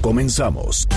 Comenzamos. 0.00 0.88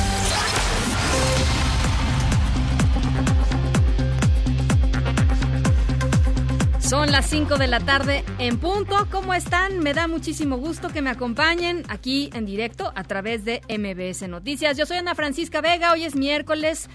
Son 6.79 7.11
las 7.11 7.25
5 7.25 7.57
de 7.57 7.68
la 7.68 7.81
tarde 7.81 8.23
en 8.39 8.57
punto. 8.59 9.07
¿Cómo 9.11 9.33
están? 9.33 9.79
Me 9.79 9.93
da 9.93 10.07
muchísimo 10.07 10.55
gusto 10.57 10.87
que 10.87 11.01
me 11.01 11.09
acompañen 11.09 11.83
aquí 11.89 12.29
en 12.33 12.45
directo 12.45 12.93
a 12.95 13.04
través 13.04 13.43
de 13.43 13.61
MBS 13.68 14.29
Noticias. 14.29 14.78
Yo 14.78 14.86
soy 14.86 14.95
Ana 14.97 15.15
Francisca 15.15 15.59
Vega. 15.59 15.92
Hoy 15.92 16.06
es 16.06 16.15
miércoles 16.15 16.87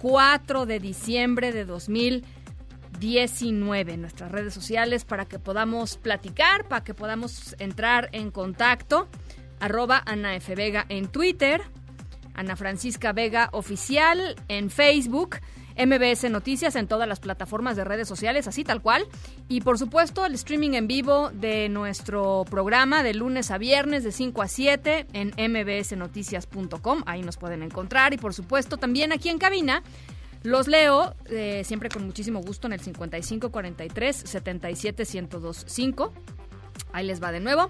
4 0.00 0.66
de 0.66 0.78
diciembre 0.78 1.52
de 1.52 1.64
2019. 1.64 3.94
En 3.94 4.02
nuestras 4.02 4.30
redes 4.30 4.52
sociales 4.52 5.06
para 5.06 5.24
que 5.24 5.38
podamos 5.38 5.96
platicar, 5.96 6.68
para 6.68 6.84
que 6.84 6.92
podamos 6.92 7.56
entrar 7.58 8.10
en 8.12 8.30
contacto. 8.30 9.08
Arroba 9.60 10.02
Ana 10.06 10.36
F. 10.36 10.54
Vega 10.54 10.86
en 10.88 11.08
Twitter. 11.08 11.62
Ana 12.34 12.56
Francisca 12.56 13.12
Vega 13.12 13.48
Oficial 13.52 14.36
en 14.48 14.70
Facebook. 14.70 15.36
MBS 15.78 16.30
Noticias 16.30 16.74
en 16.74 16.86
todas 16.86 17.06
las 17.06 17.20
plataformas 17.20 17.76
de 17.76 17.84
redes 17.84 18.08
sociales, 18.08 18.48
así 18.48 18.64
tal 18.64 18.80
cual. 18.80 19.06
Y 19.48 19.60
por 19.60 19.78
supuesto, 19.78 20.24
el 20.24 20.34
streaming 20.34 20.70
en 20.70 20.86
vivo 20.86 21.30
de 21.30 21.68
nuestro 21.68 22.44
programa 22.48 23.02
de 23.02 23.12
lunes 23.12 23.50
a 23.50 23.58
viernes 23.58 24.02
de 24.02 24.12
5 24.12 24.42
a 24.42 24.48
7 24.48 25.06
en 25.12 25.34
mbsnoticias.com. 25.36 27.02
Ahí 27.04 27.22
nos 27.22 27.36
pueden 27.36 27.62
encontrar. 27.62 28.14
Y 28.14 28.16
por 28.16 28.32
supuesto, 28.32 28.78
también 28.78 29.12
aquí 29.12 29.28
en 29.28 29.38
cabina. 29.38 29.82
Los 30.42 30.68
leo 30.68 31.14
eh, 31.28 31.62
siempre 31.64 31.88
con 31.88 32.06
muchísimo 32.06 32.40
gusto 32.40 32.68
en 32.68 32.72
el 32.72 32.80
5543 32.80 34.16
77 34.16 35.02
1025. 35.12 36.12
Ahí 36.92 37.06
les 37.06 37.22
va 37.22 37.32
de 37.32 37.40
nuevo. 37.40 37.68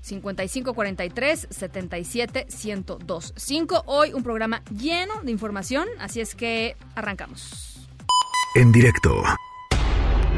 5543 0.00 1.48
77 1.50 2.46
1025. 2.64 3.82
Hoy 3.86 4.12
un 4.12 4.22
programa 4.22 4.62
lleno 4.70 5.22
de 5.22 5.32
información, 5.32 5.88
así 5.98 6.20
es 6.20 6.34
que 6.34 6.76
arrancamos. 6.94 7.88
En 8.54 8.72
directo 8.72 9.22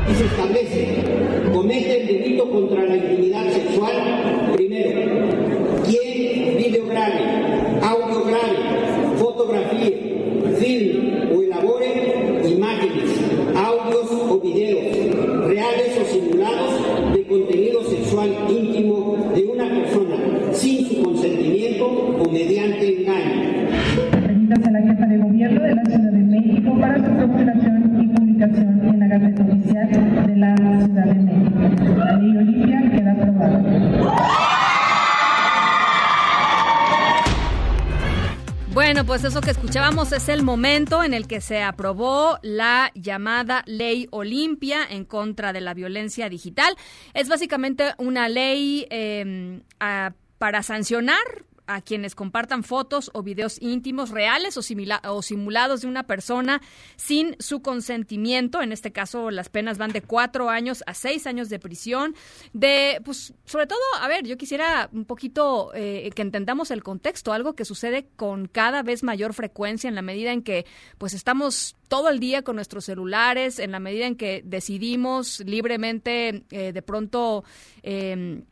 y 0.09 0.15
se 0.15 0.25
establece 0.25 1.05
comete 1.53 2.01
el 2.01 2.07
delito 2.07 2.51
contra 2.51 2.85
la 2.85 2.97
intimidad 2.97 3.51
sexual, 3.53 4.53
primero, 4.55 5.01
quien 5.85 6.57
videograve, 6.57 7.81
audio 7.83 8.25
grave, 8.25 9.17
fotografía, 9.19 9.91
film 10.59 11.33
o 11.33 11.43
elabore 11.43 12.43
imágenes, 12.49 13.11
audios 13.55 14.11
o 14.11 14.41
videos 14.41 15.47
reales 15.47 15.99
o 16.01 16.13
simulados 16.13 17.15
de 17.15 17.27
contenido 17.27 17.60
mediante 22.33 23.03
engaño. 23.03 23.69
Remítanse 24.27 24.69
a 24.69 24.73
la 24.73 24.81
jefa 24.83 25.07
de 25.07 25.19
gobierno 25.19 25.63
de 25.63 25.75
la 25.75 25.85
Ciudad 25.85 26.11
de 26.13 26.19
México 26.19 26.79
para 26.81 26.97
su 26.97 27.11
procuración 27.17 28.01
y 28.03 28.07
publicación 28.09 28.81
en 28.89 28.99
la 29.01 29.07
Gaceta 29.09 29.43
Oficial 29.43 30.27
de 30.27 30.37
la 30.37 30.57
Ciudad 30.57 31.05
de 31.07 31.15
México. 31.15 31.95
La 31.99 32.17
ley 32.17 32.37
Olimpia 32.37 32.91
queda 32.91 33.13
aprobada. 33.13 33.61
Bueno, 38.73 39.05
pues 39.05 39.25
eso 39.25 39.41
que 39.41 39.51
escuchábamos 39.51 40.13
es 40.13 40.29
el 40.29 40.43
momento 40.45 41.03
en 41.03 41.13
el 41.13 41.27
que 41.27 41.41
se 41.41 41.61
aprobó 41.63 42.39
la 42.43 42.93
llamada 42.95 43.65
Ley 43.67 44.07
Olimpia 44.13 44.79
en 44.89 45.05
contra 45.05 45.53
de 45.53 45.61
la 45.61 45.75
violencia 45.75 46.29
digital. 46.29 46.77
Es 47.13 47.29
básicamente 47.29 47.93
una 47.99 48.29
ley 48.29 48.87
eh, 48.91 49.61
a- 49.81 50.13
para 50.39 50.63
sancionar 50.63 51.19
a 51.75 51.81
quienes 51.83 52.15
compartan 52.15 52.65
fotos 52.65 53.11
o 53.15 53.23
videos 53.23 53.61
íntimos 53.61 54.11
reales 54.11 54.57
o, 54.57 54.63
simila- 54.63 55.01
o 55.09 55.23
simulados 55.23 55.83
de 55.83 55.87
una 55.87 56.05
persona 56.05 56.61
sin 56.97 57.37
su 57.39 57.63
consentimiento. 57.63 58.61
En 58.63 58.73
este 58.73 58.93
caso, 58.93 59.31
las 59.31 59.49
penas 59.49 59.79
van 59.79 59.93
de 59.93 60.03
cuatro 60.03 60.51
años 60.51 60.83
a 60.87 60.95
seis 60.95 61.27
años 61.27 61.49
de 61.49 61.59
prisión. 61.59 62.15
De, 62.53 63.01
pues, 63.05 63.35
sobre 63.45 63.67
todo, 63.67 63.79
a 64.01 64.09
ver, 64.09 64.27
yo 64.27 64.37
quisiera 64.37 64.89
un 64.93 65.05
poquito 65.05 65.71
eh, 65.75 66.11
que 66.15 66.23
entendamos 66.23 66.71
el 66.71 66.83
contexto, 66.83 67.33
algo 67.33 67.55
que 67.55 67.65
sucede 67.65 68.09
con 68.17 68.47
cada 68.47 68.83
vez 68.83 69.03
mayor 69.03 69.33
frecuencia 69.35 69.89
en 69.89 69.95
la 69.95 70.03
medida 70.03 70.33
en 70.33 70.43
que, 70.43 70.67
pues, 70.99 71.15
estamos 71.15 71.77
todo 71.89 72.09
el 72.09 72.21
día 72.21 72.43
con 72.43 72.57
nuestros 72.57 72.85
celulares, 72.85 73.59
en 73.59 73.73
la 73.73 73.81
medida 73.81 74.07
en 74.07 74.17
que 74.17 74.43
decidimos 74.45 75.41
libremente, 75.41 76.45
eh, 76.51 76.73
de 76.73 76.83
pronto. 76.83 77.45
eh, 77.83 78.43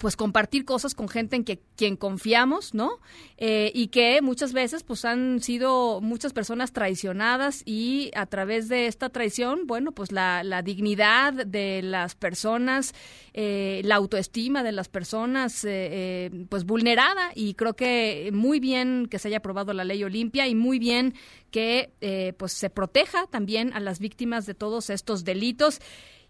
pues 0.00 0.16
compartir 0.16 0.64
cosas 0.64 0.94
con 0.94 1.08
gente 1.08 1.36
en 1.36 1.44
que 1.44 1.60
quien 1.74 1.96
confiamos, 1.96 2.74
¿no? 2.74 2.98
Eh, 3.38 3.72
y 3.74 3.88
que 3.88 4.20
muchas 4.20 4.52
veces 4.52 4.82
pues 4.82 5.04
han 5.04 5.40
sido 5.40 6.00
muchas 6.02 6.32
personas 6.32 6.72
traicionadas 6.72 7.62
y 7.64 8.10
a 8.14 8.26
través 8.26 8.68
de 8.68 8.86
esta 8.86 9.08
traición, 9.08 9.66
bueno, 9.66 9.92
pues 9.92 10.12
la, 10.12 10.42
la 10.44 10.62
dignidad 10.62 11.32
de 11.32 11.80
las 11.82 12.14
personas, 12.14 12.94
eh, 13.38 13.82
la 13.84 13.96
autoestima 13.96 14.62
de 14.62 14.72
las 14.72 14.88
personas, 14.88 15.64
eh, 15.64 15.88
eh, 16.26 16.46
pues 16.48 16.64
vulnerada 16.64 17.32
y 17.34 17.54
creo 17.54 17.74
que 17.74 18.30
muy 18.32 18.60
bien 18.60 19.08
que 19.10 19.18
se 19.18 19.28
haya 19.28 19.38
aprobado 19.38 19.72
la 19.72 19.84
ley 19.84 20.02
Olimpia 20.04 20.46
y 20.46 20.54
muy 20.54 20.78
bien 20.78 21.14
que 21.50 22.34
pues 22.36 22.52
se 22.52 22.68
proteja 22.68 23.26
también 23.28 23.72
a 23.72 23.80
las 23.80 23.98
víctimas 23.98 24.44
de 24.44 24.54
todos 24.54 24.90
estos 24.90 25.24
delitos. 25.24 25.80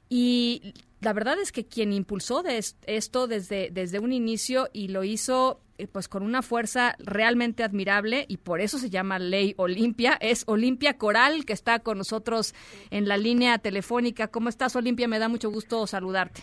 Y 0.08 0.74
la 1.06 1.12
verdad 1.12 1.38
es 1.38 1.52
que 1.52 1.64
quien 1.64 1.92
impulsó 1.92 2.42
de 2.42 2.58
es- 2.58 2.76
esto 2.88 3.28
desde, 3.28 3.70
desde 3.70 4.00
un 4.00 4.12
inicio 4.12 4.66
y 4.72 4.88
lo 4.88 5.04
hizo 5.04 5.60
eh, 5.78 5.86
pues 5.86 6.08
con 6.08 6.24
una 6.24 6.42
fuerza 6.42 6.96
realmente 6.98 7.62
admirable 7.62 8.24
y 8.26 8.38
por 8.38 8.60
eso 8.60 8.76
se 8.78 8.90
llama 8.90 9.20
Ley 9.20 9.54
Olimpia, 9.56 10.18
es 10.20 10.42
Olimpia 10.48 10.98
Coral 10.98 11.44
que 11.44 11.52
está 11.52 11.78
con 11.78 11.98
nosotros 11.98 12.56
en 12.90 13.06
la 13.06 13.16
línea 13.18 13.58
telefónica. 13.58 14.26
¿Cómo 14.26 14.48
estás 14.48 14.74
Olimpia? 14.74 15.06
Me 15.06 15.20
da 15.20 15.28
mucho 15.28 15.48
gusto 15.48 15.86
saludarte. 15.86 16.42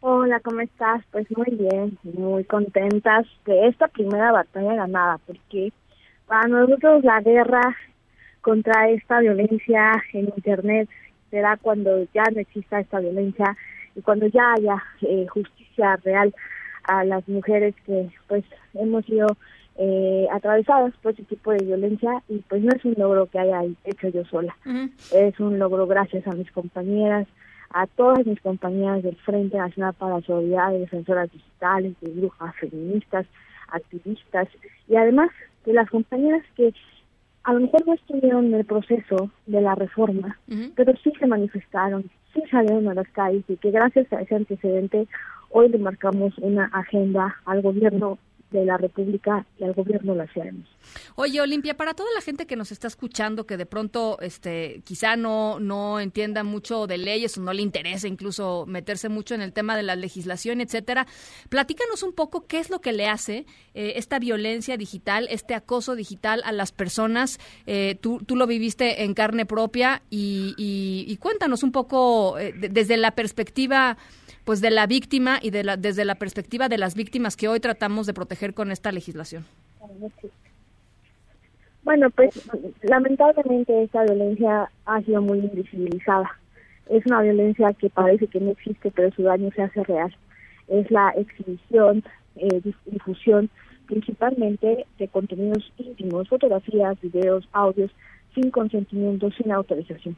Hola, 0.00 0.40
¿cómo 0.40 0.62
estás? 0.62 1.04
Pues 1.12 1.28
muy 1.36 1.54
bien, 1.56 1.96
muy 2.02 2.42
contentas 2.42 3.24
de 3.46 3.68
esta 3.68 3.86
primera 3.86 4.32
batalla 4.32 4.74
ganada, 4.74 5.18
porque 5.28 5.72
para 6.26 6.48
nosotros 6.48 7.04
la 7.04 7.20
guerra 7.20 7.76
contra 8.40 8.88
esta 8.90 9.20
violencia 9.20 9.92
en 10.12 10.24
Internet 10.34 10.88
será 11.30 11.56
cuando 11.56 12.04
ya 12.12 12.24
no 12.32 12.40
exista 12.40 12.80
esta 12.80 13.00
violencia 13.00 13.56
y 13.94 14.02
cuando 14.02 14.26
ya 14.26 14.52
haya 14.54 14.82
eh, 15.02 15.26
justicia 15.28 15.96
real 16.04 16.34
a 16.84 17.04
las 17.04 17.26
mujeres 17.28 17.74
que 17.86 18.08
pues 18.28 18.44
hemos 18.74 19.04
sido 19.04 19.26
eh, 19.76 20.26
atravesadas 20.30 20.92
por 21.02 21.12
este 21.12 21.24
tipo 21.24 21.52
de 21.52 21.64
violencia 21.64 22.22
y 22.28 22.38
pues 22.48 22.62
no 22.62 22.70
es 22.72 22.84
un 22.84 22.94
logro 22.98 23.26
que 23.26 23.38
haya 23.38 23.62
hecho 23.84 24.08
yo 24.08 24.24
sola. 24.24 24.56
Es 25.12 25.38
un 25.40 25.58
logro 25.58 25.86
gracias 25.86 26.26
a 26.26 26.32
mis 26.32 26.50
compañeras, 26.52 27.26
a 27.70 27.86
todas 27.86 28.26
mis 28.26 28.40
compañeras 28.40 29.02
del 29.02 29.16
Frente 29.16 29.56
Nacional 29.56 29.94
para 29.94 30.16
la 30.16 30.22
Solidaridad, 30.22 30.72
de 30.72 30.78
defensoras 30.80 31.32
digitales, 31.32 31.94
de 32.00 32.10
brujas 32.10 32.54
feministas, 32.56 33.26
activistas 33.68 34.48
y 34.88 34.96
además 34.96 35.30
de 35.64 35.72
las 35.72 35.88
compañeras 35.88 36.42
que 36.56 36.74
a 37.44 37.52
lo 37.52 37.60
mejor 37.60 37.86
no 37.86 37.94
estuvieron 37.94 38.46
en 38.46 38.54
el 38.54 38.64
proceso 38.64 39.30
de 39.46 39.60
la 39.60 39.74
reforma, 39.74 40.38
pero 40.74 40.92
sí 41.02 41.12
se 41.18 41.26
manifestaron, 41.26 42.10
sí 42.34 42.42
salieron 42.50 42.88
a 42.88 42.94
las 42.94 43.08
calles 43.08 43.44
y 43.48 43.56
que 43.56 43.70
gracias 43.70 44.12
a 44.12 44.20
ese 44.20 44.34
antecedente 44.34 45.06
hoy 45.50 45.68
le 45.68 45.78
marcamos 45.78 46.36
una 46.38 46.66
agenda 46.66 47.36
al 47.46 47.62
gobierno 47.62 48.18
de 48.50 48.64
la 48.64 48.76
República 48.76 49.46
y 49.58 49.64
al 49.64 49.72
gobierno 49.74 50.14
la 50.14 50.24
México. 50.24 50.68
Oye, 51.14 51.40
Olimpia, 51.40 51.76
para 51.76 51.94
toda 51.94 52.08
la 52.14 52.20
gente 52.20 52.46
que 52.46 52.56
nos 52.56 52.72
está 52.72 52.88
escuchando, 52.88 53.46
que 53.46 53.56
de 53.56 53.66
pronto 53.66 54.18
este, 54.20 54.80
quizá 54.84 55.14
no, 55.16 55.60
no 55.60 56.00
entienda 56.00 56.42
mucho 56.42 56.86
de 56.86 56.98
leyes 56.98 57.36
o 57.38 57.42
no 57.42 57.52
le 57.52 57.62
interesa 57.62 58.08
incluso 58.08 58.64
meterse 58.66 59.08
mucho 59.08 59.34
en 59.34 59.40
el 59.42 59.52
tema 59.52 59.76
de 59.76 59.82
la 59.82 59.94
legislación, 59.94 60.60
etcétera, 60.60 61.06
platícanos 61.48 62.02
un 62.02 62.12
poco 62.12 62.46
qué 62.46 62.58
es 62.58 62.70
lo 62.70 62.80
que 62.80 62.92
le 62.92 63.06
hace 63.06 63.46
eh, 63.74 63.92
esta 63.96 64.18
violencia 64.18 64.76
digital, 64.76 65.26
este 65.30 65.54
acoso 65.54 65.94
digital 65.94 66.42
a 66.44 66.52
las 66.52 66.72
personas. 66.72 67.38
Eh, 67.66 67.96
tú, 68.00 68.20
tú 68.26 68.34
lo 68.36 68.46
viviste 68.46 69.04
en 69.04 69.14
carne 69.14 69.46
propia 69.46 70.02
y, 70.10 70.54
y- 70.56 71.04
y 71.06 71.16
cuéntanos 71.18 71.62
un 71.62 71.72
poco 71.72 72.38
eh, 72.38 72.52
de- 72.52 72.68
desde 72.68 72.96
la 72.96 73.12
perspectiva 73.12 73.96
pues 74.50 74.60
de 74.60 74.72
la 74.72 74.88
víctima 74.88 75.38
y 75.40 75.50
de 75.50 75.62
la, 75.62 75.76
desde 75.76 76.04
la 76.04 76.16
perspectiva 76.16 76.68
de 76.68 76.76
las 76.76 76.96
víctimas 76.96 77.36
que 77.36 77.46
hoy 77.46 77.60
tratamos 77.60 78.08
de 78.08 78.14
proteger 78.14 78.52
con 78.52 78.72
esta 78.72 78.90
legislación. 78.90 79.44
Bueno, 81.84 82.10
pues 82.10 82.50
lamentablemente 82.82 83.84
esta 83.84 84.02
violencia 84.02 84.68
ha 84.86 85.00
sido 85.02 85.22
muy 85.22 85.38
invisibilizada. 85.38 86.28
Es 86.88 87.06
una 87.06 87.22
violencia 87.22 87.72
que 87.74 87.90
parece 87.90 88.26
que 88.26 88.40
no 88.40 88.50
existe, 88.50 88.90
pero 88.90 89.12
su 89.12 89.22
daño 89.22 89.52
se 89.54 89.62
hace 89.62 89.84
real. 89.84 90.12
Es 90.66 90.90
la 90.90 91.10
exhibición, 91.10 92.02
eh, 92.34 92.60
difusión 92.86 93.48
principalmente 93.86 94.84
de 94.98 95.06
contenidos 95.06 95.72
íntimos, 95.78 96.28
fotografías, 96.28 97.00
videos, 97.00 97.48
audios, 97.52 97.92
sin 98.34 98.50
consentimiento, 98.50 99.30
sin 99.30 99.52
autorización. 99.52 100.16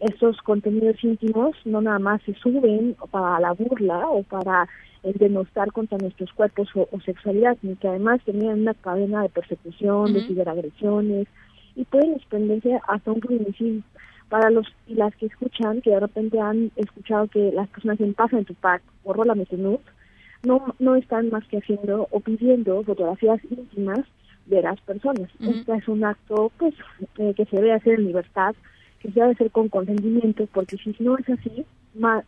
Estos 0.00 0.38
contenidos 0.42 1.02
íntimos 1.02 1.56
no 1.64 1.80
nada 1.80 1.98
más 1.98 2.22
se 2.22 2.34
suben 2.34 2.96
para 3.10 3.40
la 3.40 3.52
burla 3.52 4.08
o 4.08 4.22
para 4.22 4.68
el 5.02 5.12
denostar 5.14 5.70
contra 5.72 5.98
nuestros 5.98 6.32
cuerpos 6.32 6.68
o, 6.74 7.00
sexualidad, 7.00 7.56
sino 7.60 7.78
que 7.78 7.88
además 7.88 8.20
tenían 8.24 8.62
una 8.62 8.74
cadena 8.74 9.22
de 9.22 9.28
persecución, 9.28 10.12
de 10.12 10.26
ciberagresiones 10.26 11.28
y 11.76 11.84
pueden 11.84 12.14
desprenderse 12.14 12.80
hasta 12.88 13.12
un 13.12 13.20
feminicidio. 13.20 13.82
Para 14.30 14.50
los 14.50 14.66
y 14.88 14.94
las 14.94 15.14
que 15.16 15.26
escuchan, 15.26 15.82
que 15.82 15.90
de 15.90 16.00
repente 16.00 16.40
han 16.40 16.72
escuchado 16.76 17.28
que 17.28 17.52
las 17.52 17.68
personas 17.68 18.00
en 18.00 18.14
Pasa 18.14 18.38
en 18.38 18.46
tu 18.46 18.54
pack 18.54 18.82
o 19.04 19.12
Rola 19.12 19.34
Metenut, 19.34 19.82
no, 20.44 20.74
no 20.78 20.96
están 20.96 21.30
más 21.30 21.46
que 21.46 21.58
haciendo 21.58 22.08
o 22.10 22.20
pidiendo 22.20 22.82
fotografías 22.82 23.40
íntimas 23.50 24.00
de 24.46 24.62
las 24.62 24.80
personas. 24.80 25.28
Este 25.40 25.74
es 25.74 25.88
un 25.88 26.04
acto 26.04 26.50
pues 26.58 26.74
eh, 27.18 27.34
que 27.36 27.44
se 27.46 27.56
debe 27.56 27.72
hacer 27.72 27.94
en 27.94 28.06
libertad, 28.06 28.54
que 29.04 29.20
debe 29.20 29.32
hacer 29.32 29.50
con 29.50 29.68
consentimiento, 29.68 30.46
porque 30.52 30.76
si 30.76 30.94
no 31.00 31.18
es 31.18 31.28
así, 31.28 31.64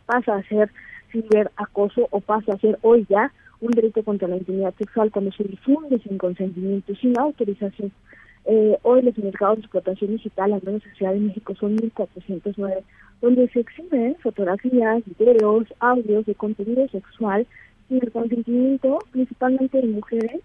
pasa 0.05 0.35
a 0.35 0.43
ser 0.43 0.69
ciberacoso 1.11 2.07
o 2.11 2.19
pasa 2.19 2.53
a 2.53 2.59
ser 2.59 2.77
hoy 2.81 3.05
ya 3.09 3.31
un 3.59 3.71
delito 3.71 4.03
contra 4.03 4.27
la 4.27 4.37
intimidad 4.37 4.73
sexual 4.75 5.11
cuando 5.11 5.31
se 5.31 5.43
difunde 5.43 5.99
sin 5.99 6.17
consentimiento, 6.17 6.93
sin 6.95 7.17
autorización. 7.17 7.91
Eh, 8.45 8.77
hoy 8.83 9.01
los 9.01 9.17
mercados 9.17 9.57
de 9.57 9.61
explotación 9.61 10.11
digital, 10.11 10.53
al 10.53 10.61
menos 10.63 10.85
en 10.85 10.93
Ciudad 10.93 11.13
de 11.13 11.19
México, 11.19 11.55
son 11.55 11.75
1.409, 11.77 12.83
donde 13.21 13.49
se 13.49 13.59
exhiben 13.61 14.15
fotografías, 14.21 15.03
videos, 15.17 15.65
audios 15.79 16.25
de 16.25 16.35
contenido 16.35 16.87
sexual 16.89 17.47
sin 17.89 18.03
el 18.03 18.11
consentimiento, 18.11 18.99
principalmente 19.11 19.81
de 19.81 19.87
mujeres, 19.87 20.41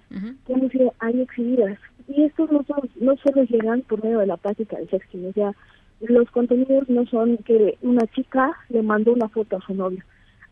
que 0.47 0.55
han 0.55 0.71
sido 0.71 0.95
ahí 1.01 1.21
exhibidas. 1.21 1.79
Y 2.09 2.23
estos 2.23 2.51
no, 2.51 2.65
son, 2.65 2.89
no 3.01 3.17
solo 3.19 3.43
llegan 3.45 3.83
por 3.83 4.03
medio 4.03 4.21
de 4.21 4.27
la 4.27 4.37
práctica 4.37 4.77
del 4.77 4.89
sexo, 4.89 5.19
o 5.29 5.33
sea, 5.33 5.53
los 6.09 6.31
contenidos 6.31 6.89
no 6.89 7.07
son 7.07 7.39
que 7.39 7.79
una 7.83 8.07
chica 8.09 8.53
le 8.69 8.83
mandó 8.83 9.13
una 9.13 9.29
foto 9.29 9.57
a 9.57 9.61
su 9.61 9.75
novio. 9.75 10.03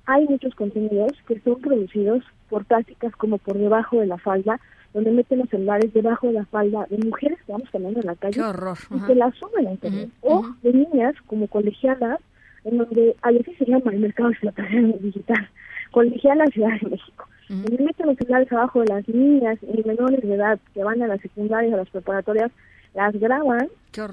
Hay 0.06 0.26
muchos 0.26 0.55
contenidos 0.55 1.12
que 1.26 1.41
son 1.41 1.61
producidos 1.61 2.25
por 2.49 2.64
prácticas 2.64 3.14
como 3.17 3.38
por 3.38 3.58
debajo 3.58 4.00
de 4.00 4.06
la 4.06 4.19
falda, 4.19 4.61
donde 4.93 5.12
meten 5.12 5.38
los 5.38 5.49
celulares 5.49 5.93
debajo 5.93 6.29
de 6.29 6.32
la 6.35 6.44
falda 6.47 6.87
de 6.91 6.99
mujeres 6.99 7.38
que 7.47 7.52
vamos 7.52 7.69
caminando 7.70 8.00
en 8.00 8.06
la 8.06 8.17
calle 8.17 8.41
y 8.41 9.00
se 9.06 9.14
las 9.14 9.35
suben 9.37 9.69
a 9.69 9.70
internet. 9.73 10.11
O 10.23 10.44
de 10.62 10.73
niñas 10.73 11.14
como 11.26 11.47
colegialas, 11.47 12.19
en 12.64 12.79
donde 12.79 13.17
así 13.23 13.55
se 13.58 13.67
llama 13.67 13.93
el 13.93 14.00
mercado 14.00 14.31
de 14.31 14.35
explotación 14.35 14.94
digital, 15.00 15.49
colegialas 15.93 16.50
Ciudad 16.50 16.81
de 16.81 16.91
México. 16.91 17.26
Donde 17.49 17.85
meten 17.85 18.06
los 18.06 18.17
celulares 18.17 18.52
abajo 18.52 18.81
de 18.81 18.87
las 18.87 19.08
niñas 19.08 19.58
y 19.62 19.82
menores 19.87 20.23
de 20.23 20.35
edad 20.35 20.58
que 20.73 20.85
van 20.85 21.02
a 21.02 21.08
las 21.08 21.20
secundarias, 21.20 21.75
a 21.75 21.79
las 21.79 21.91
preparatorias, 21.91 22.52
las 22.95 23.15
graban, 23.15 23.69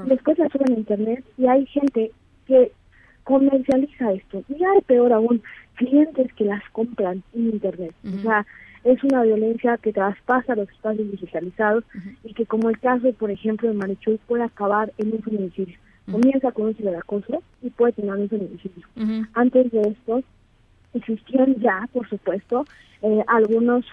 después 0.06 0.38
las 0.38 0.52
suben 0.52 0.74
a 0.74 0.80
internet 0.80 1.24
y 1.38 1.48
hay 1.48 1.66
gente 1.68 2.12
que 2.46 2.72
comercializa 3.24 4.14
esto. 4.14 4.44
Y 4.48 4.64
hay 4.64 4.82
peor 4.86 5.12
aún, 5.14 5.42
clientes 5.76 6.32
que 6.34 6.46
las 6.46 6.64
compran 6.72 7.24
en 7.34 7.50
internet. 7.50 7.94
O 8.06 8.22
sea, 8.22 8.46
es 8.84 9.04
una 9.04 9.24
violencia 9.24 9.78
que 9.78 9.92
traspasa 9.92 10.56
los 10.56 10.70
espacios 10.70 11.12
digitalizados 11.12 11.84
y 12.24 12.34
que 12.34 12.46
como 12.46 12.70
el 12.70 12.80
caso, 12.80 13.12
por 13.14 13.30
ejemplo, 13.30 13.68
de 13.68 13.76
Marichuy 13.76 14.20
puede 14.28 14.44
acabar 14.44 14.94
en 14.98 15.12
un 15.14 15.22
feminicidio. 15.22 15.78
Comienza 16.10 16.54
con 16.54 16.68
un 16.68 16.76
ciberacoso 16.76 17.44
y 17.62 17.70
puede 17.70 17.92
tener 17.94 18.16
un 18.16 18.30
feminicidio. 18.30 18.88
Antes 19.34 19.72
de 19.72 19.82
esto, 19.82 20.24
existían 20.94 21.56
ya, 21.56 21.88
por 21.92 22.08
supuesto, 22.08 22.66
eh, 23.02 23.24
algunos 23.28 23.86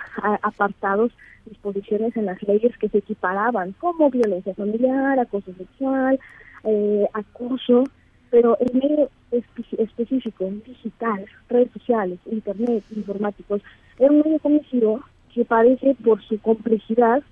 apartados, 0.42 1.12
disposiciones 1.46 2.16
en 2.16 2.26
las 2.26 2.42
leyes 2.42 2.76
que 2.78 2.88
se 2.88 2.98
equiparaban 2.98 3.72
como 3.80 4.10
violencia 4.10 4.54
familiar, 4.54 5.18
acoso 5.18 5.52
sexual, 5.54 6.18
eh, 6.64 7.06
acoso, 7.12 7.84
pero 8.30 8.58
el 8.58 8.74
medio 8.74 9.10
específico, 9.78 10.50
digital, 10.66 11.24
redes 11.48 11.70
sociales, 11.72 12.18
internet, 12.26 12.82
informáticos, 12.94 13.62
es 13.98 14.10
un 14.10 14.20
medio 14.20 14.38
conocido 14.40 15.00
que 15.32 15.44
parece, 15.44 15.94
por 16.02 16.22
su 16.22 16.38
complejidad, 16.40 17.22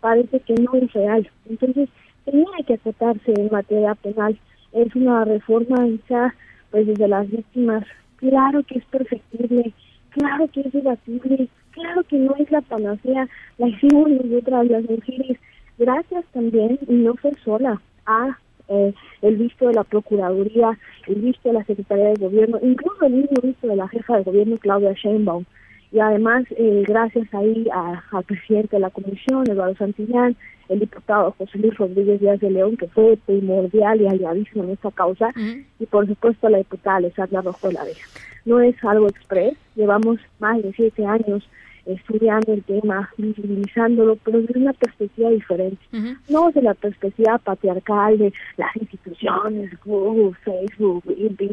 parece 0.00 0.40
que 0.40 0.54
no 0.54 0.74
es 0.74 0.92
real. 0.92 1.30
Entonces, 1.48 1.88
tenía 2.24 2.46
que 2.66 2.74
acotarse 2.74 3.32
en 3.36 3.48
materia 3.50 3.94
penal. 3.94 4.38
Es 4.72 4.94
una 4.94 5.24
reforma 5.24 5.86
hecha 5.86 6.34
pues 6.70 6.86
desde 6.86 7.08
las 7.08 7.28
víctimas. 7.28 7.84
Claro 8.16 8.62
que 8.64 8.78
es 8.78 8.84
perfectible, 8.86 9.72
claro 10.10 10.46
que 10.48 10.60
es 10.60 10.72
debatible, 10.72 11.48
claro 11.72 12.02
que 12.04 12.16
no 12.16 12.34
es 12.36 12.50
la 12.50 12.60
panacea. 12.60 13.28
La 13.58 13.68
hicimos 13.68 14.10
nosotras 14.10 14.66
las 14.68 14.82
mujeres, 14.88 15.38
gracias 15.78 16.24
también, 16.32 16.78
y 16.88 16.94
no 16.94 17.14
fue 17.16 17.32
sola, 17.44 17.80
a 18.06 18.38
eh, 18.68 18.94
el 19.22 19.36
visto 19.36 19.66
de 19.66 19.74
la 19.74 19.84
Procuraduría, 19.84 20.78
el 21.06 21.16
visto 21.16 21.48
de 21.48 21.54
la 21.54 21.64
Secretaría 21.64 22.10
de 22.10 22.24
Gobierno, 22.24 22.58
incluso 22.62 23.04
el 23.04 23.14
mismo 23.14 23.40
visto 23.42 23.66
de 23.66 23.76
la 23.76 23.88
jefa 23.88 24.16
de 24.16 24.22
gobierno, 24.22 24.58
Claudia 24.58 24.92
Sheinbaum. 24.92 25.44
Y 25.92 25.98
además, 25.98 26.44
eh, 26.50 26.84
gracias 26.86 27.32
ahí 27.34 27.66
al 27.72 28.24
presidente 28.24 28.76
de 28.76 28.80
la 28.80 28.90
Comisión, 28.90 29.50
Eduardo 29.50 29.74
Santillán, 29.76 30.36
el 30.68 30.78
diputado 30.78 31.34
José 31.36 31.58
Luis 31.58 31.76
Rodríguez 31.76 32.20
Díaz 32.20 32.38
de 32.38 32.50
León, 32.50 32.76
que 32.76 32.86
fue 32.86 33.18
primordial 33.26 34.00
y 34.00 34.06
aliadísimo 34.06 34.64
en 34.64 34.70
esta 34.70 34.92
causa, 34.92 35.32
y 35.80 35.86
por 35.86 36.06
supuesto 36.06 36.48
la 36.48 36.58
diputada 36.58 36.98
Alessandra 36.98 37.42
Rojo 37.42 37.68
de 37.68 37.74
la 37.74 37.84
Vega. 37.84 37.98
No 38.44 38.60
es 38.60 38.76
algo 38.84 39.08
express, 39.08 39.56
llevamos 39.74 40.18
más 40.38 40.62
de 40.62 40.72
siete 40.72 41.04
años 41.04 41.48
estudiando 41.92 42.52
el 42.52 42.62
tema, 42.64 43.10
visibilizándolo, 43.16 44.16
pero 44.16 44.40
desde 44.40 44.60
una 44.60 44.72
perspectiva 44.72 45.30
diferente. 45.30 45.82
No 46.28 46.46
desde 46.46 46.62
la 46.62 46.74
perspectiva 46.74 47.38
patriarcal 47.38 48.18
de 48.18 48.32
las 48.56 48.74
instituciones, 48.76 49.70
Google, 49.84 50.36
Facebook, 50.44 51.04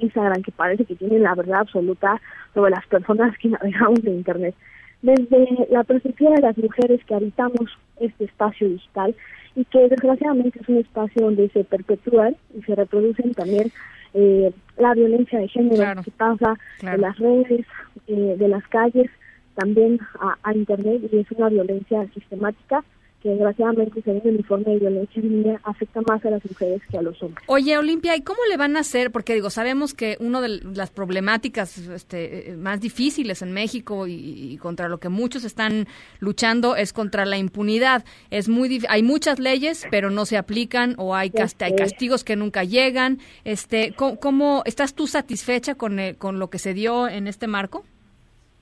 Instagram, 0.01 0.42
que 0.42 0.51
parece 0.51 0.86
que 0.86 0.95
tienen 0.95 1.24
la 1.24 1.36
verdad 1.36 1.62
absoluta 1.62 2.22
sobre 2.54 2.72
las 2.72 2.86
personas 2.88 3.38
que 3.38 3.50
navegamos 3.50 4.00
en 4.04 4.16
Internet. 4.16 4.56
Desde 5.01 5.68
la 5.69 5.84
perspectiva 5.84 6.31
de 6.31 6.42
las 6.42 6.57
mujeres 6.57 7.04
que 7.06 7.16
habitamos 7.16 7.78
este 8.00 8.25
espacio 8.25 8.68
digital 8.68 9.16
y 9.56 9.66
que 9.66 9.88
desgraciadamente 9.89 10.60
es 10.60 10.69
un 10.69 10.78
espacio 10.78 11.24
donde 11.24 11.50
se 11.50 11.63
perpetúan 11.63 12.36
y 12.58 12.62
se 12.63 12.75
reproducen 12.75 13.34
también 13.34 13.72
eh, 14.13 14.51
la 14.77 14.94
violencia 14.94 15.39
de 15.39 15.48
género 15.48 16.01
que 16.03 16.12
pasa 16.12 16.56
en 16.82 17.01
las 17.01 17.17
redes, 17.17 17.65
eh, 18.08 18.36
de 18.38 18.48
las 18.48 18.65
calles, 18.67 19.10
también 19.57 19.99
a, 20.19 20.53
Internet 20.53 21.01
y 21.11 21.17
es 21.17 21.31
una 21.31 21.49
violencia 21.49 22.07
sistemática 22.13 22.83
que 23.21 23.29
desgraciadamente 23.29 23.99
según 24.03 24.21
el 24.25 24.35
informe 24.35 24.73
de 24.73 24.79
violencia 24.79 25.19
en 25.19 25.29
línea 25.29 25.59
afecta 25.63 26.01
más 26.07 26.23
a 26.23 26.29
las 26.29 26.45
mujeres 26.45 26.83
que 26.89 26.99
a 26.99 27.01
los 27.01 27.21
hombres. 27.23 27.43
Oye, 27.47 27.75
Olimpia, 27.75 28.15
¿y 28.15 28.21
cómo 28.21 28.39
le 28.47 28.57
van 28.57 28.77
a 28.77 28.81
hacer? 28.81 29.11
Porque 29.11 29.33
digo, 29.33 29.49
sabemos 29.49 29.95
que 29.95 30.17
una 30.19 30.39
de 30.39 30.61
las 30.75 30.91
problemáticas 30.91 31.79
este, 31.79 32.55
más 32.59 32.79
difíciles 32.79 33.41
en 33.41 33.53
México 33.53 34.05
y, 34.07 34.57
contra 34.61 34.87
lo 34.87 34.99
que 34.99 35.09
muchos 35.09 35.43
están 35.45 35.87
luchando 36.19 36.75
es 36.75 36.93
contra 36.93 37.25
la 37.25 37.39
impunidad. 37.39 38.05
Es 38.29 38.49
muy 38.49 38.83
hay 38.87 39.01
muchas 39.01 39.39
leyes, 39.39 39.87
pero 39.89 40.11
no 40.11 40.27
se 40.27 40.37
aplican 40.37 40.93
o 40.99 41.15
hay, 41.15 41.31
hay 41.59 41.75
castigos 41.75 42.23
que 42.23 42.35
nunca 42.35 42.63
llegan. 42.63 43.17
Este, 43.45 43.95
¿cómo, 43.95 44.61
estás 44.65 44.93
tú 44.93 45.07
satisfecha 45.07 45.73
con, 45.73 45.97
con 46.19 46.37
lo 46.37 46.51
que 46.51 46.59
se 46.59 46.75
dio 46.75 47.07
en 47.07 47.25
este 47.27 47.47
marco? 47.47 47.83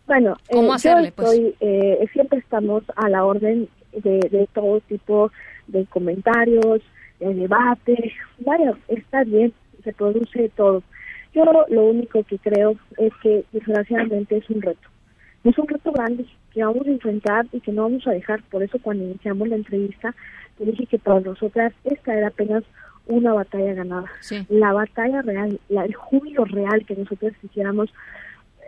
Bueno, 0.08 0.38
eh, 0.50 1.12
pues? 1.16 1.42
eh, 1.60 2.06
siempre 2.14 2.40
estamos 2.40 2.84
a 2.96 3.10
la 3.10 3.26
orden 3.26 3.68
de, 3.92 4.48
todo 4.54 4.80
tipo 4.82 5.32
de 5.68 5.86
comentarios, 5.86 6.82
de 7.20 7.34
debate. 7.34 8.14
Vaya, 8.40 8.74
está 8.88 9.24
bien, 9.24 9.54
se 9.84 9.94
produce 9.94 10.50
todo. 10.56 10.84
Yo 11.34 11.44
lo 11.70 11.86
único 11.86 12.24
que 12.24 12.38
creo 12.38 12.76
es 12.98 13.12
que 13.22 13.44
desgraciadamente 13.52 14.38
es 14.38 14.50
un 14.50 14.62
reto. 14.62 14.88
Es 15.44 15.58
un 15.58 15.68
reto 15.68 15.92
grande 15.92 16.26
que 16.54 16.64
vamos 16.64 16.88
a 16.88 16.92
enfrentar 16.92 17.46
y 17.52 17.60
que 17.60 17.72
no 17.72 17.84
vamos 17.84 18.08
a 18.08 18.12
dejar. 18.12 18.42
Por 18.44 18.64
eso 18.64 18.80
cuando 18.82 19.04
iniciamos 19.04 19.48
la 19.48 19.58
entrevista, 19.58 20.16
te 20.58 20.66
dije 20.66 20.86
que 20.86 20.98
para 20.98 21.20
nosotras 21.20 21.74
esta 21.84 22.16
era 22.16 22.28
apenas 22.28 22.64
una 23.08 23.34
batalla 23.34 23.74
ganada. 23.74 24.10
La 24.50 24.74
batalla 24.74 25.22
real, 25.22 25.60
la, 25.70 25.86
el 25.86 25.94
júbilo 25.94 26.46
real 26.46 26.86
que 26.86 26.96
nosotros 26.96 27.34
quisiéramos 27.42 27.90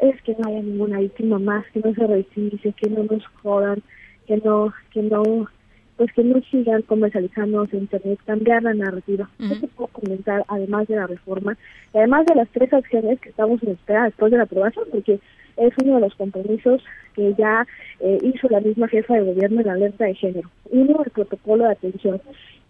es 0.01 0.21
que 0.23 0.35
no 0.37 0.49
haya 0.49 0.61
ninguna 0.61 0.99
víctima 0.99 1.39
más, 1.39 1.65
que 1.73 1.79
no 1.79 1.93
se 1.93 2.05
revise, 2.05 2.73
que 2.73 2.89
no 2.89 3.03
nos 3.03 3.25
jodan, 3.41 3.81
que 4.27 4.37
no, 4.37 4.73
que 4.91 5.01
no, 5.01 5.47
pues 5.95 6.11
que 6.13 6.23
no 6.23 6.39
sigan 6.51 6.81
comercializando 6.83 7.67
en 7.71 7.79
internet, 7.79 8.19
cambiar 8.25 8.63
la 8.63 8.73
narrativa. 8.73 9.29
Uh 9.39 9.67
puedo 9.75 9.87
comentar, 9.87 10.43
además 10.47 10.87
de 10.87 10.95
la 10.95 11.07
reforma, 11.07 11.57
además 11.93 12.25
de 12.25 12.35
las 12.35 12.49
tres 12.49 12.71
acciones 12.73 13.19
que 13.19 13.29
estamos 13.29 13.61
en 13.63 13.71
espera 13.71 14.05
después 14.05 14.31
de 14.31 14.37
la 14.37 14.43
aprobación, 14.43 14.85
porque 14.91 15.19
es 15.57 15.73
uno 15.83 15.95
de 15.95 16.01
los 16.01 16.15
compromisos 16.15 16.83
que 17.15 17.33
ya 17.35 17.65
eh, 17.99 18.19
hizo 18.21 18.47
la 18.49 18.59
misma 18.59 18.87
jefa 18.87 19.15
de 19.15 19.21
gobierno 19.21 19.61
en 19.61 19.67
la 19.67 19.73
alerta 19.73 20.05
de 20.05 20.13
género. 20.13 20.49
Uno, 20.69 21.01
el 21.03 21.11
protocolo 21.11 21.63
de 21.63 21.71
atención 21.71 22.21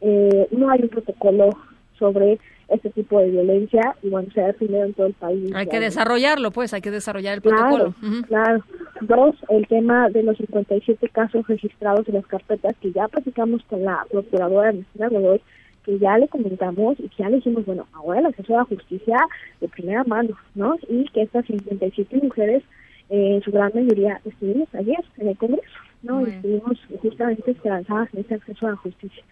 eh, 0.01 0.47
no 0.51 0.69
hay 0.69 0.81
un 0.83 0.89
protocolo 0.89 1.49
sobre 1.97 2.39
este 2.67 2.89
tipo 2.89 3.19
de 3.19 3.29
violencia 3.29 3.95
y 4.03 4.09
bueno, 4.09 4.29
se 4.33 4.41
ha 4.41 4.47
definido 4.47 4.83
en 4.83 4.93
todo 4.93 5.07
el 5.07 5.13
país. 5.13 5.51
Hay 5.55 5.67
que 5.67 5.79
desarrollarlo, 5.79 6.51
pues, 6.51 6.73
hay 6.73 6.81
que 6.81 6.91
desarrollar 6.91 7.35
el 7.35 7.41
protocolo. 7.41 7.93
Claro, 8.27 8.63
Dos, 9.01 9.35
el 9.49 9.67
tema 9.67 10.09
de 10.09 10.23
los 10.23 10.37
57 10.37 11.07
casos 11.09 11.47
registrados 11.47 12.07
en 12.07 12.15
las 12.15 12.25
carpetas 12.25 12.75
que 12.81 12.91
ya 12.91 13.07
platicamos 13.07 13.61
con 13.69 13.83
la 13.83 14.05
procuradora 14.09 14.69
Ernestina 14.69 15.07
Godoy, 15.09 15.41
que 15.83 15.99
ya 15.99 16.17
le 16.17 16.27
comentamos 16.27 16.99
y 16.99 17.07
que 17.09 17.23
ya 17.23 17.29
le 17.29 17.37
dijimos, 17.37 17.65
bueno, 17.65 17.87
ahora 17.93 18.19
el 18.19 18.25
acceso 18.25 18.55
a 18.55 18.59
la 18.59 18.63
justicia 18.65 19.17
de 19.61 19.67
primera 19.67 20.03
mano, 20.03 20.35
¿no? 20.55 20.75
Y 20.89 21.05
que 21.09 21.21
estas 21.21 21.45
57 21.45 22.19
mujeres, 22.23 22.63
eh, 23.09 23.35
en 23.35 23.41
su 23.43 23.51
gran 23.51 23.71
mayoría, 23.73 24.19
estuvimos 24.25 24.67
ayer 24.73 25.03
en 25.17 25.29
el 25.29 25.37
Congreso, 25.37 25.79
¿no? 26.01 26.25
Estuvimos 26.25 26.77
justamente 27.01 27.51
esperanzadas 27.51 28.09
en 28.13 28.21
ese 28.21 28.33
acceso 28.33 28.67
a 28.67 28.71
la 28.71 28.77
justicia. 28.77 29.23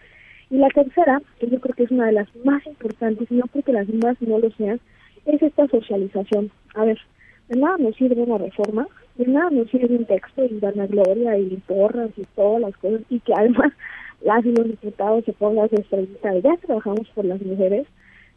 Y 0.50 0.58
la 0.58 0.68
tercera, 0.70 1.22
que 1.40 1.50
yo 1.50 1.60
creo 1.60 1.76
que 1.76 1.84
es 1.84 1.92
una 1.92 2.08
de 2.08 2.14
las 2.14 2.28
más 2.44 2.66
importantes, 2.68 3.30
no 3.32 3.46
porque 3.52 3.74
las 3.74 3.88
demás 3.88 4.16
no 4.22 4.40
lo 4.40 4.52
sean, 4.52 4.80
es 5.26 5.42
esta 5.42 5.68
socialización. 5.68 6.52
A 6.76 6.86
ver, 6.86 7.00
de 7.50 7.60
nada 7.60 7.78
nos 7.78 7.96
sirve 7.96 8.22
una 8.22 8.38
reforma, 8.38 8.88
de 9.16 9.28
nada 9.28 9.50
nos 9.50 9.70
sirve 9.70 9.96
un 9.96 10.06
texto 10.06 10.46
y 10.46 10.60
vanagloria 10.60 11.38
y 11.38 11.58
porras 11.68 12.12
y 12.18 12.24
todas 12.36 12.62
las 12.62 12.78
cosas, 12.78 13.02
y 13.10 13.20
que 13.20 13.34
además 13.34 13.72
las 14.24 14.46
y 14.46 14.52
los 14.52 14.68
diputados 14.68 15.26
se 15.26 15.34
pongan 15.34 15.66
a 15.72 15.76
estrellitas, 15.76 16.44
ya 16.44 16.58
trabajamos 16.58 17.08
por 17.16 17.26
las 17.26 17.42
mujeres, 17.42 17.88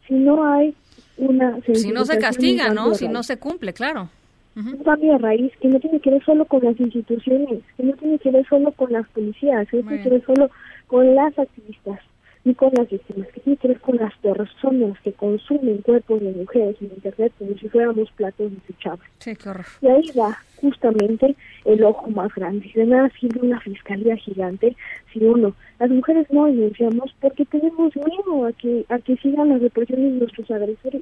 si 0.07 0.15
no 0.15 0.43
hay 0.43 0.73
una... 1.17 1.59
Si 1.73 1.91
no 1.91 2.05
se 2.05 2.17
castiga, 2.17 2.73
¿no? 2.73 2.95
Si 2.95 3.07
no 3.07 3.23
se 3.23 3.37
cumple, 3.37 3.73
claro. 3.73 4.09
Un 4.55 4.83
cambio 4.83 5.13
de 5.13 5.19
raíz 5.19 5.53
que 5.61 5.69
no 5.69 5.79
tiene 5.79 6.01
que 6.01 6.09
ver 6.09 6.23
solo 6.25 6.43
con 6.43 6.61
las 6.63 6.77
instituciones, 6.79 7.61
que 7.77 7.83
no 7.83 7.93
tiene 7.93 8.19
que 8.19 8.31
ver 8.31 8.45
solo 8.47 8.71
con 8.73 8.91
las 8.91 9.07
policías, 9.09 9.69
que 9.69 9.77
no 9.77 9.87
tiene 9.87 10.03
que 10.03 10.09
ver 10.09 10.25
solo 10.25 10.49
con 10.89 11.15
las 11.15 11.37
activistas 11.37 11.99
ni 12.45 12.55
con 12.55 12.71
las 12.75 12.89
víctimas, 12.89 13.27
que 13.29 13.41
tiene 13.41 13.57
que 13.57 13.67
ver 13.67 13.79
con 13.81 13.97
las 13.97 14.15
personas 14.17 14.97
que 15.01 15.11
consumen 15.13 15.79
cuerpos 15.79 16.21
de 16.21 16.31
mujeres 16.31 16.75
en 16.79 16.87
Internet 16.87 17.33
como 17.37 17.53
si 17.57 17.67
fuéramos 17.67 18.09
platos 18.11 18.51
desechables. 18.51 19.05
Sí, 19.19 19.35
qué 19.35 19.49
Y 19.81 19.87
ahí 19.87 20.11
va 20.17 20.37
justamente 20.61 21.35
el 21.65 21.83
ojo 21.83 22.09
más 22.09 22.33
grande. 22.33 22.71
De 22.73 22.85
nada 22.85 23.11
sirve 23.19 23.45
una 23.45 23.59
fiscalía 23.59 24.15
gigante 24.15 24.75
si 25.11 25.19
uno, 25.19 25.53
las 25.79 25.89
mujeres 25.89 26.27
no 26.31 26.45
denunciamos 26.45 27.13
porque 27.19 27.45
tenemos 27.45 27.93
miedo 27.95 28.45
a 28.45 28.53
que, 28.53 28.85
a 28.89 28.99
que 28.99 29.17
sigan 29.17 29.49
las 29.49 29.61
represiones 29.61 30.13
de 30.13 30.19
nuestros 30.19 30.49
agresores. 30.51 31.01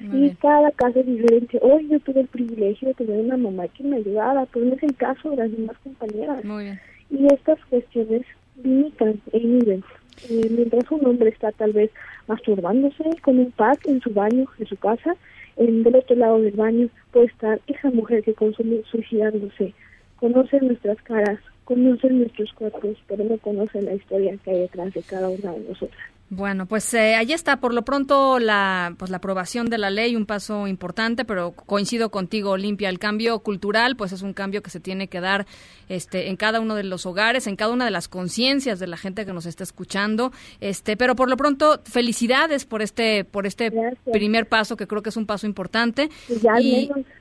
y 0.00 0.30
cada 0.34 0.70
caso 0.72 1.00
es 1.00 1.06
diferente. 1.06 1.58
Hoy 1.62 1.88
yo 1.88 1.98
tuve 2.00 2.20
el 2.20 2.26
privilegio 2.26 2.88
de 2.88 2.94
tener 2.94 3.20
una 3.20 3.38
mamá 3.38 3.68
que 3.68 3.84
me 3.84 3.96
ayudara, 3.96 4.46
pero 4.52 4.66
no 4.66 4.74
es 4.74 4.82
el 4.82 4.94
caso 4.96 5.30
de 5.30 5.36
las 5.36 5.50
demás 5.50 5.76
compañeras. 5.82 6.44
Muy 6.44 6.64
bien. 6.64 6.80
Y 7.10 7.26
estas 7.32 7.58
cuestiones 7.70 8.26
limitan 8.62 9.20
e 9.32 9.38
inhiben. 9.38 9.84
Mientras 10.28 10.90
un 10.90 11.06
hombre 11.06 11.30
está 11.30 11.52
tal 11.52 11.72
vez 11.72 11.90
masturbándose 12.28 13.04
con 13.22 13.38
un 13.38 13.50
pack 13.52 13.86
en 13.86 14.00
su 14.00 14.10
baño, 14.10 14.46
en 14.58 14.66
su 14.66 14.76
casa, 14.76 15.16
en 15.56 15.82
del 15.82 15.96
otro 15.96 16.16
lado 16.16 16.40
del 16.40 16.54
baño 16.54 16.88
puede 17.12 17.26
estar 17.26 17.60
esa 17.66 17.90
mujer 17.90 18.22
que 18.22 18.34
consume 18.34 18.82
suicidándose. 18.90 19.74
Conoce 20.16 20.60
nuestras 20.60 21.00
caras, 21.02 21.38
conoce 21.64 22.08
nuestros 22.10 22.52
cuerpos, 22.54 22.96
pero 23.06 23.24
no 23.24 23.36
conoce 23.38 23.82
la 23.82 23.94
historia 23.94 24.36
que 24.44 24.50
hay 24.50 24.60
detrás 24.60 24.94
de 24.94 25.02
cada 25.02 25.28
una 25.28 25.52
de 25.52 25.60
nosotras. 25.68 26.13
Bueno, 26.30 26.66
pues 26.66 26.92
eh, 26.94 27.14
ahí 27.14 27.32
está. 27.32 27.58
Por 27.58 27.74
lo 27.74 27.82
pronto 27.82 28.38
la, 28.38 28.94
pues 28.98 29.10
la 29.10 29.18
aprobación 29.18 29.68
de 29.68 29.78
la 29.78 29.90
ley, 29.90 30.16
un 30.16 30.26
paso 30.26 30.66
importante, 30.66 31.24
pero 31.24 31.52
coincido 31.52 32.10
contigo, 32.10 32.50
Olimpia. 32.52 32.88
El 32.88 32.98
cambio 32.98 33.38
cultural, 33.40 33.94
pues 33.94 34.12
es 34.12 34.22
un 34.22 34.32
cambio 34.32 34.62
que 34.62 34.70
se 34.70 34.80
tiene 34.80 35.08
que 35.08 35.20
dar 35.20 35.46
este, 35.88 36.30
en 36.30 36.36
cada 36.36 36.60
uno 36.60 36.74
de 36.74 36.84
los 36.84 37.04
hogares, 37.06 37.46
en 37.46 37.56
cada 37.56 37.72
una 37.72 37.84
de 37.84 37.90
las 37.90 38.08
conciencias 38.08 38.78
de 38.78 38.86
la 38.86 38.96
gente 38.96 39.26
que 39.26 39.32
nos 39.32 39.46
está 39.46 39.64
escuchando. 39.64 40.32
Este, 40.60 40.96
pero 40.96 41.14
por 41.14 41.28
lo 41.28 41.36
pronto, 41.36 41.80
felicidades 41.84 42.64
por 42.64 42.82
este, 42.82 43.24
por 43.24 43.46
este 43.46 43.70
primer 44.10 44.46
paso, 44.46 44.76
que 44.76 44.86
creo 44.86 45.02
que 45.02 45.10
es 45.10 45.16
un 45.16 45.26
paso 45.26 45.46
importante. 45.46 46.08
Ya, 46.42 46.54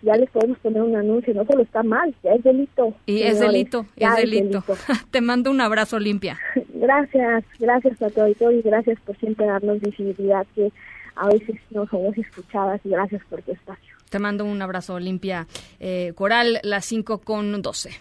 ya 0.02 0.16
les 0.16 0.30
podemos 0.30 0.58
poner 0.60 0.82
un 0.82 0.96
anuncio, 0.96 1.34
no 1.34 1.46
solo 1.46 1.64
está 1.64 1.84
mal, 1.84 2.16
ya 2.24 2.32
es 2.32 2.44
delito. 2.44 2.94
Y 3.06 3.24
es 3.24 3.40
delito, 3.40 3.86
es 3.98 4.16
delito. 4.16 4.64
Te 5.12 5.22
mando 5.22 5.52
un 5.52 5.62
abrazo, 5.62 5.98
Olimpia. 5.98 6.40
Gracias, 6.74 7.44
gracias 7.60 8.02
a 8.02 8.22
auditorio 8.22 8.60
y 8.60 8.62
gracias 8.62 9.00
por 9.06 9.18
siempre 9.18 9.46
darnos 9.46 9.80
visibilidad 9.82 10.46
que 10.56 10.72
a 11.16 11.28
veces 11.28 11.56
no 11.70 11.88
somos 11.88 12.18
escuchadas 12.18 12.82
y 12.84 12.90
gracias 12.90 13.22
por 13.30 13.42
tu 13.42 13.52
espacio. 13.52 13.94
Te 14.10 14.20
mando 14.20 14.46
un 14.46 14.62
abrazo, 14.62 14.96
Olimpia 14.96 15.48
eh, 15.80 16.14
Coral, 16.16 16.60
las 16.64 16.86
5 16.86 17.20
con 17.20 17.62
12. 17.62 17.92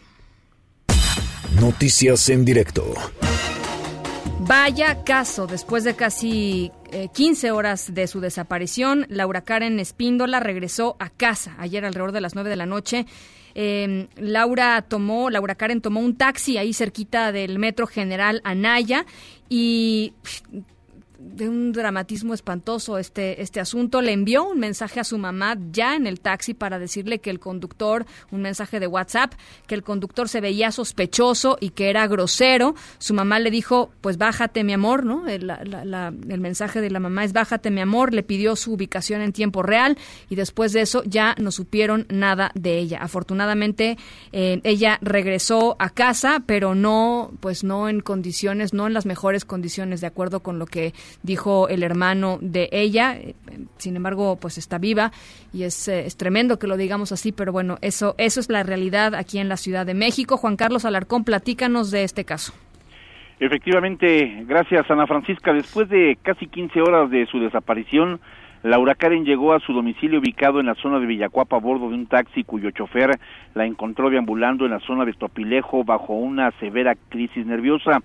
Noticias 1.61 2.29
en 2.29 2.45
directo. 2.45 2.95
Vaya 4.41 5.05
caso, 5.05 5.47
después 5.47 5.85
de 5.85 5.95
casi 5.95 6.73
15 7.15 7.47
eh, 7.47 7.51
horas 7.53 7.95
de 7.95 8.07
su 8.09 8.21
desaparición, 8.21 9.07
Laura 9.09 9.43
Karen 9.43 9.79
Espíndola 9.79 10.41
regresó 10.41 10.97
a 10.99 11.11
casa 11.11 11.55
ayer 11.59 11.85
alrededor 11.85 12.13
de 12.13 12.21
las 12.21 12.35
9 12.35 12.51
de 12.51 12.57
la 12.57 12.67
noche. 12.67 13.07
Eh, 13.55 14.09
Laura 14.17 14.83
tomó, 14.83 15.31
Laura 15.31 15.55
Karen 15.55 15.81
tomó 15.81 16.01
un 16.01 16.17
taxi 16.17 16.59
ahí 16.59 16.73
cerquita 16.73 17.31
del 17.33 17.59
Metro 17.59 17.87
General 17.87 18.41
Anaya 18.45 19.07
y 19.49 20.15
de 21.23 21.49
un 21.49 21.73
dramatismo 21.73 22.35
espantoso 22.35 22.99
este, 22.99 23.41
este 23.43 23.61
asunto. 23.61 24.03
Le 24.03 24.13
envió 24.13 24.45
un 24.45 24.59
mensaje 24.59 25.01
a 25.01 25.05
su 25.05 25.19
mamá 25.19 25.57
ya 25.71 25.95
en 25.95 26.07
el 26.07 26.21
taxi 26.21 26.55
para 26.55 26.79
decirle 26.79 27.21
que 27.21 27.31
el 27.31 27.41
conductor, 27.41 28.07
un 28.31 28.43
mensaje 28.43 28.81
de 28.81 28.87
WhatsApp, 28.87 29.33
que 29.67 29.75
el 29.75 29.83
conductor 29.83 30.29
se 30.29 30.41
veía 30.41 30.73
sospechoso 30.73 31.57
y 31.61 31.71
que 31.71 31.91
era 31.91 32.07
grosero. 32.07 32.75
Su 32.99 33.15
mamá 33.15 33.39
le 33.39 33.51
dijo, 33.51 33.91
pues 34.01 34.19
bájate 34.19 34.65
mi 34.65 34.73
amor, 34.73 35.05
¿no? 35.05 35.29
El, 35.29 35.51
el 35.51 36.41
mensaje 36.41 36.81
de 36.81 36.91
la 36.91 37.01
mamá 37.01 37.25
es 37.25 37.33
bájate 37.33 37.71
mi 37.71 37.81
amor. 37.81 38.13
Le 38.13 38.23
pidió 38.23 38.57
su 38.57 38.73
ubicación 38.73 39.21
en 39.21 39.33
tiempo 39.33 39.63
real 39.63 39.97
y 40.29 40.35
después 40.35 40.73
de 40.73 40.83
eso 40.83 41.03
ya 41.05 41.35
no 41.39 41.51
supieron 41.51 42.07
nada 42.09 42.51
de 42.55 42.79
ella. 42.79 42.99
Afortunadamente 43.01 43.97
eh, 44.33 44.61
ella 44.65 44.99
regresó 45.03 45.77
a 45.79 45.91
casa, 45.91 46.43
pero 46.47 46.75
no, 46.75 47.33
pues 47.41 47.65
no 47.65 47.89
en 47.89 48.01
condiciones, 48.01 48.73
no 48.73 48.87
en 48.87 48.95
las 48.95 49.07
mejores 49.07 49.45
condiciones, 49.45 50.01
de 50.01 50.07
acuerdo 50.07 50.41
con 50.41 50.59
lo 50.59 50.67
que 50.67 50.95
dijo 51.23 51.69
el 51.69 51.83
hermano 51.83 52.39
de 52.41 52.69
ella. 52.73 53.17
Sin 53.77 53.97
embargo, 53.97 54.37
pues 54.41 54.59
está 54.59 54.79
viva 54.79 55.13
y 55.53 55.65
es, 55.65 55.89
eh, 55.89 56.07
es, 56.07 56.17
tremendo 56.17 56.59
que 56.59 56.67
lo 56.67 56.77
digamos 56.77 57.13
así, 57.13 57.33
pero 57.33 57.53
bueno, 57.53 57.79
eso, 57.83 58.15
eso 58.19 58.41
es 58.41 58.49
la 58.49 58.63
realidad 58.63 59.15
aquí 59.15 59.39
en 59.39 59.49
la 59.49 59.57
Ciudad 59.57 59.87
de 59.87 59.95
México. 59.95 60.37
Juan 60.37 60.57
Carlos 60.57 60.85
Alarcón, 60.85 61.25
platícanos 61.25 61.91
de 61.91 62.05
este 62.05 62.25
caso. 62.25 62.53
Efectivamente, 63.41 64.45
gracias 64.47 64.89
Ana 64.91 65.07
Francisca. 65.07 65.53
Después 65.53 65.89
de 65.89 66.17
casi 66.23 66.47
15 66.47 66.81
horas 66.81 67.11
de 67.11 67.27
su 67.27 67.41
desaparición, 67.41 68.21
Laura 68.63 68.95
Karen 68.95 69.25
llegó 69.25 69.53
a 69.53 69.59
su 69.59 69.73
domicilio 69.73 70.21
ubicado 70.21 70.61
en 70.61 70.67
la 70.67 70.77
zona 70.77 71.01
de 71.01 71.07
Villacuapa 71.07 71.57
a 71.57 71.59
bordo 71.59 71.89
de 71.89 71.97
un 71.97 72.07
taxi 72.07 72.45
cuyo 72.45 72.71
chofer 72.71 73.19
la 73.55 73.67
encontró 73.67 74.09
deambulando 74.09 74.65
en 74.65 74.71
la 74.71 74.79
zona 74.79 75.05
de 75.05 75.13
Topilejo 75.15 75.83
bajo 75.83 76.15
una 76.15 76.53
severa 76.61 76.95
crisis 77.09 77.45
nerviosa. 77.45 77.99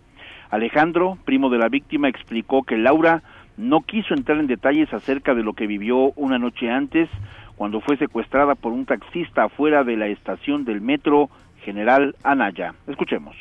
Alejandro, 0.50 1.18
primo 1.26 1.50
de 1.50 1.58
la 1.58 1.70
víctima, 1.70 2.10
explicó 2.10 2.64
que 2.64 2.78
Laura 2.78 3.22
no 3.58 3.82
quiso 3.82 4.14
entrar 4.14 4.40
en 4.40 4.48
detalles 4.48 4.94
acerca 4.94 5.34
de 5.34 5.44
lo 5.44 5.54
que 5.54 5.68
vivió 5.68 6.12
una 6.16 6.38
noche 6.38 6.70
antes 6.70 7.10
cuando 7.56 7.82
fue 7.82 7.98
secuestrada 7.98 8.56
por 8.56 8.72
un 8.72 8.86
taxista 8.86 9.46
afuera 9.46 9.84
de 9.84 9.98
la 9.98 10.08
estación 10.08 10.64
del 10.64 10.80
metro 10.80 11.30
General 11.64 12.16
Anaya. 12.24 12.76
Escuchemos. 12.88 13.36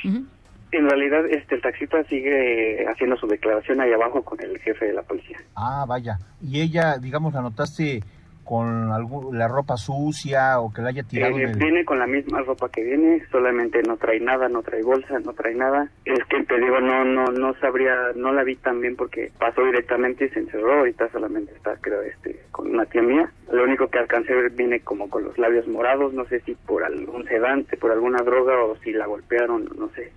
En 0.72 0.90
realidad, 0.90 1.26
este, 1.26 1.54
el 1.54 1.62
taxista 1.62 2.02
sigue 2.04 2.86
haciendo 2.88 3.16
su 3.16 3.26
declaración 3.26 3.80
ahí 3.80 3.92
abajo 3.92 4.22
con 4.22 4.42
el 4.42 4.58
jefe 4.58 4.86
de 4.86 4.94
la 4.94 5.02
policía. 5.02 5.36
Ah, 5.54 5.84
vaya. 5.86 6.18
¿Y 6.42 6.60
ella, 6.60 6.98
digamos, 6.98 7.34
la 7.34 7.42
notaste 7.42 8.02
con 8.46 8.92
algún, 8.92 9.36
la 9.36 9.48
ropa 9.48 9.76
sucia 9.76 10.60
o 10.60 10.72
que 10.72 10.80
la 10.80 10.90
haya 10.90 11.02
tirado. 11.02 11.36
Eh, 11.36 11.52
viene 11.56 11.84
con 11.84 11.98
la 11.98 12.06
misma 12.06 12.40
ropa 12.42 12.68
que 12.70 12.82
viene, 12.82 13.22
solamente 13.30 13.82
no 13.82 13.96
trae 13.96 14.20
nada, 14.20 14.48
no 14.48 14.62
trae 14.62 14.82
bolsa, 14.82 15.18
no 15.18 15.32
trae 15.32 15.54
nada. 15.54 15.90
Es 16.04 16.24
que 16.30 16.42
te 16.44 16.58
digo, 16.60 16.80
no, 16.80 17.04
no, 17.04 17.24
no 17.26 17.54
sabría, 17.54 17.94
no 18.14 18.32
la 18.32 18.44
vi 18.44 18.54
tan 18.54 18.80
bien 18.80 18.94
porque 18.94 19.32
pasó 19.38 19.64
directamente 19.64 20.26
y 20.26 20.28
se 20.28 20.38
encerró. 20.38 20.78
Ahorita 20.78 21.10
solamente 21.10 21.52
está, 21.54 21.76
creo, 21.80 22.02
este, 22.02 22.40
con 22.52 22.70
una 22.70 22.86
tía 22.86 23.02
mía. 23.02 23.28
Lo 23.50 23.64
único 23.64 23.88
que 23.88 23.98
alcancé 23.98 24.32
a 24.32 24.36
ver 24.36 24.50
viene 24.52 24.80
como 24.80 25.10
con 25.10 25.24
los 25.24 25.36
labios 25.38 25.66
morados, 25.66 26.14
no 26.14 26.24
sé 26.26 26.40
si 26.40 26.54
por 26.54 26.84
algún 26.84 27.24
sedante, 27.24 27.76
por 27.76 27.90
alguna 27.90 28.22
droga 28.22 28.62
o 28.64 28.76
si 28.76 28.92
la 28.92 29.06
golpearon, 29.06 29.68
no 29.76 29.88
sé 29.90 30.12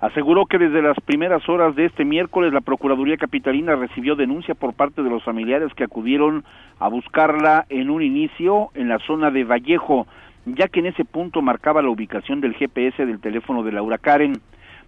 aseguró 0.00 0.46
que 0.46 0.58
desde 0.58 0.82
las 0.82 0.98
primeras 1.00 1.48
horas 1.48 1.74
de 1.74 1.86
este 1.86 2.04
miércoles 2.04 2.52
la 2.52 2.60
Procuraduría 2.60 3.16
Capitalina 3.16 3.74
recibió 3.74 4.14
denuncia 4.14 4.54
por 4.54 4.74
parte 4.74 5.02
de 5.02 5.10
los 5.10 5.24
familiares 5.24 5.72
que 5.74 5.84
acudieron 5.84 6.44
a 6.78 6.88
buscarla 6.88 7.66
en 7.68 7.90
un 7.90 8.02
inicio 8.02 8.70
en 8.74 8.88
la 8.88 8.98
zona 9.00 9.30
de 9.30 9.44
Vallejo, 9.44 10.06
ya 10.46 10.68
que 10.68 10.80
en 10.80 10.86
ese 10.86 11.04
punto 11.04 11.42
marcaba 11.42 11.82
la 11.82 11.90
ubicación 11.90 12.40
del 12.40 12.54
GPS 12.54 13.04
del 13.04 13.20
teléfono 13.20 13.62
de 13.62 13.72
Laura 13.72 13.98
Karen. 13.98 14.40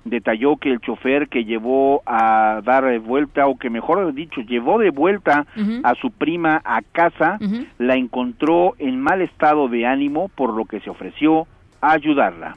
Detalló 0.02 0.57
que 0.57 0.71
el 0.71 0.81
chofer 0.81 1.29
que 1.29 1.45
llevó 1.45 2.00
a 2.07 2.62
dar 2.64 2.99
vuelta, 3.00 3.47
o 3.47 3.59
que 3.59 3.69
mejor 3.69 4.14
dicho, 4.14 4.40
llevó 4.40 4.79
de 4.79 4.90
vuelta 4.90 5.45
a 5.83 5.95
su 5.97 6.11
prima 6.11 6.62
a 6.64 6.81
casa, 6.81 7.38
la 7.76 7.97
encontró 7.97 8.73
en 8.79 8.99
mal 8.99 9.21
estado 9.21 9.69
de 9.69 9.87
ánimo, 9.87 10.31
por 10.35 10.55
lo 10.55 10.64
que 10.64 10.81
se 10.81 10.88
ofreció 10.88 11.47
a 11.83 11.93
ayudarla 11.93 12.57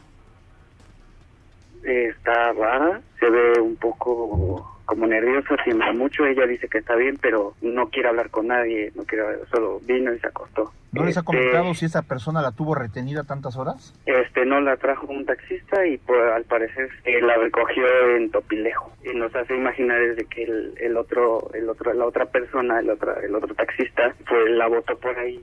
está 1.86 2.54
rara, 2.54 3.02
se 3.20 3.30
ve 3.30 3.60
un 3.62 3.76
poco 3.76 4.70
como 4.86 5.08
nerviosa, 5.08 5.56
tiembla 5.64 5.94
mucho, 5.94 6.26
ella 6.26 6.46
dice 6.46 6.68
que 6.68 6.80
está 6.80 6.96
bien, 6.96 7.18
pero 7.22 7.54
no 7.62 7.88
quiere 7.90 8.10
hablar 8.10 8.30
con 8.30 8.48
nadie, 8.48 8.92
no 8.96 9.04
quiere, 9.06 9.24
solo 9.50 9.80
vino 9.86 10.14
y 10.14 10.20
se 10.20 10.28
acostó. 10.28 10.72
¿No 10.92 11.06
les 11.06 11.16
ha 11.18 11.22
Este, 11.22 11.26
comentado 11.26 11.74
si 11.74 11.86
esa 11.86 12.02
persona 12.04 12.42
la 12.42 12.52
tuvo 12.52 12.76
retenida 12.76 13.24
tantas 13.24 13.56
horas? 13.56 13.94
Este, 14.06 14.46
no 14.46 14.60
la 14.60 14.76
trajo 14.78 15.08
un 15.08 15.26
taxista 15.26 15.86
y 15.88 15.98
pues, 16.00 16.20
al 16.34 16.44
parecer 16.44 16.90
eh, 17.06 17.22
la 17.22 17.38
recogió 17.38 17.84
en 18.18 18.30
Topilejo 18.30 18.92
y 19.04 19.18
nos 19.18 19.34
hace 19.36 19.56
imaginar 19.56 20.00
desde 20.02 20.26
que 20.26 20.44
el, 20.44 20.74
el 20.80 20.98
otro, 20.98 21.50
el 21.54 21.70
otro, 21.70 21.94
la 21.94 22.06
otra 22.06 22.26
persona, 22.26 22.80
el 22.80 22.90
otro, 22.90 23.18
el 23.22 23.34
otro 23.34 23.56
taxista, 23.56 24.14
pues 24.28 24.52
la 24.52 24.68
botó 24.68 24.98
por 24.98 25.18
ahí. 25.18 25.42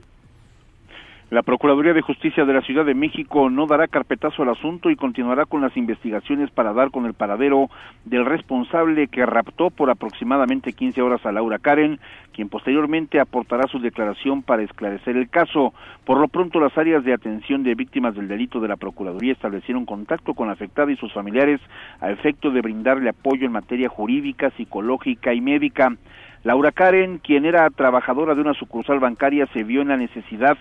La 1.31 1.43
Procuraduría 1.43 1.93
de 1.93 2.01
Justicia 2.01 2.43
de 2.43 2.51
la 2.51 2.59
Ciudad 2.59 2.83
de 2.83 2.93
México 2.93 3.49
no 3.49 3.65
dará 3.65 3.87
carpetazo 3.87 4.43
al 4.43 4.49
asunto 4.49 4.89
y 4.89 4.97
continuará 4.97 5.45
con 5.45 5.61
las 5.61 5.77
investigaciones 5.77 6.51
para 6.51 6.73
dar 6.73 6.91
con 6.91 7.05
el 7.05 7.13
paradero 7.13 7.69
del 8.03 8.25
responsable 8.25 9.07
que 9.07 9.25
raptó 9.25 9.69
por 9.69 9.89
aproximadamente 9.89 10.73
15 10.73 11.01
horas 11.01 11.25
a 11.25 11.31
Laura 11.31 11.57
Karen, 11.57 12.01
quien 12.33 12.49
posteriormente 12.49 13.21
aportará 13.21 13.65
su 13.69 13.79
declaración 13.79 14.43
para 14.43 14.63
esclarecer 14.63 15.15
el 15.15 15.29
caso. 15.29 15.73
Por 16.03 16.19
lo 16.19 16.27
pronto, 16.27 16.59
las 16.59 16.77
áreas 16.77 17.05
de 17.05 17.13
atención 17.13 17.63
de 17.63 17.75
víctimas 17.75 18.13
del 18.13 18.27
delito 18.27 18.59
de 18.59 18.67
la 18.67 18.75
Procuraduría 18.75 19.31
establecieron 19.31 19.85
contacto 19.85 20.33
con 20.33 20.47
la 20.47 20.53
afectada 20.53 20.91
y 20.91 20.97
sus 20.97 21.13
familiares 21.13 21.61
a 22.01 22.11
efecto 22.11 22.51
de 22.51 22.59
brindarle 22.59 23.07
apoyo 23.07 23.45
en 23.45 23.53
materia 23.53 23.87
jurídica, 23.87 24.49
psicológica 24.57 25.33
y 25.33 25.39
médica. 25.39 25.95
Laura 26.43 26.73
Karen, 26.73 27.19
quien 27.19 27.45
era 27.45 27.69
trabajadora 27.69 28.35
de 28.35 28.41
una 28.41 28.55
sucursal 28.55 28.99
bancaria, 28.99 29.45
se 29.53 29.63
vio 29.63 29.81
en 29.81 29.89
la 29.89 29.97
necesidad 29.97 30.57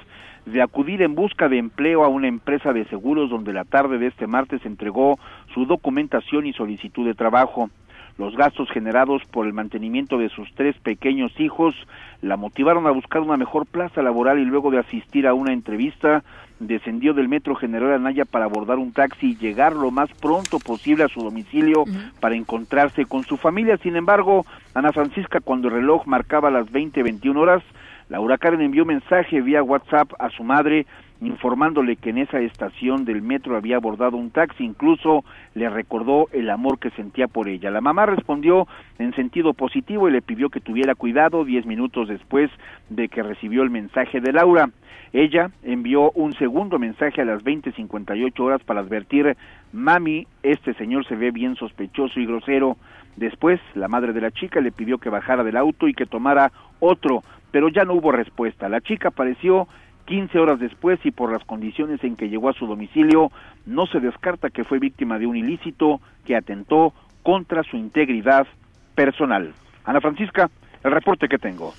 de 0.47 0.63
acudir 0.63 1.03
en 1.03 1.15
busca 1.15 1.49
de 1.49 1.59
empleo 1.59 2.05
a 2.05 2.09
una 2.09 2.29
empresa 2.29 2.73
de 2.73 2.85
seguros 2.87 3.31
donde 3.31 3.53
la 3.53 3.65
tarde 3.65 3.99
de 3.99 4.09
este 4.09 4.27
martes 4.27 4.65
entregó 4.65 5.19
su 5.55 5.67
documentación 5.67 6.47
y 6.47 6.53
solicitud 6.53 7.07
de 7.07 7.15
trabajo. 7.15 7.71
Los 8.19 8.37
gastos 8.37 8.69
generados 8.71 9.23
por 9.31 9.47
el 9.47 9.55
mantenimiento 9.55 10.19
de 10.19 10.29
sus 10.29 10.53
tres 10.55 10.77
pequeños 10.79 11.33
hijos 11.41 11.75
la 12.21 12.37
motivaron 12.37 12.87
a 12.87 12.91
buscar 12.91 13.23
una 13.23 13.39
mejor 13.39 13.67
plaza 13.67 14.03
laboral 14.03 14.39
y 14.39 14.45
luego 14.45 14.71
de 14.71 14.79
asistir 14.79 15.27
a 15.27 15.33
una 15.33 15.53
entrevista 15.53 16.23
descendió 16.59 17.15
del 17.15 17.29
metro 17.29 17.55
General 17.55 17.95
Anaya 17.95 18.27
para 18.27 18.45
abordar 18.45 18.79
un 18.79 18.93
taxi 18.93 19.31
y 19.31 19.37
llegar 19.37 19.75
lo 19.75 19.91
más 19.91 20.11
pronto 20.21 20.59
posible 20.59 21.05
a 21.05 21.09
su 21.09 21.23
domicilio 21.23 21.85
para 22.21 22.37
encontrarse 22.37 23.07
con 23.07 23.25
su 23.25 23.39
familia. 23.39 23.79
Sin 23.79 23.97
embargo, 23.97 24.45
Ana 24.75 24.93
Francisca, 24.93 25.41
cuando 25.41 25.69
el 25.69 25.75
reloj 25.75 26.07
marcaba 26.07 26.51
las 26.51 26.67
20-21 26.71 27.37
horas, 27.39 27.63
Laura 28.11 28.39
Karen 28.39 28.61
envió 28.61 28.85
mensaje 28.85 29.41
vía 29.41 29.63
WhatsApp 29.63 30.11
a 30.19 30.31
su 30.31 30.43
madre 30.43 30.85
informándole 31.21 31.95
que 31.95 32.11
en 32.11 32.19
esa 32.19 32.41
estación 32.41 33.05
del 33.05 33.23
metro 33.23 33.57
había 33.57 33.77
abordado 33.77 34.17
un 34.17 34.31
taxi, 34.31 34.65
incluso 34.65 35.25
le 35.55 35.71
recordó 35.71 36.27
el 36.33 36.51
amor 36.51 36.81
que 36.81 36.91
sentía 36.91 37.29
por 37.29 37.49
ella. 37.49 37.71
La 37.71 37.81
mamá 37.81 38.07
respondió 38.07 38.67
en 38.99 39.15
sentido 39.15 39.55
positivo 39.55 40.09
y 40.09 40.13
le 40.13 40.23
pidió 40.23 40.49
que 40.49 40.61
tuviera 40.61 40.97
cuidado 40.97 41.45
diez 41.45 41.67
minutos 41.67 42.09
después 42.09 42.51
de 42.89 43.09
que 43.09 43.23
recibió 43.23 43.63
el 43.63 43.71
mensaje 43.71 44.21
de 44.21 44.33
Laura. 44.33 44.71
Ella 45.13 45.51
envió 45.63 46.11
un 46.13 46.33
segundo 46.35 46.81
mensaje 46.81 47.21
a 47.21 47.25
las 47.25 47.45
20:58 47.45 48.41
horas 48.41 48.63
para 48.65 48.81
advertir, 48.81 49.37
mami, 49.73 50.27
este 50.43 50.75
señor 50.75 51.07
se 51.07 51.15
ve 51.15 51.31
bien 51.31 51.55
sospechoso 51.55 52.19
y 52.19 52.27
grosero. 52.27 52.77
Después, 53.17 53.61
la 53.75 53.89
madre 53.89 54.13
de 54.13 54.21
la 54.21 54.31
chica 54.31 54.61
le 54.61 54.73
pidió 54.73 54.99
que 54.99 55.11
bajara 55.11 55.45
del 55.45 55.57
auto 55.57 55.87
y 55.89 55.95
que 55.95 56.07
tomara 56.07 56.53
otro, 56.79 57.23
pero 57.51 57.69
ya 57.69 57.85
no 57.85 57.95
hubo 57.95 58.13
respuesta. 58.13 58.69
La 58.69 58.81
chica 58.81 59.09
apareció 59.09 59.69
15 60.07 60.39
horas 60.39 60.59
después 60.59 60.99
y 61.05 61.11
por 61.11 61.33
las 61.33 61.45
condiciones 61.45 62.03
en 62.03 62.17
que 62.17 62.29
llegó 62.29 62.49
a 62.49 62.55
su 62.55 62.67
domicilio, 62.67 63.31
no 63.67 63.87
se 63.87 64.01
descarta 64.01 64.51
que 64.51 64.65
fue 64.65 64.79
víctima 64.79 65.19
de 65.19 65.27
un 65.27 65.37
ilícito 65.37 66.01
que 66.25 66.37
atentó 66.37 66.93
contra 67.23 67.63
su 67.63 67.77
integridad 67.77 68.47
personal. 68.95 69.53
Ana 69.85 70.01
Francisca, 70.01 70.51
el 70.83 70.93
reporte 70.93 71.29
que 71.29 71.39
tengo. 71.39 71.75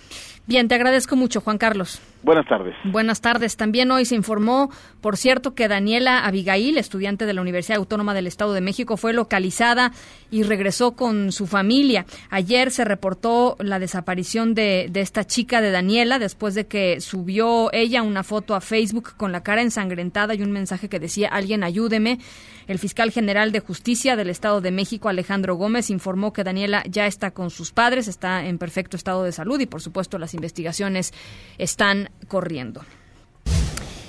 Bien, 0.47 0.67
te 0.67 0.75
agradezco 0.75 1.15
mucho, 1.15 1.39
Juan 1.39 1.57
Carlos. 1.59 2.01
Buenas 2.23 2.47
tardes. 2.47 2.75
Buenas 2.83 3.21
tardes. 3.21 3.57
También 3.57 3.89
hoy 3.91 4.05
se 4.05 4.15
informó, 4.15 4.71
por 4.99 5.17
cierto, 5.17 5.53
que 5.53 5.67
Daniela 5.67 6.25
Abigail, 6.25 6.77
estudiante 6.77 7.25
de 7.25 7.33
la 7.33 7.41
Universidad 7.41 7.77
Autónoma 7.77 8.13
del 8.13 8.27
Estado 8.27 8.53
de 8.53 8.61
México, 8.61 8.97
fue 8.97 9.13
localizada 9.13 9.91
y 10.29 10.43
regresó 10.43 10.91
con 10.91 11.31
su 11.31 11.47
familia. 11.47 12.05
Ayer 12.29 12.71
se 12.71 12.85
reportó 12.85 13.55
la 13.59 13.79
desaparición 13.79 14.53
de, 14.53 14.87
de 14.91 15.01
esta 15.01 15.25
chica 15.25 15.61
de 15.61 15.71
Daniela 15.71 16.19
después 16.19 16.53
de 16.53 16.67
que 16.67 17.01
subió 17.01 17.71
ella 17.71 18.01
una 18.01 18.23
foto 18.23 18.55
a 18.55 18.61
Facebook 18.61 19.13
con 19.17 19.31
la 19.31 19.43
cara 19.43 19.61
ensangrentada 19.61 20.35
y 20.35 20.41
un 20.41 20.51
mensaje 20.51 20.89
que 20.89 20.99
decía 20.99 21.29
alguien 21.29 21.63
ayúdeme. 21.63 22.19
El 22.67 22.79
fiscal 22.79 23.11
general 23.11 23.51
de 23.51 23.59
justicia 23.59 24.15
del 24.15 24.29
Estado 24.29 24.61
de 24.61 24.71
México, 24.71 25.09
Alejandro 25.09 25.55
Gómez, 25.55 25.89
informó 25.89 26.31
que 26.31 26.43
Daniela 26.43 26.83
ya 26.87 27.05
está 27.07 27.31
con 27.31 27.49
sus 27.49 27.71
padres, 27.71 28.07
está 28.07 28.45
en 28.45 28.57
perfecto 28.57 28.90
estado 28.97 29.23
de 29.23 29.31
salud 29.31 29.59
y, 29.59 29.65
por 29.65 29.81
supuesto, 29.81 30.17
las 30.17 30.33
investigaciones 30.33 31.13
están 31.57 32.09
corriendo. 32.27 32.81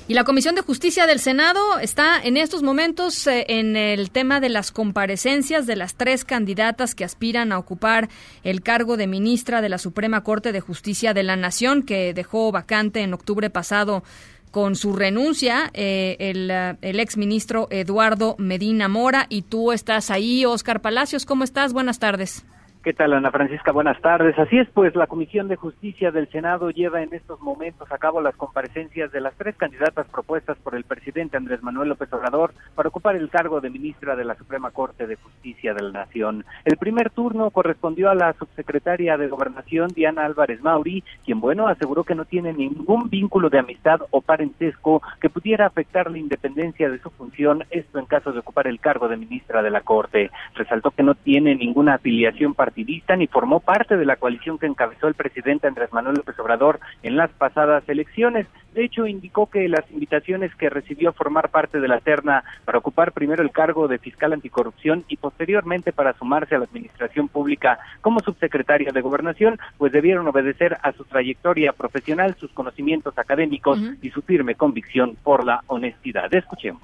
Y 0.08 0.14
la 0.14 0.24
Comisión 0.24 0.56
de 0.56 0.62
Justicia 0.62 1.06
del 1.06 1.20
Senado 1.20 1.78
está 1.78 2.20
en 2.22 2.36
estos 2.36 2.62
momentos 2.62 3.26
eh, 3.28 3.46
en 3.48 3.76
el 3.76 4.10
tema 4.10 4.40
de 4.40 4.48
las 4.48 4.72
comparecencias 4.72 5.64
de 5.66 5.76
las 5.76 5.94
tres 5.94 6.24
candidatas 6.24 6.94
que 6.94 7.04
aspiran 7.04 7.52
a 7.52 7.58
ocupar 7.58 8.08
el 8.42 8.62
cargo 8.62 8.96
de 8.96 9.06
ministra 9.06 9.62
de 9.62 9.68
la 9.68 9.78
Suprema 9.78 10.24
Corte 10.24 10.50
de 10.50 10.60
Justicia 10.60 11.14
de 11.14 11.22
la 11.22 11.36
Nación, 11.36 11.82
que 11.82 12.12
dejó 12.14 12.50
vacante 12.50 13.00
en 13.00 13.14
octubre 13.14 13.48
pasado 13.48 14.02
con 14.50 14.74
su 14.76 14.92
renuncia 14.92 15.70
eh, 15.72 16.16
el, 16.18 16.50
eh, 16.50 16.76
el 16.82 16.98
exministro 16.98 17.68
Eduardo 17.70 18.34
Medina 18.38 18.88
Mora. 18.88 19.26
Y 19.28 19.42
tú 19.42 19.70
estás 19.72 20.10
ahí, 20.10 20.44
Oscar 20.44 20.82
Palacios. 20.82 21.24
¿Cómo 21.24 21.44
estás? 21.44 21.72
Buenas 21.72 22.00
tardes. 22.00 22.44
¿Qué 22.82 22.92
tal, 22.92 23.12
Ana 23.12 23.30
Francisca? 23.30 23.70
Buenas 23.70 24.00
tardes. 24.00 24.36
Así 24.36 24.58
es, 24.58 24.68
pues 24.70 24.96
la 24.96 25.06
Comisión 25.06 25.46
de 25.46 25.54
Justicia 25.54 26.10
del 26.10 26.28
Senado 26.30 26.70
lleva 26.70 27.00
en 27.00 27.14
estos 27.14 27.40
momentos 27.40 27.86
a 27.92 27.98
cabo 27.98 28.20
las 28.20 28.34
comparecencias 28.34 29.12
de 29.12 29.20
las 29.20 29.36
tres 29.36 29.54
candidatas 29.54 30.08
propuestas 30.08 30.58
por 30.58 30.74
el 30.74 30.82
presidente 30.82 31.36
Andrés 31.36 31.62
Manuel 31.62 31.90
López 31.90 32.12
Obrador 32.12 32.52
para 32.74 32.88
ocupar 32.88 33.14
el 33.14 33.30
cargo 33.30 33.60
de 33.60 33.70
ministra 33.70 34.16
de 34.16 34.24
la 34.24 34.34
Suprema 34.34 34.72
Corte 34.72 35.06
de 35.06 35.14
Justicia 35.14 35.74
de 35.74 35.82
la 35.84 35.92
Nación. 35.92 36.44
El 36.64 36.76
primer 36.76 37.10
turno 37.10 37.52
correspondió 37.52 38.10
a 38.10 38.16
la 38.16 38.32
subsecretaria 38.32 39.16
de 39.16 39.28
Gobernación, 39.28 39.90
Diana 39.94 40.24
Álvarez 40.24 40.60
Mauri, 40.60 41.04
quien, 41.24 41.38
bueno, 41.38 41.68
aseguró 41.68 42.02
que 42.02 42.16
no 42.16 42.24
tiene 42.24 42.52
ningún 42.52 43.08
vínculo 43.08 43.48
de 43.48 43.60
amistad 43.60 44.00
o 44.10 44.22
parentesco 44.22 45.02
que 45.20 45.30
pudiera 45.30 45.66
afectar 45.66 46.10
la 46.10 46.18
independencia 46.18 46.90
de 46.90 46.98
su 46.98 47.10
función, 47.10 47.62
esto 47.70 48.00
en 48.00 48.06
caso 48.06 48.32
de 48.32 48.40
ocupar 48.40 48.66
el 48.66 48.80
cargo 48.80 49.06
de 49.06 49.18
ministra 49.18 49.62
de 49.62 49.70
la 49.70 49.82
Corte. 49.82 50.32
Resaltó 50.54 50.90
que 50.90 51.04
no 51.04 51.14
tiene 51.14 51.54
ninguna 51.54 51.94
afiliación 51.94 52.54
partidista 52.72 53.16
ni 53.16 53.26
formó 53.26 53.60
parte 53.60 53.98
de 53.98 54.06
la 54.06 54.16
coalición 54.16 54.58
que 54.58 54.64
encabezó 54.64 55.06
el 55.06 55.12
presidente 55.12 55.66
Andrés 55.66 55.92
Manuel 55.92 56.16
López 56.16 56.38
Obrador 56.38 56.80
en 57.02 57.18
las 57.18 57.30
pasadas 57.30 57.86
elecciones. 57.86 58.46
De 58.72 58.82
hecho, 58.82 59.06
indicó 59.06 59.50
que 59.50 59.68
las 59.68 59.84
invitaciones 59.90 60.54
que 60.54 60.70
recibió 60.70 61.10
a 61.10 61.12
formar 61.12 61.50
parte 61.50 61.80
de 61.80 61.88
la 61.88 62.00
terna 62.00 62.44
para 62.64 62.78
ocupar 62.78 63.12
primero 63.12 63.42
el 63.42 63.50
cargo 63.50 63.88
de 63.88 63.98
fiscal 63.98 64.32
anticorrupción 64.32 65.04
y 65.08 65.18
posteriormente 65.18 65.92
para 65.92 66.14
sumarse 66.14 66.54
a 66.54 66.60
la 66.60 66.64
administración 66.64 67.28
pública 67.28 67.78
como 68.00 68.20
subsecretaria 68.20 68.90
de 68.90 69.02
gobernación, 69.02 69.58
pues 69.76 69.92
debieron 69.92 70.26
obedecer 70.26 70.78
a 70.82 70.92
su 70.92 71.04
trayectoria 71.04 71.74
profesional, 71.74 72.36
sus 72.40 72.52
conocimientos 72.52 73.18
académicos 73.18 73.78
y 74.00 74.08
su 74.08 74.22
firme 74.22 74.54
convicción 74.54 75.14
por 75.22 75.44
la 75.44 75.62
honestidad. 75.66 76.32
Escuchemos. 76.34 76.80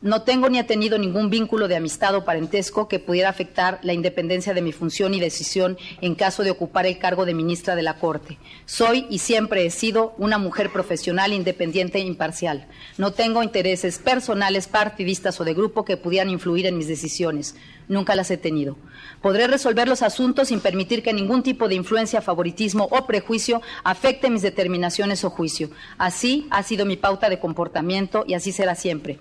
No 0.00 0.22
tengo 0.22 0.48
ni 0.48 0.60
he 0.60 0.64
tenido 0.64 0.96
ningún 0.96 1.28
vínculo 1.28 1.66
de 1.66 1.74
amistad 1.74 2.14
o 2.14 2.24
parentesco 2.24 2.86
que 2.86 3.00
pudiera 3.00 3.30
afectar 3.30 3.80
la 3.82 3.94
independencia 3.94 4.54
de 4.54 4.62
mi 4.62 4.70
función 4.70 5.12
y 5.12 5.18
decisión 5.18 5.76
en 6.00 6.14
caso 6.14 6.44
de 6.44 6.52
ocupar 6.52 6.86
el 6.86 7.00
cargo 7.00 7.26
de 7.26 7.34
ministra 7.34 7.74
de 7.74 7.82
la 7.82 7.98
Corte. 7.98 8.38
Soy 8.64 9.08
y 9.10 9.18
siempre 9.18 9.66
he 9.66 9.70
sido 9.70 10.14
una 10.16 10.38
mujer 10.38 10.72
profesional, 10.72 11.32
independiente 11.32 11.98
e 11.98 12.02
imparcial. 12.02 12.68
No 12.96 13.12
tengo 13.12 13.42
intereses 13.42 13.98
personales, 13.98 14.68
partidistas 14.68 15.40
o 15.40 15.44
de 15.44 15.54
grupo 15.54 15.84
que 15.84 15.96
pudieran 15.96 16.30
influir 16.30 16.66
en 16.66 16.78
mis 16.78 16.86
decisiones. 16.86 17.56
Nunca 17.88 18.14
las 18.14 18.30
he 18.30 18.36
tenido. 18.36 18.76
Podré 19.20 19.48
resolver 19.48 19.88
los 19.88 20.02
asuntos 20.02 20.46
sin 20.46 20.60
permitir 20.60 21.02
que 21.02 21.12
ningún 21.12 21.42
tipo 21.42 21.66
de 21.66 21.74
influencia, 21.74 22.22
favoritismo 22.22 22.86
o 22.92 23.04
prejuicio 23.04 23.62
afecte 23.82 24.30
mis 24.30 24.42
determinaciones 24.42 25.24
o 25.24 25.30
juicio. 25.30 25.70
Así 25.98 26.46
ha 26.50 26.62
sido 26.62 26.86
mi 26.86 26.96
pauta 26.96 27.28
de 27.28 27.40
comportamiento 27.40 28.22
y 28.28 28.34
así 28.34 28.52
será 28.52 28.76
siempre. 28.76 29.18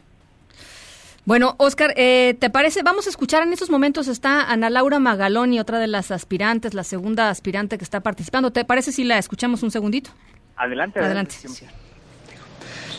Bueno, 1.27 1.55
Oscar, 1.57 1.93
eh, 1.97 2.37
¿te 2.39 2.49
parece? 2.49 2.83
Vamos 2.83 3.05
a 3.05 3.09
escuchar 3.09 3.43
en 3.43 3.51
estos 3.51 3.69
momentos 3.69 4.07
está 4.07 4.49
Ana 4.49 4.69
Laura 4.69 4.97
Magaloni, 4.97 5.59
otra 5.59 5.77
de 5.77 5.87
las 5.87 6.09
aspirantes, 6.09 6.73
la 6.73 6.85
segunda 6.85 7.29
aspirante 7.29 7.77
que 7.77 7.83
está 7.83 7.99
participando. 7.99 8.51
¿Te 8.51 8.63
parece 8.63 8.93
si 8.93 9.03
la 9.03 9.17
escuchamos 9.17 9.61
un 9.61 9.69
segundito? 9.69 10.09
Adelante, 10.55 11.01
adelante. 11.01 11.35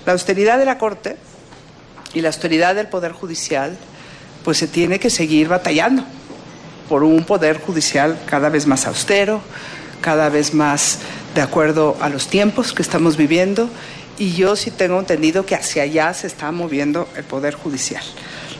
La 0.04 0.12
austeridad 0.12 0.58
de 0.58 0.66
la 0.66 0.76
Corte 0.76 1.16
y 2.12 2.20
la 2.20 2.28
austeridad 2.28 2.74
del 2.74 2.88
Poder 2.88 3.12
Judicial, 3.12 3.78
pues 4.44 4.58
se 4.58 4.68
tiene 4.68 5.00
que 5.00 5.08
seguir 5.08 5.48
batallando 5.48 6.04
por 6.86 7.04
un 7.04 7.24
Poder 7.24 7.58
Judicial 7.58 8.18
cada 8.26 8.50
vez 8.50 8.66
más 8.66 8.86
austero, 8.86 9.40
cada 10.02 10.28
vez 10.28 10.52
más 10.52 10.98
de 11.34 11.40
acuerdo 11.40 11.96
a 12.02 12.10
los 12.10 12.28
tiempos 12.28 12.74
que 12.74 12.82
estamos 12.82 13.16
viviendo 13.16 13.70
y 14.18 14.34
yo 14.34 14.56
sí 14.56 14.70
tengo 14.70 14.98
entendido 14.98 15.46
que 15.46 15.54
hacia 15.54 15.84
allá 15.84 16.12
se 16.14 16.26
está 16.26 16.50
moviendo 16.52 17.08
el 17.16 17.24
Poder 17.24 17.54
Judicial. 17.54 18.02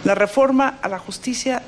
La 0.04 0.14
reforma 0.14 0.78
a 0.82 0.88
la 0.88 0.98
justicia, 0.98 1.62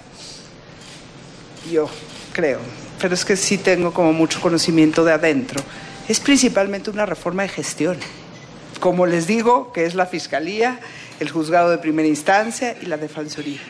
yo 1.71 1.89
creo 2.33 2.61
pero 3.01 3.15
es 3.15 3.25
que 3.25 3.37
sí 3.37 3.59
tengo 3.59 3.93
como 3.93 4.13
mucho 4.13 4.41
conocimiento 4.41 5.05
de 5.05 5.13
adentro, 5.13 5.63
es 6.09 6.21
principalmente 6.21 6.91
una 6.91 7.07
reforma 7.07 7.43
de 7.43 7.49
gestión. 7.49 7.97
Como 8.79 9.07
les 9.07 9.27
digo, 9.27 9.73
que 9.73 9.87
es 9.87 9.95
la 9.95 10.07
Fiscalía, 10.07 10.81
el 11.19 11.31
Juzgado 11.31 11.71
de 11.71 11.79
Primera 11.79 12.09
Instancia 12.09 12.77
y 12.81 12.87
la 12.87 12.97
Defensoría. 12.97 13.61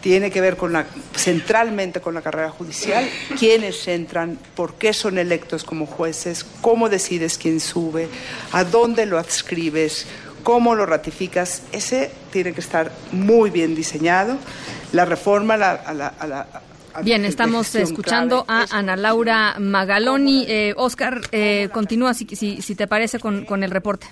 Tiene 0.00 0.30
que 0.30 0.40
ver 0.40 0.56
con 0.56 0.72
la, 0.72 0.86
centralmente 1.16 2.00
con 2.00 2.14
la 2.14 2.22
carrera 2.22 2.50
judicial, 2.50 3.08
quiénes 3.38 3.88
entran, 3.88 4.38
por 4.54 4.74
qué 4.74 4.92
son 4.92 5.18
electos 5.18 5.64
como 5.64 5.86
jueces, 5.86 6.44
cómo 6.60 6.88
decides 6.88 7.38
quién 7.38 7.60
sube, 7.60 8.08
a 8.52 8.64
dónde 8.64 9.06
lo 9.06 9.18
adscribes, 9.18 10.06
cómo 10.42 10.74
lo 10.74 10.86
ratificas. 10.86 11.62
Ese 11.72 12.10
tiene 12.30 12.52
que 12.52 12.60
estar 12.60 12.92
muy 13.10 13.50
bien 13.50 13.74
diseñado. 13.74 14.38
La 14.92 15.04
reforma 15.04 15.54
a 15.54 15.56
la, 15.56 15.72
a 15.72 15.94
la, 15.94 16.06
a 16.06 16.26
la 16.26 16.46
Bien, 17.02 17.24
estamos 17.24 17.74
escuchando 17.74 18.44
a 18.48 18.66
Ana 18.70 18.96
Laura 18.96 19.56
Magaloni. 19.58 20.46
Eh, 20.48 20.74
Oscar, 20.76 21.20
eh, 21.32 21.68
continúa 21.72 22.14
si, 22.14 22.26
si, 22.36 22.62
si, 22.62 22.74
te 22.74 22.86
parece 22.86 23.18
con, 23.18 23.44
con 23.44 23.62
el 23.62 23.70
reporte. 23.70 24.06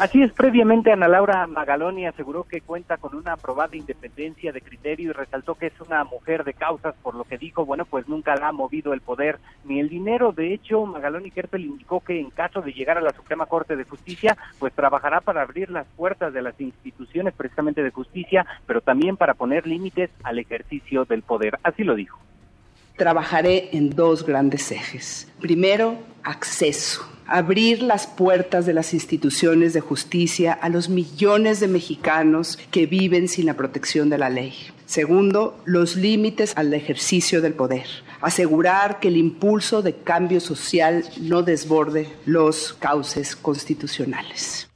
Así 0.00 0.22
es, 0.22 0.32
previamente 0.32 0.90
Ana 0.90 1.08
Laura 1.08 1.46
Magaloni 1.46 2.06
aseguró 2.06 2.44
que 2.44 2.62
cuenta 2.62 2.96
con 2.96 3.14
una 3.14 3.34
aprobada 3.34 3.76
independencia 3.76 4.50
de 4.50 4.62
criterio 4.62 5.10
y 5.10 5.12
resaltó 5.12 5.56
que 5.56 5.66
es 5.66 5.78
una 5.78 6.04
mujer 6.04 6.42
de 6.44 6.54
causas, 6.54 6.94
por 7.02 7.14
lo 7.14 7.24
que 7.24 7.36
dijo, 7.36 7.66
bueno, 7.66 7.84
pues 7.84 8.08
nunca 8.08 8.34
la 8.34 8.48
ha 8.48 8.52
movido 8.52 8.94
el 8.94 9.02
poder 9.02 9.38
ni 9.66 9.78
el 9.78 9.90
dinero. 9.90 10.32
De 10.32 10.54
hecho, 10.54 10.86
Magaloni 10.86 11.30
Kerpel 11.30 11.66
indicó 11.66 12.00
que 12.00 12.18
en 12.18 12.30
caso 12.30 12.62
de 12.62 12.72
llegar 12.72 12.96
a 12.96 13.02
la 13.02 13.12
Suprema 13.12 13.44
Corte 13.44 13.76
de 13.76 13.84
Justicia, 13.84 14.38
pues 14.58 14.72
trabajará 14.72 15.20
para 15.20 15.42
abrir 15.42 15.70
las 15.70 15.86
puertas 15.88 16.32
de 16.32 16.40
las 16.40 16.58
instituciones 16.58 17.34
precisamente 17.34 17.82
de 17.82 17.90
justicia, 17.90 18.46
pero 18.64 18.80
también 18.80 19.18
para 19.18 19.34
poner 19.34 19.66
límites 19.66 20.08
al 20.22 20.38
ejercicio 20.38 21.04
del 21.04 21.20
poder. 21.20 21.58
Así 21.62 21.84
lo 21.84 21.94
dijo. 21.94 22.18
Trabajaré 23.00 23.70
en 23.72 23.88
dos 23.88 24.26
grandes 24.26 24.70
ejes. 24.70 25.26
Primero, 25.40 25.96
acceso 26.22 27.02
abrir 27.26 27.80
las 27.80 28.06
puertas 28.06 28.66
de 28.66 28.74
las 28.74 28.92
instituciones 28.92 29.72
de 29.72 29.80
justicia 29.80 30.52
a 30.52 30.68
los 30.68 30.90
millones 30.90 31.60
de 31.60 31.68
mexicanos 31.68 32.58
que 32.70 32.86
viven 32.86 33.28
sin 33.28 33.46
la 33.46 33.54
protección 33.54 34.10
de 34.10 34.18
la 34.18 34.28
ley. 34.28 34.52
Segundo, 34.84 35.56
los 35.64 35.96
límites 35.96 36.52
al 36.56 36.74
ejercicio 36.74 37.40
del 37.40 37.54
poder. 37.54 37.86
Asegurar 38.20 38.98
que 38.98 39.08
el 39.08 39.16
impulso 39.16 39.80
de 39.80 39.94
cambio 39.94 40.40
social 40.40 41.04
no 41.20 41.42
desborde 41.42 42.08
los 42.26 42.74
cauces 42.74 43.34
constitucionales. 43.34 44.69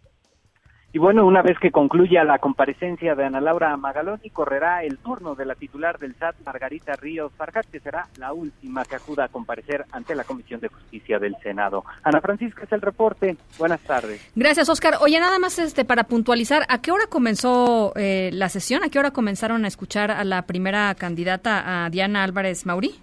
Y 0.94 0.98
bueno, 0.98 1.26
una 1.26 1.42
vez 1.42 1.58
que 1.58 1.72
concluya 1.72 2.22
la 2.22 2.38
comparecencia 2.38 3.16
de 3.16 3.24
Ana 3.24 3.40
Laura 3.40 3.76
Magaloni, 3.76 4.30
correrá 4.30 4.84
el 4.84 4.98
turno 4.98 5.34
de 5.34 5.44
la 5.44 5.56
titular 5.56 5.98
del 5.98 6.14
SAT, 6.14 6.36
Margarita 6.46 6.92
Ríos 6.92 7.32
Farjat, 7.36 7.66
que 7.66 7.80
será 7.80 8.06
la 8.16 8.32
última 8.32 8.84
que 8.84 8.94
acuda 8.94 9.24
a 9.24 9.28
comparecer 9.28 9.86
ante 9.90 10.14
la 10.14 10.22
Comisión 10.22 10.60
de 10.60 10.68
Justicia 10.68 11.18
del 11.18 11.34
Senado. 11.42 11.84
Ana 12.04 12.20
Francisca 12.20 12.62
es 12.62 12.70
el 12.70 12.80
reporte. 12.80 13.36
Buenas 13.58 13.80
tardes. 13.80 14.24
Gracias, 14.36 14.68
Oscar. 14.68 14.98
Oye, 15.00 15.18
nada 15.18 15.40
más 15.40 15.58
este 15.58 15.84
para 15.84 16.04
puntualizar, 16.04 16.64
¿a 16.68 16.80
qué 16.80 16.92
hora 16.92 17.08
comenzó 17.08 17.92
eh, 17.96 18.30
la 18.32 18.48
sesión? 18.48 18.84
¿A 18.84 18.88
qué 18.88 19.00
hora 19.00 19.10
comenzaron 19.10 19.64
a 19.64 19.68
escuchar 19.68 20.12
a 20.12 20.22
la 20.22 20.42
primera 20.42 20.94
candidata, 20.94 21.86
a 21.86 21.90
Diana 21.90 22.22
Álvarez 22.22 22.66
Mauri? 22.66 22.94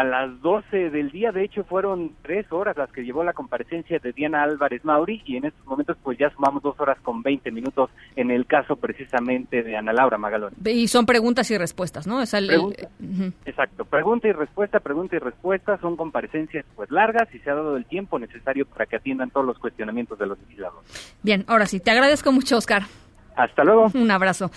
A 0.00 0.04
las 0.04 0.40
12 0.40 0.88
del 0.88 1.10
día. 1.10 1.30
De 1.30 1.44
hecho, 1.44 1.62
fueron 1.64 2.12
tres 2.22 2.50
horas 2.50 2.74
las 2.76 2.90
que 2.90 3.02
llevó 3.02 3.22
la 3.22 3.34
comparecencia 3.34 3.98
de 3.98 4.12
Diana 4.12 4.42
Álvarez 4.42 4.82
Mauri 4.82 5.22
y 5.26 5.36
en 5.36 5.44
estos 5.44 5.66
momentos 5.66 5.98
pues 6.02 6.18
ya 6.18 6.30
sumamos 6.30 6.62
dos 6.62 6.78
horas 6.80 6.98
con 7.02 7.22
20 7.22 7.50
minutos 7.50 7.90
en 8.16 8.30
el 8.30 8.46
caso 8.46 8.76
precisamente 8.76 9.62
de 9.62 9.76
Ana 9.76 9.92
Laura 9.92 10.16
Magalón. 10.16 10.54
Y 10.64 10.88
son 10.88 11.04
preguntas 11.04 11.50
y 11.50 11.58
respuestas, 11.58 12.06
¿no? 12.06 12.22
Es 12.22 12.32
Exacto, 13.44 13.84
pregunta 13.84 14.28
y 14.28 14.32
respuesta, 14.32 14.80
pregunta 14.80 15.16
y 15.16 15.18
respuesta. 15.18 15.78
Son 15.82 15.96
comparecencias 15.96 16.64
pues 16.74 16.90
largas 16.90 17.28
y 17.34 17.38
se 17.40 17.50
ha 17.50 17.54
dado 17.54 17.76
el 17.76 17.84
tiempo 17.84 18.18
necesario 18.18 18.64
para 18.64 18.86
que 18.86 18.96
atiendan 18.96 19.30
todos 19.30 19.44
los 19.44 19.58
cuestionamientos 19.58 20.18
de 20.18 20.26
los 20.26 20.38
legisladores. 20.40 21.14
Bien, 21.22 21.44
ahora 21.46 21.66
sí, 21.66 21.78
te 21.78 21.90
agradezco 21.90 22.32
mucho, 22.32 22.56
Oscar. 22.56 22.84
Hasta 23.36 23.64
luego. 23.64 23.90
Un 23.94 24.10
abrazo. 24.10 24.50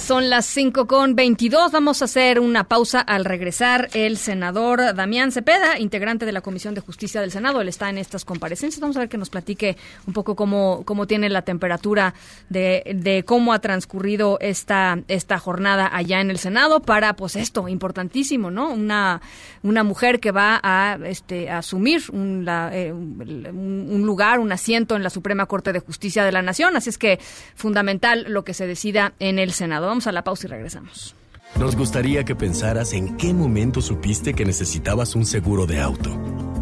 Son 0.00 0.28
las 0.28 0.46
5 0.46 0.86
con 0.88 1.14
22. 1.14 1.70
Vamos 1.70 2.02
a 2.02 2.06
hacer 2.06 2.40
una 2.40 2.64
pausa 2.64 3.00
al 3.00 3.24
regresar. 3.24 3.90
El 3.92 4.16
senador 4.16 4.94
Damián 4.94 5.30
Cepeda, 5.30 5.78
integrante 5.78 6.26
de 6.26 6.32
la 6.32 6.40
Comisión 6.40 6.74
de 6.74 6.80
Justicia 6.80 7.20
del 7.20 7.30
Senado, 7.30 7.60
él 7.60 7.68
está 7.68 7.90
en 7.90 7.98
estas 7.98 8.24
comparecencias. 8.24 8.80
Vamos 8.80 8.96
a 8.96 9.00
ver 9.00 9.08
que 9.08 9.18
nos 9.18 9.30
platique 9.30 9.76
un 10.06 10.12
poco 10.12 10.34
cómo, 10.34 10.82
cómo 10.84 11.06
tiene 11.06 11.28
la 11.28 11.42
temperatura 11.42 12.14
de, 12.48 12.82
de 12.96 13.24
cómo 13.24 13.52
ha 13.52 13.60
transcurrido 13.60 14.38
esta, 14.40 14.98
esta 15.06 15.38
jornada 15.38 15.88
allá 15.92 16.20
en 16.20 16.30
el 16.30 16.38
Senado 16.38 16.80
para, 16.80 17.14
pues 17.14 17.36
esto, 17.36 17.68
importantísimo, 17.68 18.50
¿no? 18.50 18.70
Una, 18.70 19.20
una 19.62 19.84
mujer 19.84 20.18
que 20.18 20.32
va 20.32 20.58
a, 20.62 20.98
este, 21.04 21.50
asumir 21.50 22.02
un, 22.10 22.46
eh, 22.48 22.92
un 22.92 24.02
lugar, 24.04 24.40
un 24.40 24.50
asiento 24.50 24.96
en 24.96 25.04
la 25.04 25.10
Suprema 25.10 25.46
Corte 25.46 25.72
de 25.72 25.80
Justicia 25.80 26.24
de 26.24 26.32
la 26.32 26.42
Nación. 26.42 26.76
Así 26.76 26.88
es 26.88 26.98
que 26.98 27.20
fundamental 27.54 28.24
lo 28.28 28.44
que 28.44 28.54
se 28.54 28.66
decida 28.66 29.12
en 29.20 29.38
el 29.38 29.52
Senado 29.52 29.89
a 29.90 30.12
la 30.12 30.22
pausa 30.24 30.46
y 30.46 30.50
regresamos. 30.50 31.14
Nos 31.58 31.76
gustaría 31.76 32.24
que 32.24 32.36
pensaras 32.36 32.92
en 32.92 33.16
qué 33.16 33.34
momento 33.34 33.82
supiste 33.82 34.34
que 34.34 34.44
necesitabas 34.44 35.14
un 35.14 35.26
seguro 35.26 35.66
de 35.66 35.80
auto. 35.80 36.10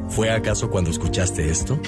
¿Fue 0.08 0.30
acaso 0.30 0.70
cuando 0.70 0.90
escuchaste 0.90 1.50
esto? 1.50 1.78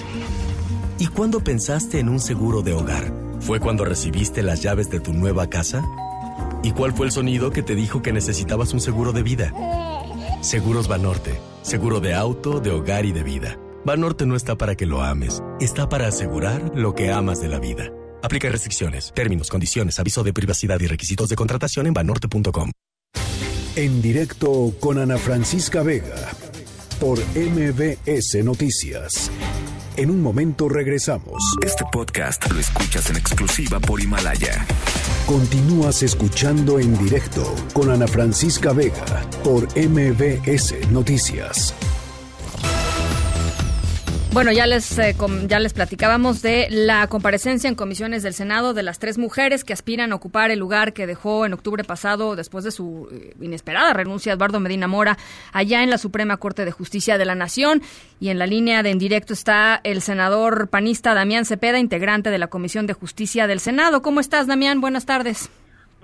¿Y 0.98 1.06
cuándo 1.06 1.40
pensaste 1.40 1.98
en 1.98 2.08
un 2.10 2.20
seguro 2.20 2.62
de 2.62 2.74
hogar? 2.74 3.12
¿Fue 3.40 3.58
cuando 3.58 3.84
recibiste 3.86 4.42
las 4.42 4.62
llaves 4.62 4.90
de 4.90 5.00
tu 5.00 5.14
nueva 5.14 5.48
casa? 5.48 5.82
¿Y 6.62 6.72
cuál 6.72 6.92
fue 6.92 7.06
el 7.06 7.12
sonido 7.12 7.50
que 7.50 7.62
te 7.62 7.74
dijo 7.74 8.02
que 8.02 8.12
necesitabas 8.12 8.74
un 8.74 8.80
seguro 8.80 9.12
de 9.12 9.22
vida? 9.22 9.52
Seguros 10.42 10.88
Banorte. 10.88 11.40
Seguro 11.62 12.00
de 12.00 12.14
auto, 12.14 12.60
de 12.60 12.70
hogar 12.70 13.06
y 13.06 13.12
de 13.12 13.22
vida. 13.22 13.58
Banorte 13.84 14.26
no 14.26 14.36
está 14.36 14.56
para 14.56 14.74
que 14.74 14.84
lo 14.84 15.02
ames, 15.02 15.42
está 15.58 15.88
para 15.88 16.06
asegurar 16.06 16.72
lo 16.74 16.94
que 16.94 17.10
amas 17.10 17.40
de 17.40 17.48
la 17.48 17.58
vida. 17.58 17.90
Aplica 18.22 18.48
restricciones, 18.48 19.12
términos, 19.14 19.48
condiciones, 19.48 19.98
aviso 19.98 20.22
de 20.22 20.32
privacidad 20.32 20.80
y 20.80 20.86
requisitos 20.86 21.28
de 21.28 21.36
contratación 21.36 21.86
en 21.86 21.94
banorte.com. 21.94 22.70
En 23.76 24.02
directo 24.02 24.74
con 24.80 24.98
Ana 24.98 25.16
Francisca 25.16 25.82
Vega 25.82 26.30
por 26.98 27.18
MBS 27.34 28.44
Noticias. 28.44 29.30
En 29.96 30.10
un 30.10 30.22
momento 30.22 30.68
regresamos. 30.68 31.42
Este 31.64 31.84
podcast 31.90 32.50
lo 32.50 32.60
escuchas 32.60 33.10
en 33.10 33.16
exclusiva 33.16 33.80
por 33.80 34.00
Himalaya. 34.00 34.66
Continúas 35.26 36.02
escuchando 36.02 36.78
en 36.78 36.96
directo 36.98 37.54
con 37.72 37.90
Ana 37.90 38.06
Francisca 38.06 38.72
Vega 38.72 39.24
por 39.42 39.64
MBS 39.76 40.90
Noticias. 40.90 41.74
Bueno, 44.32 44.52
ya 44.52 44.64
les, 44.64 44.96
eh, 44.96 45.16
ya 45.48 45.58
les 45.58 45.72
platicábamos 45.72 46.40
de 46.40 46.68
la 46.70 47.08
comparecencia 47.08 47.66
en 47.66 47.74
comisiones 47.74 48.22
del 48.22 48.32
Senado 48.32 48.74
de 48.74 48.84
las 48.84 49.00
tres 49.00 49.18
mujeres 49.18 49.64
que 49.64 49.72
aspiran 49.72 50.12
a 50.12 50.14
ocupar 50.14 50.52
el 50.52 50.60
lugar 50.60 50.92
que 50.92 51.08
dejó 51.08 51.46
en 51.46 51.52
octubre 51.52 51.82
pasado 51.82 52.36
después 52.36 52.62
de 52.62 52.70
su 52.70 53.08
eh, 53.10 53.34
inesperada 53.40 53.92
renuncia 53.92 54.32
Eduardo 54.32 54.60
Medina 54.60 54.86
Mora 54.86 55.18
allá 55.52 55.82
en 55.82 55.90
la 55.90 55.98
Suprema 55.98 56.36
Corte 56.36 56.64
de 56.64 56.70
Justicia 56.70 57.18
de 57.18 57.24
la 57.24 57.34
Nación. 57.34 57.82
Y 58.20 58.28
en 58.28 58.38
la 58.38 58.46
línea 58.46 58.84
de 58.84 58.90
en 58.90 59.00
directo 59.00 59.32
está 59.32 59.80
el 59.82 60.00
senador 60.00 60.68
panista 60.68 61.12
Damián 61.12 61.44
Cepeda, 61.44 61.80
integrante 61.80 62.30
de 62.30 62.38
la 62.38 62.46
Comisión 62.46 62.86
de 62.86 62.92
Justicia 62.92 63.48
del 63.48 63.58
Senado. 63.58 64.00
¿Cómo 64.00 64.20
estás, 64.20 64.46
Damián? 64.46 64.80
Buenas 64.80 65.06
tardes. 65.06 65.50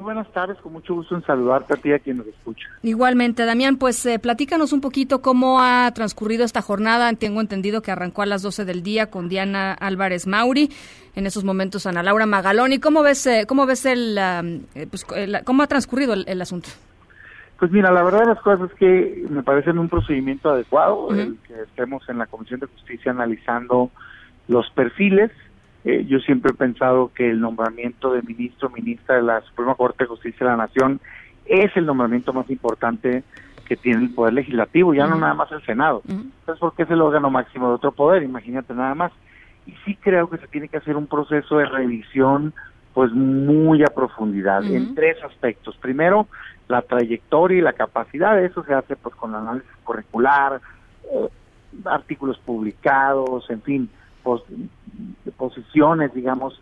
Buenas 0.02 0.30
tardes, 0.32 0.58
con 0.58 0.72
mucho 0.72 0.94
gusto 0.94 1.14
en 1.14 1.22
saludarte 1.24 1.74
a 1.74 1.76
ti 1.76 1.88
y 1.88 1.92
a 1.92 1.98
quien 1.98 2.18
nos 2.18 2.26
escucha. 2.26 2.68
Igualmente, 2.82 3.44
Damián, 3.44 3.76
pues 3.76 4.04
eh, 4.06 4.18
platícanos 4.18 4.72
un 4.72 4.80
poquito 4.80 5.22
cómo 5.22 5.60
ha 5.60 5.90
transcurrido 5.94 6.44
esta 6.44 6.62
jornada. 6.62 7.12
Tengo 7.14 7.40
entendido 7.40 7.82
que 7.82 7.90
arrancó 7.90 8.22
a 8.22 8.26
las 8.26 8.42
12 8.42 8.64
del 8.64 8.82
día 8.82 9.10
con 9.10 9.28
Diana 9.28 9.72
Álvarez 9.72 10.26
Mauri, 10.26 10.70
en 11.14 11.26
esos 11.26 11.44
momentos 11.44 11.86
Ana 11.86 12.02
Laura 12.02 12.26
Magaloni. 12.26 12.78
¿Cómo 12.78 13.02
ves, 13.02 13.26
eh, 13.26 13.44
cómo 13.48 13.66
ves 13.66 13.86
el, 13.86 14.18
eh, 14.18 14.86
pues, 14.90 15.06
cómo 15.44 15.62
ha 15.62 15.66
transcurrido 15.66 16.14
el, 16.14 16.42
asunto? 16.42 16.68
Pues 17.58 17.70
mira, 17.72 17.90
la 17.90 18.02
verdad 18.02 18.20
de 18.20 18.26
las 18.26 18.40
cosas 18.40 18.70
es 18.70 18.76
que 18.76 19.24
me 19.30 19.42
parece 19.42 19.70
un 19.70 19.88
procedimiento 19.88 20.50
adecuado 20.50 21.10
el 21.10 21.38
que 21.46 21.62
estemos 21.62 22.06
en 22.10 22.18
la 22.18 22.26
Comisión 22.26 22.60
de 22.60 22.66
Justicia 22.66 23.12
analizando 23.12 23.90
los 24.46 24.70
perfiles 24.70 25.30
eh, 25.86 26.04
yo 26.04 26.18
siempre 26.18 26.50
he 26.50 26.54
pensado 26.54 27.12
que 27.14 27.30
el 27.30 27.40
nombramiento 27.40 28.12
de 28.12 28.20
ministro 28.22 28.68
ministra 28.70 29.14
de 29.14 29.22
la 29.22 29.40
Suprema 29.42 29.76
Corte 29.76 30.02
de 30.02 30.08
Justicia 30.08 30.44
de 30.44 30.50
la 30.50 30.56
Nación 30.56 31.00
es 31.44 31.70
el 31.76 31.86
nombramiento 31.86 32.32
más 32.32 32.50
importante 32.50 33.22
que 33.68 33.76
tiene 33.76 34.02
el 34.02 34.10
Poder 34.10 34.34
Legislativo, 34.34 34.94
ya 34.94 35.06
no 35.06 35.14
nada 35.14 35.34
más 35.34 35.52
el 35.52 35.64
Senado. 35.64 36.02
Entonces, 36.08 36.58
porque 36.58 36.82
es 36.82 36.90
el 36.90 37.00
órgano 37.00 37.30
máximo 37.30 37.68
de 37.68 37.74
otro 37.74 37.92
poder, 37.92 38.24
imagínate 38.24 38.74
nada 38.74 38.96
más. 38.96 39.12
Y 39.64 39.74
sí 39.84 39.94
creo 39.94 40.28
que 40.28 40.38
se 40.38 40.48
tiene 40.48 40.68
que 40.68 40.78
hacer 40.78 40.96
un 40.96 41.06
proceso 41.06 41.58
de 41.58 41.66
revisión 41.66 42.52
pues 42.92 43.12
muy 43.12 43.84
a 43.84 43.94
profundidad 43.94 44.64
en 44.64 44.92
tres 44.96 45.22
aspectos. 45.22 45.76
Primero, 45.76 46.26
la 46.66 46.82
trayectoria 46.82 47.58
y 47.58 47.62
la 47.62 47.74
capacidad, 47.74 48.42
eso 48.42 48.64
se 48.64 48.74
hace 48.74 48.96
pues 48.96 49.14
con 49.14 49.36
análisis 49.36 49.70
curricular, 49.84 50.60
eh, 51.12 51.28
artículos 51.84 52.38
publicados, 52.38 53.48
en 53.50 53.62
fin, 53.62 53.90
posiciones, 55.36 56.12
digamos, 56.14 56.60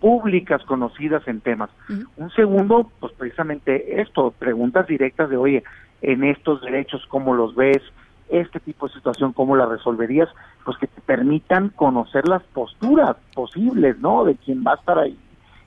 públicas 0.00 0.62
conocidas 0.64 1.26
en 1.26 1.40
temas. 1.40 1.70
Un 2.16 2.30
segundo, 2.30 2.90
pues 3.00 3.12
precisamente 3.14 4.00
esto, 4.00 4.32
preguntas 4.38 4.86
directas 4.86 5.30
de, 5.30 5.36
oye, 5.36 5.64
en 6.02 6.24
estos 6.24 6.60
derechos, 6.62 7.04
cómo 7.08 7.34
los 7.34 7.54
ves, 7.54 7.82
este 8.28 8.60
tipo 8.60 8.88
de 8.88 8.94
situación, 8.94 9.32
cómo 9.32 9.56
la 9.56 9.66
resolverías, 9.66 10.28
pues 10.64 10.78
que 10.78 10.86
te 10.86 11.00
permitan 11.00 11.70
conocer 11.70 12.26
las 12.28 12.42
posturas 12.42 13.16
posibles, 13.34 13.98
¿no? 13.98 14.24
De 14.24 14.34
quién 14.36 14.64
va 14.66 14.72
a 14.72 14.76
estar 14.76 14.98
ahí, 14.98 15.18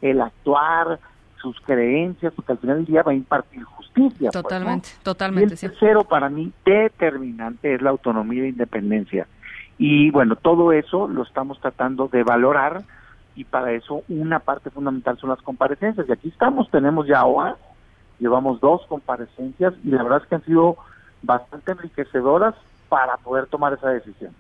el 0.02 0.22
actuar, 0.22 1.00
sus 1.42 1.60
creencias, 1.62 2.34
porque 2.34 2.54
al 2.54 2.58
final 2.58 2.78
del 2.78 2.86
día 2.86 3.04
va 3.04 3.12
a 3.12 3.16
impartir 3.16 3.64
justicia. 3.64 4.32
pues, 4.32 4.44
Totalmente, 4.44 4.90
¿no? 4.98 5.04
totalmente. 5.04 5.54
Y 5.54 5.66
el 5.66 5.72
tercero, 5.72 6.04
para 6.04 6.30
mí, 6.30 6.52
determinante 6.66 7.76
es 7.76 7.82
la 7.82 7.92
autonomía 7.92 8.44
e 8.44 8.50
independencia. 8.50 9.28
Y 9.78 10.10
bueno, 10.12 10.36
todo 10.36 10.72
eso 10.72 11.08
lo 11.08 11.24
estamos 11.24 11.60
tratando 11.60 12.08
de 12.08 12.24
valorar 12.24 12.82
y 13.36 13.44
para 13.44 13.72
eso 13.74 14.02
una 14.10 14.40
parte 14.40 14.70
fundamental 14.72 15.18
son 15.20 15.30
las 15.30 15.42
comparecencias. 15.42 16.08
Y 16.10 16.12
aquí 16.12 16.30
estamos, 16.30 16.70
tenemos 16.72 17.06
ya 17.08 17.24
horas, 17.26 17.58
llevamos 18.20 18.60
dos 18.60 18.82
comparecencias 18.88 19.74
y 19.84 19.90
la 19.90 20.04
verdad 20.04 20.22
es 20.24 20.28
que 20.28 20.36
han 20.36 20.46
sido 20.46 20.78
bastante 21.22 21.72
enriquecedoras 21.74 22.56
para 22.90 23.18
poder 23.18 23.48
tomar 23.48 23.74
esa 23.74 23.90
decisión. 23.90 24.32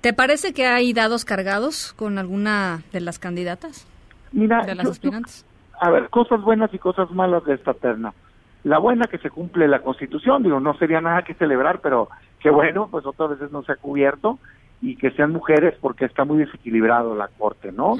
¿Te 0.00 0.12
parece 0.12 0.52
que 0.54 0.66
hay 0.66 0.92
dados 0.92 1.24
cargados 1.24 1.92
con 1.92 2.18
alguna 2.18 2.82
de 2.92 3.00
las 3.00 3.18
candidatas? 3.18 3.86
Mira, 4.32 4.64
de 4.64 4.74
las 4.74 4.84
yo- 4.84 4.88
yo- 4.88 4.92
aspirantes. 4.92 5.44
a 5.80 5.90
ver, 5.90 6.08
cosas 6.08 6.40
buenas 6.42 6.72
y 6.74 6.78
cosas 6.78 7.10
malas 7.10 7.44
de 7.44 7.54
esta 7.54 7.74
terna. 7.74 8.12
La 8.64 8.78
buena 8.78 9.06
que 9.06 9.18
se 9.18 9.30
cumple 9.30 9.68
la 9.68 9.80
Constitución, 9.80 10.42
digo, 10.42 10.60
no 10.60 10.74
sería 10.74 11.00
nada 11.00 11.22
que 11.22 11.34
celebrar, 11.34 11.80
pero 11.80 12.08
qué 12.40 12.50
bueno, 12.50 12.88
pues 12.90 13.06
otras 13.06 13.30
veces 13.30 13.52
no 13.52 13.62
se 13.62 13.72
ha 13.72 13.76
cubierto 13.76 14.38
y 14.80 14.96
que 14.96 15.10
sean 15.12 15.32
mujeres 15.32 15.74
porque 15.80 16.04
está 16.04 16.24
muy 16.24 16.38
desequilibrado 16.38 17.14
la 17.16 17.28
Corte, 17.28 17.72
¿no? 17.72 17.96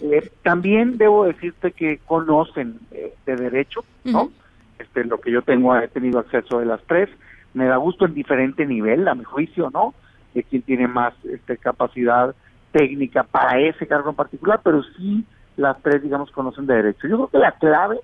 Eh, 0.00 0.30
también 0.42 0.96
debo 0.96 1.24
decirte 1.24 1.72
que 1.72 1.98
conocen 2.06 2.78
eh, 2.90 3.14
de 3.26 3.36
derecho, 3.36 3.84
¿no? 4.04 4.30
Este, 4.78 5.04
lo 5.04 5.20
que 5.20 5.30
yo 5.30 5.42
tengo, 5.42 5.76
he 5.76 5.88
tenido 5.88 6.18
acceso 6.18 6.58
de 6.58 6.66
las 6.66 6.80
tres, 6.86 7.08
me 7.54 7.66
da 7.66 7.76
gusto 7.76 8.06
en 8.06 8.14
diferente 8.14 8.66
nivel, 8.66 9.06
a 9.08 9.14
mi 9.14 9.24
juicio, 9.24 9.70
¿no? 9.72 9.94
De 10.34 10.42
quien 10.42 10.62
tiene 10.62 10.88
más 10.88 11.12
este, 11.24 11.58
capacidad 11.58 12.34
técnica 12.72 13.22
para 13.24 13.60
ese 13.60 13.86
cargo 13.86 14.10
en 14.10 14.16
particular, 14.16 14.60
pero 14.64 14.82
sí 14.96 15.24
las 15.56 15.80
tres, 15.82 16.02
digamos, 16.02 16.30
conocen 16.30 16.66
de 16.66 16.76
derecho. 16.76 17.06
Yo 17.08 17.16
creo 17.16 17.28
que 17.28 17.38
la 17.38 17.52
clave, 17.52 18.00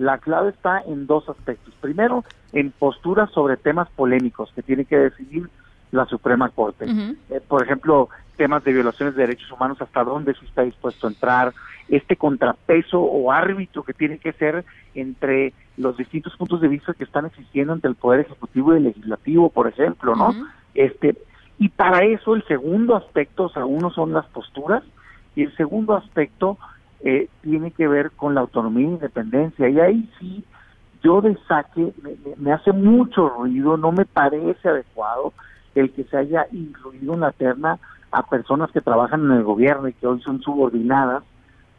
la 0.00 0.16
clave 0.16 0.48
está 0.48 0.80
en 0.80 1.06
dos 1.06 1.28
aspectos. 1.28 1.74
Primero, 1.78 2.24
en 2.54 2.70
posturas 2.70 3.30
sobre 3.32 3.58
temas 3.58 3.86
polémicos 3.90 4.50
que 4.54 4.62
tiene 4.62 4.86
que 4.86 4.96
decidir 4.96 5.50
la 5.92 6.06
Suprema 6.06 6.48
Corte. 6.48 6.86
Eh, 7.28 7.40
por 7.46 7.62
ejemplo, 7.62 8.08
temas 8.38 8.64
de 8.64 8.72
violaciones 8.72 9.14
de 9.14 9.26
derechos 9.26 9.52
humanos, 9.52 9.82
hasta 9.82 10.02
dónde 10.02 10.32
se 10.32 10.46
está 10.46 10.62
dispuesto 10.62 11.06
a 11.06 11.10
entrar, 11.10 11.52
este 11.90 12.16
contrapeso 12.16 12.98
o 12.98 13.30
árbitro 13.30 13.82
que 13.82 13.92
tiene 13.92 14.16
que 14.16 14.32
ser 14.32 14.64
entre 14.94 15.52
los 15.76 15.98
distintos 15.98 16.34
puntos 16.38 16.62
de 16.62 16.68
vista 16.68 16.94
que 16.94 17.04
están 17.04 17.26
existiendo 17.26 17.74
entre 17.74 17.90
el 17.90 17.96
Poder 17.96 18.20
Ejecutivo 18.20 18.72
y 18.72 18.78
el 18.78 18.84
Legislativo, 18.84 19.50
por 19.50 19.68
ejemplo, 19.68 20.16
¿no? 20.16 20.34
Este 20.74 21.14
y 21.58 21.68
para 21.68 22.06
eso 22.06 22.34
el 22.34 22.42
segundo 22.46 22.96
aspecto, 22.96 23.44
o 23.44 23.48
sea, 23.50 23.66
uno 23.66 23.90
son 23.90 24.14
las 24.14 24.24
posturas 24.28 24.82
y 25.36 25.42
el 25.42 25.54
segundo 25.58 25.94
aspecto 25.94 26.56
eh, 27.02 27.28
tiene 27.42 27.70
que 27.70 27.88
ver 27.88 28.10
con 28.12 28.34
la 28.34 28.40
autonomía 28.42 28.86
e 28.86 28.90
independencia 28.92 29.68
y 29.68 29.80
ahí 29.80 30.10
sí 30.18 30.44
yo 31.02 31.20
de 31.22 31.36
saque 31.48 31.92
me, 32.02 32.12
me- 32.36 32.52
hace 32.52 32.72
mucho 32.72 33.28
ruido, 33.28 33.76
no 33.76 33.90
me 33.92 34.04
parece 34.04 34.68
adecuado 34.68 35.32
el 35.74 35.90
que 35.92 36.04
se 36.04 36.16
haya 36.16 36.46
incluido 36.52 37.14
en 37.14 37.20
la 37.20 37.32
terna 37.32 37.78
a 38.12 38.22
personas 38.28 38.70
que 38.72 38.80
trabajan 38.80 39.24
en 39.24 39.30
el 39.32 39.44
gobierno 39.44 39.88
y 39.88 39.92
que 39.94 40.06
hoy 40.06 40.20
son 40.20 40.42
subordinadas 40.42 41.22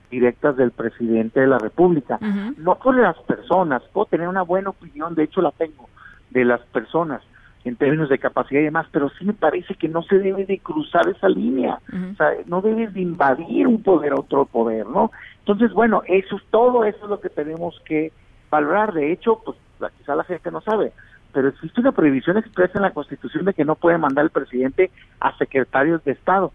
directas 0.10 0.56
del 0.58 0.72
presidente 0.72 1.40
de 1.40 1.48
la 1.48 1.58
República. 1.60 2.18
No 2.58 2.76
por 2.76 2.96
las 2.98 3.18
personas, 3.20 3.82
puedo 3.94 4.06
tener 4.08 4.28
una 4.28 4.42
buena 4.42 4.70
opinión, 4.72 5.14
de 5.16 5.24
hecho 5.24 5.42
la 5.42 5.52
tengo, 5.52 5.88
de 6.32 6.46
las 6.46 6.62
personas 6.68 7.22
en 7.64 7.76
términos 7.76 8.10
de 8.10 8.18
capacidad 8.18 8.62
y 8.62 8.66
demás, 8.66 8.88
pero 8.92 9.10
sí 9.18 9.26
me 9.26 9.34
parece 9.34 9.76
que 9.76 9.88
no 9.88 10.02
se 10.04 10.18
debe 10.18 10.46
de 10.46 10.60
cruzar 10.60 11.08
esa 11.08 11.30
línea, 11.30 11.80
o 12.12 12.16
sea, 12.16 12.32
no 12.48 12.62
debes 12.62 12.94
de 12.94 13.02
invadir 13.02 13.68
un 13.68 13.84
poder 13.84 14.14
a 14.14 14.20
otro 14.20 14.46
poder, 14.46 14.88
¿no? 14.88 15.12
Entonces, 15.40 15.72
bueno, 15.72 16.02
eso 16.08 16.38
es 16.38 16.44
todo, 16.50 16.86
eso 16.86 17.04
es 17.04 17.10
lo 17.10 17.20
que 17.20 17.30
tenemos 17.30 17.80
que 17.86 18.12
valorar. 18.50 18.94
De 18.94 19.12
hecho, 19.12 19.42
pues 19.46 19.58
quizá 19.98 20.16
la 20.16 20.24
gente 20.24 20.50
no 20.50 20.62
sabe, 20.62 20.92
pero 21.34 21.50
existe 21.50 21.82
una 21.82 21.92
prohibición 21.92 22.38
expresa 22.38 22.74
en 22.76 22.84
la 22.84 22.94
Constitución 22.94 23.46
de 23.46 23.54
que 23.54 23.66
no 23.66 23.76
puede 23.76 23.98
mandar 23.98 24.26
el 24.26 24.32
presidente 24.32 24.92
a 25.20 25.38
secretarios 25.38 26.04
de 26.04 26.14
Estado. 26.14 26.52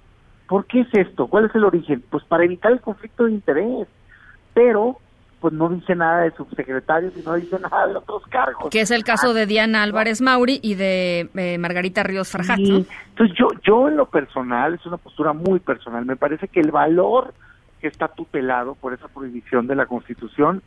¿Por 0.49 0.67
qué 0.67 0.81
es 0.81 0.89
esto? 0.93 1.27
¿Cuál 1.27 1.47
es 1.47 1.55
el 1.55 1.65
origen? 1.65 2.03
Pues 2.11 2.25
para 2.25 2.45
evitar 2.45 2.73
el 2.73 2.81
conflicto 2.81 3.25
de 3.25 3.33
interés, 3.33 3.89
pero 4.55 4.99
pues 5.47 5.55
no 5.55 5.69
dice 5.69 5.95
nada 5.95 6.23
de 6.23 6.33
subsecretarios 6.33 7.17
y 7.17 7.23
no 7.23 7.35
dice 7.35 7.57
nada 7.61 7.87
de 7.87 7.95
otros 7.95 8.27
cargos. 8.27 8.69
Que 8.69 8.81
es 8.81 8.91
el 8.91 9.05
caso 9.05 9.33
de 9.33 9.47
Diana 9.47 9.85
Álvarez 9.85 10.21
Mauri 10.21 10.59
y 10.61 10.75
de 10.75 11.31
eh, 11.37 11.57
Margarita 11.59 12.03
Ríos 12.03 12.33
Farjat, 12.33 12.57
Sí, 12.57 12.69
¿no? 12.69 12.85
Entonces 13.11 13.37
yo, 13.39 13.47
yo 13.63 13.87
en 13.87 13.97
lo 13.97 14.07
personal, 14.07 14.75
es 14.75 14.85
una 14.87 14.97
postura 14.97 15.33
muy 15.33 15.61
personal, 15.61 16.05
me 16.05 16.17
parece 16.17 16.49
que 16.49 16.59
el 16.59 16.73
valor 16.73 17.33
que 17.81 17.87
está 17.87 18.09
tutelado 18.09 18.75
por 18.75 18.93
esa 18.93 19.07
prohibición 19.07 19.69
de 19.69 19.77
la 19.77 19.87
Constitución 19.87 20.63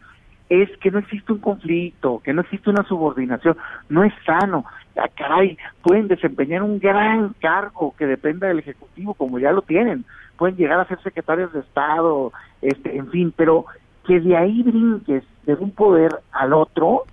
es 0.48 0.70
que 0.78 0.92
no 0.92 1.00
existe 1.00 1.34
un 1.34 1.39
conflicto, 1.39 2.22
que 2.24 2.32
no 2.32 2.39
existe 2.39 2.70
una 2.70 2.86
subordinación, 2.86 3.58
no 3.89 4.06
es 4.06 4.13
sano. 4.26 4.63
Ah, 4.96 5.10
caray, 5.13 5.58
pueden 5.82 6.08
desempeñar 6.08 6.63
un 6.63 6.80
gran 6.80 7.34
cargo 7.42 7.94
que 7.98 8.06
dependa 8.06 8.48
del 8.48 8.60
Ejecutivo, 8.60 9.13
como 9.13 9.39
ya 9.39 9.52
lo 9.52 9.62
tienen, 9.62 10.06
pueden 10.38 10.56
llegar 10.56 10.80
a 10.80 10.88
ser 10.88 11.04
secretarios 11.04 11.52
de 11.52 11.60
Estado, 11.60 12.32
este, 12.62 12.96
en 12.96 13.10
fin, 13.10 13.34
pero 13.36 13.65
que 14.10 14.19
de 14.19 14.36
ahí 14.36 14.63
brinques 14.63 15.24
de 15.43 15.54
un 15.54 15.69
poder 15.69 16.10
al 16.32 16.54
otro 16.54 17.04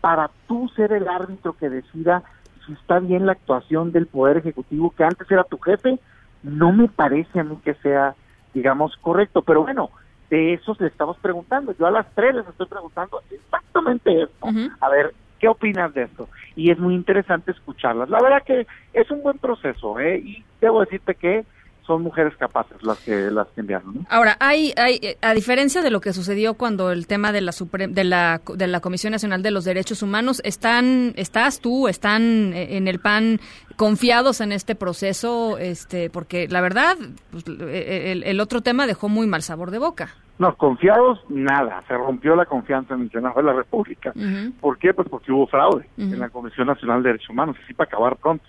para 0.00 0.30
tú 0.48 0.70
ser 0.74 0.90
el 0.90 1.06
árbitro 1.06 1.52
que 1.52 1.68
decida 1.68 2.22
si 2.64 2.72
está 2.72 2.98
bien 2.98 3.26
la 3.26 3.32
actuación 3.32 3.92
del 3.92 4.06
poder 4.06 4.38
ejecutivo 4.38 4.90
que 4.96 5.04
antes 5.04 5.30
era 5.30 5.44
tu 5.44 5.58
jefe, 5.58 5.98
no 6.42 6.72
me 6.72 6.88
parece 6.88 7.40
a 7.40 7.44
mí 7.44 7.58
que 7.62 7.74
sea, 7.74 8.14
digamos, 8.54 8.96
correcto. 9.02 9.42
Pero 9.42 9.64
bueno, 9.64 9.90
de 10.30 10.54
eso 10.54 10.74
le 10.80 10.86
estamos 10.86 11.18
preguntando. 11.18 11.74
Yo 11.78 11.86
a 11.86 11.90
las 11.90 12.10
tres 12.14 12.34
les 12.34 12.48
estoy 12.48 12.68
preguntando 12.68 13.20
exactamente 13.30 14.22
esto. 14.22 14.48
A 14.80 14.88
ver, 14.88 15.12
¿qué 15.38 15.48
opinas 15.48 15.92
de 15.92 16.04
esto? 16.04 16.26
Y 16.54 16.70
es 16.70 16.78
muy 16.78 16.94
interesante 16.94 17.50
escucharlas. 17.50 18.08
La 18.08 18.22
verdad 18.22 18.42
que 18.44 18.66
es 18.94 19.10
un 19.10 19.22
buen 19.22 19.36
proceso, 19.36 20.00
¿eh? 20.00 20.16
Y 20.24 20.42
debo 20.62 20.80
decirte 20.80 21.16
que 21.16 21.44
son 21.86 22.02
mujeres 22.02 22.34
capaces 22.36 22.82
las 22.82 22.98
que 22.98 23.30
las 23.30 23.46
que 23.48 23.60
enviaron, 23.60 23.94
¿no? 23.94 24.00
Ahora, 24.10 24.36
hay, 24.40 24.72
hay, 24.76 24.98
eh, 25.02 25.16
a 25.22 25.32
diferencia 25.34 25.82
de 25.82 25.90
lo 25.90 26.00
que 26.00 26.12
sucedió 26.12 26.54
cuando 26.54 26.90
el 26.90 27.06
tema 27.06 27.32
de 27.32 27.40
la, 27.40 27.52
Supre- 27.52 27.88
de 27.90 28.04
la 28.04 28.40
de 28.54 28.66
la 28.66 28.80
Comisión 28.80 29.12
Nacional 29.12 29.42
de 29.42 29.50
los 29.52 29.64
Derechos 29.64 30.02
Humanos, 30.02 30.40
están, 30.44 31.12
estás 31.16 31.60
tú, 31.60 31.88
están 31.88 32.52
eh, 32.54 32.76
en 32.76 32.88
el 32.88 32.98
PAN 32.98 33.40
confiados 33.76 34.40
en 34.40 34.52
este 34.52 34.74
proceso, 34.74 35.58
este, 35.58 36.10
porque 36.10 36.48
la 36.48 36.60
verdad, 36.60 36.96
pues, 37.30 37.44
eh, 37.48 38.12
el, 38.12 38.22
el 38.24 38.40
otro 38.40 38.60
tema 38.62 38.86
dejó 38.86 39.08
muy 39.08 39.26
mal 39.26 39.42
sabor 39.42 39.70
de 39.70 39.78
boca. 39.78 40.14
No, 40.38 40.54
confiados, 40.56 41.20
nada. 41.30 41.82
Se 41.88 41.94
rompió 41.94 42.36
la 42.36 42.44
confianza 42.44 42.94
en 42.94 43.02
el 43.02 43.10
Senado 43.10 43.36
de 43.36 43.42
la 43.44 43.54
República. 43.54 44.12
¿Por 44.60 44.76
qué? 44.78 44.92
Pues 44.92 45.08
porque 45.08 45.32
hubo 45.32 45.46
fraude 45.46 45.88
en 45.96 46.18
la 46.18 46.28
Comisión 46.28 46.66
Nacional 46.66 47.02
de 47.02 47.08
Derechos 47.10 47.30
Humanos, 47.30 47.56
así 47.64 47.72
para 47.72 47.88
acabar 47.88 48.16
pronto. 48.16 48.44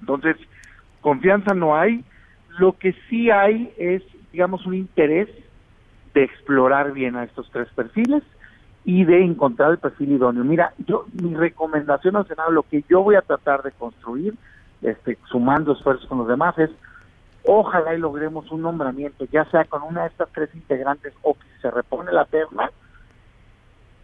Entonces, 0.00 0.36
confianza 1.00 1.52
no 1.54 1.76
hay. 1.76 2.02
Lo 2.58 2.72
que 2.72 2.94
sí 3.08 3.30
hay 3.30 3.72
es, 3.76 4.02
digamos, 4.32 4.66
un 4.66 4.74
interés 4.74 5.28
de 6.14 6.24
explorar 6.24 6.92
bien 6.92 7.16
a 7.16 7.24
estos 7.24 7.50
tres 7.50 7.68
perfiles 7.74 8.22
y 8.84 9.04
de 9.04 9.22
encontrar 9.22 9.72
el 9.72 9.78
perfil 9.78 10.12
idóneo. 10.12 10.44
Mira, 10.44 10.72
yo 10.86 11.06
mi 11.12 11.34
recomendación 11.34 12.16
al 12.16 12.26
Senado, 12.26 12.50
lo 12.52 12.62
que 12.62 12.84
yo 12.88 13.02
voy 13.02 13.16
a 13.16 13.22
tratar 13.22 13.62
de 13.62 13.72
construir, 13.72 14.34
este, 14.80 15.18
sumando 15.28 15.72
esfuerzos 15.72 16.06
con 16.06 16.18
los 16.18 16.28
demás, 16.28 16.56
es 16.58 16.70
ojalá 17.44 17.94
y 17.94 17.98
logremos 17.98 18.50
un 18.50 18.62
nombramiento, 18.62 19.24
ya 19.30 19.44
sea 19.46 19.64
con 19.64 19.82
una 19.82 20.02
de 20.02 20.08
estas 20.08 20.28
tres 20.32 20.54
integrantes 20.54 21.12
o 21.22 21.34
que 21.34 21.46
se 21.60 21.70
repone 21.70 22.12
la 22.12 22.24
terna, 22.24 22.70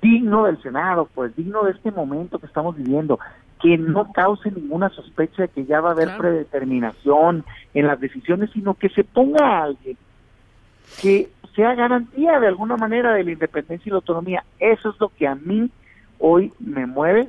digno 0.00 0.44
del 0.44 0.60
Senado, 0.62 1.08
pues 1.14 1.34
digno 1.36 1.62
de 1.62 1.72
este 1.72 1.90
momento 1.90 2.38
que 2.38 2.46
estamos 2.46 2.76
viviendo, 2.76 3.18
que 3.62 3.78
no 3.78 4.12
cause 4.12 4.50
ninguna 4.50 4.88
sospecha 4.90 5.42
de 5.42 5.48
que 5.48 5.64
ya 5.64 5.80
va 5.80 5.90
a 5.90 5.92
haber 5.92 6.06
Claro. 6.08 6.22
predeterminación 6.22 7.44
en 7.74 7.86
las 7.86 8.00
decisiones, 8.00 8.50
sino 8.50 8.74
que 8.74 8.88
se 8.88 9.04
ponga 9.04 9.46
a 9.46 9.62
alguien 9.64 9.96
que 11.00 11.30
sea 11.54 11.74
garantía 11.74 12.40
de 12.40 12.48
alguna 12.48 12.76
manera 12.76 13.12
de 13.14 13.24
la 13.24 13.32
independencia 13.32 13.88
y 13.88 13.90
la 13.90 13.96
autonomía. 13.96 14.44
Eso 14.58 14.90
es 14.90 15.00
lo 15.00 15.08
que 15.10 15.26
a 15.26 15.34
mí 15.34 15.70
hoy 16.18 16.52
me 16.58 16.86
mueve 16.86 17.28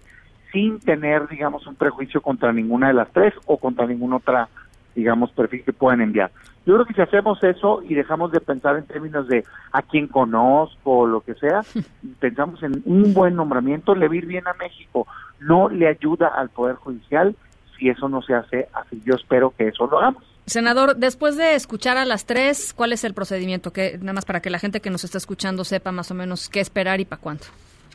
sin 0.52 0.80
tener, 0.80 1.28
digamos, 1.28 1.65
un 1.67 1.76
prejuicio 1.76 2.22
contra 2.22 2.52
ninguna 2.52 2.88
de 2.88 2.93
las 2.93 3.12
tres 3.12 3.34
o 3.46 3.58
contra 3.58 3.86
ninguna 3.86 4.17
otra, 4.17 4.50
digamos, 4.96 5.32
perfil 5.32 5.63
que 5.63 5.74
puedan 5.74 6.02
enviar. 6.02 6.32
Yo 6.65 6.76
creo 6.76 6.86
que 6.86 6.93
si 6.93 7.02
hacemos 7.02 7.43
eso 7.43 7.82
y 7.84 7.93
dejamos 7.93 8.32
de 8.32 8.39
pensar 8.39 8.78
en 8.78 8.86
términos 8.86 9.28
de 9.28 9.43
a 9.71 9.82
quién 9.82 10.08
conozco 10.08 10.99
o 10.99 11.08
lo 11.08 11.21
que 11.21 11.36
sea, 11.36 11.62
pensamos 12.19 12.63
en 12.63 12.82
un 12.86 13.13
buen 13.13 13.36
nombramiento, 13.36 13.95
le 13.95 14.08
va 14.08 14.13
a 14.13 14.17
ir 14.17 14.26
bien 14.26 14.47
a 14.47 14.54
México. 14.54 15.08
No 15.39 15.69
le 15.69 15.88
ayuda 15.88 16.28
al 16.28 16.49
Poder 16.49 16.76
Judicial 16.76 17.36
si 17.78 17.89
eso 17.89 18.08
no 18.08 18.21
se 18.21 18.34
hace 18.34 18.69
así. 18.73 19.02
Yo 19.06 19.15
espero 19.15 19.54
que 19.58 19.67
eso 19.67 19.88
lo 19.88 19.99
hagamos. 19.99 20.23
Senador, 20.45 20.95
después 20.97 21.38
de 21.38 21.56
escuchar 21.56 21.97
a 21.97 22.06
las 22.06 22.26
tres, 22.26 22.73
¿cuál 22.73 22.93
es 22.93 23.04
el 23.04 23.13
procedimiento? 23.13 23.71
Que, 23.71 23.97
nada 23.99 24.13
más 24.13 24.26
para 24.26 24.41
que 24.41 24.49
la 24.49 24.60
gente 24.60 24.82
que 24.82 24.89
nos 24.89 25.04
está 25.04 25.17
escuchando 25.17 25.63
sepa 25.63 25.91
más 25.91 26.12
o 26.12 26.13
menos 26.13 26.49
qué 26.49 26.60
esperar 26.60 26.99
y 26.99 27.06
para 27.06 27.21
cuánto. 27.21 27.47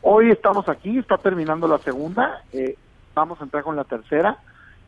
Hoy 0.02 0.30
estamos 0.30 0.68
aquí, 0.68 0.98
está 0.98 1.18
terminando 1.18 1.68
la 1.68 1.78
segunda. 1.78 2.42
eh, 2.52 2.76
vamos 3.14 3.40
a 3.40 3.44
entrar 3.44 3.64
con 3.64 3.74
la 3.74 3.82
tercera 3.82 4.38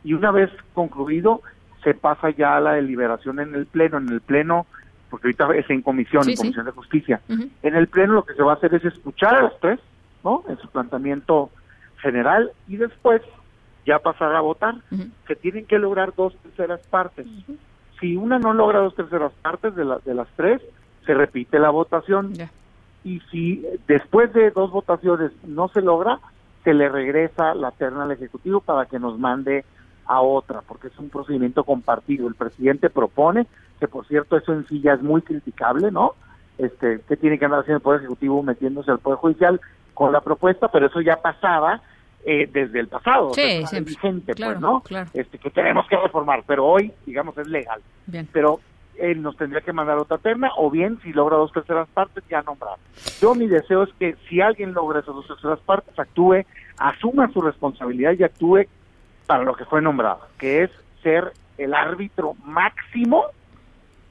y 0.03 0.13
una 0.13 0.31
vez 0.31 0.49
concluido 0.73 1.41
se 1.83 1.93
pasa 1.93 2.29
ya 2.31 2.57
a 2.57 2.59
la 2.59 2.73
deliberación 2.73 3.39
en 3.39 3.55
el 3.55 3.65
pleno, 3.65 3.97
en 3.97 4.09
el 4.09 4.21
pleno, 4.21 4.65
porque 5.09 5.27
ahorita 5.27 5.55
es 5.55 5.69
en 5.69 5.81
comisión, 5.81 6.23
Sí, 6.23 6.31
en 6.31 6.37
sí. 6.37 6.41
comisión 6.43 6.65
de 6.65 6.71
justicia. 6.71 7.21
En 7.27 7.75
el 7.75 7.87
pleno 7.87 8.13
lo 8.13 8.23
que 8.23 8.33
se 8.35 8.43
va 8.43 8.53
a 8.53 8.55
hacer 8.55 8.73
es 8.75 8.85
escuchar 8.85 9.35
a 9.35 9.41
las 9.43 9.59
tres, 9.59 9.79
¿no? 10.23 10.43
En 10.47 10.57
su 10.57 10.67
planteamiento 10.69 11.49
general 11.97 12.51
y 12.67 12.77
después 12.77 13.21
ya 13.85 13.99
pasar 13.99 14.35
a 14.35 14.41
votar. 14.41 14.75
Se 15.27 15.35
tienen 15.35 15.65
que 15.65 15.79
lograr 15.79 16.13
dos 16.15 16.35
terceras 16.37 16.79
partes. 16.89 17.27
Si 17.99 18.15
una 18.15 18.39
no 18.39 18.53
logra 18.53 18.79
dos 18.79 18.95
terceras 18.95 19.31
partes 19.41 19.75
de, 19.75 19.85
la- 19.85 19.99
de 19.99 20.13
las 20.15 20.27
tres, 20.35 20.61
se 21.05 21.13
repite 21.13 21.59
la 21.59 21.69
votación. 21.71 22.33
Y 23.03 23.19
si 23.31 23.65
después 23.87 24.31
de 24.33 24.51
dos 24.51 24.71
votaciones 24.71 25.31
no 25.43 25.67
se 25.69 25.81
logra, 25.81 26.19
se 26.63 26.73
le 26.75 26.87
regresa 26.89 27.55
la 27.55 27.71
terna 27.71 28.03
al 28.03 28.11
Ejecutivo 28.11 28.61
para 28.61 28.85
que 28.85 28.99
nos 28.99 29.17
mande 29.17 29.65
a 30.11 30.21
otra, 30.21 30.61
porque 30.67 30.87
es 30.87 30.99
un 30.99 31.09
procedimiento 31.09 31.63
compartido. 31.63 32.27
El 32.27 32.35
presidente 32.35 32.89
propone, 32.89 33.47
que 33.79 33.87
por 33.87 34.05
cierto 34.07 34.35
eso 34.37 34.51
en 34.53 34.67
sí 34.67 34.81
ya 34.81 34.93
es 34.93 35.01
muy 35.01 35.21
criticable, 35.21 35.89
¿no? 35.91 36.15
Este, 36.57 36.99
que 37.07 37.15
tiene 37.17 37.39
que 37.39 37.45
andar 37.45 37.61
haciendo 37.61 37.77
el 37.77 37.81
Poder 37.83 37.99
Ejecutivo 38.01 38.43
metiéndose 38.43 38.91
al 38.91 38.99
Poder 38.99 39.17
Judicial 39.19 39.61
con 39.93 40.11
la 40.11 40.21
propuesta, 40.21 40.67
pero 40.69 40.87
eso 40.87 40.99
ya 41.01 41.15
pasaba 41.15 41.81
eh, 42.25 42.47
desde 42.51 42.79
el 42.81 42.87
pasado, 42.87 43.33
Sí, 43.33 43.41
es 43.41 43.69
siempre. 43.69 43.93
vigente, 43.93 44.33
Claro, 44.33 44.51
pues, 44.53 44.61
¿no? 44.61 44.81
claro. 44.81 45.09
Este, 45.13 45.37
que 45.39 45.49
tenemos 45.49 45.87
que 45.87 45.97
reformar, 45.97 46.43
pero 46.45 46.65
hoy, 46.67 46.91
digamos, 47.05 47.37
es 47.37 47.47
legal. 47.47 47.81
Bien. 48.05 48.27
Pero 48.31 48.59
él 48.97 49.21
nos 49.23 49.35
tendría 49.37 49.61
que 49.61 49.73
mandar 49.73 49.97
otra 49.97 50.17
terna, 50.19 50.51
o 50.57 50.69
bien, 50.69 50.99
si 51.01 51.13
logra 51.13 51.37
dos 51.37 51.51
terceras 51.51 51.87
partes, 51.89 52.23
ya 52.29 52.43
nombrar. 52.43 52.75
Yo 53.21 53.33
mi 53.33 53.47
deseo 53.47 53.83
es 53.83 53.89
que 53.97 54.15
si 54.29 54.39
alguien 54.41 54.73
logra 54.73 54.99
esas 54.99 55.15
dos 55.15 55.25
terceras 55.27 55.59
partes, 55.61 55.97
actúe, 55.97 56.43
asuma 56.77 57.31
su 57.31 57.41
responsabilidad 57.41 58.13
y 58.19 58.23
actúe 58.23 58.65
para 59.27 59.43
lo 59.43 59.55
que 59.55 59.65
fue 59.65 59.81
nombrado, 59.81 60.21
que 60.37 60.63
es 60.63 60.71
ser 61.03 61.33
el 61.57 61.73
árbitro 61.73 62.35
máximo 62.43 63.25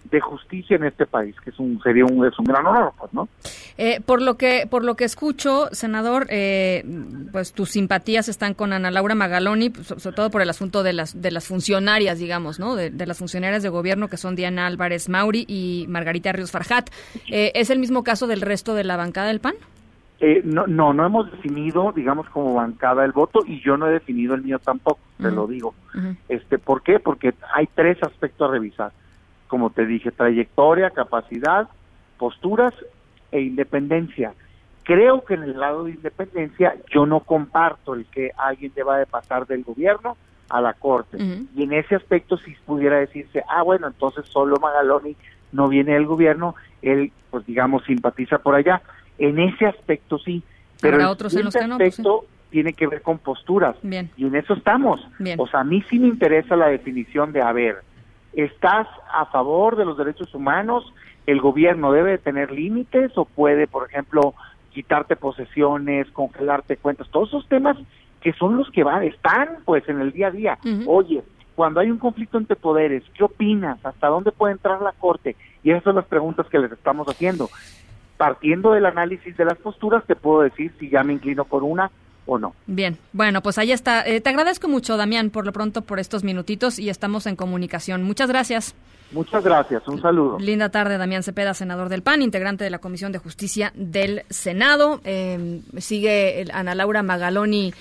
de 0.04 0.20
justicia 0.20 0.74
en 0.74 0.84
este 0.84 1.06
país, 1.06 1.36
que 1.44 1.50
es 1.50 1.58
un 1.60 1.80
sería 1.82 2.04
un 2.04 2.26
es 2.26 2.36
un 2.36 2.44
gran 2.46 2.66
honor, 2.66 2.92
pues, 2.98 3.12
¿no? 3.14 3.28
Eh, 3.78 4.00
por 4.04 4.20
lo 4.20 4.36
que 4.36 4.66
por 4.68 4.82
lo 4.82 4.96
que 4.96 5.04
escucho, 5.04 5.68
senador, 5.72 6.26
eh, 6.30 6.84
pues 7.30 7.52
tus 7.52 7.70
simpatías 7.70 8.28
están 8.28 8.54
con 8.54 8.72
Ana 8.72 8.90
Laura 8.90 9.14
Magaloni, 9.14 9.70
pues, 9.70 9.86
so- 9.86 10.00
sobre 10.00 10.16
todo 10.16 10.30
por 10.30 10.42
el 10.42 10.50
asunto 10.50 10.82
de 10.82 10.94
las 10.94 11.20
de 11.20 11.30
las 11.30 11.46
funcionarias, 11.46 12.18
digamos, 12.18 12.58
¿no? 12.58 12.74
De, 12.74 12.90
de 12.90 13.06
las 13.06 13.18
funcionarias 13.18 13.62
de 13.62 13.68
gobierno 13.68 14.08
que 14.08 14.16
son 14.16 14.34
Diana 14.34 14.66
Álvarez 14.66 15.08
Mauri 15.08 15.44
y 15.46 15.86
Margarita 15.88 16.32
Ríos 16.32 16.50
Farjat. 16.50 16.90
Eh, 17.30 17.52
¿Es 17.54 17.70
el 17.70 17.78
mismo 17.78 18.02
caso 18.02 18.26
del 18.26 18.40
resto 18.40 18.74
de 18.74 18.82
la 18.84 18.96
bancada 18.96 19.28
del 19.28 19.38
PAN? 19.40 19.54
Eh, 20.22 20.42
no, 20.44 20.66
no, 20.66 20.92
no 20.92 21.06
hemos 21.06 21.30
definido, 21.30 21.92
digamos, 21.96 22.28
como 22.28 22.54
bancada 22.54 23.06
el 23.06 23.12
voto 23.12 23.40
y 23.46 23.60
yo 23.60 23.78
no 23.78 23.86
he 23.88 23.92
definido 23.92 24.34
el 24.34 24.42
mío 24.42 24.58
tampoco, 24.58 25.00
te 25.16 25.30
lo 25.30 25.46
digo. 25.46 25.74
Este, 26.28 26.58
¿Por 26.58 26.82
qué? 26.82 27.00
Porque 27.00 27.32
hay 27.54 27.66
tres 27.74 28.02
aspectos 28.02 28.48
a 28.48 28.52
revisar. 28.52 28.92
Como 29.48 29.70
te 29.70 29.86
dije, 29.86 30.10
trayectoria, 30.10 30.90
capacidad, 30.90 31.68
posturas 32.18 32.74
e 33.32 33.40
independencia. 33.40 34.34
Creo 34.82 35.24
que 35.24 35.34
en 35.34 35.44
el 35.44 35.58
lado 35.58 35.84
de 35.84 35.92
independencia 35.92 36.76
yo 36.92 37.06
no 37.06 37.20
comparto 37.20 37.94
el 37.94 38.04
que 38.04 38.30
alguien 38.36 38.72
deba 38.74 38.98
de 38.98 39.06
pasar 39.06 39.46
del 39.46 39.64
gobierno 39.64 40.18
a 40.50 40.60
la 40.60 40.74
corte. 40.74 41.16
Y 41.56 41.62
en 41.62 41.72
ese 41.72 41.94
aspecto 41.94 42.36
sí 42.36 42.54
pudiera 42.66 42.98
decirse, 42.98 43.42
ah, 43.48 43.62
bueno, 43.62 43.86
entonces 43.86 44.26
solo 44.26 44.56
Magaloni 44.56 45.16
no 45.52 45.68
viene 45.68 45.94
del 45.94 46.06
gobierno, 46.06 46.54
él, 46.82 47.12
pues 47.30 47.46
digamos, 47.46 47.84
simpatiza 47.84 48.38
por 48.38 48.54
allá. 48.54 48.82
En 49.20 49.38
ese 49.38 49.66
aspecto 49.66 50.18
sí. 50.18 50.42
Pero 50.80 51.08
otros 51.10 51.34
en 51.34 51.44
los 51.44 51.54
que 51.54 51.66
no, 51.66 51.76
pues, 51.76 51.94
sí. 51.94 52.02
aspecto 52.02 52.26
tiene 52.50 52.72
que 52.72 52.86
ver 52.86 53.02
con 53.02 53.18
posturas. 53.18 53.76
Bien. 53.82 54.10
Y 54.16 54.26
en 54.26 54.34
eso 54.34 54.54
estamos. 54.54 55.00
Bien. 55.18 55.38
O 55.38 55.46
sea, 55.46 55.60
a 55.60 55.64
mí 55.64 55.84
sí 55.88 55.98
me 55.98 56.08
interesa 56.08 56.56
la 56.56 56.68
definición 56.68 57.32
de, 57.32 57.42
a 57.42 57.52
ver, 57.52 57.76
¿estás 58.32 58.88
a 59.12 59.26
favor 59.26 59.76
de 59.76 59.84
los 59.84 59.96
derechos 59.96 60.34
humanos? 60.34 60.92
¿El 61.26 61.40
gobierno 61.40 61.92
debe 61.92 62.12
de 62.12 62.18
tener 62.18 62.50
límites 62.50 63.12
o 63.16 63.24
puede, 63.24 63.66
por 63.66 63.88
ejemplo, 63.88 64.34
quitarte 64.72 65.16
posesiones, 65.16 66.10
congelarte 66.10 66.76
cuentas? 66.76 67.08
Todos 67.10 67.28
esos 67.28 67.46
temas 67.46 67.76
que 68.20 68.32
son 68.32 68.56
los 68.56 68.70
que 68.70 68.84
van, 68.84 69.02
están 69.04 69.58
pues 69.64 69.88
en 69.88 70.00
el 70.00 70.12
día 70.12 70.28
a 70.28 70.30
día. 70.30 70.58
Oye, 70.86 71.22
cuando 71.54 71.80
hay 71.80 71.90
un 71.90 71.98
conflicto 71.98 72.38
entre 72.38 72.56
poderes, 72.56 73.02
¿qué 73.14 73.24
opinas? 73.24 73.78
¿Hasta 73.84 74.08
dónde 74.08 74.32
puede 74.32 74.52
entrar 74.52 74.80
la 74.82 74.92
Corte? 74.92 75.36
Y 75.62 75.70
esas 75.70 75.84
son 75.84 75.96
las 75.96 76.06
preguntas 76.06 76.46
que 76.48 76.58
les 76.58 76.72
estamos 76.72 77.06
haciendo. 77.06 77.48
Partiendo 78.20 78.72
del 78.72 78.84
análisis 78.84 79.34
de 79.34 79.46
las 79.46 79.56
posturas, 79.56 80.04
te 80.06 80.14
puedo 80.14 80.42
decir 80.42 80.70
si 80.78 80.90
ya 80.90 81.02
me 81.02 81.14
inclino 81.14 81.46
por 81.46 81.64
una 81.64 81.90
o 82.26 82.38
no. 82.38 82.54
Bien, 82.66 82.98
bueno, 83.14 83.40
pues 83.42 83.56
ahí 83.56 83.72
está. 83.72 84.06
Eh, 84.06 84.20
te 84.20 84.28
agradezco 84.28 84.68
mucho, 84.68 84.98
Damián, 84.98 85.30
por 85.30 85.46
lo 85.46 85.52
pronto 85.54 85.80
por 85.80 85.98
estos 85.98 86.22
minutitos 86.22 86.78
y 86.78 86.90
estamos 86.90 87.24
en 87.26 87.34
comunicación. 87.34 88.02
Muchas 88.02 88.28
gracias. 88.28 88.74
Muchas 89.10 89.42
gracias, 89.42 89.88
un 89.88 90.02
saludo. 90.02 90.38
Linda 90.38 90.68
tarde, 90.68 90.98
Damián 90.98 91.22
Cepeda, 91.22 91.54
senador 91.54 91.88
del 91.88 92.02
PAN, 92.02 92.20
integrante 92.20 92.62
de 92.62 92.68
la 92.68 92.78
Comisión 92.78 93.10
de 93.10 93.18
Justicia 93.20 93.72
del 93.74 94.22
Senado. 94.28 95.00
Eh, 95.04 95.62
sigue 95.78 96.42
el- 96.42 96.50
Ana 96.50 96.74
Laura 96.74 97.02
Magaloni. 97.02 97.72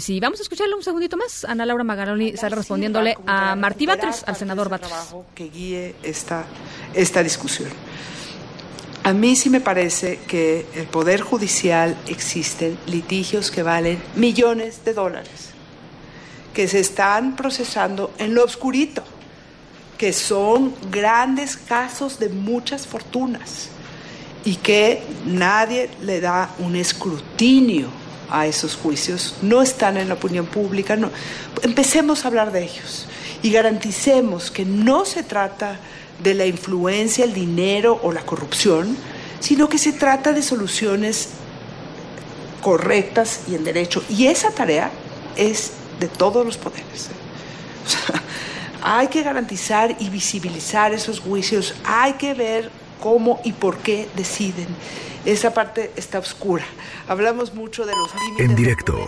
Si 0.00 0.20
vamos 0.20 0.38
a 0.38 0.42
escucharle 0.42 0.74
un 0.74 0.82
segundito 0.82 1.16
más, 1.16 1.46
Ana 1.46 1.64
Laura 1.64 1.82
Magaloni 1.82 2.36
sale 2.36 2.56
respondiéndole 2.56 3.16
a 3.26 3.56
Martí 3.56 3.86
Batres, 3.86 4.22
al 4.28 4.36
senador 4.36 4.68
Batres. 4.68 4.92
que 5.34 5.48
guíe 5.48 5.94
esta, 6.02 6.44
esta 6.92 7.22
discusión. 7.22 7.70
A 9.08 9.14
mí 9.14 9.36
sí 9.36 9.48
me 9.48 9.62
parece 9.62 10.18
que 10.28 10.66
el 10.74 10.84
Poder 10.84 11.22
Judicial 11.22 11.96
existen 12.08 12.78
litigios 12.84 13.50
que 13.50 13.62
valen 13.62 14.02
millones 14.16 14.84
de 14.84 14.92
dólares, 14.92 15.54
que 16.52 16.68
se 16.68 16.80
están 16.80 17.34
procesando 17.34 18.12
en 18.18 18.34
lo 18.34 18.44
oscurito, 18.44 19.02
que 19.96 20.12
son 20.12 20.74
grandes 20.90 21.56
casos 21.56 22.18
de 22.18 22.28
muchas 22.28 22.86
fortunas 22.86 23.70
y 24.44 24.56
que 24.56 25.02
nadie 25.24 25.88
le 26.02 26.20
da 26.20 26.54
un 26.58 26.76
escrutinio 26.76 27.88
a 28.28 28.46
esos 28.46 28.76
juicios, 28.76 29.36
no 29.40 29.62
están 29.62 29.96
en 29.96 30.08
la 30.08 30.14
opinión 30.16 30.44
pública, 30.44 30.96
no. 30.96 31.10
Empecemos 31.62 32.26
a 32.26 32.28
hablar 32.28 32.52
de 32.52 32.64
ellos 32.64 33.06
y 33.42 33.50
garanticemos 33.52 34.50
que 34.50 34.66
no 34.66 35.06
se 35.06 35.22
trata 35.22 35.80
de 36.22 36.34
la 36.34 36.46
influencia, 36.46 37.24
el 37.24 37.34
dinero 37.34 38.00
o 38.02 38.12
la 38.12 38.22
corrupción, 38.22 38.96
sino 39.40 39.68
que 39.68 39.78
se 39.78 39.92
trata 39.92 40.32
de 40.32 40.42
soluciones 40.42 41.30
correctas 42.60 43.40
y 43.48 43.54
en 43.54 43.64
derecho. 43.64 44.02
Y 44.08 44.26
esa 44.26 44.50
tarea 44.50 44.90
es 45.36 45.72
de 46.00 46.08
todos 46.08 46.44
los 46.44 46.56
poderes. 46.56 47.06
¿eh? 47.06 47.12
O 47.88 47.90
sea, 47.90 48.22
hay 48.82 49.08
que 49.08 49.22
garantizar 49.22 49.96
y 49.98 50.10
visibilizar 50.10 50.92
esos 50.92 51.20
juicios, 51.20 51.74
hay 51.84 52.14
que 52.14 52.34
ver 52.34 52.70
cómo 53.00 53.40
y 53.44 53.52
por 53.52 53.78
qué 53.78 54.08
deciden. 54.14 54.66
Esa 55.24 55.54
parte 55.54 55.90
está 55.96 56.18
oscura. 56.18 56.64
Hablamos 57.08 57.54
mucho 57.54 57.86
de 57.86 57.92
los 57.92 58.14
límites. 58.14 58.46
En 58.46 58.54
directo. 58.54 59.06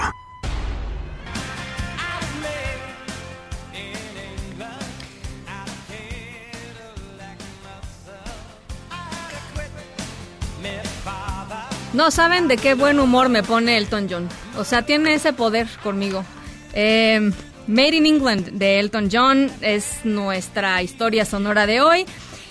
No 11.93 12.11
saben 12.11 12.47
de 12.49 12.57
qué 12.57 12.75
buen 12.75 13.01
humor 13.01 13.29
me 13.29 13.43
pone 13.43 13.77
Elton 13.77 14.07
John. 14.09 14.29
O 14.57 14.65
sea, 14.65 14.83
tiene 14.83 15.15
ese 15.15 15.33
poder 15.33 15.67
conmigo. 15.83 16.25
Eh, 16.73 17.31
Made 17.67 17.97
in 17.97 18.07
England 18.07 18.51
de 18.53 18.79
Elton 18.81 19.09
John 19.13 19.51
es 19.61 20.05
nuestra 20.05 20.83
historia 20.83 21.25
sonora 21.25 21.67
de 21.67 21.81
hoy. 21.81 22.07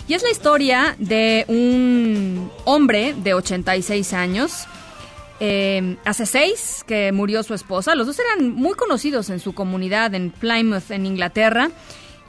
Y 0.07 0.13
es 0.13 0.23
la 0.23 0.31
historia 0.31 0.95
de 0.97 1.45
un 1.47 2.51
hombre 2.65 3.13
de 3.17 3.33
86 3.33 4.13
años. 4.13 4.65
eh, 5.41 5.95
hace 6.03 6.25
seis 6.25 6.83
que 6.85 7.13
murió 7.13 7.43
su 7.43 7.53
esposa. 7.53 7.95
Los 7.95 8.07
dos 8.07 8.19
eran 8.19 8.53
muy 8.55 8.73
conocidos 8.73 9.29
en 9.29 9.39
su 9.39 9.53
comunidad 9.53 10.13
en 10.13 10.31
Plymouth, 10.31 10.91
en 10.91 11.05
Inglaterra. 11.05 11.69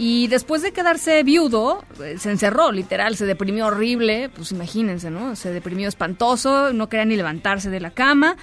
Y 0.02 0.28
después 0.28 0.62
de 0.62 0.72
quedarse 0.72 1.22
viudo, 1.24 1.84
eh, 2.02 2.16
se 2.18 2.30
encerró, 2.30 2.72
literal, 2.72 3.16
se 3.16 3.26
deprimió 3.26 3.66
horrible, 3.66 4.30
pues 4.30 4.50
imagínense, 4.50 5.10
¿no? 5.10 5.36
Se 5.36 5.52
deprimió 5.52 5.90
espantoso, 5.90 6.72
no 6.72 6.88
quería 6.88 7.04
ni 7.04 7.16
levantarse 7.16 7.68
de 7.68 7.80
la 7.80 7.90
cama. 7.90 8.38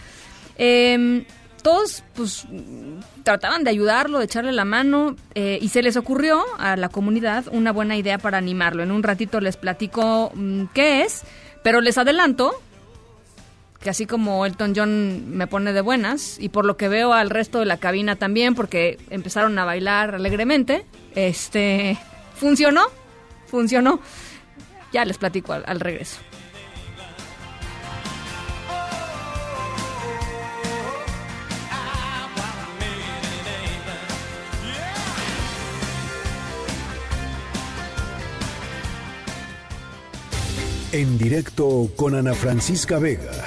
Eh, 0.60 1.26
todos, 1.64 2.04
pues, 2.14 2.46
trataban 3.24 3.64
de 3.64 3.72
ayudarlo, 3.72 4.20
de 4.20 4.26
echarle 4.26 4.52
la 4.52 4.66
mano, 4.66 5.16
eh, 5.34 5.58
y 5.60 5.70
se 5.70 5.82
les 5.82 5.98
ocurrió 5.98 6.46
a 6.60 6.76
la 6.76 6.90
comunidad 6.90 7.46
una 7.52 7.72
buena 7.72 7.98
idea 7.98 8.20
para 8.20 8.38
animarlo. 8.38 8.84
En 8.84 8.92
un 8.92 9.02
ratito 9.02 9.42
les 9.42 9.58
platico 9.58 10.32
mm, 10.36 10.66
qué 10.76 11.02
es, 11.02 11.24
pero 11.64 11.82
les 11.82 11.98
adelanto 11.98 12.54
que 13.80 13.90
así 13.90 14.06
como 14.06 14.46
Elton 14.46 14.74
John 14.76 15.30
me 15.30 15.48
pone 15.48 15.74
de 15.74 15.82
buenas, 15.82 16.38
y 16.40 16.50
por 16.50 16.66
lo 16.66 16.78
que 16.78 16.90
veo 16.90 17.14
al 17.14 17.30
resto 17.30 17.60
de 17.60 17.66
la 17.66 17.78
cabina 17.78 18.16
también, 18.16 18.56
porque 18.56 18.98
empezaron 19.10 19.58
a 19.60 19.66
bailar 19.66 20.16
alegremente, 20.16 20.86
este, 21.16 21.98
funcionó, 22.36 22.86
funcionó. 23.46 24.00
Ya 24.94 25.06
les 25.06 25.18
platico 25.18 25.54
al, 25.54 25.64
al 25.68 25.80
regreso. 25.80 26.18
En 40.94 41.18
directo 41.18 41.92
con 41.96 42.16
Ana 42.16 42.34
Francisca 42.34 42.98
Vega 42.98 43.47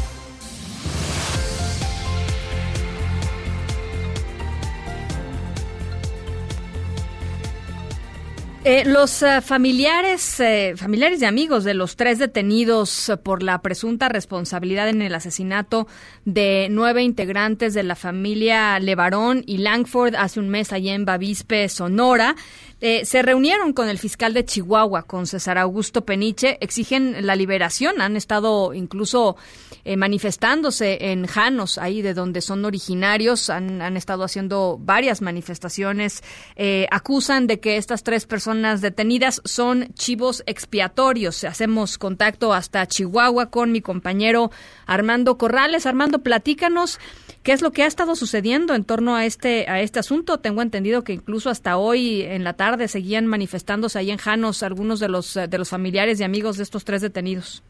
Eh, 8.63 8.83
los 8.85 9.23
eh, 9.23 9.41
familiares, 9.41 10.39
eh, 10.39 10.75
familiares 10.77 11.19
y 11.19 11.25
amigos 11.25 11.63
de 11.63 11.73
los 11.73 11.95
tres 11.95 12.19
detenidos 12.19 13.11
por 13.23 13.41
la 13.41 13.59
presunta 13.63 14.07
responsabilidad 14.07 14.87
en 14.87 15.01
el 15.01 15.15
asesinato 15.15 15.87
de 16.25 16.67
nueve 16.69 17.01
integrantes 17.01 17.73
de 17.73 17.81
la 17.81 17.95
familia 17.95 18.79
Levarón 18.79 19.43
y 19.47 19.57
Langford 19.57 20.13
hace 20.15 20.39
un 20.39 20.49
mes 20.49 20.71
allá 20.73 20.93
en 20.93 21.05
Bavispe, 21.05 21.67
Sonora, 21.69 22.35
eh, 22.81 23.03
se 23.05 23.23
reunieron 23.23 23.73
con 23.73 23.89
el 23.89 23.97
fiscal 23.97 24.35
de 24.35 24.45
Chihuahua, 24.45 25.03
con 25.03 25.25
César 25.25 25.57
Augusto 25.59 26.05
Peniche, 26.05 26.57
exigen 26.61 27.27
la 27.27 27.35
liberación, 27.35 27.99
han 27.99 28.15
estado 28.15 28.75
incluso 28.75 29.37
eh, 29.83 29.97
manifestándose 29.97 31.11
en 31.11 31.25
Janos, 31.25 31.77
ahí 31.77 32.01
de 32.01 32.13
donde 32.13 32.41
son 32.41 32.65
originarios, 32.65 33.49
han, 33.49 33.81
han 33.81 33.97
estado 33.97 34.23
haciendo 34.23 34.77
varias 34.79 35.21
manifestaciones, 35.21 36.23
eh, 36.55 36.87
acusan 36.91 37.47
de 37.47 37.59
que 37.59 37.77
estas 37.77 38.03
tres 38.03 38.25
personas 38.25 38.81
detenidas 38.81 39.41
son 39.45 39.87
chivos 39.93 40.43
expiatorios. 40.45 41.43
Hacemos 41.43 41.97
contacto 41.97 42.53
hasta 42.53 42.85
Chihuahua 42.87 43.49
con 43.49 43.71
mi 43.71 43.81
compañero 43.81 44.51
Armando 44.85 45.37
Corrales. 45.37 45.85
Armando, 45.85 46.19
platícanos 46.19 46.99
¿Qué 47.43 47.53
es 47.53 47.63
lo 47.63 47.71
que 47.71 47.81
ha 47.81 47.87
estado 47.87 48.15
sucediendo 48.15 48.75
en 48.75 48.83
torno 48.83 49.15
a 49.15 49.25
este, 49.25 49.67
a 49.67 49.81
este 49.81 49.97
asunto? 49.97 50.39
Tengo 50.39 50.61
entendido 50.61 51.03
que 51.03 51.13
incluso 51.13 51.49
hasta 51.49 51.77
hoy 51.77 52.21
en 52.21 52.43
la 52.43 52.53
tarde 52.53 52.87
seguían 52.87 53.25
manifestándose 53.25 53.97
ahí 53.97 54.11
en 54.11 54.17
Janos 54.17 54.61
algunos 54.61 54.99
de 54.99 55.09
los, 55.09 55.33
de 55.33 55.57
los 55.57 55.69
familiares 55.69 56.19
y 56.19 56.23
amigos 56.23 56.57
de 56.57 56.63
estos 56.63 56.85
tres 56.85 57.01
detenidos. 57.01 57.63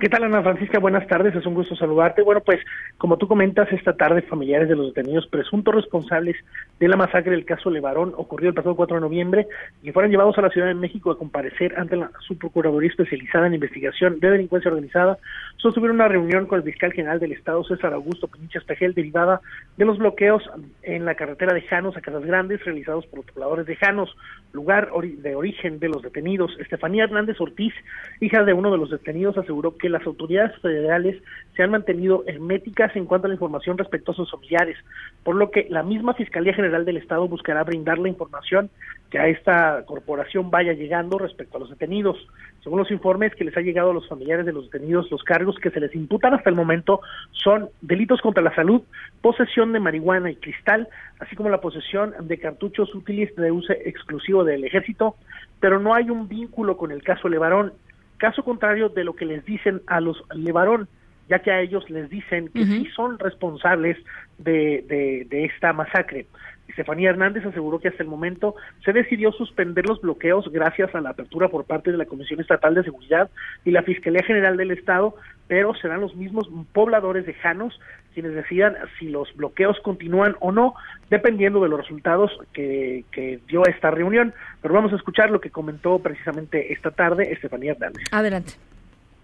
¿Qué 0.00 0.08
tal, 0.08 0.24
Ana 0.24 0.42
Francisca? 0.42 0.78
Buenas 0.78 1.06
tardes, 1.08 1.34
es 1.34 1.44
un 1.44 1.52
gusto 1.52 1.76
saludarte. 1.76 2.22
Bueno, 2.22 2.40
pues, 2.40 2.58
como 2.96 3.18
tú 3.18 3.28
comentas, 3.28 3.70
esta 3.70 3.92
tarde 3.92 4.22
familiares 4.22 4.66
de 4.66 4.74
los 4.74 4.94
detenidos 4.94 5.26
presuntos 5.26 5.74
responsables 5.74 6.36
de 6.78 6.88
la 6.88 6.96
masacre 6.96 7.32
del 7.32 7.44
caso 7.44 7.68
Levarón 7.68 8.14
ocurrió 8.16 8.48
el 8.48 8.54
pasado 8.54 8.76
4 8.76 8.96
de 8.96 9.00
noviembre 9.02 9.46
y 9.82 9.92
fueron 9.92 10.10
llevados 10.10 10.38
a 10.38 10.40
la 10.40 10.48
Ciudad 10.48 10.68
de 10.68 10.74
México 10.74 11.10
a 11.10 11.18
comparecer 11.18 11.78
ante 11.78 11.96
la 11.96 12.10
Subprocuraduría 12.26 12.88
Especializada 12.88 13.46
en 13.46 13.52
Investigación 13.52 14.20
de 14.20 14.30
Delincuencia 14.30 14.70
Organizada. 14.70 15.18
Sostuvieron 15.60 15.96
una 15.96 16.08
reunión 16.08 16.46
con 16.46 16.58
el 16.58 16.64
fiscal 16.64 16.90
general 16.92 17.20
del 17.20 17.32
Estado, 17.32 17.62
César 17.64 17.92
Augusto 17.92 18.28
Pinches 18.28 18.64
Pejel, 18.64 18.94
derivada 18.94 19.42
de 19.76 19.84
los 19.84 19.98
bloqueos 19.98 20.42
en 20.82 21.04
la 21.04 21.14
carretera 21.14 21.52
de 21.52 21.60
Janos 21.60 21.98
a 21.98 22.00
Casas 22.00 22.24
Grandes 22.24 22.64
realizados 22.64 23.06
por 23.06 23.18
los 23.18 23.26
pobladores 23.26 23.66
de 23.66 23.76
Janos, 23.76 24.16
lugar 24.52 24.90
de 24.90 25.34
origen 25.34 25.78
de 25.78 25.90
los 25.90 26.00
detenidos. 26.00 26.56
Estefanía 26.58 27.04
Hernández 27.04 27.38
Ortiz, 27.42 27.74
hija 28.20 28.42
de 28.44 28.54
uno 28.54 28.72
de 28.72 28.78
los 28.78 28.88
detenidos, 28.88 29.36
aseguró 29.36 29.76
que 29.76 29.90
las 29.90 30.06
autoridades 30.06 30.58
federales 30.62 31.22
se 31.54 31.62
han 31.62 31.72
mantenido 31.72 32.24
herméticas 32.26 32.96
en 32.96 33.04
cuanto 33.04 33.26
a 33.26 33.28
la 33.28 33.34
información 33.34 33.76
respecto 33.76 34.12
a 34.12 34.14
sus 34.14 34.30
familiares, 34.30 34.78
por 35.24 35.36
lo 35.36 35.50
que 35.50 35.66
la 35.68 35.82
misma 35.82 36.14
Fiscalía 36.14 36.54
General 36.54 36.86
del 36.86 36.96
Estado 36.96 37.28
buscará 37.28 37.64
brindar 37.64 37.98
la 37.98 38.08
información 38.08 38.70
que 39.10 39.18
a 39.18 39.26
esta 39.26 39.84
corporación 39.86 40.50
vaya 40.50 40.72
llegando 40.72 41.18
respecto 41.18 41.56
a 41.56 41.60
los 41.60 41.70
detenidos. 41.70 42.16
Según 42.62 42.78
los 42.78 42.90
informes 42.90 43.34
que 43.34 43.44
les 43.44 43.56
ha 43.56 43.60
llegado 43.60 43.90
a 43.90 43.94
los 43.94 44.08
familiares 44.08 44.46
de 44.46 44.52
los 44.52 44.70
detenidos, 44.70 45.10
los 45.10 45.24
cargos 45.24 45.56
que 45.58 45.70
se 45.70 45.80
les 45.80 45.94
imputan 45.94 46.34
hasta 46.34 46.48
el 46.48 46.56
momento 46.56 47.00
son 47.32 47.70
delitos 47.80 48.20
contra 48.20 48.42
la 48.42 48.54
salud, 48.54 48.82
posesión 49.20 49.72
de 49.72 49.80
marihuana 49.80 50.30
y 50.30 50.36
cristal, 50.36 50.88
así 51.18 51.34
como 51.34 51.48
la 51.48 51.60
posesión 51.60 52.14
de 52.20 52.38
cartuchos 52.38 52.94
útiles 52.94 53.34
de 53.34 53.50
uso 53.50 53.72
exclusivo 53.72 54.44
del 54.44 54.64
ejército, 54.64 55.16
pero 55.58 55.80
no 55.80 55.94
hay 55.94 56.08
un 56.08 56.28
vínculo 56.28 56.76
con 56.76 56.92
el 56.92 57.02
caso 57.02 57.28
Levarón 57.28 57.72
caso 58.20 58.44
contrario 58.44 58.90
de 58.90 59.02
lo 59.02 59.14
que 59.14 59.24
les 59.24 59.44
dicen 59.44 59.80
a 59.86 59.98
los 59.98 60.22
Levarón, 60.34 60.88
ya 61.28 61.40
que 61.40 61.50
a 61.50 61.60
ellos 61.60 61.88
les 61.90 62.08
dicen 62.10 62.48
que 62.48 62.64
sí 62.64 62.86
son 62.94 63.18
responsables 63.18 63.96
de, 64.38 64.84
de, 64.86 65.26
de 65.28 65.44
esta 65.46 65.72
masacre. 65.72 66.26
Estefanía 66.70 67.10
Hernández 67.10 67.44
aseguró 67.44 67.78
que 67.78 67.88
hasta 67.88 68.02
el 68.02 68.08
momento 68.08 68.54
se 68.84 68.92
decidió 68.92 69.32
suspender 69.32 69.86
los 69.86 70.00
bloqueos 70.00 70.50
gracias 70.50 70.94
a 70.94 71.00
la 71.00 71.10
apertura 71.10 71.48
por 71.48 71.64
parte 71.64 71.92
de 71.92 71.98
la 71.98 72.06
Comisión 72.06 72.40
Estatal 72.40 72.74
de 72.74 72.84
Seguridad 72.84 73.30
y 73.64 73.70
la 73.70 73.82
Fiscalía 73.82 74.22
General 74.22 74.56
del 74.56 74.70
Estado, 74.70 75.14
pero 75.46 75.74
serán 75.74 76.00
los 76.00 76.14
mismos 76.16 76.48
pobladores 76.72 77.26
de 77.26 77.34
Janos 77.34 77.78
quienes 78.14 78.34
decidan 78.34 78.76
si 78.98 79.08
los 79.08 79.34
bloqueos 79.36 79.78
continúan 79.80 80.36
o 80.40 80.50
no, 80.50 80.74
dependiendo 81.10 81.62
de 81.62 81.68
los 81.68 81.80
resultados 81.80 82.32
que, 82.52 83.04
que 83.12 83.40
dio 83.46 83.64
esta 83.66 83.90
reunión. 83.90 84.34
Pero 84.62 84.74
vamos 84.74 84.92
a 84.92 84.96
escuchar 84.96 85.30
lo 85.30 85.40
que 85.40 85.50
comentó 85.50 85.98
precisamente 86.00 86.72
esta 86.72 86.90
tarde 86.90 87.32
Estefanía 87.32 87.72
Hernández. 87.72 88.04
Adelante. 88.10 88.54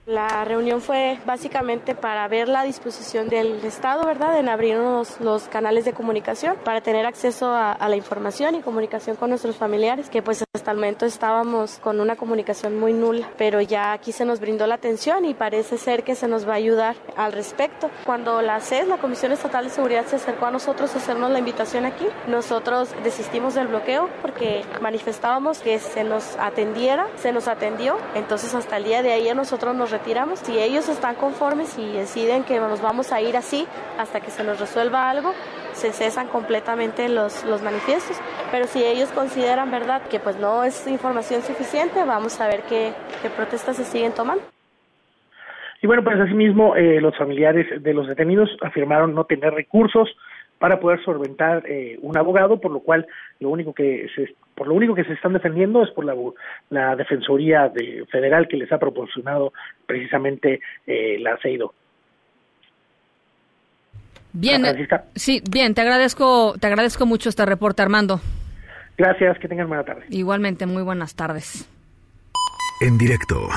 La 0.06 0.44
reunión 0.44 0.80
fue 0.80 1.18
básicamente 1.26 1.96
para 1.96 2.28
ver 2.28 2.48
la 2.48 2.62
disposición 2.62 3.28
del 3.28 3.64
Estado, 3.64 4.06
¿verdad?, 4.06 4.38
en 4.38 4.48
abrirnos 4.48 5.20
los 5.20 5.48
canales 5.48 5.84
de 5.84 5.94
comunicación 5.94 6.56
para 6.62 6.80
tener 6.80 7.06
acceso 7.06 7.52
a, 7.52 7.76
la 7.88 7.96
información 7.96 8.54
y 8.54 8.60
comunicación 8.60 9.16
con 9.16 9.30
nuestros 9.30 9.56
familiares, 9.56 10.08
que 10.08 10.22
pues 10.22 10.44
hasta 10.54 10.70
el 10.70 10.76
momento 10.76 11.06
estábamos 11.06 11.80
con 11.80 12.00
una 12.00 12.14
comunicación 12.14 12.78
muy 12.78 12.92
nula, 12.92 13.28
pero 13.36 13.60
ya 13.60 13.92
aquí 13.92 14.12
se 14.12 14.24
nos 14.24 14.38
brindó 14.38 14.68
la 14.68 14.76
atención 14.76 15.24
y 15.24 15.34
parece 15.34 15.76
ser 15.76 16.04
que 16.04 16.14
se 16.14 16.28
nos 16.28 16.46
va 16.48 16.52
a 16.52 16.56
ayudar 16.56 16.94
al 17.16 17.32
respecto. 17.32 17.90
Cuando 18.04 18.42
la 18.42 18.60
CES, 18.60 18.86
la 18.86 18.98
Comisión 18.98 19.32
Estatal 19.32 19.64
de 19.64 19.70
Seguridad, 19.70 20.06
se 20.06 20.16
acercó 20.16 20.46
a 20.46 20.52
nosotros 20.52 20.94
a 20.94 20.98
hacernos 20.98 21.32
la 21.32 21.40
invitación 21.40 21.84
aquí, 21.84 22.06
nosotros 22.28 22.90
desistimos 23.02 23.54
del 23.54 23.66
bloqueo 23.66 24.08
porque 24.22 24.64
manifestábamos 24.80 25.58
que 25.58 25.80
se 25.80 26.04
nos 26.04 26.36
atendiera, 26.36 27.08
se 27.16 27.32
nos 27.32 27.48
atendió, 27.48 27.96
entonces 28.14 28.54
hasta 28.54 28.76
el 28.76 28.84
día 28.84 29.02
de 29.02 29.12
ayer 29.12 29.34
nosotros 29.34 29.74
nos 29.74 29.95
retiramos. 29.98 30.40
Si 30.40 30.58
ellos 30.58 30.88
están 30.88 31.14
conformes 31.14 31.78
y 31.78 31.92
deciden 31.92 32.44
que 32.44 32.58
nos 32.58 32.82
vamos 32.82 33.12
a 33.12 33.20
ir 33.20 33.36
así 33.36 33.66
hasta 33.98 34.20
que 34.20 34.30
se 34.30 34.44
nos 34.44 34.60
resuelva 34.60 35.10
algo, 35.10 35.32
se 35.72 35.92
cesan 35.92 36.28
completamente 36.28 37.08
los, 37.08 37.44
los 37.44 37.62
manifiestos. 37.62 38.16
Pero 38.50 38.66
si 38.66 38.84
ellos 38.84 39.10
consideran, 39.12 39.70
¿verdad?, 39.70 40.02
que 40.10 40.18
pues 40.18 40.38
no 40.38 40.64
es 40.64 40.86
información 40.86 41.42
suficiente, 41.42 42.04
vamos 42.04 42.40
a 42.40 42.46
ver 42.48 42.62
qué, 42.68 42.92
qué 43.22 43.30
protestas 43.30 43.76
se 43.76 43.84
siguen 43.84 44.12
tomando. 44.12 44.42
Y 45.82 45.86
bueno, 45.86 46.02
pues 46.02 46.18
asimismo, 46.18 46.74
eh, 46.76 47.00
los 47.00 47.16
familiares 47.16 47.66
de 47.82 47.94
los 47.94 48.08
detenidos 48.08 48.50
afirmaron 48.62 49.14
no 49.14 49.24
tener 49.24 49.52
recursos 49.52 50.08
para 50.58 50.80
poder 50.80 51.02
solventar 51.04 51.62
eh, 51.66 51.98
un 52.00 52.16
abogado, 52.16 52.58
por 52.60 52.70
lo 52.70 52.80
cual 52.80 53.06
lo 53.40 53.50
único 53.50 53.74
que 53.74 54.08
se, 54.14 54.34
por 54.56 54.66
lo 54.66 54.74
único 54.74 54.94
que 54.94 55.04
se 55.04 55.12
están 55.12 55.34
defendiendo 55.34 55.84
es 55.84 55.90
por 55.90 56.04
la, 56.04 56.14
la 56.70 56.96
defensoría 56.96 57.68
de, 57.68 58.04
federal 58.10 58.48
que 58.48 58.56
les 58.56 58.72
ha 58.72 58.78
proporcionado 58.78 59.52
precisamente 59.86 60.60
eh, 60.86 61.18
la 61.20 61.36
CEIDO. 61.42 61.74
Bien, 64.32 64.64
sí, 65.14 65.42
bien, 65.50 65.74
te 65.74 65.80
agradezco, 65.80 66.54
te 66.60 66.66
agradezco 66.66 67.06
mucho 67.06 67.28
este 67.28 67.46
reporte, 67.46 67.82
Armando. 67.82 68.20
Gracias, 68.98 69.38
que 69.38 69.48
tengan 69.48 69.68
buena 69.68 69.84
tarde. 69.84 70.04
Igualmente, 70.10 70.66
muy 70.66 70.82
buenas 70.82 71.14
tardes. 71.14 71.68
En 72.80 72.98
directo. 72.98 73.48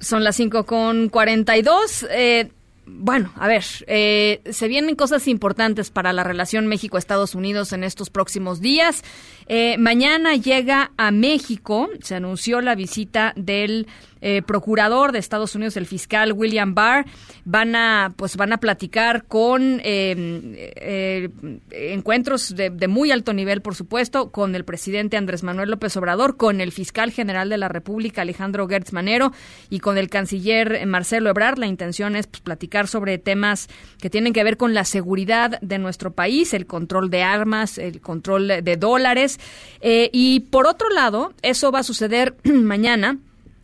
Son 0.00 0.24
las 0.24 0.36
5 0.36 0.64
con 0.66 1.08
42. 1.08 2.06
Eh, 2.10 2.50
bueno, 2.84 3.32
a 3.36 3.46
ver, 3.46 3.64
eh, 3.86 4.40
se 4.50 4.66
vienen 4.66 4.96
cosas 4.96 5.28
importantes 5.28 5.90
para 5.90 6.12
la 6.12 6.24
relación 6.24 6.66
México-Estados 6.66 7.34
Unidos 7.34 7.72
en 7.72 7.84
estos 7.84 8.10
próximos 8.10 8.60
días. 8.60 9.04
Eh, 9.46 9.76
mañana 9.78 10.34
llega 10.34 10.90
a 10.96 11.12
México, 11.12 11.88
se 12.02 12.16
anunció 12.16 12.60
la 12.60 12.74
visita 12.74 13.34
del 13.36 13.86
eh, 14.24 14.40
procurador 14.40 15.10
de 15.10 15.18
Estados 15.18 15.56
Unidos, 15.56 15.76
el 15.76 15.84
fiscal 15.84 16.32
William 16.32 16.76
Barr, 16.76 17.06
van 17.44 17.74
a, 17.74 18.14
pues 18.14 18.36
van 18.36 18.52
a 18.52 18.58
platicar 18.58 19.24
con 19.24 19.80
eh, 19.82 21.28
encuentros 21.72 22.54
de, 22.54 22.70
muy 22.86 23.10
alto 23.10 23.32
nivel, 23.32 23.62
por 23.62 23.74
supuesto, 23.74 24.30
con 24.30 24.54
el 24.54 24.64
presidente 24.64 25.16
Andrés 25.16 25.42
Manuel 25.42 25.70
López 25.70 25.96
Obrador, 25.96 26.36
con 26.36 26.60
el 26.60 26.70
fiscal 26.70 27.10
general 27.10 27.48
de 27.48 27.58
la 27.58 27.66
República, 27.66 28.22
Alejandro 28.22 28.68
Gertz 28.68 28.92
Manero, 28.92 29.32
y 29.70 29.80
con 29.80 29.98
el 29.98 30.08
canciller 30.08 30.86
Marcelo 30.86 31.28
Ebrard. 31.28 31.58
La 31.58 31.66
intención 31.66 32.14
es 32.14 32.28
pues, 32.28 32.42
platicar 32.42 32.86
sobre 32.86 33.18
temas 33.18 33.68
que 34.00 34.08
tienen 34.08 34.32
que 34.32 34.44
ver 34.44 34.56
con 34.56 34.72
la 34.72 34.84
seguridad 34.84 35.60
de 35.62 35.78
nuestro 35.78 36.12
país, 36.12 36.54
el 36.54 36.66
control 36.66 37.10
de 37.10 37.24
armas, 37.24 37.76
el 37.76 38.00
control 38.00 38.46
de 38.62 38.76
dólares. 38.76 39.40
y 39.82 40.40
por 40.50 40.68
otro 40.68 40.90
lado, 40.90 41.34
eso 41.42 41.72
va 41.72 41.80
a 41.80 41.82
suceder 41.82 42.36
mañana 42.44 43.18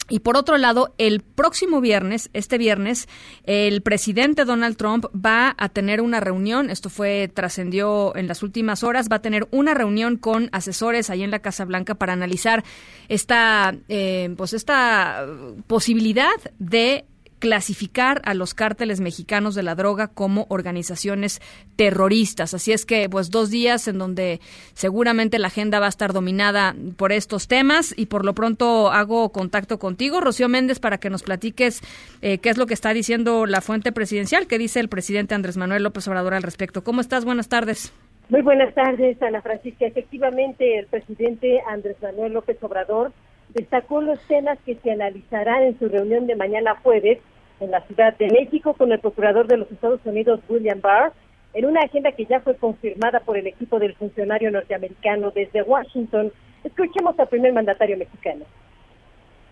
Y 0.09 0.20
por 0.20 0.36
otro 0.36 0.56
lado, 0.56 0.94
el 0.98 1.20
próximo 1.20 1.80
viernes, 1.80 2.30
este 2.32 2.56
viernes, 2.56 3.09
el 3.44 3.82
presidente 3.82 4.44
Donald 4.44 4.76
Trump 4.76 5.06
va 5.14 5.54
a 5.59 5.68
tener 5.68 6.00
una 6.00 6.20
reunión, 6.20 6.70
esto 6.70 6.88
fue, 6.88 7.30
trascendió 7.32 8.16
en 8.16 8.26
las 8.26 8.42
últimas 8.42 8.82
horas, 8.82 9.09
va 9.11 9.16
a 9.16 9.22
tener 9.22 9.46
una 9.50 9.74
reunión 9.74 10.16
con 10.16 10.48
asesores 10.52 11.11
ahí 11.11 11.22
en 11.22 11.30
la 11.30 11.40
Casa 11.40 11.66
Blanca 11.66 11.94
para 11.94 12.14
analizar 12.14 12.64
esta, 13.09 13.74
eh, 13.88 14.34
pues 14.36 14.54
esta 14.54 15.26
posibilidad 15.66 16.36
de 16.59 17.04
clasificar 17.39 18.20
a 18.24 18.34
los 18.34 18.55
cárteles 18.55 19.01
mexicanos 19.01 19.55
de 19.55 19.62
la 19.62 19.74
droga 19.74 20.09
como 20.09 20.47
organizaciones 20.49 21.41
terroristas. 21.76 22.55
Así 22.55 22.72
es 22.72 22.84
que, 22.84 23.09
pues, 23.09 23.30
dos 23.30 23.51
días 23.51 23.89
en 23.89 23.99
donde 23.99 24.41
seguramente 24.74 25.39
la 25.39 25.49
agenda 25.49 25.80
va 25.80 25.86
a 25.86 25.91
estar 25.91 26.12
dominada 26.12 26.74
por 26.97 27.12
estos 27.12 27.49
temas 27.49 27.95
y 27.97 28.07
por 28.07 28.24
lo 28.24 28.34
pronto 28.34 28.91
hago 28.91 29.30
contacto 29.30 29.78
contigo, 29.78 30.20
Rocío 30.20 30.49
Méndez, 30.49 30.80
para 30.80 30.99
que 30.99 31.11
nos 31.11 31.22
platiques 31.22 31.80
eh, 32.22 32.39
qué 32.39 32.51
es 32.51 32.59
lo 32.59 32.66
que 32.66 32.74
está 32.74 32.93
diciendo 32.93 33.47
la 33.47 33.61
fuente 33.61 33.93
presidencial, 33.93 34.47
qué 34.47 34.59
dice 34.59 34.80
el 34.80 34.89
presidente 34.89 35.34
Andrés 35.34 35.57
Manuel 35.57 35.82
López 35.82 36.07
Obrador 36.09 36.34
al 36.34 36.43
respecto. 36.43 36.82
¿Cómo 36.82 37.01
estás? 37.01 37.24
Buenas 37.24 37.49
tardes. 37.49 37.93
Muy 38.28 38.43
buenas 38.43 38.74
tardes, 38.74 39.20
Ana 39.22 39.41
Francisca. 39.41 39.86
Efectivamente, 39.86 40.78
el 40.78 40.86
presidente 40.86 41.61
Andrés 41.66 41.97
Manuel 42.03 42.34
López 42.34 42.62
Obrador 42.62 43.12
destacó 43.59 44.00
los 44.00 44.20
temas 44.28 44.56
que 44.64 44.76
se 44.76 44.92
analizarán 44.92 45.64
en 45.64 45.78
su 45.80 45.88
reunión 45.88 46.28
de 46.28 46.36
mañana 46.36 46.76
jueves 46.80 47.18
en 47.59 47.72
la 47.72 47.80
Ciudad 47.86 48.16
de 48.16 48.28
México 48.28 48.74
con 48.74 48.92
el 48.92 49.00
procurador 49.00 49.48
de 49.48 49.56
los 49.56 49.70
Estados 49.72 50.00
Unidos, 50.04 50.40
William 50.48 50.80
Barr, 50.80 51.12
en 51.54 51.64
una 51.64 51.80
agenda 51.80 52.12
que 52.12 52.24
ya 52.24 52.38
fue 52.38 52.56
confirmada 52.56 53.18
por 53.18 53.36
el 53.36 53.48
equipo 53.48 53.80
del 53.80 53.94
funcionario 53.94 54.52
norteamericano 54.52 55.32
desde 55.32 55.62
Washington. 55.62 56.30
Escuchemos 56.62 57.18
al 57.18 57.26
primer 57.26 57.52
mandatario 57.52 57.96
mexicano. 57.96 58.44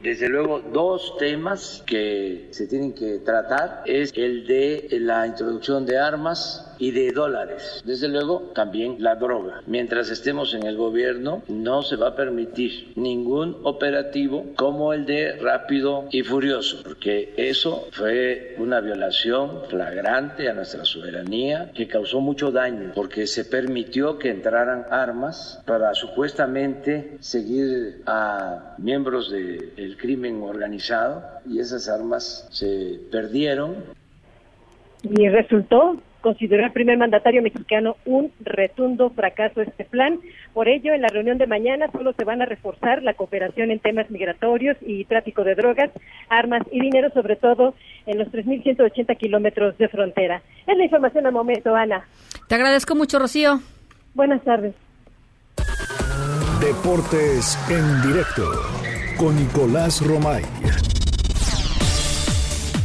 Desde 0.07 0.29
luego, 0.29 0.61
dos 0.61 1.17
temas 1.19 1.83
que 1.85 2.47
se 2.53 2.69
tienen 2.69 2.93
que 2.93 3.19
tratar 3.19 3.83
es 3.87 4.13
el 4.15 4.47
de 4.47 4.87
la 5.01 5.27
introducción 5.27 5.85
de 5.85 5.99
armas 5.99 6.65
y 6.79 6.93
de 6.93 7.11
dólares. 7.11 7.83
Desde 7.85 8.07
luego, 8.07 8.53
también 8.55 8.97
la 9.01 9.17
droga. 9.17 9.63
Mientras 9.67 10.11
estemos 10.11 10.55
en 10.55 10.65
el 10.65 10.77
gobierno, 10.77 11.43
no 11.49 11.83
se 11.83 11.97
va 11.97 12.09
a 12.09 12.15
permitir 12.15 12.93
ningún 12.95 13.59
operativo 13.65 14.47
como 14.55 14.93
el 14.93 15.07
de 15.07 15.33
Rápido 15.39 16.05
y 16.13 16.23
Furioso, 16.23 16.83
porque 16.85 17.35
eso 17.37 17.89
fue 17.91 18.55
una 18.59 18.81
violación 18.81 19.63
flagrante 19.69 20.49
a 20.49 20.55
nuestra 20.55 20.85
soberanía 20.85 21.73
que 21.75 21.89
causó 21.89 22.21
mucho 22.21 22.53
daño, 22.53 22.93
porque 22.95 23.27
se 23.27 23.45
permitió 23.45 24.19
que 24.19 24.31
entraran 24.31 24.87
armas 24.91 25.61
para 25.67 25.95
supuestamente 25.95 27.17
seguir 27.19 28.03
a 28.07 28.77
miembros 28.79 29.33
del 29.33 29.96
crimen 29.97 30.43
organizado 30.43 31.23
y 31.49 31.61
esas 31.61 31.89
armas 31.89 32.49
se 32.51 33.01
perdieron. 33.11 33.77
Y 35.03 35.29
resultó 35.29 36.01
consideró 36.27 36.65
el 36.65 36.73
primer 36.73 36.99
mandatario 36.99 37.41
mexicano 37.41 37.97
un 38.05 38.33
retundo 38.41 39.11
fracaso 39.11 39.61
este 39.61 39.85
plan. 39.85 40.19
Por 40.55 40.67
ello, 40.67 40.93
en 40.93 41.03
la 41.03 41.07
reunión 41.07 41.39
de 41.39 41.47
mañana 41.47 41.87
solo 41.93 42.15
se 42.15 42.25
van 42.25 42.43
a 42.43 42.47
reforzar 42.47 43.01
la 43.05 43.15
cooperación 43.15 43.71
en 43.71 43.79
temas 43.79 44.11
migratorios 44.11 44.77
y 44.81 45.05
tráfico 45.05 45.45
de 45.45 45.55
drogas, 45.55 45.93
armas 46.29 46.63
y 46.73 46.81
dinero, 46.81 47.11
sobre 47.15 47.37
todo 47.37 47.75
en 48.07 48.19
los 48.19 48.27
3.180 48.33 49.17
kilómetros 49.17 49.79
de 49.79 49.87
frontera. 49.89 50.43
Es 50.67 50.77
la 50.77 50.83
información 50.83 51.27
al 51.27 51.33
momento, 51.33 51.77
Ana. 51.77 52.05
Te 52.49 52.57
agradezco 52.57 52.97
mucho, 52.97 53.21
Rocío. 53.21 53.61
Buenas 54.15 54.43
tardes. 54.43 54.75
Deportes 56.61 57.57
en 57.71 58.03
directo 58.03 58.43
con 59.17 59.35
Nicolás 59.37 60.05
Romay. 60.07 60.43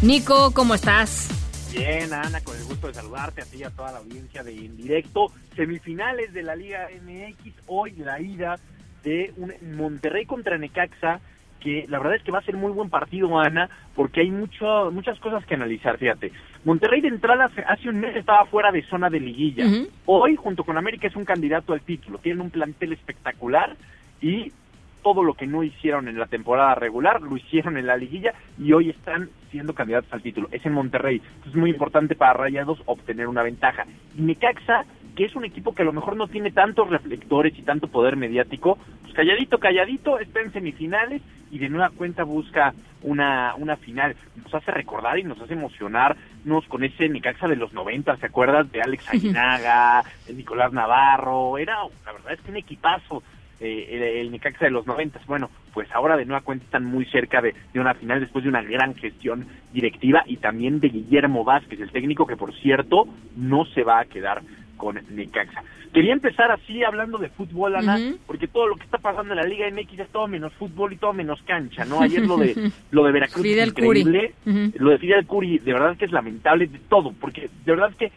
Nico, 0.01 0.51
¿cómo 0.53 0.75
estás? 0.75 1.29
Bien, 1.73 2.11
Ana, 2.13 2.41
con 2.41 2.57
el 2.57 2.63
gusto 2.65 2.87
de 2.87 2.93
saludarte 2.93 3.41
a 3.41 3.45
ti 3.45 3.57
y 3.57 3.63
a 3.63 3.69
toda 3.69 3.91
la 3.91 3.97
audiencia 3.99 4.43
de 4.43 4.53
Indirecto. 4.53 5.31
Semifinales 5.55 6.33
de 6.33 6.43
la 6.43 6.55
Liga 6.55 6.87
MX, 7.05 7.53
hoy 7.67 7.91
la 7.97 8.19
ida 8.19 8.59
de 9.03 9.33
un 9.37 9.53
Monterrey 9.77 10.25
contra 10.25 10.57
Necaxa, 10.57 11.19
que 11.59 11.85
la 11.87 11.99
verdad 11.99 12.15
es 12.15 12.23
que 12.23 12.31
va 12.31 12.39
a 12.39 12.43
ser 12.43 12.55
muy 12.55 12.71
buen 12.71 12.89
partido, 12.89 13.39
Ana, 13.39 13.69
porque 13.95 14.21
hay 14.21 14.31
mucho, 14.31 14.89
muchas 14.91 15.19
cosas 15.19 15.45
que 15.45 15.55
analizar, 15.55 15.97
fíjate. 15.97 16.31
Monterrey 16.65 17.01
de 17.01 17.09
entrada 17.09 17.49
hace 17.67 17.89
un 17.89 17.99
mes 17.99 18.15
estaba 18.15 18.45
fuera 18.45 18.71
de 18.71 18.83
zona 18.83 19.09
de 19.09 19.19
liguilla. 19.19 19.65
Hoy, 20.05 20.35
junto 20.35 20.63
con 20.63 20.77
América, 20.77 21.07
es 21.07 21.15
un 21.15 21.25
candidato 21.25 21.73
al 21.73 21.81
título. 21.81 22.17
Tienen 22.17 22.41
un 22.41 22.49
plantel 22.49 22.93
espectacular 22.93 23.75
y 24.21 24.51
todo 25.01 25.23
lo 25.23 25.33
que 25.33 25.47
no 25.47 25.63
hicieron 25.63 26.07
en 26.07 26.17
la 26.17 26.27
temporada 26.27 26.75
regular, 26.75 27.21
lo 27.21 27.37
hicieron 27.37 27.77
en 27.77 27.87
la 27.87 27.97
liguilla 27.97 28.33
y 28.57 28.73
hoy 28.73 28.89
están 28.89 29.29
siendo 29.49 29.73
candidatos 29.73 30.11
al 30.13 30.21
título. 30.21 30.47
Es 30.51 30.65
en 30.65 30.73
Monterrey. 30.73 31.21
es 31.45 31.55
muy 31.55 31.69
importante 31.69 32.15
para 32.15 32.33
Rayados 32.33 32.81
obtener 32.85 33.27
una 33.27 33.43
ventaja. 33.43 33.85
Y 34.17 34.21
Necaxa, 34.21 34.85
que 35.15 35.25
es 35.25 35.35
un 35.35 35.45
equipo 35.45 35.73
que 35.73 35.83
a 35.83 35.85
lo 35.85 35.93
mejor 35.93 36.15
no 36.15 36.27
tiene 36.27 36.51
tantos 36.51 36.89
reflectores 36.89 37.57
y 37.57 37.63
tanto 37.63 37.87
poder 37.87 38.15
mediático, 38.15 38.77
pues 39.01 39.13
calladito, 39.13 39.59
calladito, 39.59 40.19
está 40.19 40.41
en 40.41 40.53
semifinales 40.53 41.21
y 41.51 41.59
de 41.59 41.69
nueva 41.69 41.89
cuenta 41.89 42.23
busca 42.23 42.73
una, 43.01 43.55
una 43.55 43.75
final. 43.75 44.15
Nos 44.41 44.53
hace 44.53 44.71
recordar 44.71 45.19
y 45.19 45.23
nos 45.23 45.39
hace 45.41 45.53
emocionarnos 45.53 46.65
con 46.67 46.83
ese 46.83 47.09
Necaxa 47.09 47.47
de 47.47 47.57
los 47.57 47.73
90, 47.73 48.15
¿se 48.17 48.25
acuerdas? 48.25 48.71
De 48.71 48.81
Alex 48.81 49.09
Aguinaga, 49.13 50.03
de 50.25 50.33
Nicolás 50.33 50.71
Navarro, 50.71 51.57
era, 51.57 51.75
la 52.05 52.13
verdad 52.13 52.33
es 52.33 52.41
que 52.41 52.51
un 52.51 52.57
equipazo 52.57 53.21
eh, 53.61 54.21
el, 54.21 54.31
Necaxa 54.31 54.65
de 54.65 54.71
los 54.71 54.87
noventas. 54.87 55.25
Bueno, 55.27 55.49
pues 55.73 55.87
ahora 55.93 56.17
de 56.17 56.25
nueva 56.25 56.41
cuenta 56.41 56.65
están 56.65 56.83
muy 56.83 57.05
cerca 57.05 57.41
de, 57.41 57.53
una 57.75 57.93
final 57.93 58.19
después 58.19 58.43
de 58.43 58.49
una 58.49 58.63
gran 58.63 58.95
gestión 58.95 59.45
directiva 59.71 60.23
y 60.25 60.37
también 60.37 60.79
de 60.79 60.89
Guillermo 60.89 61.43
Vázquez, 61.43 61.79
el 61.79 61.91
técnico 61.91 62.25
que 62.25 62.35
por 62.35 62.53
cierto 62.55 63.07
no 63.35 63.65
se 63.65 63.83
va 63.83 63.99
a 63.99 64.05
quedar 64.05 64.41
con 64.77 64.99
Necaxa. 65.11 65.63
Quería 65.93 66.13
empezar 66.13 66.49
así 66.51 66.83
hablando 66.83 67.17
de 67.17 67.29
fútbol, 67.29 67.75
Ana, 67.75 67.99
porque 68.25 68.47
todo 68.47 68.65
lo 68.65 68.77
que 68.77 68.85
está 68.85 68.97
pasando 68.97 69.33
en 69.33 69.39
la 69.39 69.45
Liga 69.45 69.69
MX 69.69 69.99
es 69.99 70.09
todo 70.09 70.25
menos 70.27 70.53
fútbol 70.53 70.93
y 70.93 70.95
todo 70.95 71.11
menos 71.11 71.41
cancha, 71.43 71.83
¿no? 71.83 72.01
Ayer 72.01 72.25
lo 72.25 72.37
de 72.37 72.71
lo 72.91 73.03
de 73.03 73.11
Veracruz 73.11 73.45
es 73.45 73.67
increíble, 73.67 74.33
lo 74.45 74.91
de 74.91 74.97
Fidel 74.97 75.27
Curi 75.27 75.59
de 75.59 75.73
verdad 75.73 75.97
que 75.97 76.05
es 76.05 76.11
lamentable 76.11 76.67
de 76.67 76.79
todo, 76.89 77.13
porque 77.19 77.49
de 77.65 77.71
verdad 77.71 77.91
que 77.99 78.11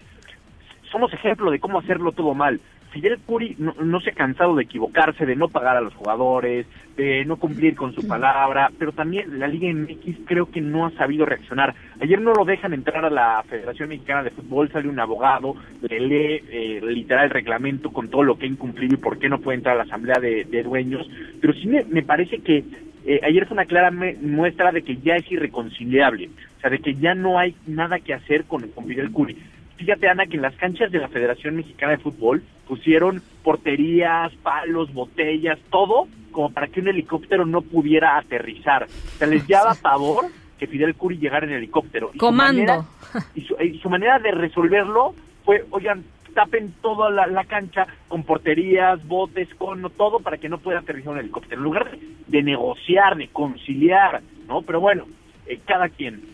somos 0.95 1.13
ejemplo 1.13 1.51
de 1.51 1.59
cómo 1.59 1.81
hacerlo 1.81 2.13
todo 2.13 2.33
mal. 2.35 2.61
Fidel 2.95 3.19
Curi 3.27 3.57
no, 3.59 4.01
se 4.01 4.11
ha 4.11 4.15
cansado 4.15 4.55
de 4.55 4.63
equivocarse, 4.63 5.27
de 5.27 5.35
no 5.35 5.49
pagar 5.49 5.77
a 5.77 5.81
los 5.81 5.93
jugadores, 5.95 6.65
de 6.97 7.25
no 7.25 7.39
cumplir 7.39 7.75
con 7.75 7.93
su 7.93 8.07
palabra, 8.07 8.71
pero 8.79 8.93
también 8.93 9.41
la 9.41 9.49
Liga 9.49 9.69
MX 9.75 10.19
creo 10.25 10.49
que 10.49 10.61
no 10.61 10.87
ha 10.87 10.93
sabido 10.93 11.27
reaccionar. 11.27 11.75
Ayer 12.01 12.21
no 12.21 12.33
lo 12.33 12.45
dejan 12.45 12.73
entrar 12.73 13.05
a 13.05 13.11
la 13.11 13.43
Federación 13.49 13.89
Mexicana 13.89 14.23
de 14.23 14.31
Fútbol, 14.31 14.71
sale 14.71 14.89
un 14.89 15.01
abogado, 15.01 15.57
le 15.83 15.99
lee 15.99 16.43
eh, 16.49 16.81
literal 16.85 17.25
el 17.25 17.31
reglamento 17.31 17.93
con 17.93 18.09
todo 18.09 18.23
lo 18.23 18.39
que 18.39 18.47
ha 18.47 18.49
incumplido 18.49 18.95
y 18.95 18.99
por 18.99 19.19
qué 19.19 19.29
no 19.29 19.41
puede 19.41 19.59
entrar 19.59 19.75
a 19.75 19.79
la 19.79 19.85
Asamblea 19.85 20.21
de, 20.21 20.63
Dueños, 20.63 21.11
pero 21.41 21.53
sí 21.53 21.67
me, 21.67 22.03
parece 22.05 22.39
que 22.39 22.65
eh, 23.05 23.21
ayer 23.25 23.45
fue 23.47 23.57
una 23.57 23.67
clara 23.67 23.91
muestra 23.91 24.71
de 24.71 24.83
que 24.83 24.99
ya 24.99 25.17
es 25.17 25.31
irreconciliable, 25.33 26.31
o 26.59 26.61
sea, 26.61 26.71
de 26.71 26.79
que 26.79 26.95
ya 26.95 27.17
no 27.17 27.41
hay 27.41 27.57
nada 27.67 27.99
que 27.99 28.15
hacer 28.15 28.45
con, 28.45 28.69
con 28.69 28.87
Fidel 28.87 29.11
Curi. 29.11 29.37
Fíjate, 29.77 30.09
Ana, 30.09 30.27
que 30.27 30.37
en 30.37 30.43
las 30.43 30.55
canchas 30.57 30.91
de 30.93 30.99
la 30.99 31.09
Federación 31.09 31.57
Mexicana 31.57 31.93
de 31.93 31.99
Fútbol 31.99 32.45
pusieron 32.69 33.23
porterías, 33.43 34.33
palos, 34.37 34.93
botellas, 34.93 35.59
todo, 35.71 36.07
como 36.31 36.51
para 36.51 36.69
que 36.69 36.81
un 36.81 36.89
helicóptero 36.89 37.45
no 37.45 37.63
pudiera 37.63 38.17
aterrizar. 38.17 38.85
O 38.85 39.19
sea, 39.19 39.27
les 39.27 39.47
daba 39.49 39.75
pavor 39.83 40.27
que 40.59 40.67
Fidel 40.67 40.95
Curi 40.95 41.19
llegara 41.19 41.47
en 41.47 41.53
helicóptero. 41.53 42.13
Comando. 42.19 42.87
y, 43.35 43.43
su, 43.79 43.91
manera 43.91 44.19
de 44.19 44.31
resolverlo 44.31 45.15
fue, 45.45 45.65
oigan, 45.71 46.05
tapen 46.35 46.75
toda 46.81 47.11
la, 47.11 47.45
cancha 47.45 47.87
con 48.09 48.25
porterías, 48.25 49.05
botes, 49.07 49.49
cono, 49.57 49.91
todo 49.91 50.21
para 50.21 50.39
que 50.39 50.49
no 50.49 50.59
pueda 50.59 50.81
aterrizar 50.81 51.13
un 51.13 51.19
helicóptero. 51.19 51.57
En 51.57 51.65
lugar 51.65 51.99
de, 52.27 52.43
negociar, 52.43 53.17
de 53.17 53.29
conciliar, 53.29 54.23
¿no? 54.47 54.63
Pero 54.63 54.81
bueno, 54.81 55.07
eh, 55.47 55.61
cada 55.65 55.89
quien. 55.89 56.34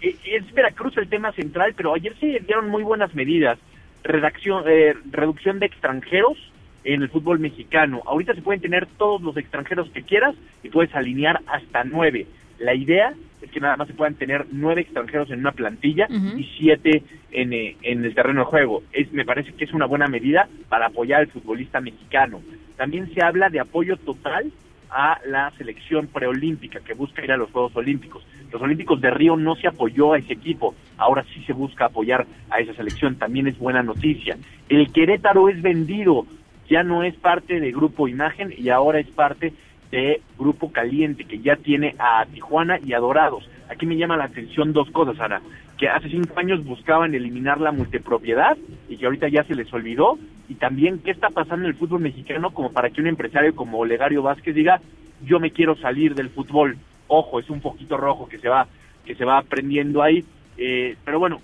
Es 0.00 0.52
Veracruz 0.54 0.96
el 0.96 1.08
tema 1.08 1.32
central, 1.32 1.74
pero 1.76 1.94
ayer 1.94 2.14
se 2.18 2.26
dieron 2.40 2.68
muy 2.68 2.82
buenas 2.82 3.14
medidas. 3.14 3.58
Redacción, 4.02 4.64
eh, 4.66 4.94
reducción 5.10 5.58
de 5.58 5.66
extranjeros 5.66 6.38
en 6.84 7.02
el 7.02 7.10
fútbol 7.10 7.38
mexicano. 7.38 8.02
Ahorita 8.06 8.34
se 8.34 8.42
pueden 8.42 8.62
tener 8.62 8.86
todos 8.86 9.20
los 9.20 9.36
extranjeros 9.36 9.90
que 9.90 10.02
quieras 10.02 10.34
y 10.62 10.70
puedes 10.70 10.94
alinear 10.94 11.40
hasta 11.46 11.84
nueve. 11.84 12.26
La 12.58 12.74
idea 12.74 13.14
es 13.42 13.50
que 13.50 13.60
nada 13.60 13.76
más 13.76 13.88
se 13.88 13.94
puedan 13.94 14.14
tener 14.14 14.46
nueve 14.50 14.82
extranjeros 14.82 15.30
en 15.30 15.40
una 15.40 15.52
plantilla 15.52 16.06
y 16.10 16.44
siete 16.58 17.02
en, 17.30 17.52
eh, 17.52 17.76
en, 17.82 18.04
el 18.04 18.14
terreno 18.14 18.40
de 18.40 18.46
juego. 18.46 18.82
Es, 18.92 19.12
me 19.12 19.24
parece 19.24 19.52
que 19.52 19.64
es 19.64 19.72
una 19.72 19.86
buena 19.86 20.08
medida 20.08 20.48
para 20.68 20.86
apoyar 20.86 21.20
al 21.20 21.28
futbolista 21.28 21.80
mexicano. 21.80 22.42
También 22.76 23.12
se 23.14 23.22
habla 23.22 23.48
de 23.48 23.60
apoyo 23.60 23.96
total 23.96 24.50
a 24.90 25.20
la 25.26 25.50
selección 25.52 26.08
preolímpica 26.08 26.80
que 26.80 26.94
busca 26.94 27.24
ir 27.24 27.32
a 27.32 27.36
los 27.36 27.50
Juegos 27.50 27.74
Olímpicos. 27.76 28.26
Los 28.52 28.60
Olímpicos 28.60 29.00
de 29.00 29.10
Río 29.10 29.36
no 29.36 29.54
se 29.56 29.68
apoyó 29.68 30.12
a 30.12 30.18
ese 30.18 30.32
equipo, 30.32 30.74
ahora 30.96 31.24
sí 31.32 31.42
se 31.46 31.52
busca 31.52 31.86
apoyar 31.86 32.26
a 32.50 32.60
esa 32.60 32.74
selección, 32.74 33.16
también 33.16 33.46
es 33.46 33.58
buena 33.58 33.82
noticia. 33.82 34.36
El 34.68 34.92
Querétaro 34.92 35.48
es 35.48 35.62
vendido, 35.62 36.26
ya 36.68 36.82
no 36.82 37.02
es 37.02 37.14
parte 37.14 37.60
del 37.60 37.72
grupo 37.72 38.08
Imagen 38.08 38.52
y 38.56 38.68
ahora 38.70 38.98
es 39.00 39.08
parte 39.08 39.52
de 39.90 40.20
Grupo 40.38 40.70
Caliente, 40.72 41.24
que 41.24 41.40
ya 41.40 41.56
tiene 41.56 41.94
a 41.98 42.24
Tijuana 42.26 42.78
y 42.84 42.92
a 42.92 42.98
Dorados. 42.98 43.48
Aquí 43.68 43.86
me 43.86 43.96
llama 43.96 44.16
la 44.16 44.24
atención 44.24 44.72
dos 44.72 44.90
cosas, 44.90 45.18
Ana, 45.20 45.40
que 45.78 45.88
hace 45.88 46.08
cinco 46.08 46.38
años 46.38 46.64
buscaban 46.64 47.14
eliminar 47.14 47.60
la 47.60 47.72
multipropiedad 47.72 48.56
y 48.88 48.96
que 48.96 49.06
ahorita 49.06 49.28
ya 49.28 49.44
se 49.44 49.54
les 49.54 49.72
olvidó, 49.72 50.18
y 50.48 50.54
también 50.54 51.00
qué 51.04 51.12
está 51.12 51.30
pasando 51.30 51.64
en 51.64 51.70
el 51.70 51.76
fútbol 51.76 52.00
mexicano 52.00 52.50
como 52.50 52.72
para 52.72 52.90
que 52.90 53.00
un 53.00 53.06
empresario 53.06 53.54
como 53.54 53.78
Olegario 53.78 54.22
Vázquez 54.22 54.54
diga, 54.54 54.80
yo 55.24 55.38
me 55.38 55.50
quiero 55.52 55.76
salir 55.76 56.14
del 56.14 56.30
fútbol. 56.30 56.76
Ojo, 57.06 57.38
es 57.40 57.48
un 57.50 57.60
poquito 57.60 57.96
rojo 57.96 58.28
que 58.28 58.38
se 58.38 58.48
va 58.48 58.66
que 59.04 59.14
se 59.14 59.24
va 59.24 59.38
aprendiendo 59.38 60.02
ahí. 60.02 60.24
Eh, 60.56 60.96
pero 61.04 61.18
bueno, 61.18 61.40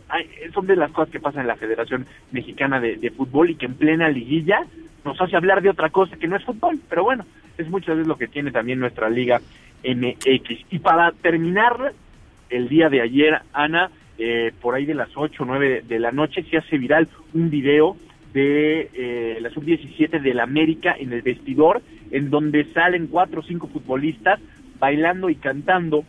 son 0.52 0.66
de 0.66 0.76
las 0.76 0.90
cosas 0.90 1.10
que 1.10 1.20
pasan 1.20 1.42
en 1.42 1.46
la 1.48 1.56
Federación 1.56 2.06
Mexicana 2.32 2.80
de, 2.80 2.96
de, 2.96 3.10
Fútbol 3.10 3.50
y 3.50 3.54
que 3.54 3.66
en 3.66 3.74
plena 3.74 4.08
liguilla 4.08 4.60
nos 5.04 5.18
hace 5.20 5.36
hablar 5.36 5.62
de 5.62 5.70
otra 5.70 5.88
cosa 5.88 6.16
que 6.16 6.28
no 6.28 6.36
es 6.36 6.44
fútbol. 6.44 6.78
Pero 6.88 7.04
bueno, 7.04 7.24
es 7.58 7.68
muchas 7.68 7.96
veces 7.96 8.06
lo 8.06 8.16
que 8.16 8.28
tiene 8.28 8.50
también 8.50 8.78
nuestra 8.78 9.08
Liga 9.08 9.40
MX. 9.84 10.66
Y 10.70 10.78
para 10.78 11.12
terminar, 11.12 11.92
el 12.50 12.68
día 12.68 12.88
de 12.88 13.00
ayer, 13.00 13.40
Ana, 13.52 13.90
eh, 14.18 14.52
por 14.60 14.74
ahí 14.74 14.86
de 14.86 14.94
las 14.94 15.10
8 15.14 15.42
o 15.42 15.46
9 15.46 15.84
de, 15.86 15.98
la 15.98 16.12
noche, 16.12 16.44
se 16.50 16.58
hace 16.58 16.78
viral 16.78 17.08
un 17.34 17.50
video 17.50 17.96
de 18.32 18.90
eh, 18.94 19.38
la 19.40 19.50
sub-17 19.50 20.20
del 20.20 20.40
América 20.40 20.94
en 20.98 21.12
el 21.12 21.22
vestidor, 21.22 21.82
en 22.10 22.30
donde 22.30 22.64
salen 22.72 23.06
cuatro 23.06 23.40
o 23.40 23.42
cinco 23.44 23.66
futbolistas 23.68 24.40
bailando 24.78 25.30
y 25.30 25.36
cantando 25.36 26.04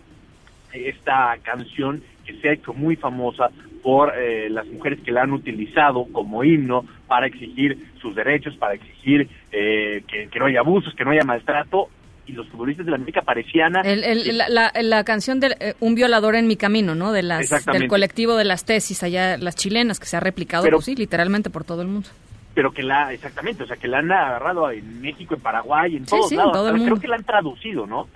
esta 0.73 1.37
canción 1.41 2.03
que 2.25 2.33
se 2.33 2.49
ha 2.49 2.53
hecho 2.53 2.73
muy 2.73 2.97
famosa 2.97 3.49
por 3.87 4.11
eh, 4.17 4.49
las 4.49 4.67
mujeres 4.67 4.99
que 4.99 5.13
la 5.13 5.21
han 5.21 5.31
utilizado 5.31 6.07
como 6.11 6.43
himno 6.43 6.83
para 7.07 7.25
exigir 7.25 7.77
sus 8.01 8.13
derechos, 8.13 8.53
para 8.57 8.73
exigir 8.73 9.29
eh, 9.49 10.03
que, 10.05 10.37
no 10.37 10.47
haya 10.47 10.59
abusos, 10.59 10.93
que 10.93 11.05
no 11.05 11.11
haya 11.11 11.23
maltrato. 11.23 11.87
Y 12.25 12.33
los 12.33 12.49
futbolistas 12.49 12.85
de 12.85 12.91
la 12.91 12.97
América 12.97 13.21
parecían... 13.21 13.71
la, 13.71 15.03
canción 15.05 15.39
de 15.39 15.55
eh, 15.61 15.73
Un 15.79 15.95
violador 15.95 16.35
en 16.35 16.47
mi 16.47 16.57
camino, 16.57 16.95
¿no? 16.95 17.13
De 17.13 17.23
las, 17.23 17.49
del 17.65 17.87
colectivo 17.87 18.35
de 18.35 18.43
las 18.43 18.65
tesis, 18.65 19.03
allá 19.03 19.37
las 19.37 19.55
chilenas, 19.55 20.01
que 20.01 20.05
se 20.05 20.17
ha 20.17 20.19
replicado, 20.19 20.65
Pero, 20.65 20.79
pues 20.79 20.87
sí, 20.87 20.95
literalmente 20.97 21.49
por 21.49 21.63
todo 21.63 21.81
el 21.81 21.87
mundo 21.87 22.09
pero 22.53 22.71
que 22.71 22.81
la, 22.81 23.13
exactamente, 23.13 23.63
o 23.63 23.67
sea, 23.67 23.77
que 23.77 23.87
la 23.87 23.99
han 23.99 24.11
agarrado 24.11 24.71
en 24.71 24.99
México, 24.99 25.35
en 25.35 25.41
Paraguay, 25.41 25.95
en 25.95 26.05
todos 26.05 26.31
lados. 26.31 26.73
Creo 26.73 26.99
que 26.99 27.07
la 27.07 27.15
han 27.15 27.23
traducido, 27.23 27.85
¿no? 27.85 28.07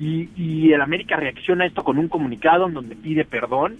Y, 0.00 0.30
y 0.34 0.72
el 0.72 0.80
América 0.80 1.14
reacciona 1.16 1.64
a 1.64 1.66
esto 1.66 1.84
con 1.84 1.98
un 1.98 2.08
comunicado 2.08 2.66
en 2.66 2.72
donde 2.72 2.96
pide 2.96 3.26
perdón, 3.26 3.76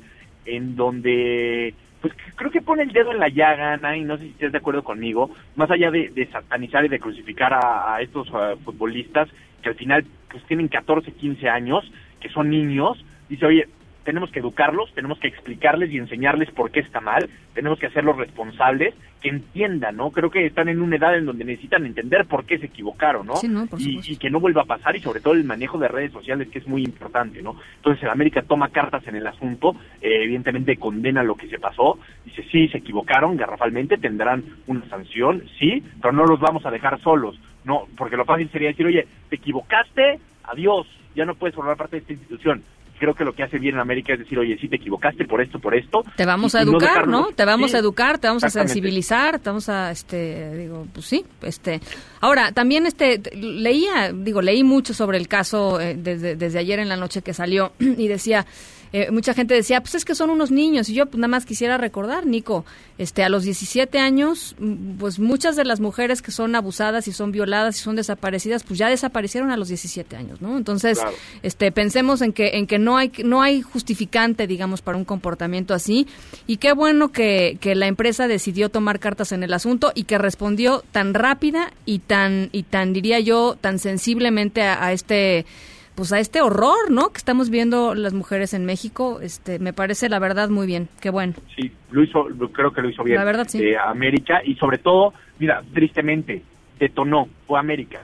en 0.46 0.76
donde 0.76 1.74
pues 2.02 2.12
creo 2.34 2.50
que 2.50 2.60
pone 2.60 2.82
el 2.82 2.92
dedo 2.92 3.12
en 3.12 3.20
la 3.20 3.28
llaga, 3.28 3.74
Ana, 3.74 3.96
y 3.96 4.02
no 4.02 4.16
sé 4.16 4.24
si 4.24 4.30
estás 4.30 4.50
de 4.50 4.58
acuerdo 4.58 4.82
conmigo, 4.82 5.30
más 5.54 5.70
allá 5.70 5.90
de, 5.92 6.28
satanizar 6.32 6.84
y 6.84 6.88
de 6.88 6.98
crucificar 6.98 7.54
a, 7.54 8.00
estos 8.02 8.28
futbolistas 8.64 9.28
que 9.62 9.68
al 9.68 9.76
final 9.76 10.04
pues 10.28 10.42
tienen 10.44 10.66
14, 10.66 11.12
15 11.12 11.48
años, 11.48 11.90
que 12.20 12.28
son 12.28 12.50
niños, 12.50 13.04
dice, 13.28 13.46
oye, 13.46 13.68
tenemos 14.04 14.30
que 14.30 14.40
educarlos, 14.40 14.92
tenemos 14.94 15.18
que 15.18 15.28
explicarles 15.28 15.90
y 15.90 15.98
enseñarles 15.98 16.50
por 16.50 16.70
qué 16.70 16.80
está 16.80 17.00
mal, 17.00 17.28
tenemos 17.54 17.78
que 17.78 17.86
hacerlos 17.86 18.16
responsables, 18.16 18.94
que 19.20 19.28
entiendan, 19.28 19.96
¿no? 19.96 20.10
Creo 20.10 20.30
que 20.30 20.46
están 20.46 20.68
en 20.68 20.82
una 20.82 20.96
edad 20.96 21.16
en 21.16 21.26
donde 21.26 21.44
necesitan 21.44 21.86
entender 21.86 22.26
por 22.26 22.44
qué 22.44 22.58
se 22.58 22.66
equivocaron, 22.66 23.26
¿no? 23.26 23.34
y, 23.78 24.16
que 24.16 24.30
no 24.30 24.40
vuelva 24.40 24.62
a 24.62 24.66
pasar 24.66 24.96
y 24.96 25.00
sobre 25.00 25.20
todo 25.20 25.34
el 25.34 25.44
manejo 25.44 25.78
de 25.78 25.88
redes 25.88 26.12
sociales 26.12 26.48
que 26.48 26.58
es 26.58 26.66
muy 26.66 26.82
importante, 26.82 27.42
¿no? 27.42 27.56
Entonces 27.76 28.02
el 28.02 28.10
América 28.10 28.42
toma 28.42 28.68
cartas 28.68 29.06
en 29.06 29.16
el 29.16 29.26
asunto, 29.26 29.76
eh, 30.00 30.24
evidentemente 30.24 30.76
condena 30.76 31.22
lo 31.22 31.36
que 31.36 31.48
se 31.48 31.58
pasó, 31.58 31.98
dice 32.24 32.44
sí, 32.50 32.68
se 32.68 32.78
equivocaron 32.78 33.36
garrafalmente, 33.36 33.96
tendrán 33.96 34.44
una 34.66 34.84
sanción, 34.88 35.44
sí, 35.58 35.82
pero 36.00 36.12
no 36.12 36.24
los 36.24 36.40
vamos 36.40 36.66
a 36.66 36.70
dejar 36.70 37.00
solos, 37.00 37.38
no, 37.64 37.86
porque 37.96 38.16
lo 38.16 38.24
fácil 38.24 38.50
sería 38.50 38.68
decir, 38.68 38.86
oye, 38.86 39.06
te 39.28 39.36
equivocaste, 39.36 40.18
adiós, 40.44 40.86
ya 41.14 41.24
no 41.24 41.34
puedes 41.36 41.54
formar 41.54 41.76
parte 41.76 41.96
de 41.96 42.00
esta 42.00 42.12
institución 42.12 42.62
creo 43.02 43.14
que 43.16 43.24
lo 43.24 43.32
que 43.32 43.42
hace 43.42 43.58
bien 43.58 43.74
en 43.74 43.80
América 43.80 44.12
es 44.12 44.20
decir, 44.20 44.38
oye, 44.38 44.56
sí 44.60 44.68
te 44.68 44.76
equivocaste 44.76 45.24
por 45.24 45.42
esto, 45.42 45.58
por 45.58 45.74
esto. 45.74 46.04
Te 46.16 46.24
vamos 46.24 46.54
a 46.54 46.62
educar, 46.62 47.08
¿no? 47.08 47.32
Te 47.34 47.44
vamos 47.44 47.74
a 47.74 47.78
educar, 47.78 48.20
te 48.20 48.28
vamos 48.28 48.44
a 48.44 48.50
sensibilizar, 48.50 49.40
te 49.40 49.50
vamos 49.50 49.68
a, 49.68 49.90
este, 49.90 50.56
digo, 50.56 50.86
pues 50.92 51.06
sí, 51.06 51.24
este. 51.42 51.80
Ahora, 52.20 52.52
también, 52.52 52.86
este, 52.86 53.20
leía, 53.34 54.12
digo, 54.14 54.40
leí 54.40 54.62
mucho 54.62 54.94
sobre 54.94 55.18
el 55.18 55.26
caso 55.26 55.80
eh, 55.80 55.96
desde, 55.98 56.36
desde 56.36 56.60
ayer 56.60 56.78
en 56.78 56.88
la 56.88 56.96
noche 56.96 57.22
que 57.22 57.34
salió 57.34 57.72
y 57.80 58.06
decía, 58.06 58.46
eh, 58.92 59.10
mucha 59.10 59.32
gente 59.32 59.54
decía, 59.54 59.80
pues 59.80 59.94
es 59.94 60.04
que 60.04 60.14
son 60.14 60.30
unos 60.30 60.50
niños. 60.50 60.88
Y 60.88 60.94
yo 60.94 61.06
pues, 61.06 61.18
nada 61.18 61.28
más 61.28 61.46
quisiera 61.46 61.78
recordar, 61.78 62.26
Nico, 62.26 62.64
este, 62.98 63.24
a 63.24 63.28
los 63.28 63.44
17 63.44 63.98
años, 63.98 64.54
mm, 64.58 64.98
pues 64.98 65.18
muchas 65.18 65.56
de 65.56 65.64
las 65.64 65.80
mujeres 65.80 66.20
que 66.20 66.30
son 66.30 66.54
abusadas 66.54 67.08
y 67.08 67.12
son 67.12 67.32
violadas 67.32 67.76
y 67.78 67.80
son 67.80 67.96
desaparecidas, 67.96 68.64
pues 68.64 68.78
ya 68.78 68.88
desaparecieron 68.88 69.50
a 69.50 69.56
los 69.56 69.68
17 69.68 70.16
años, 70.16 70.42
¿no? 70.42 70.56
Entonces, 70.56 71.00
este, 71.42 71.72
pensemos 71.72 72.20
en 72.20 72.32
que, 72.32 72.58
en 72.58 72.66
que 72.66 72.78
no 72.78 72.98
hay, 72.98 73.10
no 73.24 73.40
hay 73.40 73.62
justificante, 73.62 74.46
digamos, 74.46 74.82
para 74.82 74.98
un 74.98 75.04
comportamiento 75.04 75.72
así. 75.72 76.06
Y 76.46 76.58
qué 76.58 76.72
bueno 76.72 77.12
que, 77.12 77.56
que 77.60 77.74
la 77.74 77.86
empresa 77.86 78.28
decidió 78.28 78.68
tomar 78.68 79.00
cartas 79.00 79.32
en 79.32 79.42
el 79.42 79.54
asunto 79.54 79.92
y 79.94 80.04
que 80.04 80.18
respondió 80.18 80.84
tan 80.92 81.14
rápida 81.14 81.72
y 81.86 82.00
tan, 82.00 82.50
y 82.52 82.64
tan, 82.64 82.92
diría 82.92 83.20
yo, 83.20 83.56
tan 83.60 83.78
sensiblemente 83.78 84.62
a 84.62 84.92
este 84.92 85.46
pues 85.94 86.12
a 86.12 86.18
este 86.18 86.40
horror, 86.40 86.90
¿no? 86.90 87.10
Que 87.10 87.18
estamos 87.18 87.50
viendo 87.50 87.94
las 87.94 88.14
mujeres 88.14 88.54
en 88.54 88.64
México, 88.64 89.20
este, 89.20 89.58
me 89.58 89.72
parece 89.72 90.08
la 90.08 90.18
verdad 90.18 90.48
muy 90.48 90.66
bien, 90.66 90.88
qué 91.00 91.10
bueno. 91.10 91.34
Sí, 91.54 91.72
lo 91.90 92.02
hizo, 92.02 92.26
creo 92.52 92.72
que 92.72 92.82
lo 92.82 92.88
hizo 92.88 93.04
bien. 93.04 93.18
La 93.18 93.24
verdad 93.24 93.46
sí. 93.48 93.62
Eh, 93.62 93.76
América 93.76 94.40
y 94.44 94.54
sobre 94.54 94.78
todo, 94.78 95.12
mira, 95.38 95.62
tristemente 95.74 96.42
detonó, 96.78 97.28
fue 97.46 97.58
América, 97.58 98.00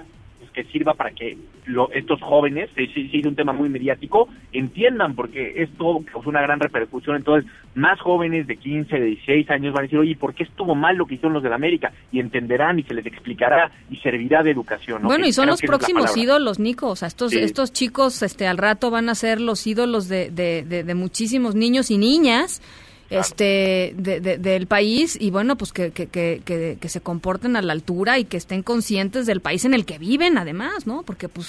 que 0.59 0.73
sirva 0.73 0.95
para 0.95 1.13
que 1.13 1.39
estos 1.95 2.21
jóvenes, 2.21 2.69
si 2.75 3.11
es 3.13 3.27
un 3.27 3.37
tema 3.37 3.53
muy 3.53 3.69
mediático, 3.69 4.29
entiendan, 4.53 5.15
porque 5.15 5.63
esto 5.63 6.01
causó 6.11 6.31
una 6.31 6.43
gran 6.43 6.59
repercusión. 6.59 7.15
Entonces, 7.15 7.49
más 7.77 8.01
jóvenes 8.01 8.49
de 8.49 8.57
15, 8.57 8.99
de 8.99 9.07
16 9.07 9.51
años 9.51 9.73
van 9.73 9.83
a 9.83 9.85
decir, 9.85 10.01
oye, 10.01 10.17
¿por 10.17 10.35
qué 10.35 10.43
estuvo 10.43 10.75
mal 10.75 10.97
lo 10.97 11.07
que 11.07 11.15
hicieron 11.15 11.35
los 11.35 11.45
de 11.45 11.49
la 11.49 11.55
América? 11.55 11.93
Y 12.11 12.19
entenderán 12.19 12.81
y 12.81 12.83
se 12.83 12.95
les 12.95 13.07
explicará 13.07 13.71
y 13.89 13.99
servirá 13.99 14.43
de 14.43 14.51
educación. 14.51 15.03
Bueno, 15.03 15.29
y 15.29 15.33
son 15.33 15.47
los 15.47 15.63
próximos 15.63 16.17
ídolos, 16.17 16.59
Nico. 16.59 16.89
O 16.89 16.97
sea, 16.97 17.07
estos, 17.07 17.33
estos 17.35 17.73
chicos 17.73 18.21
este, 18.25 18.49
al 18.49 18.59
rato 18.59 18.91
van 18.91 19.09
a 19.09 19.15
ser 19.15 19.41
los 19.41 19.65
ídolos 19.65 20.09
de, 20.09 20.31
de, 20.31 20.65
de 20.65 20.95
muchísimos 20.97 21.55
niños 21.55 21.93
y 21.93 21.99
niñas 21.99 22.61
este 23.11 23.95
del 23.97 24.67
país 24.67 25.17
y 25.19 25.31
bueno 25.31 25.57
pues 25.57 25.73
que, 25.73 25.93
que, 25.93 26.09
que, 26.09 26.43
que, 26.81 26.89
se 26.89 27.01
comporten 27.01 27.57
a 27.57 27.63
la 27.63 27.73
altura 27.73 28.19
y 28.19 28.25
que 28.25 28.37
estén 28.37 28.63
conscientes 28.63 29.27
del 29.27 29.41
país 29.41 29.65
en 29.65 29.73
el 29.73 29.87
que 29.87 29.99
viven 29.99 30.37
además 30.37 30.87
no 30.87 31.03
porque 31.05 31.29
pues 31.29 31.49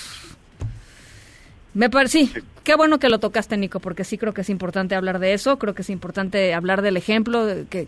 me 1.73 1.89
parece 1.89 2.25
sí, 2.25 2.33
qué 2.63 2.75
bueno 2.75 2.97
que 2.97 3.09
lo 3.09 3.19
tocaste 3.19 3.57
Nico 3.57 3.81
porque 3.81 4.05
sí 4.05 4.17
creo 4.17 4.33
que 4.33 4.41
es 4.41 4.49
importante 4.49 4.95
hablar 4.95 5.19
de 5.19 5.33
eso 5.33 5.59
creo 5.59 5.75
que 5.75 5.81
es 5.81 5.89
importante 5.89 6.53
hablar 6.53 6.81
del 6.81 6.95
ejemplo 6.95 7.45
que, 7.69 7.87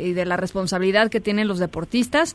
y 0.00 0.12
de 0.12 0.24
la 0.24 0.36
responsabilidad 0.36 1.08
que 1.08 1.20
tienen 1.20 1.46
los 1.46 1.60
deportistas 1.60 2.34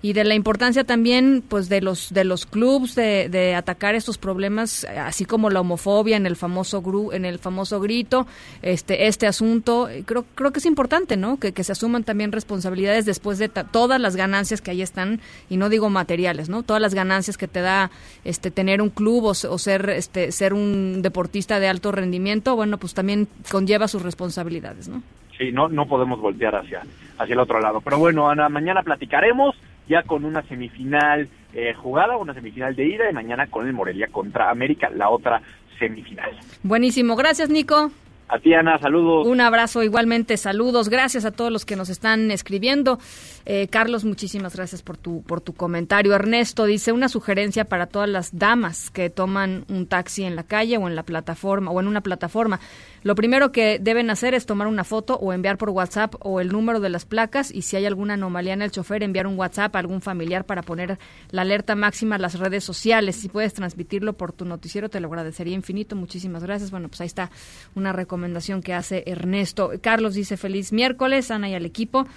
y 0.00 0.12
de 0.12 0.24
la 0.24 0.34
importancia 0.34 0.84
también 0.84 1.42
pues 1.46 1.68
de 1.68 1.80
los 1.80 2.12
de 2.12 2.24
los 2.24 2.46
clubs 2.46 2.94
de, 2.94 3.28
de, 3.28 3.54
atacar 3.54 3.94
estos 3.94 4.18
problemas 4.18 4.84
así 4.84 5.24
como 5.24 5.50
la 5.50 5.60
homofobia 5.60 6.16
en 6.16 6.26
el 6.26 6.36
famoso 6.36 6.82
gru, 6.82 7.12
en 7.12 7.24
el 7.24 7.38
famoso 7.38 7.80
grito 7.80 8.26
este 8.62 9.06
este 9.08 9.26
asunto 9.26 9.88
creo 10.04 10.24
creo 10.34 10.52
que 10.52 10.60
es 10.60 10.66
importante 10.66 11.16
no 11.16 11.38
que, 11.38 11.52
que 11.52 11.64
se 11.64 11.72
asuman 11.72 12.04
también 12.04 12.32
responsabilidades 12.32 13.04
después 13.06 13.38
de 13.38 13.48
todas 13.48 14.00
las 14.00 14.14
ganancias 14.14 14.60
que 14.60 14.70
ahí 14.70 14.82
están 14.82 15.20
y 15.50 15.56
no 15.56 15.68
digo 15.68 15.90
materiales 15.90 16.48
no 16.48 16.62
todas 16.62 16.80
las 16.80 16.94
ganancias 16.94 17.36
que 17.36 17.48
te 17.48 17.60
da 17.60 17.90
este 18.24 18.50
tener 18.50 18.80
un 18.80 18.90
club 18.90 19.24
o, 19.24 19.30
o 19.30 19.58
ser 19.58 19.90
este 19.90 20.30
ser 20.30 20.54
un 20.54 21.02
deportista 21.02 21.58
de 21.58 21.68
alto 21.68 21.90
rendimiento 21.90 22.54
bueno 22.54 22.78
pues 22.78 22.94
también 22.94 23.26
conlleva 23.50 23.88
sus 23.88 24.02
responsabilidades 24.02 24.88
no 24.88 25.02
sí 25.36 25.50
no 25.52 25.68
no 25.68 25.86
podemos 25.86 26.20
voltear 26.20 26.54
hacia 26.56 26.82
hacia 27.18 27.32
el 27.32 27.40
otro 27.40 27.60
lado. 27.60 27.80
Pero 27.80 27.98
bueno 27.98 28.28
Ana 28.28 28.48
mañana 28.48 28.82
platicaremos 28.82 29.56
ya 29.88 30.02
con 30.02 30.24
una 30.24 30.42
semifinal 30.42 31.28
eh, 31.54 31.74
jugada, 31.74 32.16
una 32.16 32.34
semifinal 32.34 32.74
de 32.74 32.86
ida 32.86 33.10
y 33.10 33.14
mañana 33.14 33.46
con 33.46 33.66
el 33.66 33.72
Morelia 33.72 34.08
contra 34.08 34.50
América, 34.50 34.90
la 34.90 35.08
otra 35.10 35.40
semifinal. 35.78 36.30
Buenísimo, 36.62 37.16
gracias 37.16 37.48
Nico. 37.48 37.90
A 38.30 38.38
ti, 38.38 38.52
Ana, 38.52 38.78
saludos. 38.78 39.26
Un 39.26 39.40
abrazo 39.40 39.82
igualmente, 39.82 40.36
saludos. 40.36 40.90
Gracias 40.90 41.24
a 41.24 41.30
todos 41.30 41.50
los 41.50 41.64
que 41.64 41.76
nos 41.76 41.88
están 41.88 42.30
escribiendo. 42.30 42.98
Eh, 43.46 43.68
Carlos, 43.68 44.04
muchísimas 44.04 44.54
gracias 44.54 44.82
por 44.82 44.98
tu, 44.98 45.22
por 45.22 45.40
tu 45.40 45.54
comentario. 45.54 46.14
Ernesto 46.14 46.66
dice 46.66 46.92
una 46.92 47.08
sugerencia 47.08 47.64
para 47.64 47.86
todas 47.86 48.08
las 48.08 48.38
damas 48.38 48.90
que 48.90 49.08
toman 49.08 49.64
un 49.70 49.86
taxi 49.86 50.24
en 50.24 50.36
la 50.36 50.42
calle 50.42 50.76
o 50.76 50.88
en 50.88 50.94
la 50.94 51.04
plataforma 51.04 51.70
o 51.70 51.80
en 51.80 51.88
una 51.88 52.02
plataforma. 52.02 52.60
Lo 53.02 53.14
primero 53.14 53.50
que 53.50 53.78
deben 53.78 54.10
hacer 54.10 54.34
es 54.34 54.44
tomar 54.44 54.66
una 54.66 54.84
foto 54.84 55.14
o 55.14 55.32
enviar 55.32 55.56
por 55.56 55.70
WhatsApp 55.70 56.14
o 56.18 56.40
el 56.40 56.48
número 56.48 56.80
de 56.80 56.90
las 56.90 57.06
placas 57.06 57.50
y 57.50 57.62
si 57.62 57.76
hay 57.76 57.86
alguna 57.86 58.14
anomalía 58.14 58.52
en 58.52 58.60
el 58.60 58.72
chofer, 58.72 59.02
enviar 59.02 59.26
un 59.26 59.38
WhatsApp 59.38 59.74
a 59.74 59.78
algún 59.78 60.02
familiar 60.02 60.44
para 60.44 60.60
poner 60.60 60.98
la 61.30 61.42
alerta 61.42 61.74
máxima 61.76 62.16
a 62.16 62.18
las 62.18 62.38
redes 62.38 62.64
sociales. 62.64 63.16
Si 63.16 63.30
puedes 63.30 63.54
transmitirlo 63.54 64.12
por 64.12 64.32
tu 64.32 64.44
noticiero, 64.44 64.90
te 64.90 65.00
lo 65.00 65.08
agradecería 65.08 65.54
infinito. 65.54 65.96
Muchísimas 65.96 66.42
gracias. 66.42 66.70
Bueno, 66.70 66.88
pues 66.88 67.00
ahí 67.00 67.06
está 67.06 67.30
una 67.74 67.94
recomendación 67.94 68.17
recomendación 68.18 68.62
que 68.62 68.74
hace 68.74 69.04
Ernesto. 69.06 69.70
Carlos 69.80 70.14
dice 70.14 70.36
feliz 70.36 70.72
miércoles, 70.72 71.30
Ana 71.30 71.48
y 71.48 71.54
al 71.54 71.64
equipo. 71.64 72.08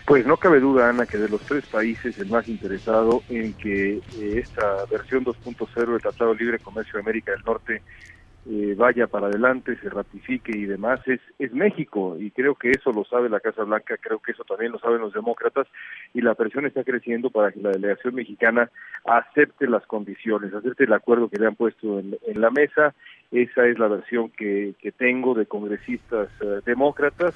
Pues 0.08 0.24
no 0.24 0.38
cabe 0.38 0.58
duda, 0.58 0.88
Ana, 0.88 1.04
que 1.04 1.18
de 1.18 1.28
los 1.28 1.42
tres 1.42 1.66
países 1.66 2.18
el 2.18 2.30
más 2.30 2.48
interesado 2.48 3.22
en 3.28 3.52
que 3.52 3.96
eh, 3.96 4.38
esta 4.38 4.86
versión 4.90 5.22
2.0 5.22 5.86
del 5.86 6.00
Tratado 6.00 6.32
de 6.32 6.38
Libre 6.38 6.58
Comercio 6.58 6.94
de 6.94 7.00
América 7.00 7.32
del 7.32 7.42
Norte 7.44 7.82
eh, 8.48 8.74
vaya 8.74 9.06
para 9.06 9.26
adelante, 9.26 9.76
se 9.76 9.90
ratifique 9.90 10.56
y 10.56 10.64
demás, 10.64 11.00
es, 11.04 11.52
México. 11.52 12.16
Y 12.18 12.30
creo 12.30 12.54
que 12.54 12.70
eso 12.70 12.90
lo 12.90 13.04
sabe 13.04 13.28
la 13.28 13.40
Casa 13.40 13.64
Blanca, 13.64 13.98
creo 14.00 14.18
que 14.18 14.32
eso 14.32 14.44
también 14.44 14.72
lo 14.72 14.78
saben 14.78 15.02
los 15.02 15.12
demócratas, 15.12 15.66
y 16.14 16.22
la 16.22 16.34
presión 16.34 16.64
está 16.64 16.84
creciendo 16.84 17.28
para 17.28 17.52
que 17.52 17.60
la 17.60 17.72
delegación 17.72 18.14
mexicana 18.14 18.70
acepte 19.04 19.66
las 19.66 19.84
condiciones, 19.84 20.54
acepte 20.54 20.84
el 20.84 20.92
acuerdo 20.94 21.28
que 21.28 21.38
le 21.38 21.48
han 21.48 21.54
puesto 21.54 21.98
en, 21.98 22.16
la 22.32 22.48
mesa. 22.48 22.94
Esa 23.30 23.66
es 23.66 23.78
la 23.78 23.88
versión 23.88 24.30
que, 24.30 24.72
que 24.80 24.90
tengo 24.90 25.34
de 25.34 25.44
congresistas 25.44 26.30
eh, 26.40 26.62
demócratas 26.64 27.34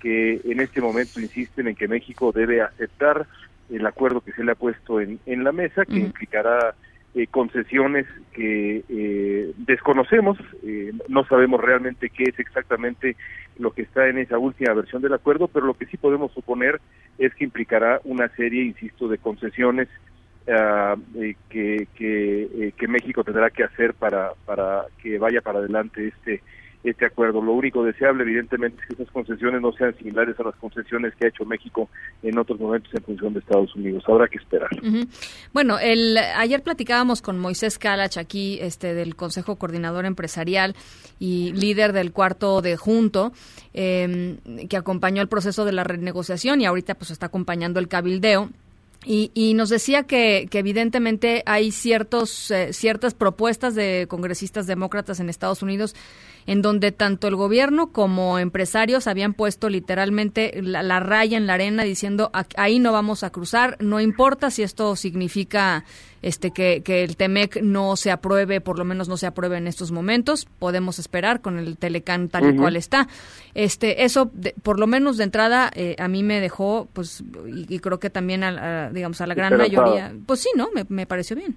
que 0.00 0.40
en 0.44 0.60
este 0.60 0.80
momento 0.80 1.20
insisten 1.20 1.68
en 1.68 1.76
que 1.76 1.88
México 1.88 2.32
debe 2.32 2.62
aceptar 2.62 3.26
el 3.70 3.86
acuerdo 3.86 4.20
que 4.20 4.32
se 4.32 4.42
le 4.42 4.52
ha 4.52 4.56
puesto 4.56 5.00
en, 5.00 5.20
en 5.26 5.44
la 5.44 5.52
mesa, 5.52 5.84
que 5.84 5.98
implicará 5.98 6.74
eh, 7.12 7.26
concesiones 7.26 8.06
que 8.32 8.84
eh, 8.88 9.52
desconocemos, 9.58 10.38
eh, 10.62 10.92
no 11.08 11.24
sabemos 11.24 11.60
realmente 11.60 12.08
qué 12.08 12.24
es 12.24 12.38
exactamente 12.38 13.16
lo 13.58 13.72
que 13.72 13.82
está 13.82 14.08
en 14.08 14.18
esa 14.18 14.38
última 14.38 14.74
versión 14.74 15.02
del 15.02 15.14
acuerdo, 15.14 15.48
pero 15.48 15.66
lo 15.66 15.74
que 15.74 15.86
sí 15.86 15.96
podemos 15.96 16.32
suponer 16.32 16.80
es 17.18 17.34
que 17.34 17.44
implicará 17.44 18.00
una 18.04 18.28
serie, 18.36 18.62
insisto, 18.62 19.08
de 19.08 19.18
concesiones 19.18 19.88
ah, 20.48 20.94
que, 21.48 21.88
que, 21.94 22.72
que 22.76 22.88
México 22.88 23.24
tendrá 23.24 23.50
que 23.50 23.64
hacer 23.64 23.94
para, 23.94 24.32
para 24.46 24.84
que 25.02 25.18
vaya 25.18 25.40
para 25.40 25.58
adelante 25.58 26.08
este 26.08 26.42
este 26.82 27.06
acuerdo. 27.06 27.42
Lo 27.42 27.52
único 27.52 27.84
deseable, 27.84 28.22
evidentemente, 28.22 28.80
es 28.82 28.88
que 28.88 29.02
esas 29.02 29.12
concesiones 29.12 29.60
no 29.60 29.72
sean 29.72 29.94
similares 29.96 30.38
a 30.40 30.44
las 30.44 30.54
concesiones 30.56 31.14
que 31.16 31.26
ha 31.26 31.28
hecho 31.28 31.44
México 31.44 31.88
en 32.22 32.38
otros 32.38 32.58
momentos 32.58 32.92
en 32.94 33.02
función 33.02 33.32
de 33.34 33.40
Estados 33.40 33.74
Unidos. 33.76 34.04
Habrá 34.08 34.28
que 34.28 34.38
esperar. 34.38 34.70
Bueno, 35.52 35.78
el, 35.78 36.16
ayer 36.16 36.62
platicábamos 36.62 37.22
con 37.22 37.38
Moisés 37.38 37.78
Calach 37.78 38.16
aquí, 38.16 38.58
este, 38.60 38.94
del 38.94 39.16
Consejo 39.16 39.56
Coordinador 39.56 40.06
Empresarial 40.06 40.74
y 41.18 41.52
líder 41.52 41.92
del 41.92 42.12
cuarto 42.12 42.62
de 42.62 42.76
junto, 42.76 43.32
em, 43.74 44.38
que 44.68 44.76
acompañó 44.76 45.20
el 45.22 45.28
proceso 45.28 45.64
de 45.64 45.72
la 45.72 45.84
renegociación 45.84 46.60
y 46.60 46.66
ahorita 46.66 46.94
pues 46.94 47.10
está 47.10 47.26
acompañando 47.26 47.80
el 47.80 47.88
cabildeo. 47.88 48.50
Y, 49.06 49.30
y, 49.32 49.54
nos 49.54 49.70
decía 49.70 50.02
que, 50.02 50.46
que 50.50 50.58
evidentemente 50.58 51.42
hay 51.46 51.70
ciertos, 51.70 52.50
eh, 52.50 52.74
ciertas 52.74 53.14
propuestas 53.14 53.74
de 53.74 54.04
congresistas 54.10 54.66
demócratas 54.66 55.20
en 55.20 55.30
Estados 55.30 55.62
Unidos 55.62 55.94
en 56.46 56.62
donde 56.62 56.92
tanto 56.92 57.28
el 57.28 57.36
gobierno 57.36 57.92
como 57.92 58.38
empresarios 58.38 59.06
habían 59.06 59.34
puesto 59.34 59.68
literalmente 59.68 60.60
la, 60.62 61.00
raya 61.00 61.36
en 61.36 61.46
la 61.46 61.54
arena 61.54 61.84
diciendo 61.84 62.30
ahí 62.56 62.78
no 62.78 62.92
vamos 62.92 63.22
a 63.24 63.30
cruzar, 63.30 63.76
no 63.80 64.00
importa 64.00 64.50
si 64.50 64.62
esto 64.62 64.96
significa 64.96 65.84
este 66.22 66.50
que, 66.50 66.82
que 66.82 67.02
el 67.02 67.16
TEMEC 67.16 67.62
no 67.62 67.96
se 67.96 68.10
apruebe, 68.10 68.60
por 68.60 68.78
lo 68.78 68.84
menos 68.84 69.08
no 69.08 69.16
se 69.16 69.26
apruebe 69.26 69.56
en 69.56 69.66
estos 69.66 69.90
momentos, 69.90 70.46
podemos 70.58 70.98
esperar 70.98 71.40
con 71.40 71.58
el 71.58 71.78
Telecán 71.78 72.28
tal 72.28 72.54
y 72.54 72.56
cual 72.56 72.76
está. 72.76 73.08
Este, 73.54 74.04
eso, 74.04 74.30
por 74.62 74.78
lo 74.78 74.86
menos 74.86 75.16
de 75.16 75.24
entrada, 75.24 75.70
eh, 75.74 75.96
a 75.98 76.08
mí 76.08 76.22
me 76.22 76.40
dejó, 76.40 76.88
pues, 76.92 77.24
y, 77.46 77.78
creo 77.78 77.98
que 77.98 78.10
también, 78.10 78.44
a, 78.44 78.90
digamos, 78.90 79.20
a 79.20 79.26
la 79.26 79.34
gran 79.34 79.56
mayoría, 79.56 80.14
pues 80.26 80.40
sí, 80.40 80.50
¿no? 80.54 80.68
Me, 80.74 80.84
me 80.88 81.06
pareció 81.06 81.36
bien. 81.36 81.56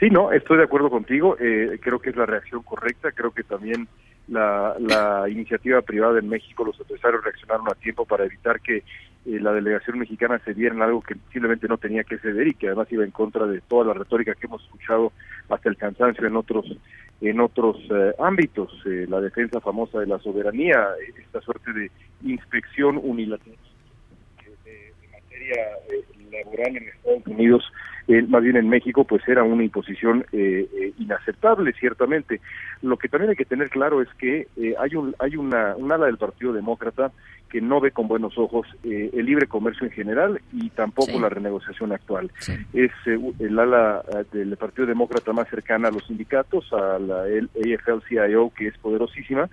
Sí, 0.00 0.08
no, 0.08 0.32
estoy 0.32 0.56
de 0.56 0.64
acuerdo 0.64 0.88
contigo. 0.88 1.36
Eh, 1.38 1.78
creo 1.82 1.98
que 1.98 2.08
es 2.08 2.16
la 2.16 2.24
reacción 2.24 2.62
correcta. 2.62 3.12
Creo 3.12 3.32
que 3.32 3.42
también 3.42 3.86
la, 4.28 4.74
la 4.78 5.28
iniciativa 5.28 5.82
privada 5.82 6.18
en 6.18 6.28
México, 6.28 6.64
los 6.64 6.80
empresarios 6.80 7.22
reaccionaron 7.22 7.68
a 7.68 7.74
tiempo 7.74 8.06
para 8.06 8.24
evitar 8.24 8.60
que 8.60 8.78
eh, 8.78 8.82
la 9.24 9.52
delegación 9.52 9.98
mexicana 9.98 10.40
se 10.42 10.54
diera 10.54 10.74
en 10.74 10.80
algo 10.80 11.02
que 11.02 11.16
simplemente 11.30 11.68
no 11.68 11.76
tenía 11.76 12.02
que 12.04 12.16
ceder 12.16 12.48
y 12.48 12.54
que 12.54 12.68
además 12.68 12.90
iba 12.90 13.04
en 13.04 13.10
contra 13.10 13.46
de 13.46 13.60
toda 13.60 13.84
la 13.84 13.92
retórica 13.92 14.34
que 14.34 14.46
hemos 14.46 14.64
escuchado 14.64 15.12
hasta 15.50 15.68
el 15.68 15.76
cansancio 15.76 16.26
en 16.26 16.36
otros 16.36 16.64
en 17.20 17.38
otros 17.38 17.76
eh, 17.90 18.14
ámbitos. 18.18 18.72
la 18.86 19.20
defensa 19.20 19.60
famosa 19.60 20.00
de 20.00 20.06
la 20.06 20.18
soberanía, 20.20 20.88
esta 21.18 21.42
suerte 21.42 21.74
de 21.74 21.90
inspección 22.24 22.98
unilateral 23.02 23.58
de, 24.64 24.94
materia 25.12 25.56
laboral 26.30 26.76
en 26.78 26.88
Estados 26.88 27.26
Unidos 27.26 27.70
más 28.28 28.42
bien 28.42 28.56
en 28.56 28.68
México, 28.68 29.04
pues 29.04 29.26
era 29.28 29.42
una 29.42 29.62
imposición 29.62 30.24
eh, 30.32 30.66
eh, 30.74 30.92
inaceptable, 30.98 31.72
ciertamente. 31.78 32.40
Lo 32.82 32.96
que 32.96 33.08
también 33.08 33.30
hay 33.30 33.36
que 33.36 33.44
tener 33.44 33.70
claro 33.70 34.02
es 34.02 34.08
que 34.18 34.48
eh, 34.56 34.74
hay 34.78 34.94
un 34.96 35.14
hay 35.18 35.36
una 35.36 35.76
un 35.76 35.92
ala 35.92 36.06
del 36.06 36.18
Partido 36.18 36.52
Demócrata 36.52 37.12
que 37.48 37.60
no 37.60 37.80
ve 37.80 37.90
con 37.90 38.06
buenos 38.06 38.38
ojos 38.38 38.68
el 38.84 39.26
libre 39.26 39.48
comercio 39.48 39.84
en 39.84 39.92
general 39.92 40.40
y 40.52 40.70
tampoco 40.70 41.18
la 41.18 41.28
renegociación 41.28 41.90
actual. 41.90 42.30
Es 42.72 42.92
el 43.06 43.58
ala 43.58 44.04
del 44.32 44.56
Partido 44.56 44.86
Demócrata 44.86 45.32
más 45.32 45.48
cercana 45.48 45.88
a 45.88 45.90
los 45.90 46.06
sindicatos, 46.06 46.72
a 46.72 47.00
la 47.00 47.24
AFL-CIO, 47.24 48.52
que 48.54 48.68
es 48.68 48.78
poderosísima, 48.78 49.48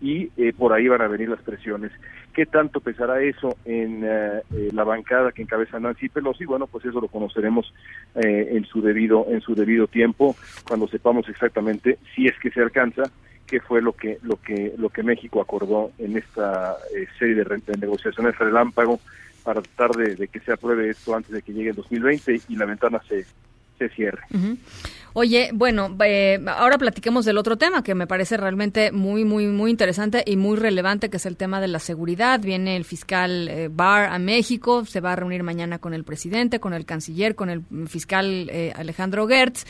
y 0.00 0.26
por 0.54 0.72
ahí 0.72 0.88
van 0.88 1.02
a 1.02 1.06
venir 1.06 1.28
las 1.28 1.40
presiones. 1.40 1.92
¿Qué 2.36 2.44
tanto 2.44 2.80
pesará 2.80 3.22
eso 3.22 3.56
en 3.64 4.04
eh, 4.04 4.42
eh, 4.52 4.68
la 4.74 4.84
bancada 4.84 5.32
que 5.32 5.40
encabeza 5.40 5.80
Nancy 5.80 6.10
Pelosi? 6.10 6.44
Bueno, 6.44 6.66
pues 6.66 6.84
eso 6.84 7.00
lo 7.00 7.08
conoceremos 7.08 7.72
eh, 8.14 8.48
en 8.50 8.66
su 8.66 8.82
debido 8.82 9.24
en 9.30 9.40
su 9.40 9.54
debido 9.54 9.86
tiempo 9.86 10.36
cuando 10.68 10.86
sepamos 10.86 11.26
exactamente 11.30 11.98
si 12.14 12.26
es 12.26 12.38
que 12.38 12.50
se 12.50 12.60
alcanza 12.60 13.04
qué 13.46 13.58
fue 13.60 13.80
lo 13.80 13.94
que 13.94 14.18
lo 14.22 14.36
que 14.36 14.74
lo 14.76 14.90
que 14.90 15.02
México 15.02 15.40
acordó 15.40 15.92
en 15.96 16.18
esta 16.18 16.76
serie 17.18 17.36
de, 17.36 17.62
negociaciones 17.78 18.38
relámpago 18.38 19.00
para 19.42 19.62
tratar 19.62 19.92
de, 19.92 20.28
que 20.28 20.40
se 20.40 20.52
apruebe 20.52 20.90
esto 20.90 21.16
antes 21.16 21.32
de 21.32 21.40
que 21.40 21.54
llegue 21.54 21.70
el 21.70 21.76
2020 21.76 22.42
y 22.50 22.56
la 22.56 22.66
ventana 22.66 23.00
se 23.08 23.24
se 23.78 23.88
cierre. 23.88 24.20
Oye, 25.18 25.48
bueno, 25.54 25.96
eh, 26.04 26.38
ahora 26.46 26.76
platiquemos 26.76 27.24
del 27.24 27.38
otro 27.38 27.56
tema 27.56 27.82
que 27.82 27.94
me 27.94 28.06
parece 28.06 28.36
realmente 28.36 28.92
muy, 28.92 29.24
muy, 29.24 29.46
muy 29.46 29.70
interesante 29.70 30.22
y 30.26 30.36
muy 30.36 30.58
relevante, 30.58 31.08
que 31.08 31.16
es 31.16 31.24
el 31.24 31.38
tema 31.38 31.58
de 31.58 31.68
la 31.68 31.78
seguridad. 31.78 32.38
Viene 32.38 32.76
el 32.76 32.84
fiscal 32.84 33.48
eh, 33.48 33.70
Barr 33.72 34.12
a 34.12 34.18
México, 34.18 34.84
se 34.84 35.00
va 35.00 35.14
a 35.14 35.16
reunir 35.16 35.42
mañana 35.42 35.78
con 35.78 35.94
el 35.94 36.04
presidente, 36.04 36.60
con 36.60 36.74
el 36.74 36.84
canciller, 36.84 37.34
con 37.34 37.48
el 37.48 37.62
fiscal 37.86 38.50
eh, 38.52 38.74
Alejandro 38.76 39.26
Gertz. 39.26 39.64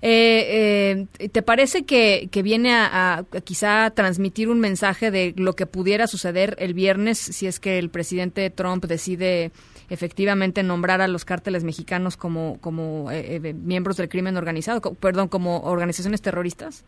Eh, 0.00 1.06
eh, 1.18 1.28
¿Te 1.28 1.42
parece 1.42 1.84
que, 1.84 2.28
que 2.30 2.42
viene 2.44 2.72
a, 2.72 3.16
a, 3.16 3.40
quizá 3.40 3.90
transmitir 3.90 4.48
un 4.48 4.60
mensaje 4.60 5.10
de 5.10 5.34
lo 5.36 5.56
que 5.56 5.66
pudiera 5.66 6.06
suceder 6.06 6.54
el 6.60 6.72
viernes 6.72 7.18
si 7.18 7.48
es 7.48 7.58
que 7.58 7.80
el 7.80 7.90
presidente 7.90 8.48
Trump 8.50 8.84
decide 8.84 9.50
efectivamente 9.90 10.62
nombrar 10.62 11.00
a 11.00 11.08
los 11.08 11.24
cárteles 11.24 11.64
mexicanos 11.64 12.16
como, 12.16 12.58
como 12.60 13.10
eh, 13.10 13.36
eh, 13.36 13.52
miembros 13.54 13.96
del 13.96 14.08
crimen 14.08 14.36
organizado, 14.36 14.80
perdón, 14.94 15.28
como 15.28 15.60
organizaciones 15.60 16.22
terroristas? 16.22 16.84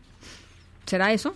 ¿Será 0.85 1.11
eso? 1.11 1.35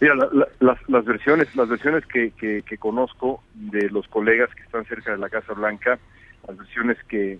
Mira, 0.00 0.14
la- 0.14 0.28
la- 0.32 0.48
las, 0.60 0.78
las 0.88 1.04
versiones, 1.04 1.54
las 1.56 1.68
versiones 1.68 2.04
que, 2.06 2.30
que, 2.32 2.62
que 2.62 2.78
conozco 2.78 3.42
de 3.54 3.90
los 3.90 4.06
colegas 4.08 4.48
que 4.54 4.62
están 4.62 4.84
cerca 4.84 5.12
de 5.12 5.18
la 5.18 5.28
Casa 5.28 5.52
Blanca, 5.54 5.98
las 6.46 6.56
versiones 6.56 6.96
que 7.08 7.38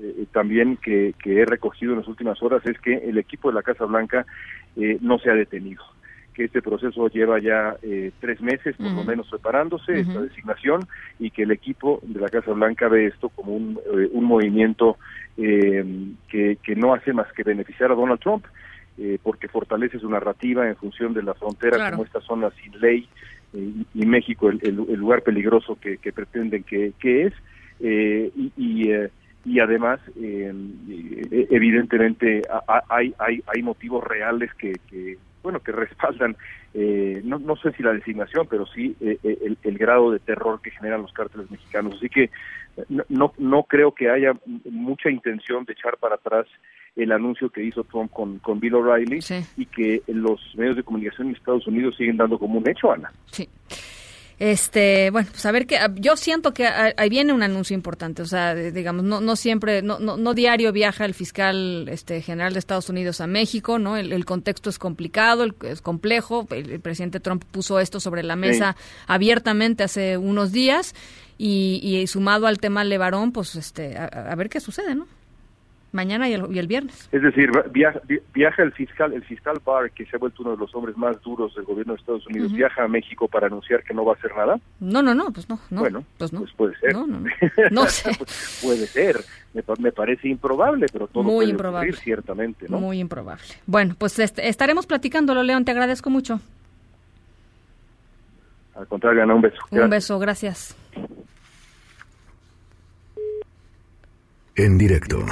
eh, 0.00 0.26
también 0.32 0.76
que, 0.76 1.14
que 1.22 1.40
he 1.40 1.44
recogido 1.46 1.92
en 1.92 2.00
las 2.00 2.08
últimas 2.08 2.42
horas 2.42 2.64
es 2.66 2.78
que 2.80 2.94
el 2.94 3.16
equipo 3.18 3.48
de 3.48 3.54
la 3.54 3.62
Casa 3.62 3.84
Blanca 3.84 4.26
eh, 4.76 4.98
no 5.00 5.18
se 5.18 5.30
ha 5.30 5.34
detenido, 5.34 5.82
que 6.34 6.44
este 6.44 6.60
proceso 6.62 7.08
lleva 7.08 7.38
ya 7.40 7.76
eh, 7.82 8.10
tres 8.20 8.40
meses 8.40 8.76
por 8.76 8.90
lo 8.92 9.04
menos 9.04 9.28
preparándose, 9.30 10.00
esta 10.00 10.20
designación, 10.20 10.80
y 11.20 11.30
que 11.30 11.44
el 11.44 11.52
equipo 11.52 12.00
de 12.02 12.20
la 12.20 12.28
Casa 12.28 12.50
Blanca 12.52 12.88
ve 12.88 13.06
esto 13.06 13.28
como 13.28 13.54
un, 13.54 13.78
eh, 13.94 14.08
un 14.12 14.24
movimiento 14.24 14.98
eh, 15.36 15.84
que, 16.28 16.58
que 16.62 16.74
no 16.76 16.92
hace 16.94 17.12
más 17.12 17.32
que 17.32 17.42
beneficiar 17.44 17.92
a 17.92 17.94
Donald 17.94 18.20
Trump 18.20 18.44
eh, 18.98 19.18
porque 19.22 19.48
fortalece 19.48 19.98
su 19.98 20.08
narrativa 20.08 20.68
en 20.68 20.76
función 20.76 21.14
de 21.14 21.22
la 21.22 21.34
frontera 21.34 21.76
Claro. 21.76 21.96
como 21.96 22.04
esta 22.04 22.20
zona 22.20 22.50
sin 22.62 22.78
ley 22.80 23.08
eh, 23.52 23.70
y, 23.94 24.02
y 24.02 24.06
México 24.06 24.48
el, 24.50 24.58
el- 24.62 24.86
el 24.88 24.96
lugar 25.00 25.22
peligroso 25.22 25.76
que, 25.80 25.98
que 25.98 26.12
pretenden 26.12 26.62
que, 26.64 26.92
que 27.00 27.26
es 27.26 27.32
eh, 27.80 28.30
y, 28.36 28.52
y, 28.56 28.90
eh, 28.92 29.10
y 29.44 29.60
además 29.60 30.00
eh, 30.16 30.52
evidentemente 31.50 32.42
hay, 32.88 33.14
hay, 33.18 33.42
hay 33.46 33.62
motivos 33.62 34.02
reales 34.02 34.52
que, 34.54 34.72
que 34.88 35.18
bueno 35.42 35.60
que 35.60 35.72
respaldan 35.72 36.36
eh, 36.72 37.20
no, 37.24 37.38
no 37.38 37.56
sé 37.56 37.72
si 37.72 37.82
la 37.82 37.92
designación 37.92 38.46
pero 38.48 38.66
sí 38.66 38.96
eh, 39.00 39.18
eh, 39.22 39.38
el, 39.44 39.58
el 39.62 39.78
grado 39.78 40.10
de 40.10 40.18
terror 40.18 40.60
que 40.62 40.70
generan 40.70 41.02
los 41.02 41.12
cárteles 41.12 41.50
mexicanos 41.50 41.94
así 41.96 42.08
que 42.08 42.30
no, 42.88 43.04
no, 43.08 43.32
no 43.38 43.62
creo 43.64 43.92
que 43.92 44.10
haya 44.10 44.32
mucha 44.70 45.10
intención 45.10 45.64
de 45.64 45.74
echar 45.74 45.96
para 45.98 46.16
atrás 46.16 46.46
el 46.96 47.12
anuncio 47.12 47.50
que 47.50 47.62
hizo 47.62 47.84
Trump 47.84 48.10
con, 48.12 48.38
con 48.38 48.60
Bill 48.60 48.74
O'Reilly 48.74 49.20
y 49.56 49.66
que 49.66 50.02
los 50.06 50.40
medios 50.56 50.76
de 50.76 50.82
comunicación 50.82 51.28
en 51.28 51.36
Estados 51.36 51.66
Unidos 51.66 51.96
siguen 51.96 52.16
dando 52.16 52.38
como 52.38 52.58
un 52.58 52.68
hecho, 52.68 52.92
Ana. 52.92 53.12
Sí. 53.26 53.48
Este, 54.38 55.10
bueno, 55.10 55.28
pues 55.30 55.46
a 55.46 55.52
ver 55.52 55.66
que 55.66 55.78
yo 55.96 56.16
siento 56.16 56.52
que 56.52 56.66
ah, 56.66 56.92
ahí 56.96 57.08
viene 57.08 57.32
un 57.32 57.42
anuncio 57.42 57.74
importante, 57.74 58.20
o 58.22 58.26
sea, 58.26 58.54
digamos, 58.54 59.04
no, 59.04 59.20
no 59.20 59.36
siempre, 59.36 59.80
no, 59.80 59.98
no, 60.00 60.16
no 60.16 60.34
diario 60.34 60.72
viaja 60.72 61.04
el 61.04 61.14
fiscal 61.14 61.86
este, 61.88 62.20
general 62.20 62.52
de 62.52 62.58
Estados 62.58 62.88
Unidos 62.88 63.20
a 63.20 63.26
México, 63.28 63.78
¿no? 63.78 63.96
El, 63.96 64.12
el 64.12 64.24
contexto 64.24 64.70
es 64.70 64.78
complicado, 64.78 65.44
el- 65.44 65.54
es 65.62 65.80
complejo, 65.80 66.48
el, 66.50 66.70
el 66.70 66.80
presidente 66.80 67.20
Trump 67.20 67.44
puso 67.50 67.78
esto 67.78 68.00
sobre 68.00 68.22
la 68.24 68.34
mesa 68.36 68.76
abiertamente 69.06 69.84
hace 69.84 70.16
unos 70.16 70.50
días 70.50 70.94
y, 71.38 71.80
y 71.82 72.06
sumado 72.08 72.46
al 72.48 72.58
tema 72.58 72.82
Levarón, 72.84 73.30
pues 73.32 73.54
este, 73.54 73.96
a, 73.96 74.04
a 74.06 74.34
ver 74.34 74.48
qué 74.48 74.58
sucede, 74.60 74.94
¿no? 74.96 75.06
Mañana 75.94 76.28
y 76.28 76.32
el, 76.34 76.52
y 76.54 76.58
el 76.58 76.66
viernes. 76.66 77.08
Es 77.12 77.22
decir, 77.22 77.50
viaja, 77.70 78.00
viaja 78.34 78.62
el 78.64 78.72
fiscal, 78.72 79.12
el 79.12 79.22
fiscal 79.22 79.58
Barr, 79.64 79.92
que 79.92 80.04
se 80.06 80.16
ha 80.16 80.18
vuelto 80.18 80.42
uno 80.42 80.50
de 80.50 80.56
los 80.58 80.74
hombres 80.74 80.96
más 80.96 81.22
duros 81.22 81.54
del 81.54 81.64
gobierno 81.64 81.94
de 81.94 82.00
Estados 82.00 82.26
Unidos, 82.26 82.52
viaja 82.52 82.82
a 82.82 82.88
México 82.88 83.28
para 83.28 83.46
anunciar 83.46 83.84
que 83.84 83.94
no 83.94 84.04
va 84.04 84.14
a 84.14 84.16
hacer 84.16 84.32
nada. 84.36 84.58
No, 84.80 85.02
no, 85.02 85.14
no, 85.14 85.30
pues 85.32 85.48
no, 85.48 85.58
no. 85.70 85.80
bueno, 85.80 86.04
pues 86.18 86.32
no. 86.32 86.44
puede 86.56 86.76
ser. 86.78 86.92
No, 86.94 87.06
no, 87.06 87.20
no. 87.20 87.30
No 87.70 87.86
sé. 87.86 88.10
Pues 88.18 88.60
puede 88.62 88.86
ser. 88.88 89.16
Me, 89.54 89.62
pa- 89.62 89.74
me 89.78 89.92
parece 89.92 90.26
improbable, 90.28 90.86
pero 90.92 91.06
todo 91.06 91.22
Muy 91.22 91.36
puede 91.36 91.50
improbable. 91.50 91.90
ocurrir, 91.90 92.02
ciertamente, 92.04 92.66
¿no? 92.68 92.80
Muy 92.80 92.98
improbable. 92.98 93.44
Bueno, 93.66 93.94
pues 93.96 94.18
este, 94.18 94.48
estaremos 94.48 94.86
platicándolo, 94.86 95.44
León, 95.44 95.64
te 95.64 95.70
agradezco 95.70 96.10
mucho. 96.10 96.40
Al 98.74 98.88
contrario, 98.88 99.22
Ana, 99.22 99.34
un 99.36 99.42
beso. 99.42 99.58
Un 99.70 99.78
Gracias. 99.78 99.90
beso, 99.90 100.18
gracias. 100.18 100.76
En 104.56 104.78
directo. 104.78 105.24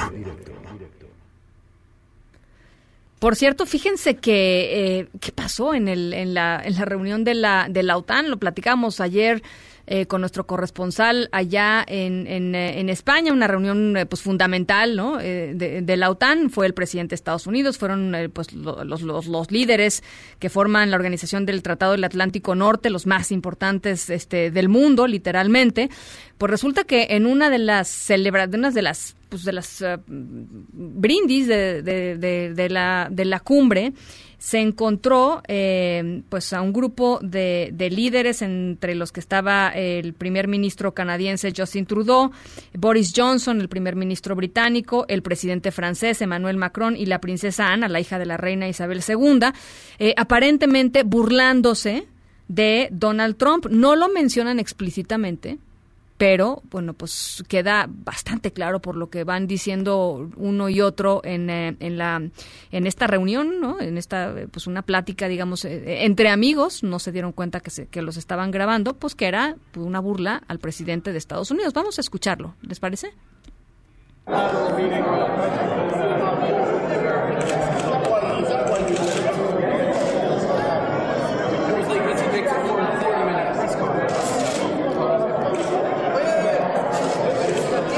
Por 3.18 3.36
cierto, 3.36 3.66
fíjense 3.66 4.16
que 4.16 4.98
eh, 4.98 5.08
qué 5.20 5.30
pasó 5.30 5.74
en, 5.74 5.86
el, 5.86 6.34
la, 6.34 6.60
en 6.64 6.74
la 6.74 6.84
reunión 6.84 7.22
de 7.22 7.34
la, 7.34 7.68
de 7.70 7.84
la 7.84 7.96
OTAN, 7.96 8.30
lo 8.30 8.38
platicamos 8.38 9.00
ayer 9.00 9.42
eh, 9.86 10.06
con 10.06 10.20
nuestro 10.20 10.46
corresponsal 10.46 11.28
allá 11.32 11.84
en, 11.86 12.26
en, 12.26 12.54
eh, 12.54 12.78
en 12.80 12.88
España, 12.88 13.32
una 13.32 13.46
reunión 13.48 13.96
eh, 13.96 14.06
pues 14.06 14.22
fundamental 14.22 14.96
¿no? 14.96 15.18
Eh, 15.20 15.52
de, 15.54 15.96
la 15.96 16.08
OTAN, 16.10 16.50
fue 16.50 16.66
el 16.66 16.74
presidente 16.74 17.10
de 17.10 17.16
Estados 17.16 17.46
Unidos, 17.46 17.78
fueron 17.78 18.14
eh, 18.14 18.28
pues 18.28 18.52
lo- 18.52 18.84
los, 18.84 19.02
los, 19.02 19.26
los 19.26 19.50
líderes 19.50 20.02
que 20.38 20.48
forman 20.50 20.90
la 20.90 20.96
organización 20.96 21.46
del 21.46 21.62
Tratado 21.62 21.92
del 21.92 22.04
Atlántico 22.04 22.54
Norte, 22.54 22.90
los 22.90 23.06
más 23.06 23.32
importantes 23.32 24.08
este, 24.10 24.50
del 24.50 24.68
mundo, 24.68 25.06
literalmente. 25.06 25.90
Pues 26.38 26.50
resulta 26.50 26.84
que 26.84 27.08
en 27.10 27.26
una 27.26 27.50
de 27.50 27.58
las 27.58 27.88
celebraciones 27.88 28.74
de 28.74 28.82
las 28.82 29.16
pues 29.28 29.44
de 29.44 29.52
las 29.52 29.80
eh, 29.80 29.96
brindis 30.06 31.46
de- 31.48 31.82
de 31.82 32.68
la, 32.68 33.08
de 33.10 33.24
la 33.24 33.40
cumbre 33.40 33.92
se 34.42 34.58
encontró 34.58 35.40
eh, 35.46 36.22
pues 36.28 36.52
a 36.52 36.62
un 36.62 36.72
grupo 36.72 37.20
de, 37.22 37.70
de 37.72 37.90
líderes 37.90 38.42
entre 38.42 38.96
los 38.96 39.12
que 39.12 39.20
estaba 39.20 39.68
el 39.68 40.14
primer 40.14 40.48
ministro 40.48 40.94
canadiense 40.94 41.52
Justin 41.56 41.86
Trudeau, 41.86 42.32
Boris 42.76 43.12
Johnson, 43.14 43.60
el 43.60 43.68
primer 43.68 43.94
ministro 43.94 44.34
británico, 44.34 45.04
el 45.06 45.22
presidente 45.22 45.70
francés 45.70 46.20
Emmanuel 46.22 46.56
Macron 46.56 46.96
y 46.96 47.06
la 47.06 47.20
princesa 47.20 47.68
Ana, 47.68 47.88
la 47.88 48.00
hija 48.00 48.18
de 48.18 48.26
la 48.26 48.36
reina 48.36 48.66
Isabel 48.66 49.00
II, 49.06 49.52
eh, 50.00 50.12
aparentemente 50.16 51.04
burlándose 51.04 52.08
de 52.48 52.88
Donald 52.90 53.36
Trump. 53.36 53.66
No 53.70 53.94
lo 53.94 54.08
mencionan 54.08 54.58
explícitamente, 54.58 55.58
pero 56.22 56.62
bueno, 56.70 56.94
pues 56.94 57.42
queda 57.48 57.88
bastante 57.88 58.52
claro 58.52 58.80
por 58.80 58.94
lo 58.94 59.10
que 59.10 59.24
van 59.24 59.48
diciendo 59.48 60.30
uno 60.36 60.68
y 60.68 60.80
otro 60.80 61.20
en, 61.24 61.50
eh, 61.50 61.76
en 61.80 61.98
la 61.98 62.22
en 62.70 62.86
esta 62.86 63.08
reunión, 63.08 63.58
¿no? 63.60 63.80
En 63.80 63.98
esta 63.98 64.30
eh, 64.38 64.46
pues 64.46 64.68
una 64.68 64.82
plática, 64.82 65.26
digamos, 65.26 65.64
eh, 65.64 66.04
entre 66.04 66.28
amigos, 66.28 66.84
no 66.84 67.00
se 67.00 67.10
dieron 67.10 67.32
cuenta 67.32 67.58
que 67.58 67.70
se, 67.70 67.88
que 67.88 68.02
los 68.02 68.16
estaban 68.16 68.52
grabando, 68.52 68.94
pues 68.94 69.16
que 69.16 69.26
era 69.26 69.56
pues, 69.72 69.84
una 69.84 69.98
burla 69.98 70.44
al 70.46 70.60
presidente 70.60 71.10
de 71.10 71.18
Estados 71.18 71.50
Unidos. 71.50 71.72
Vamos 71.72 71.98
a 71.98 72.02
escucharlo, 72.02 72.54
¿les 72.62 72.78
parece? 72.78 73.08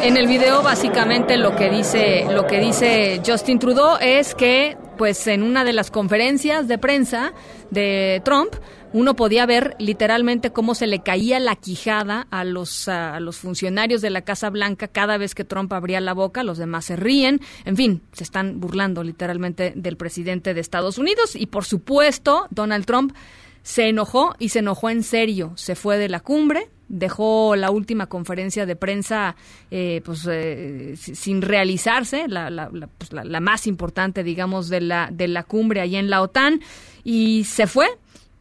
En 0.04 0.18
el 0.18 0.26
video 0.26 0.62
básicamente 0.62 1.38
lo 1.38 1.56
que 1.56 1.70
dice 1.70 2.26
lo 2.30 2.46
que 2.46 2.60
dice 2.60 3.22
Justin 3.26 3.58
Trudeau 3.58 3.96
es 4.02 4.34
que 4.34 4.76
pues 4.98 5.26
en 5.28 5.42
una 5.42 5.64
de 5.64 5.72
las 5.72 5.90
conferencias 5.90 6.68
de 6.68 6.76
prensa 6.76 7.32
de 7.70 8.20
Trump 8.22 8.54
uno 8.92 9.16
podía 9.16 9.46
ver 9.46 9.74
literalmente 9.78 10.52
cómo 10.52 10.74
se 10.74 10.86
le 10.86 11.02
caía 11.02 11.40
la 11.40 11.56
quijada 11.56 12.26
a 12.30 12.44
los 12.44 12.86
a 12.86 13.18
los 13.18 13.38
funcionarios 13.38 14.02
de 14.02 14.10
la 14.10 14.20
Casa 14.20 14.50
Blanca 14.50 14.88
cada 14.88 15.16
vez 15.16 15.34
que 15.34 15.44
Trump 15.44 15.72
abría 15.72 16.02
la 16.02 16.12
boca, 16.12 16.42
los 16.42 16.58
demás 16.58 16.84
se 16.84 16.96
ríen, 16.96 17.40
en 17.64 17.74
fin, 17.74 18.02
se 18.12 18.24
están 18.24 18.60
burlando 18.60 19.02
literalmente 19.02 19.72
del 19.74 19.96
presidente 19.96 20.52
de 20.52 20.60
Estados 20.60 20.98
Unidos. 20.98 21.34
Y 21.34 21.46
por 21.46 21.64
supuesto 21.64 22.46
Donald 22.50 22.84
Trump 22.84 23.14
se 23.62 23.88
enojó 23.88 24.34
y 24.38 24.50
se 24.50 24.58
enojó 24.58 24.90
en 24.90 25.02
serio, 25.02 25.54
se 25.56 25.74
fue 25.74 25.96
de 25.96 26.10
la 26.10 26.20
cumbre, 26.20 26.68
dejó 26.88 27.56
la 27.56 27.70
última 27.70 28.06
conferencia 28.06 28.66
de 28.66 28.76
prensa 28.76 29.36
eh, 29.70 30.02
pues 30.04 30.26
eh, 30.30 30.94
si- 30.96 31.14
sin 31.14 31.42
realizarse 31.42 32.28
la, 32.28 32.50
la- 32.50 32.68
la- 32.72 32.86
pues, 32.86 33.12
la- 33.12 33.40
más 33.40 33.66
importante 33.66 34.22
digamos 34.22 34.68
de 34.68 34.80
la 34.80 35.08
de 35.12 35.28
la 35.28 35.42
cumbre 35.44 35.80
allá 35.80 35.98
en 35.98 36.10
la 36.10 36.22
OTAN 36.22 36.60
y 37.04 37.44
se 37.44 37.66
fue 37.66 37.86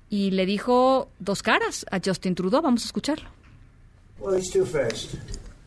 y 0.10 0.32
le 0.32 0.46
dijo 0.46 1.10
dos 1.20 1.41
caras 1.41 1.86
a 1.89 2.00
Justin 2.04 2.36
Trudeau. 2.36 2.62
Vamos 2.62 2.84
a 2.84 2.86
escucharlo 2.86 3.30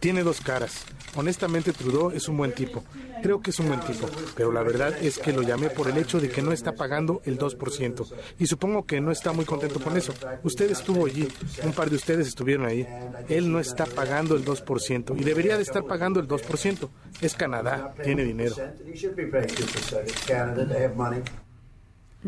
Tiene 0.00 0.22
dos 0.22 0.40
caras. 0.40 0.84
Honestamente, 1.14 1.72
Trudeau 1.72 2.10
es 2.10 2.28
un 2.28 2.36
buen 2.36 2.52
tipo. 2.52 2.84
Creo 3.22 3.40
que 3.40 3.50
es 3.50 3.58
un 3.58 3.68
buen 3.68 3.80
tipo. 3.80 4.08
Pero 4.36 4.52
la 4.52 4.62
verdad 4.62 4.94
es 5.02 5.18
que 5.18 5.32
lo 5.32 5.42
llamé 5.42 5.70
por 5.70 5.88
el 5.88 5.96
hecho 5.96 6.20
de 6.20 6.28
que 6.28 6.42
no 6.42 6.52
está 6.52 6.72
pagando 6.72 7.22
el 7.24 7.38
2%. 7.38 8.06
Y 8.38 8.46
supongo 8.46 8.84
que 8.84 9.00
no 9.00 9.10
está 9.10 9.32
muy 9.32 9.46
contento 9.46 9.80
con 9.80 9.96
eso. 9.96 10.12
Usted 10.42 10.70
estuvo 10.70 11.06
allí. 11.06 11.26
Un 11.64 11.72
par 11.72 11.88
de 11.88 11.96
ustedes 11.96 12.28
estuvieron 12.28 12.66
ahí. 12.66 12.86
Él 13.28 13.50
no 13.50 13.58
está 13.58 13.86
pagando 13.86 14.36
el 14.36 14.44
2%. 14.44 15.18
Y 15.18 15.24
debería 15.24 15.56
de 15.56 15.62
estar 15.62 15.84
pagando 15.84 16.20
el 16.20 16.28
2%. 16.28 16.88
Es 17.22 17.34
Canadá. 17.34 17.94
Tiene 18.02 18.24
dinero. 18.24 18.54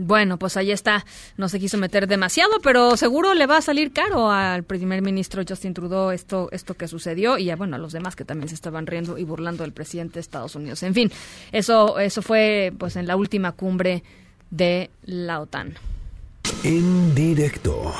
Bueno, 0.00 0.38
pues 0.38 0.56
ahí 0.56 0.70
está. 0.70 1.04
No 1.36 1.48
se 1.48 1.58
quiso 1.58 1.76
meter 1.76 2.06
demasiado, 2.06 2.60
pero 2.62 2.96
seguro 2.96 3.34
le 3.34 3.46
va 3.46 3.56
a 3.56 3.62
salir 3.62 3.92
caro 3.92 4.30
al 4.30 4.62
primer 4.62 5.02
ministro 5.02 5.42
Justin 5.46 5.74
Trudeau 5.74 6.12
esto, 6.12 6.48
esto 6.52 6.74
que 6.74 6.86
sucedió 6.86 7.36
y 7.36 7.50
a, 7.50 7.56
bueno, 7.56 7.74
a 7.74 7.78
los 7.80 7.92
demás 7.92 8.14
que 8.14 8.24
también 8.24 8.48
se 8.48 8.54
estaban 8.54 8.86
riendo 8.86 9.18
y 9.18 9.24
burlando 9.24 9.64
del 9.64 9.72
presidente 9.72 10.14
de 10.14 10.20
Estados 10.20 10.54
Unidos. 10.54 10.84
En 10.84 10.94
fin, 10.94 11.10
eso, 11.50 11.98
eso 11.98 12.22
fue 12.22 12.72
pues 12.78 12.94
en 12.94 13.08
la 13.08 13.16
última 13.16 13.52
cumbre 13.52 14.04
de 14.50 14.90
la 15.02 15.40
OTAN. 15.40 15.74
En 16.62 17.14
directo. 17.16 17.92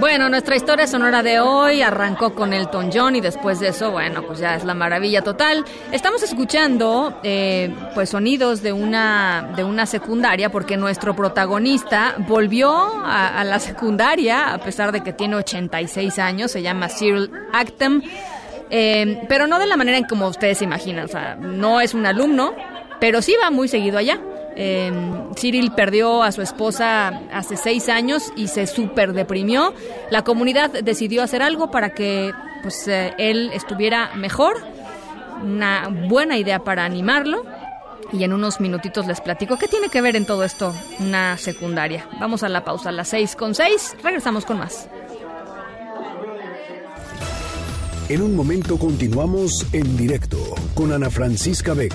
Bueno, 0.00 0.28
nuestra 0.28 0.54
historia 0.54 0.86
sonora 0.86 1.24
de 1.24 1.40
hoy 1.40 1.82
arrancó 1.82 2.32
con 2.32 2.52
Elton 2.52 2.90
John 2.94 3.16
y 3.16 3.20
después 3.20 3.58
de 3.58 3.68
eso, 3.68 3.90
bueno, 3.90 4.22
pues 4.22 4.38
ya 4.38 4.54
es 4.54 4.64
la 4.64 4.72
maravilla 4.72 5.22
total. 5.22 5.64
Estamos 5.90 6.22
escuchando 6.22 7.18
eh, 7.24 7.74
pues 7.94 8.10
sonidos 8.10 8.62
de 8.62 8.72
una 8.72 9.52
de 9.56 9.64
una 9.64 9.86
secundaria 9.86 10.50
porque 10.50 10.76
nuestro 10.76 11.16
protagonista 11.16 12.14
volvió 12.28 12.70
a, 12.70 13.40
a, 13.40 13.42
la 13.42 13.58
secundaria 13.58 14.54
a 14.54 14.58
pesar 14.58 14.92
de 14.92 15.02
que 15.02 15.12
tiene 15.12 15.34
86 15.34 16.16
años. 16.20 16.52
Se 16.52 16.62
llama 16.62 16.88
Cyril 16.88 17.32
Actem, 17.52 18.00
eh, 18.70 19.22
pero 19.28 19.48
no 19.48 19.58
de 19.58 19.66
la 19.66 19.76
manera 19.76 19.98
en 19.98 20.04
como 20.04 20.28
ustedes 20.28 20.58
se 20.58 20.64
imaginan. 20.64 21.06
O 21.06 21.08
sea, 21.08 21.34
no 21.34 21.80
es 21.80 21.92
un 21.94 22.06
alumno, 22.06 22.54
pero 23.00 23.20
sí 23.20 23.34
va 23.42 23.50
muy 23.50 23.66
seguido 23.66 23.98
allá. 23.98 24.20
Eh, 24.60 24.90
Cyril 25.36 25.70
perdió 25.70 26.24
a 26.24 26.32
su 26.32 26.42
esposa 26.42 27.08
hace 27.32 27.56
seis 27.56 27.88
años 27.88 28.32
y 28.34 28.48
se 28.48 28.66
súper 28.66 29.12
deprimió. 29.12 29.72
La 30.10 30.24
comunidad 30.24 30.82
decidió 30.82 31.22
hacer 31.22 31.42
algo 31.42 31.70
para 31.70 31.90
que 31.90 32.32
pues, 32.64 32.88
eh, 32.88 33.14
él 33.18 33.50
estuviera 33.54 34.16
mejor. 34.16 34.56
Una 35.44 35.88
buena 36.08 36.36
idea 36.36 36.58
para 36.58 36.84
animarlo. 36.84 37.44
Y 38.10 38.24
en 38.24 38.32
unos 38.32 38.58
minutitos 38.58 39.06
les 39.06 39.20
platico 39.20 39.58
qué 39.58 39.68
tiene 39.68 39.90
que 39.90 40.00
ver 40.00 40.16
en 40.16 40.26
todo 40.26 40.42
esto 40.42 40.74
una 40.98 41.36
secundaria. 41.36 42.08
Vamos 42.18 42.42
a 42.42 42.48
la 42.48 42.64
pausa 42.64 42.88
a 42.88 42.92
las 42.92 43.08
seis 43.08 43.36
con 43.36 43.54
seis. 43.54 43.94
Regresamos 44.02 44.44
con 44.44 44.58
más. 44.58 44.88
En 48.08 48.22
un 48.22 48.34
momento 48.34 48.76
continuamos 48.76 49.66
en 49.72 49.96
directo 49.96 50.38
con 50.74 50.92
Ana 50.92 51.10
Francisca 51.10 51.74
Vega. 51.74 51.94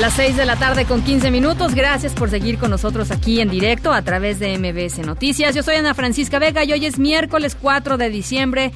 Las 0.00 0.14
6 0.14 0.36
de 0.36 0.46
la 0.46 0.54
tarde 0.54 0.84
con 0.84 1.02
15 1.02 1.32
minutos. 1.32 1.74
Gracias 1.74 2.14
por 2.14 2.30
seguir 2.30 2.56
con 2.58 2.70
nosotros 2.70 3.10
aquí 3.10 3.40
en 3.40 3.50
directo 3.50 3.92
a 3.92 4.02
través 4.02 4.38
de 4.38 4.56
MBS 4.56 4.98
Noticias. 5.04 5.56
Yo 5.56 5.64
soy 5.64 5.74
Ana 5.74 5.92
Francisca 5.92 6.38
Vega 6.38 6.62
y 6.62 6.70
hoy 6.70 6.86
es 6.86 7.00
miércoles 7.00 7.56
4 7.60 7.96
de 7.96 8.08
diciembre 8.08 8.70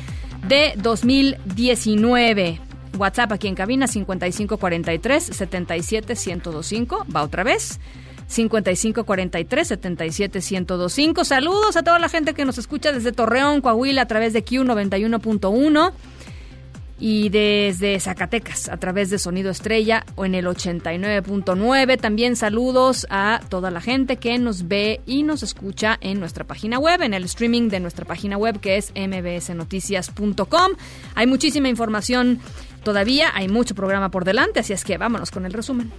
de 0.49 0.75
2019. 0.79 2.61
WhatsApp 2.99 3.31
aquí 3.31 3.47
en 3.47 3.55
cabina 3.55 3.87
5543 3.87 5.23
77 5.23 6.15
1025. 6.15 7.07
Va 7.15 7.23
otra 7.23 7.45
vez. 7.45 7.79
5543 8.27 9.69
77 9.69 10.41
1025. 10.41 11.25
Saludos 11.25 11.77
a 11.77 11.85
toda 11.85 12.01
la 12.01 12.09
gente 12.09 12.35
que 12.35 12.45
nos 12.45 12.59
escucha 12.59 12.91
desde 12.91 13.13
Torreón, 13.13 13.61
Coahuila 13.61 14.03
a 14.03 14.07
través 14.07 14.33
de 14.33 14.45
Q91.1 14.45 15.93
y 17.05 17.31
desde 17.31 17.99
Zacatecas 17.99 18.69
a 18.69 18.77
través 18.77 19.11
de 19.11 19.19
Sonido 19.19 19.51
Estrella 19.51 20.07
o 20.15 20.25
en 20.25 20.37
el 20.37 20.47
89.9. 20.47 22.01
También 22.01 22.37
saludos 22.37 23.09
a 23.11 23.41
toda 23.49 23.73
la 23.73 23.81
gente 23.81 24.19
que 24.19 24.39
nos 24.39 24.69
ve 24.69 25.01
y 25.05 25.25
nos 25.25 25.43
escucha 25.43 25.99
en 26.01 26.21
nuestra 26.21 26.45
página 26.45 26.79
web, 26.79 27.03
en 27.03 27.13
el 27.13 27.25
streaming 27.25 27.71
de 27.71 27.81
nuestra 27.81 28.05
página 28.05 28.39
web 28.39 28.61
que 28.61 28.77
es 28.77 28.93
mbsnoticias.com. 28.95 30.73
Hay 31.17 31.27
muchísima 31.27 31.69
información 31.69 32.39
todavía, 32.85 33.33
hay 33.35 33.49
mucho 33.49 33.75
programa 33.75 34.13
por 34.13 34.25
delante, 34.25 34.61
así 34.61 34.73
es 34.73 34.85
que 34.85 34.97
vámonos 34.97 35.33
con 35.33 35.45
el 35.45 35.53
resumen. 35.53 35.91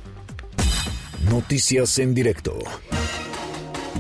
Noticias 1.30 2.00
en 2.00 2.16
directo. 2.16 2.58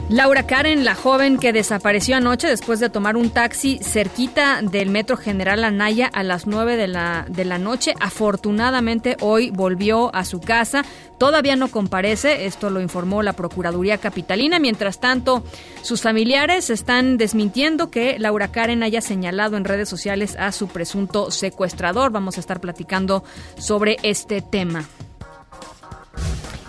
Laura 0.09 0.45
Karen, 0.45 0.83
la 0.83 0.95
joven 0.95 1.37
que 1.39 1.53
desapareció 1.53 2.17
anoche 2.17 2.47
después 2.47 2.79
de 2.79 2.89
tomar 2.89 3.15
un 3.15 3.29
taxi 3.29 3.79
cerquita 3.81 4.61
del 4.61 4.89
Metro 4.89 5.15
General 5.15 5.63
Anaya 5.63 6.07
a 6.07 6.23
las 6.23 6.45
9 6.45 6.75
de 6.75 6.87
la, 6.87 7.25
de 7.29 7.45
la 7.45 7.57
noche, 7.57 7.95
afortunadamente 7.99 9.15
hoy 9.21 9.49
volvió 9.49 10.13
a 10.13 10.25
su 10.25 10.41
casa. 10.41 10.83
Todavía 11.17 11.55
no 11.55 11.69
comparece, 11.69 12.45
esto 12.45 12.69
lo 12.69 12.81
informó 12.81 13.23
la 13.23 13.33
Procuraduría 13.33 13.97
Capitalina. 13.97 14.59
Mientras 14.59 14.99
tanto, 14.99 15.43
sus 15.81 16.01
familiares 16.01 16.69
están 16.69 17.17
desmintiendo 17.17 17.89
que 17.89 18.19
Laura 18.19 18.49
Karen 18.49 18.83
haya 18.83 18.99
señalado 18.99 19.55
en 19.55 19.63
redes 19.63 19.87
sociales 19.87 20.35
a 20.37 20.51
su 20.51 20.67
presunto 20.67 21.31
secuestrador. 21.31 22.11
Vamos 22.11 22.35
a 22.37 22.41
estar 22.41 22.59
platicando 22.59 23.23
sobre 23.57 23.97
este 24.03 24.41
tema. 24.41 24.83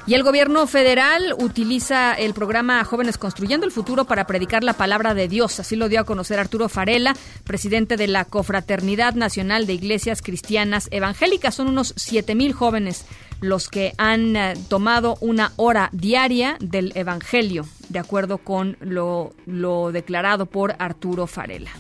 Y 0.07 0.13
el 0.13 0.23
gobierno 0.23 0.67
federal 0.67 1.35
utiliza 1.39 2.13
el 2.13 2.35
programa 2.35 2.85
Jóvenes 2.85 3.17
Construyendo 3.17 3.65
el 3.65 3.73
Futuro 3.73 4.05
para 4.05 4.27
predicar 4.27 4.63
la 4.63 4.75
palabra 4.75 5.15
de 5.15 5.29
Dios. 5.29 5.59
Así 5.61 5.77
lo 5.77 5.89
dio 5.89 6.01
a 6.01 6.05
conocer 6.05 6.39
Arturo 6.39 6.69
Farela, 6.69 7.17
presidente 7.45 7.97
de 7.97 8.07
la 8.07 8.27
Confraternidad 8.27 9.15
Nacional 9.15 9.67
de 9.67 9.73
Iglesias 9.73 10.21
Cristianas 10.21 10.89
Evangélicas. 10.91 11.55
Son 11.55 11.69
unos 11.69 11.95
7 11.97 12.35
mil 12.35 12.53
jóvenes 12.53 13.07
los 13.41 13.69
que 13.69 13.95
han 13.97 14.37
eh, 14.37 14.55
tomado 14.69 15.17
una 15.23 15.53
hora 15.57 15.89
diaria 15.93 16.59
del 16.61 16.93
Evangelio, 16.95 17.65
de 17.89 17.99
acuerdo 17.99 18.37
con 18.37 18.77
lo, 18.81 19.33
lo 19.47 19.91
declarado 19.91 20.45
por 20.45 20.77
Arturo 20.79 21.27
Farela. 21.27 21.71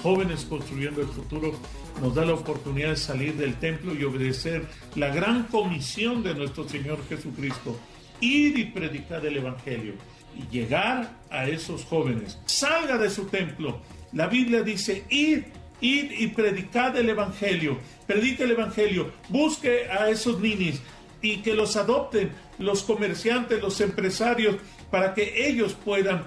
Jóvenes 0.00 0.44
Construyendo 0.44 1.00
el 1.00 1.08
Futuro 1.08 1.58
nos 2.00 2.14
da 2.14 2.24
la 2.24 2.34
oportunidad 2.34 2.90
de 2.90 2.96
salir 2.96 3.34
del 3.34 3.54
templo 3.56 3.94
y 3.94 4.04
obedecer 4.04 4.66
la 4.94 5.08
gran 5.08 5.44
comisión 5.44 6.22
de 6.22 6.34
nuestro 6.34 6.68
Señor 6.68 6.98
Jesucristo, 7.08 7.78
ir 8.20 8.58
y 8.58 8.64
predicar 8.64 9.24
el 9.24 9.36
Evangelio 9.36 9.94
y 10.36 10.54
llegar 10.54 11.10
a 11.30 11.48
esos 11.48 11.84
jóvenes. 11.84 12.38
Salga 12.46 12.98
de 12.98 13.10
su 13.10 13.26
templo. 13.26 13.80
La 14.12 14.26
Biblia 14.26 14.62
dice, 14.62 15.04
id, 15.08 15.44
id 15.80 16.10
y 16.10 16.28
predicad 16.28 16.96
el 16.96 17.08
Evangelio, 17.08 17.78
predica 18.06 18.44
el 18.44 18.52
Evangelio, 18.52 19.12
busque 19.28 19.86
a 19.90 20.08
esos 20.08 20.40
ninis 20.40 20.80
y 21.22 21.38
que 21.38 21.54
los 21.54 21.76
adopten 21.76 22.30
los 22.58 22.82
comerciantes, 22.82 23.60
los 23.60 23.80
empresarios, 23.80 24.56
para 24.90 25.14
que 25.14 25.48
ellos 25.48 25.74
puedan 25.84 26.26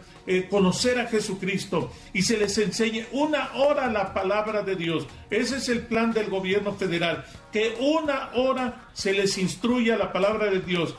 conocer 0.49 0.99
a 0.99 1.07
Jesucristo 1.07 1.91
y 2.13 2.21
se 2.21 2.37
les 2.37 2.57
enseñe 2.57 3.05
una 3.11 3.53
hora 3.55 3.91
la 3.91 4.13
palabra 4.13 4.61
de 4.63 4.75
Dios. 4.75 5.07
Ese 5.29 5.57
es 5.57 5.69
el 5.69 5.81
plan 5.81 6.13
del 6.13 6.29
gobierno 6.29 6.73
federal, 6.73 7.25
que 7.51 7.75
una 7.79 8.29
hora 8.35 8.89
se 8.93 9.13
les 9.13 9.37
instruya 9.37 9.97
la 9.97 10.11
palabra 10.13 10.49
de 10.49 10.61
Dios. 10.61 10.95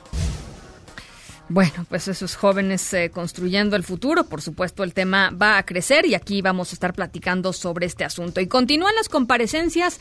Bueno, 1.52 1.84
pues 1.88 2.06
esos 2.06 2.36
jóvenes 2.36 2.94
eh, 2.94 3.10
construyendo 3.10 3.74
el 3.74 3.82
futuro, 3.82 4.22
por 4.22 4.40
supuesto 4.40 4.84
el 4.84 4.94
tema 4.94 5.30
va 5.30 5.58
a 5.58 5.66
crecer 5.66 6.06
y 6.06 6.14
aquí 6.14 6.42
vamos 6.42 6.70
a 6.70 6.74
estar 6.74 6.94
platicando 6.94 7.52
sobre 7.52 7.86
este 7.86 8.04
asunto. 8.04 8.40
Y 8.40 8.46
continúan 8.46 8.94
las 8.94 9.08
comparecencias 9.08 9.98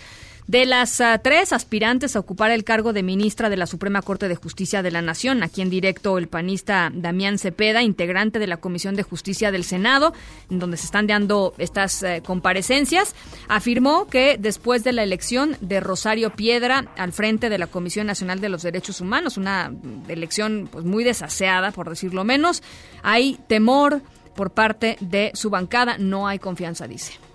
de 0.50 0.66
las 0.66 1.00
uh, 1.00 1.20
tres 1.22 1.54
aspirantes 1.54 2.16
a 2.16 2.20
ocupar 2.20 2.50
el 2.50 2.64
cargo 2.64 2.92
de 2.92 3.04
ministra 3.04 3.52
de 3.52 3.56
la 3.56 3.68
Suprema 3.68 4.02
Corte 4.02 4.28
de 4.28 4.34
Justicia 4.34 4.82
de 4.82 4.90
la 4.90 5.04
Nación, 5.04 5.44
aquí 5.44 5.62
en 5.62 5.70
directo 5.70 6.18
el 6.18 6.28
panista 6.28 6.90
Damián 6.92 7.38
Cepeda, 7.38 7.84
integrante 7.84 8.40
de 8.40 8.48
la 8.48 8.58
Comisión 8.58 8.96
de 8.96 9.04
Justicia 9.04 9.52
del 9.52 9.64
Senado, 9.64 10.12
en 10.50 10.58
donde 10.58 10.78
se 10.78 10.86
están 10.86 11.06
dando 11.06 11.54
estas 11.60 12.02
uh, 12.02 12.24
comparecencias, 12.24 13.14
afirmó 13.48 14.08
que 14.08 14.38
después 14.40 14.84
de 14.84 14.92
la 14.92 15.04
elección 15.04 15.56
de 15.62 15.82
Rosario 15.82 16.32
Piedra 16.32 16.88
al 16.98 17.14
frente 17.14 17.52
de 17.52 17.60
la 17.60 17.68
Comisión 17.68 18.08
Nacional 18.08 18.42
de 18.42 18.50
los 18.50 18.64
Derechos 18.64 19.02
Humanos, 19.02 19.38
una 19.38 19.72
elección 20.08 20.68
pues 20.72 20.84
muy 20.84 21.04
desaseada, 21.04 21.70
por 21.70 21.92
decirlo 21.92 22.24
menos, 22.24 22.64
hay 23.04 23.38
temor 23.46 24.02
por 24.36 24.50
parte 24.50 24.98
de 25.00 25.30
su 25.36 25.52
bancada, 25.52 26.00
no 26.00 26.28
hay 26.28 26.40
confianza, 26.40 26.88
dice 26.88 27.29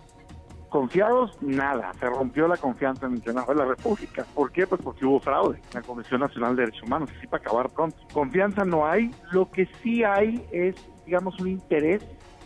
confiados, 0.74 1.40
nada. 1.40 1.92
Se 2.00 2.06
rompió 2.06 2.48
la 2.48 2.56
confianza 2.56 3.06
en 3.06 3.12
el 3.12 3.22
Senado 3.22 3.52
de 3.52 3.60
la 3.60 3.64
República. 3.64 4.26
¿Por 4.34 4.50
qué? 4.50 4.66
Pues 4.66 4.80
porque 4.82 5.06
hubo 5.06 5.20
fraude 5.20 5.58
en 5.58 5.74
la 5.74 5.82
Comisión 5.82 6.20
Nacional 6.20 6.56
de 6.56 6.62
Derechos 6.62 6.82
Humanos, 6.82 7.10
así 7.16 7.28
para 7.28 7.40
acabar 7.40 7.70
pronto. 7.70 7.96
Confianza 8.12 8.64
no 8.64 8.84
hay. 8.84 9.14
Lo 9.30 9.48
que 9.48 9.68
sí 9.84 10.02
hay 10.02 10.44
es, 10.50 10.74
digamos, 11.06 11.38
un 11.38 11.46
interés 11.46 12.02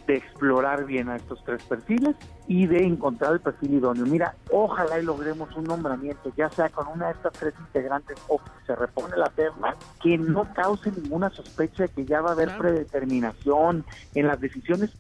de 0.07 0.17
explorar 0.17 0.85
bien 0.85 1.09
a 1.09 1.17
estos 1.17 1.43
tres 1.43 1.63
perfiles 1.63 2.17
y 2.47 2.67
de 2.67 2.85
encontrar 2.85 3.33
el 3.33 3.41
perfil 3.41 3.75
idóneo. 3.75 4.05
Mira, 4.05 4.35
ojalá 4.51 5.01
y 5.01 5.05
logremos 5.05 5.57
un 5.57 5.65
nombramiento, 5.65 6.31
ya 6.37 6.51
sea 6.51 6.69
con 6.69 6.87
una 6.89 7.07
de 7.07 7.13
estas 7.13 7.33
tres 7.33 7.55
integrantes 7.59 8.19
o 8.29 8.37
que 8.37 8.51
se 8.67 8.77
repone 8.77 9.17
la 9.17 9.31
terna, 9.31 9.75
que 10.03 10.19
no 10.19 10.53
cause 10.53 10.93
ninguna 10.93 11.31
sospecha 11.31 11.85
de 11.85 11.89
que 11.89 12.05
ya 12.05 12.21
va 12.21 12.31
a 12.31 12.33
haber 12.35 12.59
predeterminación 12.59 13.87
en 14.15 14.27
las 14.27 14.39
decisiones. 14.39 14.91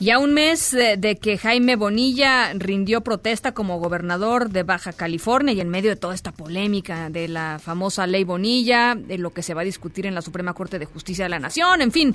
Y 0.00 0.10
a 0.10 0.20
un 0.20 0.32
mes 0.32 0.70
de 0.70 1.18
que 1.20 1.38
Jaime 1.38 1.74
Bonilla 1.74 2.52
rindió 2.54 3.00
protesta 3.00 3.52
como 3.52 3.80
gobernador 3.80 4.48
de 4.48 4.62
Baja 4.62 4.92
California 4.92 5.52
y 5.52 5.60
en 5.60 5.68
medio 5.68 5.90
de 5.90 5.96
toda 5.96 6.14
esta 6.14 6.30
polémica 6.30 7.10
de 7.10 7.26
la 7.26 7.58
famosa 7.58 8.06
ley 8.06 8.22
Bonilla, 8.22 8.94
de 8.94 9.18
lo 9.18 9.30
que 9.30 9.42
se 9.42 9.54
va 9.54 9.62
a 9.62 9.64
discutir 9.64 10.06
en 10.06 10.14
la 10.14 10.22
Suprema 10.22 10.54
Corte 10.54 10.78
de 10.78 10.86
Justicia 10.86 11.24
de 11.24 11.30
la 11.30 11.40
Nación, 11.40 11.82
en 11.82 11.90
fin, 11.90 12.14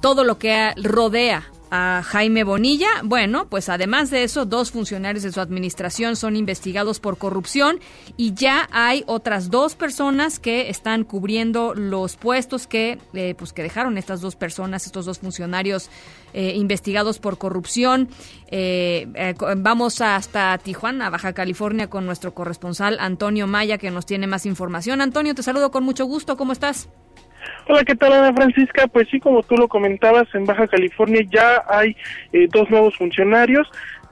todo 0.00 0.22
lo 0.22 0.38
que 0.38 0.74
rodea 0.76 1.50
Jaime 2.04 2.44
Bonilla. 2.44 2.88
Bueno, 3.02 3.48
pues 3.48 3.68
además 3.68 4.10
de 4.10 4.24
eso, 4.24 4.44
dos 4.46 4.70
funcionarios 4.70 5.22
de 5.22 5.32
su 5.32 5.40
administración 5.40 6.16
son 6.16 6.36
investigados 6.36 7.00
por 7.00 7.18
corrupción 7.18 7.80
y 8.16 8.34
ya 8.34 8.68
hay 8.70 9.04
otras 9.06 9.50
dos 9.50 9.74
personas 9.74 10.38
que 10.38 10.70
están 10.70 11.04
cubriendo 11.04 11.74
los 11.74 12.16
puestos 12.16 12.66
que, 12.66 12.98
eh, 13.14 13.34
pues 13.36 13.52
que 13.52 13.62
dejaron 13.62 13.98
estas 13.98 14.20
dos 14.20 14.36
personas, 14.36 14.86
estos 14.86 15.06
dos 15.06 15.18
funcionarios 15.18 15.90
eh, 16.32 16.52
investigados 16.56 17.18
por 17.18 17.38
corrupción. 17.38 18.08
Eh, 18.48 19.34
vamos 19.56 20.00
hasta 20.00 20.56
Tijuana, 20.58 21.10
Baja 21.10 21.32
California, 21.32 21.88
con 21.90 22.06
nuestro 22.06 22.34
corresponsal 22.34 22.98
Antonio 23.00 23.46
Maya, 23.46 23.78
que 23.78 23.90
nos 23.90 24.06
tiene 24.06 24.26
más 24.26 24.46
información. 24.46 25.00
Antonio, 25.00 25.34
te 25.34 25.42
saludo 25.42 25.70
con 25.70 25.84
mucho 25.84 26.04
gusto. 26.06 26.36
¿Cómo 26.36 26.52
estás? 26.52 26.88
Hola, 27.66 27.84
¿qué 27.84 27.94
tal 27.94 28.12
Ana 28.12 28.34
Francisca? 28.34 28.86
Pues 28.86 29.08
sí, 29.10 29.20
como 29.20 29.42
tú 29.42 29.56
lo 29.56 29.68
comentabas, 29.68 30.26
en 30.34 30.44
Baja 30.44 30.68
California 30.68 31.22
ya 31.30 31.64
hay 31.68 31.96
eh, 32.32 32.46
dos 32.52 32.68
nuevos 32.70 32.96
funcionarios. 32.96 33.66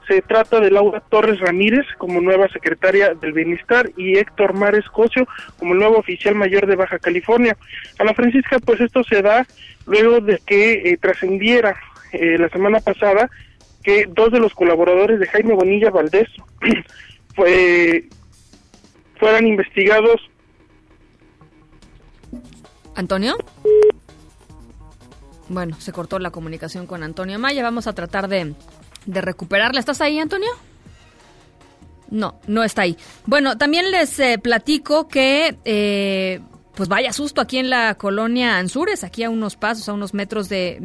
Se 0.07 0.21
trata 0.21 0.59
de 0.59 0.71
Laura 0.71 1.01
Torres 1.01 1.39
Ramírez 1.39 1.85
como 1.97 2.19
nueva 2.19 2.49
secretaria 2.49 3.13
del 3.13 3.31
Bienestar 3.31 3.89
y 3.95 4.17
Héctor 4.17 4.53
Mares 4.53 4.85
Cosio 4.89 5.27
como 5.57 5.73
nuevo 5.75 5.97
oficial 5.97 6.35
mayor 6.35 6.67
de 6.67 6.75
Baja 6.75 6.99
California. 6.99 7.55
Ana 7.99 8.13
Francisca, 8.13 8.59
pues 8.59 8.81
esto 8.81 9.03
se 9.03 9.21
da 9.21 9.45
luego 9.85 10.19
de 10.19 10.39
que 10.45 10.73
eh, 10.73 10.97
trascendiera 10.97 11.75
eh, 12.11 12.37
la 12.37 12.49
semana 12.49 12.79
pasada 12.79 13.29
que 13.83 14.05
dos 14.07 14.31
de 14.31 14.39
los 14.39 14.53
colaboradores 14.53 15.19
de 15.19 15.27
Jaime 15.27 15.53
Bonilla 15.53 15.89
Valdés 15.91 16.29
fue, 17.35 18.05
fueran 19.19 19.47
investigados 19.47 20.29
¿Antonio? 22.95 23.35
Bueno, 25.49 25.75
se 25.79 25.91
cortó 25.91 26.19
la 26.19 26.31
comunicación 26.31 26.87
con 26.87 27.03
Antonio 27.03 27.37
Maya. 27.39 27.63
Vamos 27.63 27.87
a 27.87 27.93
tratar 27.93 28.27
de, 28.27 28.55
de 29.05 29.21
recuperarla. 29.21 29.79
¿Estás 29.79 30.01
ahí, 30.01 30.19
Antonio? 30.19 30.49
No, 32.09 32.39
no 32.47 32.63
está 32.63 32.83
ahí. 32.83 32.97
Bueno, 33.25 33.57
también 33.57 33.91
les 33.91 34.19
eh, 34.19 34.37
platico 34.37 35.07
que 35.07 35.57
eh, 35.65 36.41
pues 36.75 36.89
vaya 36.89 37.13
susto 37.13 37.39
aquí 37.39 37.59
en 37.59 37.69
la 37.69 37.95
colonia 37.95 38.57
Anzures, 38.57 39.03
aquí 39.03 39.23
a 39.23 39.29
unos 39.29 39.55
pasos, 39.55 39.87
a 39.89 39.93
unos 39.93 40.13
metros 40.13 40.49
de, 40.49 40.77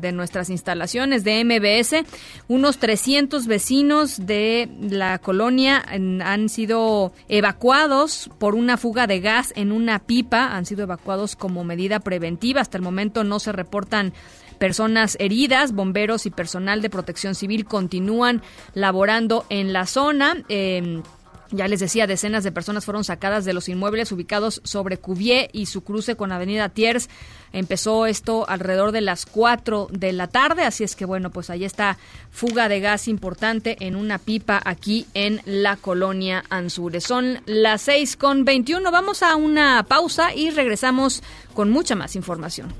de, 0.00 0.12
nuestras 0.12 0.48
instalaciones 0.48 1.24
de 1.24 1.44
MBS. 1.44 2.06
Unos 2.48 2.78
300 2.78 3.46
vecinos 3.46 4.26
de 4.26 4.70
la 4.80 5.18
colonia 5.18 5.84
han 5.86 6.48
sido 6.48 7.12
evacuados 7.28 8.30
por 8.38 8.54
una 8.54 8.78
fuga 8.78 9.06
de 9.06 9.20
gas 9.20 9.52
en 9.56 9.72
una 9.72 9.98
pipa, 9.98 10.56
han 10.56 10.64
sido 10.64 10.84
evacuados 10.84 11.36
como 11.36 11.64
medida 11.64 12.00
preventiva. 12.00 12.62
Hasta 12.62 12.78
el 12.78 12.82
momento 12.82 13.22
no 13.22 13.38
se 13.38 13.52
reportan 13.52 14.14
personas 14.56 15.18
heridas, 15.20 15.72
bomberos 15.72 16.24
y 16.24 16.30
personal 16.30 16.80
de 16.80 16.88
protección 16.88 17.34
civil 17.34 17.66
continúan 17.66 18.42
laborando 18.72 19.44
en 19.50 19.74
la 19.74 19.84
zona. 19.84 20.42
Eh, 20.48 21.02
ya 21.50 21.68
les 21.68 21.80
decía, 21.80 22.06
decenas 22.06 22.44
de 22.44 22.52
personas 22.52 22.84
fueron 22.84 23.04
sacadas 23.04 23.44
de 23.44 23.52
los 23.52 23.68
inmuebles 23.68 24.12
ubicados 24.12 24.60
sobre 24.64 24.98
Cuvier 24.98 25.48
y 25.52 25.66
su 25.66 25.82
cruce 25.82 26.16
con 26.16 26.32
Avenida 26.32 26.68
Tiers. 26.68 27.08
Empezó 27.52 28.06
esto 28.06 28.48
alrededor 28.48 28.92
de 28.92 29.00
las 29.00 29.26
4 29.26 29.88
de 29.90 30.12
la 30.12 30.28
tarde, 30.28 30.64
así 30.64 30.84
es 30.84 30.96
que 30.96 31.04
bueno, 31.04 31.30
pues 31.30 31.50
ahí 31.50 31.64
está 31.64 31.98
fuga 32.30 32.68
de 32.68 32.80
gas 32.80 33.08
importante 33.08 33.76
en 33.80 33.96
una 33.96 34.18
pipa 34.18 34.60
aquí 34.64 35.06
en 35.14 35.40
la 35.44 35.76
colonia 35.76 36.44
Anzures. 36.50 37.04
Son 37.04 37.40
las 37.46 37.82
6 37.82 38.16
con 38.16 38.44
21, 38.44 38.90
vamos 38.90 39.22
a 39.22 39.36
una 39.36 39.84
pausa 39.84 40.34
y 40.34 40.50
regresamos 40.50 41.22
con 41.54 41.70
mucha 41.70 41.94
más 41.94 42.16
información. 42.16 42.72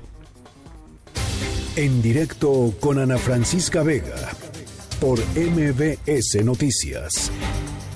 En 1.75 2.01
directo 2.01 2.73
con 2.79 2.99
Ana 2.99 3.17
Francisca 3.17 3.83
Vega 3.83 4.31
por 4.99 5.19
MBS 5.35 6.43
Noticias. 6.43 7.31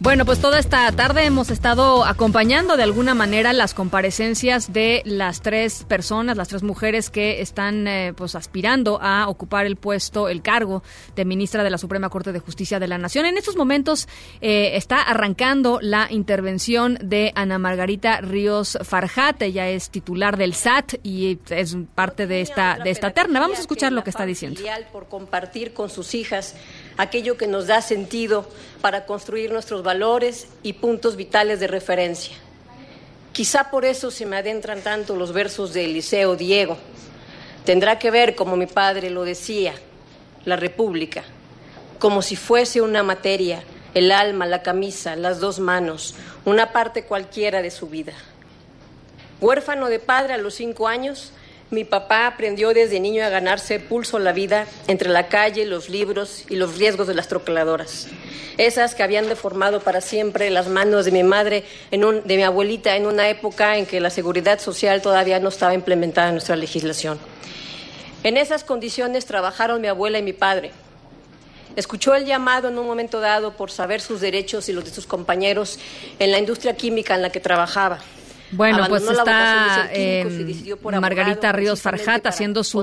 Bueno, 0.00 0.24
pues 0.24 0.40
toda 0.40 0.60
esta 0.60 0.92
tarde 0.92 1.24
hemos 1.24 1.50
estado 1.50 2.04
acompañando 2.04 2.76
de 2.76 2.84
alguna 2.84 3.14
manera 3.14 3.52
las 3.52 3.74
comparecencias 3.74 4.72
de 4.72 5.02
las 5.04 5.40
tres 5.40 5.82
personas, 5.88 6.36
las 6.36 6.46
tres 6.46 6.62
mujeres 6.62 7.10
que 7.10 7.40
están 7.40 7.88
eh, 7.88 8.12
pues 8.16 8.36
aspirando 8.36 9.00
a 9.02 9.28
ocupar 9.28 9.66
el 9.66 9.74
puesto, 9.74 10.28
el 10.28 10.40
cargo 10.40 10.84
de 11.16 11.24
ministra 11.24 11.64
de 11.64 11.70
la 11.70 11.78
Suprema 11.78 12.10
Corte 12.10 12.30
de 12.30 12.38
Justicia 12.38 12.78
de 12.78 12.86
la 12.86 12.96
Nación. 12.96 13.26
En 13.26 13.38
estos 13.38 13.56
momentos 13.56 14.06
eh, 14.40 14.76
está 14.76 15.02
arrancando 15.02 15.80
la 15.82 16.06
intervención 16.10 16.96
de 17.02 17.32
Ana 17.34 17.58
Margarita 17.58 18.20
Ríos 18.20 18.78
Farjat. 18.80 19.42
Ella 19.42 19.68
es 19.68 19.90
titular 19.90 20.36
del 20.36 20.54
SAT 20.54 20.94
y 21.02 21.40
es 21.50 21.76
parte 21.96 22.28
de 22.28 22.40
esta 22.40 22.78
de 22.78 22.90
esta 22.90 23.10
terna. 23.10 23.40
Vamos 23.40 23.58
a 23.58 23.62
escuchar 23.62 23.90
lo 23.90 24.04
que 24.04 24.10
está 24.10 24.24
diciendo. 24.26 24.60
Por 24.92 25.08
compartir 25.08 25.74
con 25.74 25.90
sus 25.90 26.14
hijas 26.14 26.54
aquello 26.98 27.38
que 27.38 27.46
nos 27.46 27.68
da 27.68 27.80
sentido 27.80 28.46
para 28.82 29.06
construir 29.06 29.50
nuestros 29.50 29.82
valores 29.82 30.48
y 30.62 30.74
puntos 30.74 31.16
vitales 31.16 31.60
de 31.60 31.68
referencia. 31.68 32.36
Quizá 33.32 33.70
por 33.70 33.84
eso 33.84 34.10
se 34.10 34.26
me 34.26 34.36
adentran 34.36 34.82
tanto 34.82 35.16
los 35.16 35.32
versos 35.32 35.72
de 35.72 35.84
Eliseo 35.84 36.36
Diego. 36.36 36.76
Tendrá 37.64 37.98
que 37.98 38.10
ver, 38.10 38.34
como 38.34 38.56
mi 38.56 38.66
padre 38.66 39.10
lo 39.10 39.24
decía, 39.24 39.74
la 40.44 40.56
República, 40.56 41.22
como 41.98 42.20
si 42.20 42.34
fuese 42.34 42.80
una 42.80 43.02
materia, 43.02 43.62
el 43.94 44.10
alma, 44.10 44.44
la 44.46 44.62
camisa, 44.62 45.14
las 45.14 45.38
dos 45.38 45.60
manos, 45.60 46.14
una 46.44 46.72
parte 46.72 47.04
cualquiera 47.04 47.62
de 47.62 47.70
su 47.70 47.86
vida. 47.86 48.12
Huérfano 49.40 49.88
de 49.88 50.00
padre 50.00 50.34
a 50.34 50.38
los 50.38 50.54
cinco 50.54 50.88
años, 50.88 51.32
mi 51.70 51.84
papá 51.84 52.26
aprendió 52.26 52.72
desde 52.72 52.98
niño 52.98 53.24
a 53.24 53.28
ganarse 53.28 53.78
pulso 53.78 54.18
la 54.18 54.32
vida 54.32 54.66
entre 54.86 55.10
la 55.10 55.28
calle, 55.28 55.66
los 55.66 55.90
libros 55.90 56.44
y 56.48 56.56
los 56.56 56.78
riesgos 56.78 57.06
de 57.06 57.14
las 57.14 57.28
troqueladoras. 57.28 58.08
Esas 58.56 58.94
que 58.94 59.02
habían 59.02 59.28
deformado 59.28 59.80
para 59.80 60.00
siempre 60.00 60.50
las 60.50 60.68
manos 60.68 61.04
de 61.04 61.12
mi 61.12 61.22
madre, 61.22 61.64
en 61.90 62.00
de 62.24 62.36
mi 62.36 62.42
abuelita, 62.42 62.96
en 62.96 63.06
una 63.06 63.28
época 63.28 63.76
en 63.76 63.86
que 63.86 64.00
la 64.00 64.10
seguridad 64.10 64.58
social 64.60 65.02
todavía 65.02 65.40
no 65.40 65.50
estaba 65.50 65.74
implementada 65.74 66.28
en 66.28 66.34
nuestra 66.34 66.56
legislación. 66.56 67.18
En 68.24 68.36
esas 68.36 68.64
condiciones 68.64 69.26
trabajaron 69.26 69.80
mi 69.80 69.88
abuela 69.88 70.18
y 70.18 70.22
mi 70.22 70.32
padre. 70.32 70.72
Escuchó 71.76 72.14
el 72.14 72.24
llamado 72.24 72.68
en 72.68 72.78
un 72.78 72.86
momento 72.86 73.20
dado 73.20 73.52
por 73.56 73.70
saber 73.70 74.00
sus 74.00 74.20
derechos 74.20 74.68
y 74.68 74.72
los 74.72 74.84
de 74.84 74.90
sus 74.90 75.06
compañeros 75.06 75.78
en 76.18 76.32
la 76.32 76.38
industria 76.38 76.74
química 76.74 77.14
en 77.14 77.22
la 77.22 77.30
que 77.30 77.40
trabajaba. 77.40 78.00
Bueno, 78.52 78.86
pues 78.88 79.02
está 79.02 79.88
eh, 79.92 80.76
Margarita 81.00 81.52
Ríos 81.52 81.82
Farjat 81.82 82.26
haciendo 82.26 82.64
su 82.64 82.78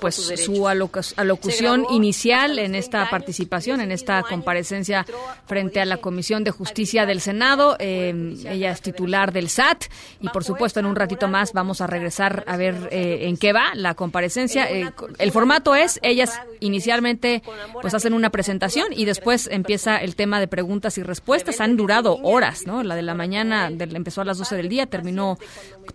pues 0.00 0.14
su 0.14 0.68
alocución 0.68 1.86
inicial 1.90 2.58
en 2.58 2.74
esta 2.74 3.08
participación, 3.10 3.80
en 3.80 3.90
esta 3.90 4.22
comparecencia 4.22 5.04
frente 5.46 5.80
a 5.80 5.84
la 5.84 5.96
Comisión 5.96 6.44
de 6.44 6.50
Justicia 6.50 7.06
del 7.06 7.20
Senado. 7.20 7.76
Eh, 7.78 8.34
ella 8.46 8.70
es 8.70 8.80
titular 8.80 9.32
del 9.32 9.48
SAT 9.48 9.84
y 10.20 10.28
por 10.28 10.44
supuesto 10.44 10.80
en 10.80 10.86
un 10.86 10.96
ratito 10.96 11.28
más 11.28 11.52
vamos 11.52 11.80
a 11.80 11.86
regresar 11.86 12.44
a 12.46 12.56
ver 12.56 12.88
eh, 12.92 13.28
en 13.28 13.36
qué 13.36 13.52
va 13.52 13.74
la 13.74 13.94
comparecencia. 13.94 14.66
el 14.66 15.32
formato 15.32 15.74
es 15.74 15.98
ellas 16.02 16.40
inicialmente 16.60 17.42
pues 17.80 17.94
hacen 17.94 18.12
una 18.12 18.30
presentación 18.30 18.88
y 18.92 19.04
después 19.04 19.48
empieza 19.50 19.96
el 19.98 20.14
tema 20.14 20.40
de 20.40 20.48
preguntas 20.48 20.98
y 20.98 21.02
respuestas. 21.02 21.60
Han 21.60 21.76
durado 21.76 22.18
horas, 22.22 22.66
¿no? 22.66 22.82
La 22.82 22.94
de 22.94 23.02
la 23.02 23.14
mañana 23.14 23.68
empezó 23.68 24.20
a 24.20 24.24
las 24.24 24.38
12 24.38 24.56
del 24.56 24.68
día, 24.68 24.86
terminó 24.86 25.07
terminó 25.08 25.38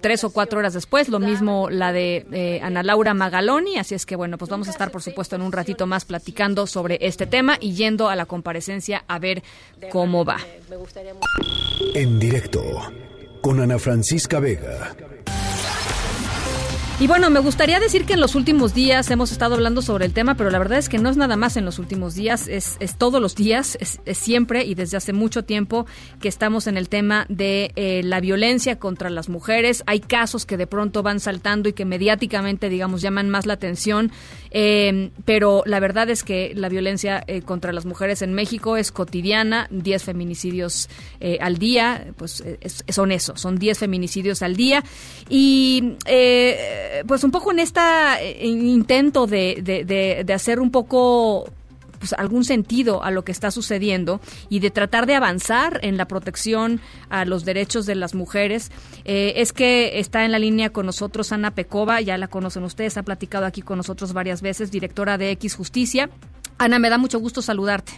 tres 0.02 0.24
o 0.24 0.32
cuatro 0.32 0.60
horas 0.60 0.74
después, 0.74 1.08
lo 1.08 1.20
mismo 1.20 1.70
la 1.70 1.94
de 1.94 2.26
eh, 2.32 2.60
Ana 2.64 2.82
Laura 2.82 3.14
Magaloni, 3.14 3.78
así 3.78 3.94
es 3.94 4.06
que 4.06 4.16
bueno, 4.16 4.38
pues 4.38 4.50
vamos 4.50 4.68
a 4.68 4.72
estar 4.72 4.92
por 4.92 5.04
supuesto 5.04 5.36
en 5.36 5.44
un 5.44 5.52
ratito 5.52 5.86
más 5.86 6.04
platicando 6.04 6.66
sobre 6.66 6.98
este 7.02 7.28
tema 7.28 7.58
y 7.62 7.74
yendo 7.74 8.10
a 8.10 8.16
la 8.16 8.26
comparecencia 8.26 9.04
a 9.08 9.20
ver 9.20 9.44
cómo 9.92 10.26
va. 10.26 10.38
En 11.94 12.20
directo 12.20 12.64
con 13.42 13.60
Ana 13.60 13.78
Francisca 13.78 14.40
Vega. 14.40 14.96
Y 17.00 17.08
bueno, 17.08 17.30
me 17.32 17.40
gustaría 17.40 17.80
decir 17.80 18.06
que 18.06 18.14
en 18.14 18.20
los 18.20 18.36
últimos 18.36 18.76
días 18.76 19.10
hemos 19.10 19.32
estado 19.32 19.56
hablando 19.56 19.82
sobre 19.82 20.06
el 20.06 20.14
tema, 20.14 20.36
pero 20.36 20.52
la 20.52 20.60
verdad 20.60 20.78
es 20.78 20.90
que 20.90 21.00
no 21.00 21.10
es 21.10 21.18
nada 21.18 21.36
más 21.36 21.58
en 21.58 21.66
los 21.66 21.80
últimos 21.80 22.14
días, 22.14 22.48
es, 22.48 22.78
es 22.80 22.98
todos 22.98 23.20
los 23.20 23.36
días, 23.36 23.78
es, 23.82 24.00
siempre 24.16 24.64
y 24.64 24.76
desde 24.76 24.98
hace 24.98 25.12
mucho 25.12 25.44
tiempo 25.44 25.88
que 26.22 26.30
estamos 26.30 26.68
en 26.68 26.78
el 26.78 26.90
tema 26.90 27.26
de 27.30 27.72
eh, 27.76 28.04
la 28.04 28.22
violencia 28.22 28.78
contra 28.78 29.10
las 29.10 29.28
mujeres. 29.28 29.84
Hay 29.88 30.02
casos 30.02 30.46
que 30.46 30.56
de 30.56 30.68
pronto 30.68 31.02
van 31.02 31.20
saltando 31.20 31.68
y 31.68 31.74
que 31.74 31.84
mediáticamente, 31.84 32.70
digamos, 32.70 33.02
llaman 33.02 33.28
más 33.28 33.48
la 33.48 33.54
atención, 33.54 34.12
eh, 34.52 35.10
pero 35.26 35.64
la 35.66 35.80
verdad 35.80 36.10
es 36.12 36.24
que 36.24 36.54
la 36.56 36.70
violencia 36.70 37.24
eh, 37.26 37.42
contra 37.42 37.74
las 37.74 37.86
mujeres 37.86 38.22
en 38.22 38.34
México 38.34 38.78
es 38.78 38.92
cotidiana, 38.92 39.68
10 39.72 40.04
feminicidios 40.04 40.90
al 41.40 41.58
día, 41.58 42.08
pues 42.18 42.44
son 42.90 43.12
eso, 43.12 43.36
son 43.36 43.58
10 43.58 43.80
feminicidios 43.80 44.42
al 44.42 44.56
día. 44.56 44.84
Y 45.28 45.96
pues 47.08 47.24
un 47.24 47.32
poco 47.32 47.52
en 47.52 47.60
este 47.60 47.82
intento 48.42 49.28
de, 49.28 50.26
hacer 50.34 50.60
un 50.60 50.72
poco 50.72 51.46
pues, 52.00 52.14
algún 52.14 52.44
sentido 52.44 53.02
a 53.02 53.12
lo 53.12 53.24
que 53.24 53.32
está 53.32 53.50
sucediendo 53.50 54.20
y 54.50 54.60
de 54.60 54.72
tratar 54.72 55.06
de 55.06 55.16
avanzar 55.16 55.80
en 55.84 55.96
la 55.96 56.06
protección 56.06 56.82
a 57.10 57.24
los 57.24 57.46
derechos 57.46 57.86
de 57.86 57.96
las 57.96 58.14
mujeres. 58.14 58.72
Eh, 59.06 59.36
es 59.38 59.54
que 59.54 60.00
está 60.00 60.26
en 60.26 60.34
la 60.34 60.40
línea 60.40 60.72
con 60.72 60.86
nosotros 60.86 61.32
Ana 61.32 61.52
Pecova, 61.52 62.02
ya 62.02 62.18
la 62.18 62.28
conocen 62.28 62.64
ustedes, 62.64 62.98
ha 62.98 63.04
platicado 63.04 63.46
aquí 63.46 63.62
con 63.62 63.78
nosotros 63.78 64.12
varias 64.12 64.42
veces, 64.42 64.70
directora 64.70 65.18
de 65.18 65.32
X 65.32 65.56
Justicia. 65.56 66.10
Ana, 66.58 66.78
me 66.78 66.90
da 66.90 66.98
mucho 66.98 67.20
gusto 67.20 67.42
saludarte. 67.42 67.94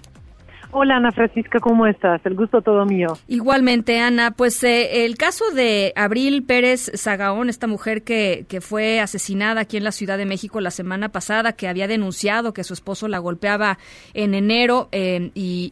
Hola 0.77 0.97
Ana 0.97 1.13
Francisca, 1.13 1.61
¿cómo 1.61 1.87
estás? 1.87 2.19
El 2.25 2.35
gusto 2.35 2.61
todo 2.61 2.85
mío. 2.85 3.17
Igualmente, 3.29 3.97
Ana, 4.01 4.31
pues 4.31 4.61
eh, 4.65 5.05
el 5.05 5.15
caso 5.15 5.49
de 5.51 5.93
Abril 5.95 6.43
Pérez 6.43 6.91
Zagaón, 6.97 7.47
esta 7.47 7.65
mujer 7.65 8.03
que, 8.03 8.45
que 8.49 8.59
fue 8.59 8.99
asesinada 8.99 9.61
aquí 9.61 9.77
en 9.77 9.85
la 9.85 9.93
Ciudad 9.93 10.17
de 10.17 10.25
México 10.25 10.59
la 10.59 10.71
semana 10.71 11.13
pasada, 11.13 11.53
que 11.53 11.69
había 11.69 11.87
denunciado 11.87 12.51
que 12.51 12.65
su 12.65 12.73
esposo 12.73 13.07
la 13.07 13.19
golpeaba 13.19 13.77
en 14.13 14.33
enero 14.33 14.89
eh, 14.91 15.31
y, 15.33 15.71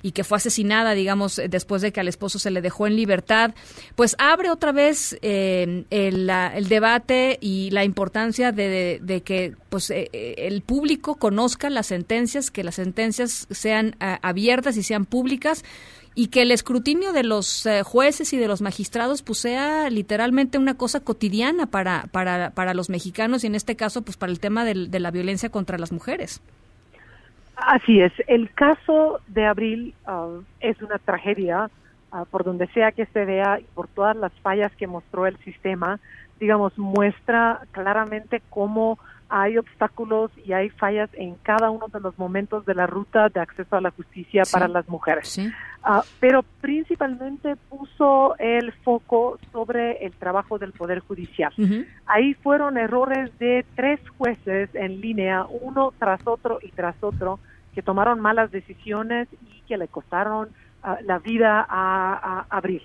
y, 0.00 0.12
que 0.12 0.22
fue 0.22 0.36
asesinada, 0.36 0.92
digamos, 0.92 1.42
después 1.48 1.82
de 1.82 1.92
que 1.92 1.98
al 1.98 2.06
esposo 2.06 2.38
se 2.38 2.52
le 2.52 2.62
dejó 2.62 2.86
en 2.86 2.94
libertad, 2.94 3.52
pues 3.96 4.14
abre 4.20 4.48
otra 4.48 4.70
vez 4.70 5.18
eh, 5.22 5.86
el, 5.90 6.68
debate 6.68 7.38
y 7.40 7.70
la 7.72 7.82
importancia 7.82 8.52
de, 8.52 9.00
de 9.02 9.22
que 9.22 9.56
pues 9.70 9.90
el 9.90 10.62
público 10.62 11.16
conozca 11.16 11.68
las 11.68 11.88
sentencias, 11.88 12.52
que 12.52 12.62
las 12.62 12.76
sentencias 12.76 13.48
sean 13.50 13.96
abiertas 14.22 14.76
y 14.76 14.82
sean 14.82 15.04
públicas 15.04 15.64
y 16.14 16.28
que 16.28 16.42
el 16.42 16.52
escrutinio 16.52 17.12
de 17.12 17.24
los 17.24 17.66
eh, 17.66 17.82
jueces 17.82 18.32
y 18.32 18.38
de 18.38 18.46
los 18.46 18.62
magistrados 18.62 19.22
pues 19.22 19.38
sea 19.38 19.90
literalmente 19.90 20.58
una 20.58 20.74
cosa 20.74 21.00
cotidiana 21.00 21.66
para, 21.66 22.04
para, 22.12 22.50
para 22.50 22.74
los 22.74 22.88
mexicanos 22.88 23.42
y 23.42 23.48
en 23.48 23.54
este 23.54 23.74
caso 23.74 24.02
pues 24.02 24.16
para 24.16 24.30
el 24.30 24.38
tema 24.38 24.64
de 24.64 25.00
la 25.00 25.10
violencia 25.10 25.50
contra 25.50 25.78
las 25.78 25.92
mujeres. 25.92 26.40
Así 27.56 28.00
es, 28.00 28.12
el 28.26 28.50
caso 28.52 29.20
de 29.28 29.46
Abril 29.46 29.94
uh, 30.06 30.42
es 30.60 30.80
una 30.82 30.98
tragedia 30.98 31.70
uh, 32.12 32.26
por 32.26 32.44
donde 32.44 32.66
sea 32.68 32.92
que 32.92 33.06
se 33.06 33.24
vea 33.24 33.60
y 33.60 33.64
por 33.74 33.86
todas 33.88 34.16
las 34.16 34.32
fallas 34.40 34.72
que 34.76 34.86
mostró 34.86 35.26
el 35.26 35.36
sistema, 35.38 36.00
digamos, 36.40 36.76
muestra 36.78 37.60
claramente 37.70 38.42
cómo 38.50 38.98
hay 39.36 39.58
obstáculos 39.58 40.30
y 40.46 40.52
hay 40.52 40.70
fallas 40.70 41.10
en 41.14 41.34
cada 41.42 41.68
uno 41.68 41.88
de 41.88 41.98
los 41.98 42.16
momentos 42.16 42.64
de 42.66 42.72
la 42.72 42.86
ruta 42.86 43.28
de 43.30 43.40
acceso 43.40 43.74
a 43.74 43.80
la 43.80 43.90
justicia 43.90 44.44
para 44.52 44.68
las 44.68 44.88
mujeres. 44.88 45.40
Ah, 45.82 46.04
pero 46.20 46.44
principalmente 46.60 47.56
puso 47.68 48.36
el 48.38 48.70
foco 48.84 49.40
sobre 49.50 50.06
el 50.06 50.12
trabajo 50.12 50.56
del 50.60 50.70
Poder 50.70 51.00
Judicial. 51.00 51.52
Ahí 52.06 52.34
fueron 52.34 52.78
errores 52.78 53.36
de 53.40 53.66
tres 53.74 53.98
jueces 54.16 54.72
en 54.72 55.00
línea, 55.00 55.46
uno 55.46 55.92
tras 55.98 56.24
otro 56.28 56.60
y 56.62 56.70
tras 56.70 56.94
otro, 57.02 57.40
que 57.74 57.82
tomaron 57.82 58.20
malas 58.20 58.52
decisiones 58.52 59.26
y 59.42 59.62
que 59.62 59.76
le 59.76 59.88
costaron 59.88 60.50
ah, 60.84 60.98
la 61.02 61.18
vida 61.18 61.66
a, 61.68 62.46
Abril. 62.50 62.82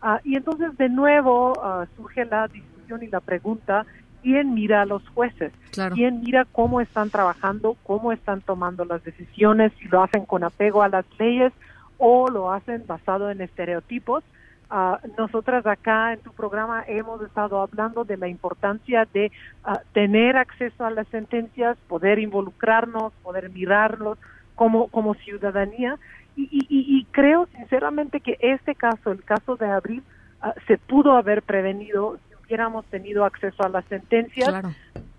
Ah, 0.00 0.18
y 0.24 0.36
entonces 0.36 0.74
de 0.78 0.88
nuevo 0.88 1.52
surge 1.94 2.24
la 2.24 2.48
discusión 2.48 3.02
y 3.02 3.08
la 3.08 3.20
pregunta 3.20 3.84
quién 4.22 4.54
mira 4.54 4.82
a 4.82 4.86
los 4.86 5.06
jueces, 5.10 5.52
quién 5.94 6.20
mira 6.20 6.46
cómo 6.52 6.80
están 6.80 7.10
trabajando, 7.10 7.76
cómo 7.82 8.12
están 8.12 8.40
tomando 8.40 8.84
las 8.84 9.02
decisiones, 9.04 9.72
si 9.78 9.88
lo 9.88 10.02
hacen 10.02 10.26
con 10.26 10.44
apego 10.44 10.82
a 10.82 10.88
las 10.88 11.04
leyes 11.18 11.52
o 11.98 12.28
lo 12.28 12.52
hacen 12.52 12.84
basado 12.86 13.30
en 13.30 13.40
estereotipos. 13.40 14.24
Uh, 14.70 14.96
nosotras 15.18 15.66
acá 15.66 16.12
en 16.12 16.20
tu 16.20 16.32
programa 16.32 16.84
hemos 16.86 17.20
estado 17.22 17.60
hablando 17.60 18.04
de 18.04 18.16
la 18.16 18.28
importancia 18.28 19.04
de 19.12 19.32
ah, 19.64 19.80
tener 19.92 20.36
acceso 20.36 20.84
a 20.84 20.90
las 20.90 21.08
sentencias, 21.08 21.76
poder 21.88 22.20
involucrarnos, 22.20 23.12
poder 23.24 23.50
mirarlos 23.50 24.16
como, 24.54 24.86
como 24.88 25.14
ciudadanía. 25.14 25.98
Y, 26.36 26.48
y, 26.52 26.66
y 26.68 27.04
creo 27.10 27.48
sinceramente 27.56 28.20
que 28.20 28.38
este 28.40 28.76
caso, 28.76 29.10
el 29.10 29.24
caso 29.24 29.56
de 29.56 29.66
Abril, 29.66 30.04
ah, 30.40 30.54
se 30.68 30.78
pudo 30.78 31.16
haber 31.16 31.42
prevenido 31.42 32.18
hubiéramos 32.50 32.84
tenido 32.86 33.24
acceso 33.24 33.62
a 33.62 33.68
las 33.68 33.84
sentencias. 33.84 34.52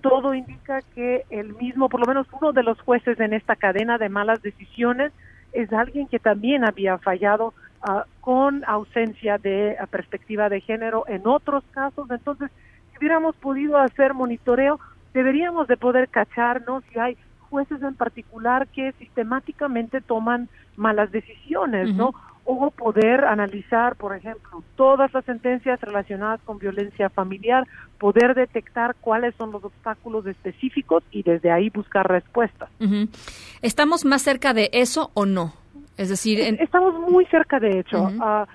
Todo 0.01 0.33
indica 0.33 0.81
que 0.93 1.23
el 1.29 1.55
mismo, 1.55 1.87
por 1.87 2.01
lo 2.01 2.05
menos 2.05 2.27
uno 2.33 2.51
de 2.51 2.61
los 2.61 2.79
jueces 2.81 3.17
en 3.21 3.33
esta 3.33 3.55
cadena 3.55 3.97
de 3.97 4.09
malas 4.09 4.41
decisiones, 4.41 5.13
es 5.53 5.71
alguien 5.71 6.07
que 6.07 6.19
también 6.19 6.65
había 6.65 6.97
fallado 6.97 7.53
ah, 7.83 8.05
con 8.19 8.65
ausencia 8.65 9.37
de 9.37 9.77
ah, 9.79 9.85
perspectiva 9.87 10.49
de 10.49 10.59
género 10.59 11.05
en 11.07 11.25
otros 11.25 11.63
casos. 11.71 12.09
Entonces, 12.11 12.51
si 12.91 12.97
hubiéramos 12.97 13.35
podido 13.37 13.77
hacer 13.77 14.13
monitoreo, 14.13 14.79
deberíamos 15.13 15.69
de 15.69 15.77
poder 15.77 16.09
cacharnos 16.09 16.83
si 16.91 16.99
hay 16.99 17.17
jueces 17.49 17.81
en 17.81 17.95
particular 17.95 18.67
que 18.67 18.91
sistemáticamente 18.93 20.01
toman 20.01 20.49
malas 20.75 21.11
decisiones, 21.11 21.93
¿no? 21.95 22.13
O 22.45 22.71
poder 22.71 23.25
analizar, 23.25 23.95
por 23.95 24.15
ejemplo, 24.15 24.63
todas 24.75 25.13
las 25.13 25.23
sentencias 25.25 25.79
relacionadas 25.81 26.41
con 26.41 26.57
violencia 26.57 27.09
familiar, 27.09 27.67
poder 27.99 28.33
detectar 28.33 28.95
cuáles 28.99 29.35
son 29.35 29.51
los 29.51 29.63
obstáculos 29.63 30.25
específicos 30.25 31.03
y 31.11 31.23
desde 31.23 31.51
ahí 31.51 31.69
buscar 31.69 32.07
respuestas. 32.07 32.69
¿Estamos 33.61 34.05
más 34.05 34.21
cerca 34.23 34.53
de 34.53 34.69
eso 34.73 35.11
o 35.13 35.25
no? 35.25 35.53
Es 35.97 36.09
decir, 36.09 36.39
estamos 36.59 36.99
muy 37.11 37.25
cerca 37.25 37.59
de 37.59 37.79
hecho. 37.79 38.09
Ah, 38.19 38.47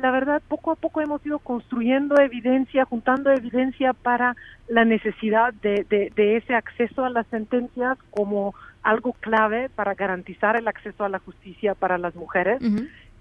la 0.00 0.12
verdad, 0.12 0.40
poco 0.46 0.70
a 0.70 0.76
poco 0.76 1.00
hemos 1.00 1.24
ido 1.26 1.40
construyendo 1.40 2.16
evidencia, 2.20 2.84
juntando 2.84 3.32
evidencia 3.32 3.92
para 3.92 4.36
la 4.68 4.84
necesidad 4.84 5.52
de, 5.54 5.84
de 5.88 6.36
ese 6.36 6.54
acceso 6.54 7.04
a 7.04 7.10
las 7.10 7.26
sentencias 7.26 7.98
como 8.10 8.54
algo 8.84 9.14
clave 9.14 9.70
para 9.70 9.94
garantizar 9.94 10.56
el 10.56 10.68
acceso 10.68 11.04
a 11.04 11.08
la 11.08 11.18
justicia 11.18 11.74
para 11.74 11.98
las 11.98 12.14
mujeres 12.14 12.60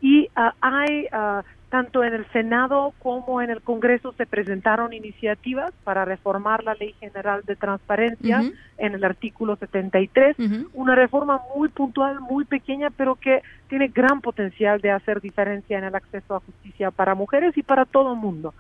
y 0.04 0.28
ah, 0.36 0.54
hay 0.60 1.08
ah, 1.14 1.44
tanto 1.70 2.04
en 2.04 2.14
el 2.14 2.26
Senado 2.34 2.94
como 3.00 3.42
en 3.42 3.50
el 3.50 3.62
Congreso 3.62 4.12
se 4.18 4.26
presentaron 4.26 4.92
iniciativas 4.92 5.74
para 5.86 6.04
reformar 6.04 6.62
la 6.66 6.76
Ley 6.76 6.94
General 7.00 7.42
de 7.48 7.56
Transparencia 7.56 8.44
en 8.78 8.94
el 8.94 9.04
artículo 9.06 9.56
73, 9.56 10.36
una 10.74 10.94
reforma 10.94 11.40
muy 11.56 11.70
puntual, 11.70 12.20
muy 12.20 12.44
pequeña, 12.44 12.90
pero 12.92 13.16
que 13.16 13.42
tiene 13.70 13.88
gran 13.88 14.20
potencial 14.20 14.82
de 14.82 14.92
hacer 14.92 15.22
diferencia 15.22 15.78
en 15.78 15.86
el 15.86 15.96
acceso 15.96 16.36
a 16.36 16.42
justicia 16.42 16.92
para 16.92 17.16
mujeres 17.16 17.58
y 17.58 17.64
para 17.64 17.86
todo 17.86 18.14
el 18.14 18.20
mundo. 18.20 18.54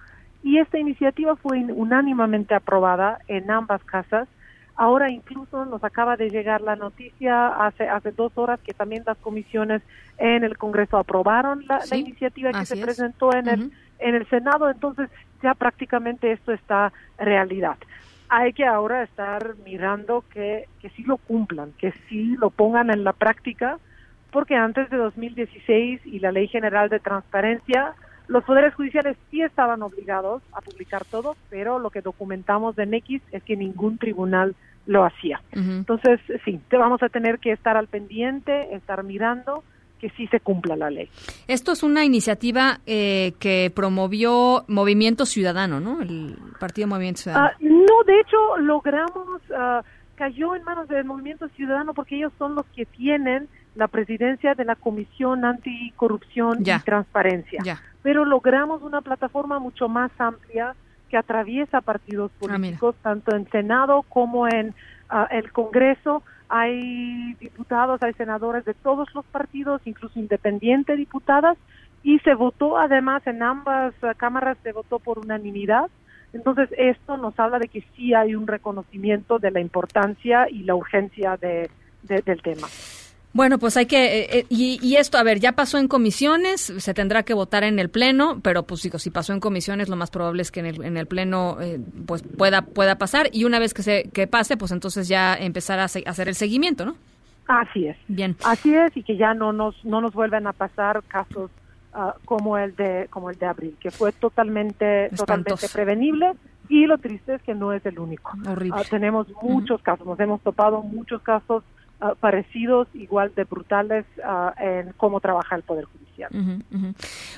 Y 0.44 0.60
esta 0.60 0.80
iniciativa 0.80 1.36
fue 1.36 1.60
unánimemente 1.60 2.56
aprobada 2.56 3.20
en 3.28 3.52
ambas 3.52 3.84
casas 3.84 4.30
Ahora 4.76 5.12
incluso 5.12 5.66
nos 5.66 5.84
acaba 5.84 6.18
de 6.18 6.30
llegar 6.30 6.62
la 6.62 6.76
noticia 6.76 7.48
hace 7.48 7.88
hace 7.88 8.12
dos 8.12 8.32
horas 8.36 8.60
que 8.62 8.74
también 8.74 9.04
las 9.06 9.18
comisiones 9.20 9.84
en 10.18 10.44
el 10.44 10.58
Congreso 10.58 10.98
aprobaron 10.98 11.66
la, 11.68 11.82
iniciativa 11.96 12.52
que 12.52 12.66
se 12.66 12.78
presentó 12.78 13.34
en 13.34 13.48
el 13.48 13.72
en 14.00 14.16
el 14.16 14.28
Senado. 14.30 14.70
Entonces 14.70 15.10
ya 15.44 15.54
prácticamente 15.54 16.32
esto 16.32 16.52
está 16.52 16.92
realidad. 17.18 17.78
Hay 18.30 18.54
que 18.54 18.66
ahora 18.66 19.04
estar 19.04 19.56
mirando 19.64 20.24
que 20.34 20.68
que 20.82 20.90
sí 20.90 21.04
lo 21.04 21.18
cumplan, 21.18 21.72
que 21.78 21.92
sí 22.10 22.36
lo 22.38 22.50
pongan 22.50 22.90
en 22.90 23.04
la 23.04 23.14
práctica, 23.14 23.78
porque 24.32 24.56
antes 24.56 24.90
de 24.90 24.98
2016 24.98 26.02
y 26.06 26.20
la 26.20 26.32
Ley 26.32 26.48
General 26.48 26.90
de 26.90 27.00
Transparencia 27.00 27.94
los 28.34 28.44
poderes 28.46 28.74
judiciales 28.74 29.16
sí 29.30 29.44
estaban 29.44 29.84
obligados 29.84 30.42
a 30.54 30.62
publicar 30.62 31.06
todo, 31.06 31.38
pero 31.52 31.78
lo 31.78 31.92
que 31.92 32.02
documentamos 32.02 32.76
de 32.76 32.86
X 32.92 33.22
es 33.32 33.44
que 33.44 33.56
ningún 33.56 34.00
tribunal 34.00 34.56
lo 34.88 35.06
hacía. 35.06 35.40
Entonces, 35.52 36.20
sí, 36.44 36.60
te 36.68 36.78
vamos 36.78 37.04
a 37.04 37.10
tener 37.10 37.38
que 37.38 37.52
estar 37.52 37.78
al 37.78 37.88
pendiente, 37.88 38.74
estar 38.74 39.04
mirando 39.04 39.64
que 40.02 40.10
sí 40.18 40.26
se 40.28 40.40
cumpla 40.40 40.76
la 40.76 40.90
ley. 40.90 41.10
Esto 41.48 41.74
es 41.74 41.84
una 41.84 42.06
iniciativa 42.06 42.80
eh, 42.88 43.34
que 43.40 43.72
promovió 43.74 44.66
Movimiento 44.68 45.28
Ciudadano, 45.28 45.80
¿no? 45.80 46.02
El 46.02 46.36
Partido 46.60 46.88
Movimiento 46.88 47.22
Ciudadano. 47.22 47.52
Ah, 47.54 47.58
no, 47.62 48.04
de 48.08 48.20
hecho, 48.20 48.58
logramos, 48.58 49.42
uh, 49.52 49.84
cayó 50.16 50.56
en 50.56 50.64
manos 50.64 50.88
del 50.88 51.06
Movimiento 51.06 51.48
Ciudadano 51.50 51.94
porque 51.94 52.16
ellos 52.16 52.34
son 52.40 52.56
los 52.56 52.66
que 52.76 52.88
tienen 52.88 53.48
la 53.76 53.88
presidencia 53.88 54.54
de 54.54 54.66
la 54.66 54.76
Comisión 54.76 55.46
Anticorrupción 55.46 56.62
y 56.62 56.80
Transparencia. 56.80 57.80
Pero 58.02 58.26
logramos 58.26 58.82
una 58.84 59.02
plataforma 59.02 59.60
mucho 59.60 59.88
más 59.88 60.12
amplia 60.20 60.76
que 61.10 61.18
atraviesa 61.18 61.82
partidos 61.82 62.32
políticos, 62.40 62.96
tanto 63.02 63.36
en 63.36 63.50
Senado 63.50 64.04
como 64.10 64.48
en 64.48 64.74
ah, 65.10 65.28
el 65.32 65.52
Congreso. 65.52 66.24
Hay 66.50 67.36
diputados, 67.36 68.02
hay 68.04 68.14
senadores 68.14 68.66
de 68.66 68.74
todos 68.74 69.14
los 69.14 69.26
partidos, 69.26 69.82
incluso 69.86 70.20
independientes 70.20 70.98
diputadas, 70.98 71.58
y 72.04 72.20
se 72.20 72.34
votó 72.36 72.78
además 72.78 73.26
en 73.26 73.42
ambas 73.42 73.94
ah, 74.02 74.14
cámaras, 74.16 74.58
se 74.64 74.72
votó 74.72 75.00
por 75.00 75.20
unanimidad. 75.20 75.90
Entonces, 76.34 76.70
esto 76.78 77.16
nos 77.18 77.40
habla 77.40 77.60
de 77.60 77.68
que 77.68 77.84
sí 77.96 78.14
hay 78.14 78.36
un 78.36 78.48
reconocimiento 78.48 79.38
de 79.38 79.52
la 79.52 79.60
importancia 79.60 80.48
y 80.50 80.64
la 80.64 80.74
urgencia 80.74 81.38
de, 81.38 81.70
del 82.02 82.42
tema. 82.42 82.68
Bueno, 83.34 83.58
pues 83.58 83.76
hay 83.78 83.88
que, 83.88 84.20
eh, 84.20 84.28
eh, 84.32 84.46
y, 84.50 84.96
esto, 84.96 85.18
a 85.18 85.24
ver, 85.24 85.40
ya 85.40 85.54
pasó 85.54 85.80
en 85.80 85.88
comisiones, 85.88 86.62
se 86.62 86.94
tendrá 86.94 87.24
que 87.24 87.34
votar 87.34 87.64
en 87.64 87.80
el 87.80 87.90
Pleno, 87.90 88.40
pero 88.44 88.62
pues 88.62 88.84
digo, 88.84 89.00
si 89.00 89.10
pasó 89.10 89.34
en 89.34 89.40
comisiones, 89.40 89.90
lo 89.90 89.96
más 89.96 90.12
probable 90.12 90.44
es 90.44 90.52
que 90.52 90.60
en 90.60 90.68
el, 90.68 90.84
en 90.84 90.98
el 90.98 91.08
Pleno 91.08 91.58
eh, 91.60 91.80
pues 92.06 92.22
pueda, 92.22 92.62
pueda 92.62 93.00
pasar, 93.00 93.30
y 93.32 93.46
una 93.46 93.58
vez 93.58 93.74
que, 93.74 93.82
se, 93.82 94.04
que 94.14 94.28
pase, 94.28 94.56
pues 94.56 94.72
entonces 94.72 95.08
ya 95.08 95.34
empezar 95.34 95.80
a, 95.80 95.86
hacer 95.86 96.28
el 96.28 96.36
seguimiento, 96.36 96.86
¿no? 96.86 96.96
Así 97.48 97.88
es. 97.88 97.98
Bien. 98.08 98.36
Así 98.46 98.74
es, 98.76 98.96
y 98.96 99.02
que 99.02 99.18
ya 99.18 99.34
no 99.34 99.52
nos, 99.52 99.84
no 99.84 100.00
nos 100.00 100.14
vuelvan 100.14 100.46
a 100.46 100.54
pasar 100.54 101.02
casos 101.08 101.50
ah, 101.92 102.14
como 102.26 102.60
el 102.60 102.76
de 102.76 103.08
como 103.10 103.32
el 103.32 103.40
de 103.40 103.48
abril, 103.48 103.76
que 103.80 103.90
fue 103.90 104.12
totalmente, 104.12 105.10
totalmente 105.18 105.68
prevenible, 105.74 106.34
y 106.70 106.86
lo 106.86 107.00
triste 107.00 107.34
es 107.34 107.42
que 107.42 107.56
no 107.56 107.74
es 107.74 107.84
el 107.88 107.98
único. 107.98 108.34
Horrible. 108.48 108.80
Ah, 108.80 108.84
tenemos 108.88 109.28
muchos 109.42 109.82
casos, 109.82 110.06
nos 110.06 110.20
hemos 110.20 110.40
topado 110.42 110.84
muchos 110.84 111.20
casos 111.24 111.64
parecidos, 112.20 112.88
igual 112.94 113.34
de 113.36 113.44
brutales 113.46 114.06
ah, 114.24 114.54
en 114.58 114.94
cómo 114.94 115.20
trabaja 115.20 115.56
el 115.56 115.64
Poder 115.64 115.86
Judicial. 115.86 116.03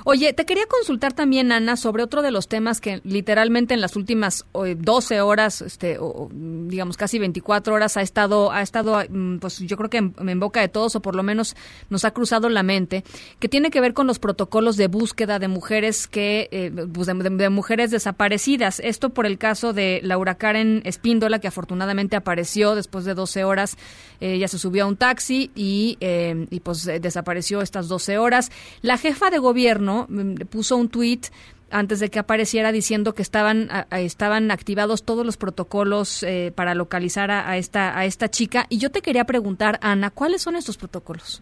Oye, 0.03 0.33
te 0.33 0.45
quería 0.45 0.65
consultar 0.67 1.13
también, 1.13 1.51
Ana, 1.51 1.77
sobre 1.77 2.03
otro 2.03 2.21
de 2.21 2.31
los 2.31 2.47
temas 2.47 2.81
que 2.81 3.01
literalmente 3.03 3.73
en 3.73 3.81
las 3.81 3.95
últimas 3.95 4.45
12 4.53 5.21
horas, 5.21 5.61
este, 5.61 5.97
o, 5.99 6.29
digamos 6.31 6.97
casi 6.97 7.19
24 7.19 7.73
horas, 7.73 7.97
ha 7.97 8.01
estado, 8.01 8.51
ha 8.51 8.61
estado 8.61 9.01
mm, 9.07 9.37
pues 9.37 9.59
yo 9.59 9.77
creo 9.77 9.89
que 9.89 9.97
en, 9.97 10.39
boca 10.39 10.61
de 10.61 10.67
todos, 10.67 10.95
o 10.95 11.01
por 11.01 11.15
lo 11.15 11.23
menos 11.23 11.55
nos 11.89 12.05
ha 12.05 12.11
cruzado 12.11 12.49
la 12.49 12.63
mente, 12.63 13.03
que 13.39 13.49
tiene 13.49 13.71
que 13.71 13.81
ver 13.81 13.93
con 13.93 14.07
los 14.07 14.19
protocolos 14.19 14.77
de 14.77 14.87
búsqueda 14.87 15.39
de 15.39 15.47
mujeres 15.47 16.07
que, 16.07 16.49
eh, 16.51 16.71
pues, 16.93 17.07
de, 17.07 17.49
mujeres 17.49 17.91
desaparecidas. 17.91 18.79
Esto 18.79 19.09
por 19.11 19.25
el 19.25 19.37
caso 19.37 19.73
de 19.73 20.01
Laura 20.03 20.35
Karen 20.35 20.81
Espíndola, 20.85 21.39
que 21.39 21.47
afortunadamente 21.47 22.15
apareció 22.15 22.75
después 22.75 23.05
de 23.05 23.13
12 23.13 23.43
horas. 23.43 23.77
Eh, 24.19 24.37
ya 24.37 24.47
se 24.47 24.57
subió 24.57 24.83
a 24.83 24.87
un 24.87 24.97
taxi 24.97 25.51
y, 25.55 25.97
eh, 25.99 26.47
y 26.49 26.59
pues 26.59 26.85
desapareció 26.85 27.61
estas 27.61 27.87
12 27.87 28.17
horas. 28.17 28.51
La 28.81 28.97
jefa 28.97 29.29
de 29.29 29.39
gobierno 29.39 30.05
mm, 30.09 30.35
puso 30.49 30.77
un 30.77 30.89
tuit 30.89 31.27
antes 31.71 31.99
de 31.99 32.09
que 32.09 32.19
apareciera 32.19 32.71
diciendo 32.71 33.13
que 33.13 33.21
estaban 33.21 33.69
estaban 33.91 34.51
activados 34.51 35.03
todos 35.03 35.25
los 35.25 35.35
protocolos 35.35 36.23
eh, 36.23 36.53
para 36.55 36.75
localizar 36.75 37.31
a, 37.31 37.57
esta 37.57 37.97
a 37.97 38.05
esta 38.05 38.29
chica. 38.29 38.65
Y 38.69 38.77
yo 38.77 38.91
te 38.91 39.01
quería 39.01 39.25
preguntar 39.25 39.79
Ana 39.81 40.11
cuáles 40.11 40.41
son 40.41 40.55
estos 40.55 40.77
protocolos 40.77 41.41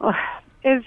ah, 0.00 0.40
es, 0.62 0.84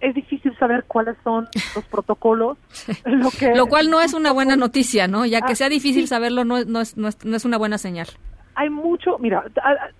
es 0.00 0.14
difícil 0.14 0.56
saber 0.58 0.84
cuáles 0.88 1.16
son 1.22 1.46
los 1.74 1.84
protocolos. 1.90 2.56
Lo, 3.04 3.30
que, 3.30 3.54
lo 3.54 3.66
cual 3.66 3.90
no 3.90 4.00
es 4.00 4.14
una 4.14 4.32
buena 4.32 4.56
noticia 4.64 5.06
no 5.06 5.26
ya 5.26 5.40
que 5.42 5.52
ah, 5.52 5.56
sea 5.56 5.68
difícil 5.68 6.08
saberlo 6.08 6.44
no, 6.44 6.64
no, 6.64 6.80
es, 6.80 6.96
no 6.96 7.08
es 7.08 7.44
una 7.44 7.58
buena 7.58 7.78
señal. 7.78 8.08
Hay 8.56 8.70
mucho, 8.70 9.18
mira, 9.18 9.44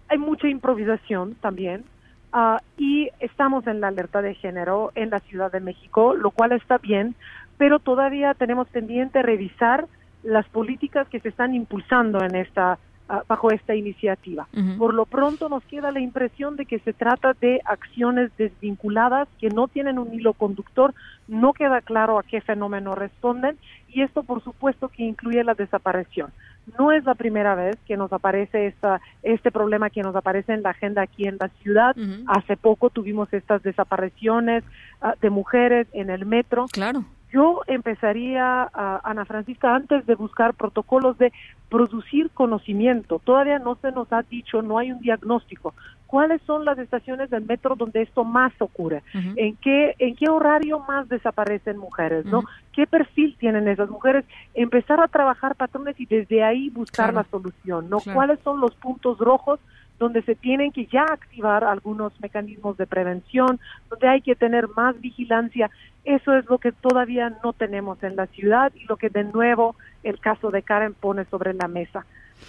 hay 0.08 0.16
mucha 0.16 0.48
improvisación 0.48 1.34
también. 1.42 1.84
Uh, 2.32 2.58
y 2.76 3.08
estamos 3.20 3.66
en 3.66 3.80
la 3.80 3.88
alerta 3.88 4.20
de 4.20 4.34
género 4.34 4.92
en 4.94 5.10
la 5.10 5.20
Ciudad 5.20 5.50
de 5.50 5.60
México, 5.60 6.14
lo 6.14 6.30
cual 6.30 6.52
está 6.52 6.78
bien, 6.78 7.14
pero 7.56 7.78
todavía 7.78 8.34
tenemos 8.34 8.68
pendiente 8.68 9.22
revisar 9.22 9.86
las 10.22 10.46
políticas 10.48 11.08
que 11.08 11.20
se 11.20 11.28
están 11.28 11.54
impulsando 11.54 12.22
en 12.22 12.34
esta 12.34 12.78
uh, 13.08 13.20
bajo 13.28 13.50
esta 13.50 13.74
iniciativa. 13.74 14.48
Por 14.76 14.92
lo 14.92 15.06
pronto 15.06 15.48
nos 15.48 15.64
queda 15.64 15.92
la 15.92 16.00
impresión 16.00 16.56
de 16.56 16.66
que 16.66 16.80
se 16.80 16.92
trata 16.92 17.32
de 17.40 17.60
acciones 17.64 18.30
desvinculadas 18.36 19.28
que 19.38 19.48
no 19.48 19.68
tienen 19.68 19.98
un 19.98 20.12
hilo 20.12 20.34
conductor, 20.34 20.94
no 21.28 21.52
queda 21.52 21.80
claro 21.80 22.18
a 22.18 22.22
qué 22.22 22.40
fenómeno 22.40 22.94
responden 22.94 23.56
y 23.88 24.02
esto 24.02 24.24
por 24.24 24.42
supuesto 24.42 24.88
que 24.88 25.04
incluye 25.04 25.42
la 25.44 25.54
desaparición. 25.54 26.32
No 26.78 26.92
es 26.92 27.04
la 27.04 27.14
primera 27.14 27.54
vez 27.54 27.76
que 27.86 27.96
nos 27.96 28.12
aparece 28.12 28.66
esta, 28.66 29.00
este 29.22 29.50
problema 29.50 29.90
que 29.90 30.02
nos 30.02 30.16
aparece 30.16 30.52
en 30.52 30.62
la 30.62 30.70
agenda 30.70 31.02
aquí 31.02 31.26
en 31.26 31.36
la 31.38 31.48
ciudad. 31.62 31.96
Hace 32.26 32.56
poco 32.56 32.90
tuvimos 32.90 33.32
estas 33.32 33.62
desapariciones 33.62 34.64
ah, 35.00 35.14
de 35.20 35.30
mujeres 35.30 35.86
en 35.92 36.10
el 36.10 36.26
metro. 36.26 36.66
Claro. 36.72 37.04
Yo 37.32 37.60
empezaría, 37.66 38.70
uh, 38.72 39.06
Ana 39.06 39.24
Francisca, 39.24 39.74
antes 39.74 40.06
de 40.06 40.14
buscar 40.14 40.54
protocolos 40.54 41.18
de 41.18 41.32
producir 41.68 42.30
conocimiento. 42.30 43.20
Todavía 43.22 43.58
no 43.58 43.74
se 43.76 43.90
nos 43.92 44.12
ha 44.12 44.22
dicho, 44.22 44.62
no 44.62 44.78
hay 44.78 44.92
un 44.92 45.00
diagnóstico. 45.00 45.74
¿Cuáles 46.06 46.40
son 46.42 46.64
las 46.64 46.78
estaciones 46.78 47.30
del 47.30 47.44
metro 47.44 47.74
donde 47.74 48.02
esto 48.02 48.24
más 48.24 48.52
ocurre? 48.60 49.02
¿En 49.14 49.56
qué 49.56 49.94
en 49.98 50.14
qué 50.14 50.28
horario 50.28 50.80
más 50.80 51.08
desaparecen 51.08 51.78
mujeres, 51.78 52.24
no? 52.26 52.44
¿Qué 52.72 52.86
perfil 52.86 53.36
tienen 53.38 53.66
esas 53.68 53.90
mujeres? 53.90 54.24
Empezar 54.54 55.00
a 55.00 55.08
trabajar 55.08 55.56
patrones 55.56 55.98
y 55.98 56.06
desde 56.06 56.44
ahí 56.44 56.70
buscar 56.70 57.12
la 57.12 57.24
solución, 57.24 57.90
¿no? 57.90 57.98
¿Cuáles 58.00 58.38
son 58.40 58.60
los 58.60 58.74
puntos 58.76 59.18
rojos 59.18 59.58
donde 59.98 60.22
se 60.22 60.34
tienen 60.34 60.72
que 60.72 60.86
ya 60.86 61.04
activar 61.04 61.64
algunos 61.64 62.12
mecanismos 62.20 62.76
de 62.76 62.86
prevención, 62.86 63.58
donde 63.88 64.08
hay 64.08 64.20
que 64.20 64.36
tener 64.36 64.68
más 64.76 65.00
vigilancia? 65.00 65.70
Eso 66.04 66.34
es 66.34 66.48
lo 66.48 66.58
que 66.58 66.70
todavía 66.70 67.36
no 67.42 67.52
tenemos 67.52 68.00
en 68.04 68.14
la 68.14 68.26
ciudad 68.26 68.72
y 68.76 68.84
lo 68.84 68.96
que 68.96 69.08
de 69.08 69.24
nuevo 69.24 69.74
el 70.04 70.20
caso 70.20 70.52
de 70.52 70.62
Karen 70.62 70.94
pone 70.94 71.24
sobre 71.24 71.52
la 71.52 71.66
mesa. 71.66 72.06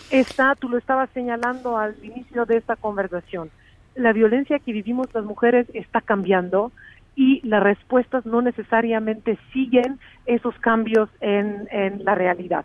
Está, 0.09 0.55
tú 0.55 0.69
lo 0.69 0.77
estabas 0.77 1.09
señalando 1.13 1.77
al 1.77 1.95
inicio 2.03 2.45
de 2.45 2.57
esta 2.57 2.75
conversación, 2.75 3.49
la 3.95 4.13
violencia 4.13 4.59
que 4.59 4.71
vivimos 4.71 5.07
las 5.13 5.25
mujeres 5.25 5.67
está 5.73 6.01
cambiando 6.01 6.71
y 7.15 7.41
las 7.41 7.63
respuestas 7.63 8.27
no 8.27 8.43
necesariamente 8.43 9.39
siguen 9.51 9.99
esos 10.27 10.53
cambios 10.59 11.09
en, 11.19 11.67
en 11.71 12.05
la 12.05 12.13
realidad. 12.13 12.63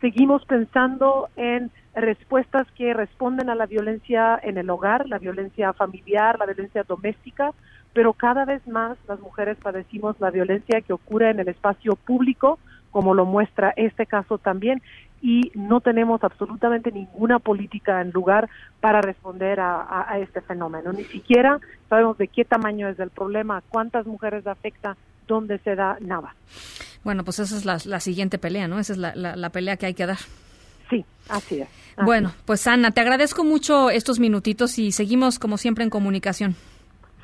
Seguimos 0.00 0.44
pensando 0.46 1.28
en 1.36 1.70
respuestas 1.94 2.66
que 2.76 2.94
responden 2.94 3.50
a 3.50 3.54
la 3.54 3.66
violencia 3.66 4.40
en 4.42 4.56
el 4.56 4.70
hogar, 4.70 5.06
la 5.06 5.18
violencia 5.18 5.74
familiar, 5.74 6.38
la 6.38 6.46
violencia 6.46 6.82
doméstica, 6.84 7.52
pero 7.92 8.14
cada 8.14 8.46
vez 8.46 8.66
más 8.66 8.96
las 9.06 9.20
mujeres 9.20 9.58
padecimos 9.58 10.18
la 10.18 10.30
violencia 10.30 10.80
que 10.80 10.94
ocurre 10.94 11.30
en 11.30 11.40
el 11.40 11.48
espacio 11.48 11.94
público, 11.94 12.58
como 12.90 13.14
lo 13.14 13.26
muestra 13.26 13.74
este 13.76 14.06
caso 14.06 14.38
también, 14.38 14.80
y 15.22 15.52
no 15.54 15.80
tenemos 15.80 16.22
absolutamente 16.24 16.92
ninguna 16.92 17.38
política 17.38 18.00
en 18.00 18.10
lugar 18.10 18.48
para 18.80 19.00
responder 19.00 19.60
a, 19.60 20.18
este 20.20 20.40
fenómeno. 20.40 20.92
Ni 20.92 21.04
siquiera 21.04 21.60
sabemos 21.88 22.16
de 22.18 22.28
qué 22.28 22.44
tamaño 22.44 22.88
es 22.88 22.98
el 22.98 23.10
problema, 23.10 23.62
cuántas 23.68 24.06
mujeres 24.06 24.46
afecta, 24.46 24.96
dónde 25.26 25.58
se 25.58 25.74
da, 25.74 25.98
nada. 26.00 26.34
Bueno, 27.04 27.24
pues 27.24 27.38
esa 27.38 27.56
es 27.56 27.86
la, 27.86 28.00
siguiente 28.00 28.38
pelea, 28.38 28.68
¿no? 28.68 28.78
Esa 28.78 28.92
es 28.94 28.98
la, 28.98 29.50
pelea 29.50 29.76
que 29.76 29.86
hay 29.86 29.94
que 29.94 30.06
dar. 30.06 30.18
Sí, 30.88 31.04
así 31.28 31.60
es. 31.60 31.68
bueno, 32.02 32.32
pues 32.46 32.66
Ana, 32.66 32.90
te 32.90 33.00
agradezco 33.00 33.44
mucho 33.44 33.90
estos 33.90 34.18
minutitos 34.18 34.78
y 34.78 34.92
seguimos 34.92 35.38
como 35.38 35.58
siempre 35.58 35.84
en 35.84 35.90
comunicación. 35.90 36.56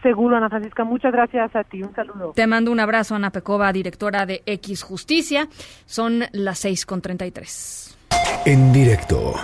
Seguro, 0.07 0.37
Ana 0.37 0.49
Francisca. 0.49 0.85
Muchas 0.85 1.11
gracias 1.11 1.57
a 1.57 1.65
ti. 1.65 1.83
Un 1.83 1.93
saludo. 1.93 2.33
Te 2.33 2.47
mando 2.47 2.71
un 2.71 2.79
abrazo, 2.79 3.17
Ana 3.17 3.31
Pecova, 3.31 3.73
directora 3.73 4.25
de 4.25 4.41
X 4.47 4.85
Justicia. 4.85 5.49
Son 5.85 6.23
las 6.31 6.65
6.33. 6.65 7.97
En 8.45 8.73
directo. 8.73 9.35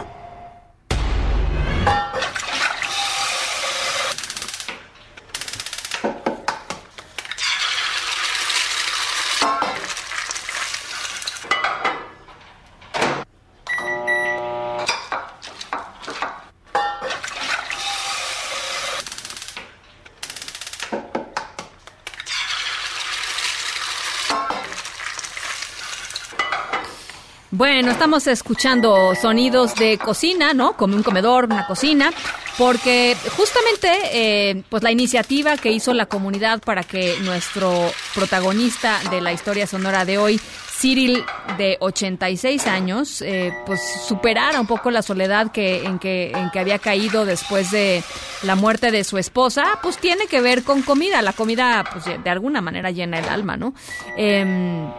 Bueno, 27.54 27.90
estamos 28.02 28.26
escuchando 28.26 29.14
sonidos 29.14 29.76
de 29.76 29.96
cocina, 29.96 30.54
¿no? 30.54 30.76
Como 30.76 30.96
un 30.96 31.04
comedor, 31.04 31.44
una 31.44 31.68
cocina, 31.68 32.12
porque 32.58 33.16
justamente, 33.36 33.88
eh, 34.10 34.64
pues 34.68 34.82
la 34.82 34.90
iniciativa 34.90 35.56
que 35.56 35.70
hizo 35.70 35.94
la 35.94 36.06
comunidad 36.06 36.60
para 36.60 36.82
que 36.82 37.20
nuestro 37.20 37.92
protagonista 38.12 38.98
de 39.08 39.20
la 39.20 39.32
historia 39.32 39.68
sonora 39.68 40.04
de 40.04 40.18
hoy, 40.18 40.40
Cyril, 40.80 41.24
de 41.56 41.76
86 41.78 42.66
años, 42.66 43.22
eh, 43.22 43.54
pues 43.66 43.80
superara 44.08 44.60
un 44.60 44.66
poco 44.66 44.90
la 44.90 45.02
soledad 45.02 45.52
que 45.52 45.84
en 45.84 46.00
que 46.00 46.32
había 46.58 46.80
caído 46.80 47.24
después 47.24 47.70
de 47.70 48.02
la 48.42 48.56
muerte 48.56 48.90
de 48.90 49.04
su 49.04 49.16
esposa, 49.16 49.78
pues 49.80 49.98
tiene 49.98 50.26
que 50.26 50.40
ver 50.40 50.64
con 50.64 50.82
comida. 50.82 51.22
La 51.22 51.34
comida, 51.34 51.84
pues 51.92 52.06
de 52.06 52.30
alguna 52.30 52.60
manera 52.60 52.90
llena 52.90 53.20
el 53.20 53.28
alma, 53.28 53.56
¿no? 53.56 53.74
Eh, 54.16 54.90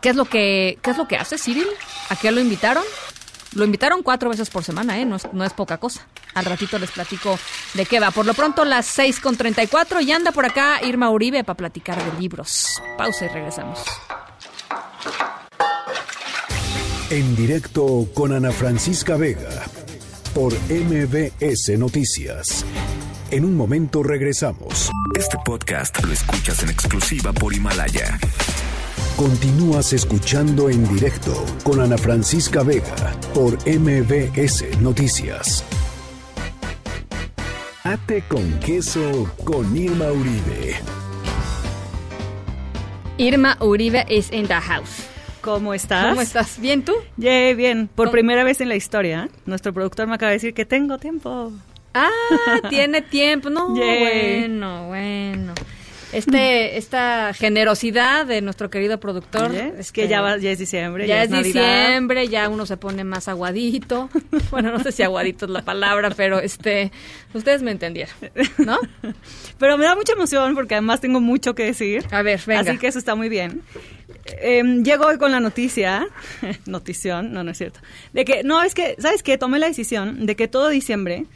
¿Qué 0.00 0.08
es 0.10 0.16
lo 0.16 0.24
que, 0.24 0.78
qué 0.82 0.90
es 0.90 0.96
lo 0.96 1.06
que 1.06 1.16
hace 1.16 1.38
Cyril? 1.38 1.66
¿A 2.08 2.16
qué 2.16 2.30
lo 2.30 2.40
invitaron? 2.40 2.84
Lo 3.52 3.64
invitaron 3.64 4.02
cuatro 4.02 4.30
veces 4.30 4.48
por 4.48 4.64
semana, 4.64 4.98
¿eh? 5.00 5.04
No 5.04 5.16
es, 5.16 5.32
no 5.32 5.44
es 5.44 5.52
poca 5.52 5.78
cosa. 5.78 6.06
Al 6.34 6.44
ratito 6.44 6.78
les 6.78 6.90
platico 6.90 7.38
de 7.74 7.84
qué 7.84 7.98
va. 7.98 8.10
Por 8.10 8.24
lo 8.24 8.34
pronto, 8.34 8.64
las 8.64 8.86
6 8.86 9.20
con 9.20 9.36
34 9.36 10.00
y 10.00 10.12
anda 10.12 10.30
por 10.32 10.46
acá 10.46 10.80
Irma 10.84 11.10
Uribe 11.10 11.42
para 11.42 11.56
platicar 11.56 12.02
de 12.02 12.20
libros. 12.20 12.80
Pausa 12.96 13.26
y 13.26 13.28
regresamos. 13.28 13.80
En 17.10 17.34
directo 17.34 18.06
con 18.14 18.32
Ana 18.32 18.52
Francisca 18.52 19.16
Vega 19.16 19.64
por 20.32 20.52
MBS 20.70 21.76
Noticias. 21.76 22.64
En 23.32 23.44
un 23.44 23.56
momento 23.56 24.04
regresamos. 24.04 24.90
Este 25.18 25.36
podcast 25.44 26.02
lo 26.04 26.12
escuchas 26.12 26.62
en 26.62 26.70
exclusiva 26.70 27.32
por 27.32 27.52
Himalaya. 27.52 28.18
Continúas 29.16 29.92
escuchando 29.92 30.70
en 30.70 30.86
directo 30.94 31.44
con 31.62 31.80
Ana 31.80 31.98
Francisca 31.98 32.62
Vega 32.62 33.14
por 33.34 33.52
MBS 33.68 34.78
Noticias. 34.80 35.62
Ate 37.84 38.22
con 38.28 38.58
queso 38.60 39.30
con 39.44 39.76
Irma 39.76 40.06
Uribe. 40.10 40.76
Irma 43.18 43.56
Uribe 43.60 44.06
is 44.08 44.32
in 44.32 44.46
the 44.46 44.54
house. 44.54 45.06
¿Cómo 45.42 45.74
estás? 45.74 46.08
¿Cómo 46.08 46.20
estás? 46.22 46.58
¿Bien 46.58 46.82
tú? 46.82 46.94
Yeah, 47.18 47.54
bien. 47.54 47.88
Por 47.94 48.10
primera 48.10 48.42
vez 48.44 48.60
en 48.62 48.68
la 48.70 48.76
historia, 48.76 49.28
nuestro 49.44 49.72
productor 49.74 50.06
me 50.06 50.14
acaba 50.14 50.30
de 50.30 50.36
decir 50.36 50.54
que 50.54 50.64
tengo 50.64 50.98
tiempo. 50.98 51.52
Ah, 51.92 52.08
tiene 52.70 53.02
tiempo. 53.10 53.50
No, 53.50 53.74
Yay. 53.76 54.00
bueno, 54.48 54.88
bueno. 54.88 55.54
Este, 56.12 56.76
esta 56.76 57.32
generosidad 57.34 58.26
de 58.26 58.40
nuestro 58.40 58.68
querido 58.70 58.98
productor. 58.98 59.50
Oye, 59.50 59.68
es 59.74 59.78
este, 59.86 60.02
que 60.02 60.08
ya, 60.08 60.20
va- 60.20 60.38
ya 60.38 60.50
es 60.50 60.58
diciembre, 60.58 61.06
Ya, 61.06 61.24
ya, 61.24 61.38
es, 61.38 61.44
diciembre, 61.44 62.28
ya 62.28 62.48
uno 62.48 62.66
se 62.66 62.76
pone 62.76 63.04
más 63.04 63.28
aguadito. 63.28 64.08
Bueno, 64.50 64.72
no 64.72 64.80
sé 64.82 64.90
si 64.90 65.02
aguadito 65.04 65.44
es 65.44 65.50
la 65.52 65.62
palabra, 65.62 66.10
pero 66.16 66.40
este, 66.40 66.90
ustedes 67.34 67.62
me 67.62 67.70
entendieron, 67.70 68.14
¿no? 68.58 68.78
Pero 69.58 69.78
me 69.78 69.84
da 69.84 69.94
mucha 69.94 70.12
emoción 70.14 70.54
porque 70.56 70.74
además 70.74 71.00
tengo 71.00 71.20
mucho 71.20 71.54
que 71.54 71.64
decir. 71.64 72.04
A 72.10 72.22
ver, 72.22 72.40
venga. 72.46 72.62
Así 72.62 72.78
que 72.78 72.88
eso 72.88 72.98
está 72.98 73.14
muy 73.14 73.28
bien. 73.28 73.62
Em, 74.42 74.82
llego 74.82 75.06
hoy 75.06 75.18
con 75.18 75.30
la 75.30 75.38
noticia, 75.40 76.06
notición, 76.66 77.32
no, 77.32 77.44
no 77.44 77.52
es 77.52 77.58
cierto, 77.58 77.78
de 78.12 78.24
que, 78.24 78.42
no, 78.42 78.62
es 78.62 78.74
que, 78.74 78.96
¿sabes 78.98 79.22
qué? 79.22 79.38
Tomé 79.38 79.58
la 79.60 79.66
decisión 79.68 80.26
de 80.26 80.34
que 80.36 80.48
todo 80.48 80.68
diciembre 80.68 81.26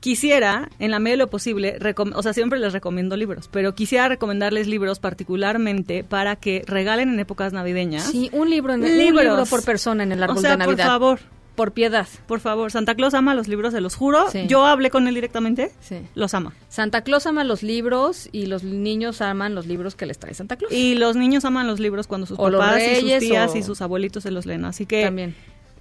quisiera, 0.00 0.68
en 0.78 0.90
la 0.90 0.98
medida 0.98 1.14
de 1.14 1.18
lo 1.18 1.30
posible, 1.30 1.78
o 2.14 2.22
sea, 2.22 2.32
siempre 2.32 2.58
les 2.58 2.72
recomiendo 2.72 3.16
libros, 3.16 3.48
pero 3.52 3.74
quisiera 3.74 4.08
recomendarles 4.08 4.66
libros 4.66 4.98
particularmente 5.00 6.04
para 6.04 6.36
que 6.36 6.62
regalen 6.66 7.10
en 7.10 7.20
épocas 7.20 7.52
navideñas. 7.52 8.04
Sí, 8.04 8.30
un 8.32 8.48
libro, 8.50 8.74
en, 8.74 8.82
un 8.84 8.98
Libros. 8.98 9.24
libro 9.24 9.44
por 9.46 9.64
persona 9.64 10.02
en 10.04 10.12
el 10.12 10.22
árbol 10.22 10.38
o 10.38 10.40
sea, 10.40 10.50
de 10.52 10.56
Navidad. 10.58 10.76
por 10.84 10.86
favor. 10.86 11.20
Por 11.56 11.72
piedad. 11.72 12.06
Por 12.28 12.38
favor, 12.38 12.70
Santa 12.70 12.94
Claus 12.94 13.14
ama 13.14 13.34
los 13.34 13.48
libros, 13.48 13.72
se 13.72 13.80
los 13.80 13.96
juro. 13.96 14.30
Sí. 14.30 14.44
Yo 14.46 14.64
hablé 14.64 14.90
con 14.90 15.08
él 15.08 15.14
directamente. 15.16 15.72
Sí. 15.80 15.96
Los 16.14 16.32
ama. 16.32 16.52
Santa 16.68 17.02
Claus 17.02 17.26
ama 17.26 17.42
los 17.42 17.64
libros 17.64 18.28
y 18.30 18.46
los 18.46 18.62
niños 18.62 19.20
aman 19.22 19.56
los 19.56 19.66
libros 19.66 19.96
que 19.96 20.06
les 20.06 20.20
trae 20.20 20.34
Santa 20.34 20.54
Claus. 20.54 20.72
Y 20.72 20.94
los 20.94 21.16
niños 21.16 21.44
aman 21.44 21.66
los 21.66 21.80
libros 21.80 22.06
cuando 22.06 22.28
sus 22.28 22.38
O 22.38 22.44
papás 22.44 22.80
y 22.80 23.00
sus 23.10 23.18
tías 23.18 23.50
o- 23.52 23.56
y 23.58 23.64
sus 23.64 23.82
abuelitos 23.82 24.22
se 24.22 24.30
los 24.30 24.46
leen. 24.46 24.64
Así 24.66 24.86
que 24.86 25.02
También. 25.02 25.34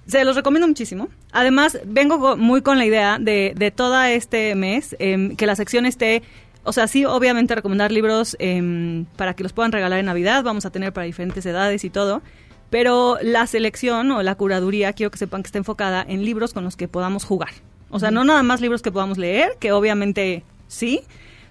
Se 0.08 0.24
los 0.24 0.36
recomiendo 0.36 0.68
muchísimo. 0.68 1.10
Además, 1.32 1.80
vengo 1.86 2.38
muy 2.38 2.62
con 2.62 2.78
la 2.78 2.86
idea 2.86 3.18
de, 3.20 3.54
de 3.56 3.72
todo 3.72 4.02
este 4.04 4.56
mes 4.56 4.96
em, 5.00 5.36
que 5.36 5.46
la 5.46 5.56
sección 5.56 5.86
esté... 5.86 6.24
O 6.64 6.74
sea, 6.74 6.88
sí, 6.88 7.06
obviamente 7.06 7.56
recomendar 7.56 7.92
libros 7.92 8.36
em, 8.40 9.06
para 9.16 9.34
que 9.34 9.44
los 9.44 9.54
puedan 9.54 9.72
regalar 9.72 10.00
en 10.00 10.06
Navidad. 10.06 10.44
Vamos 10.44 10.66
a 10.66 10.70
tener 10.70 10.92
para 10.92 11.06
diferentes 11.06 11.46
edades 11.46 11.84
y 11.86 11.90
todo. 11.90 12.22
Pero 12.70 13.18
la 13.22 13.48
selección 13.48 14.12
o 14.12 14.22
la 14.24 14.36
curaduría, 14.36 14.92
quiero 14.94 15.12
que 15.12 15.18
sepan 15.18 15.44
que 15.44 15.48
está 15.48 15.60
enfocada 15.60 16.06
en 16.08 16.26
libros 16.26 16.54
con 16.54 16.64
los 16.64 16.76
que 16.76 16.88
podamos 16.88 17.24
jugar. 17.24 17.52
O 17.90 18.00
sea, 18.00 18.12
no 18.12 18.26
nada 18.26 18.44
más 18.44 18.60
libros 18.60 18.82
que 18.82 18.92
podamos 18.92 19.18
leer, 19.18 19.52
que 19.60 19.72
obviamente 19.72 20.44
sí, 20.68 21.02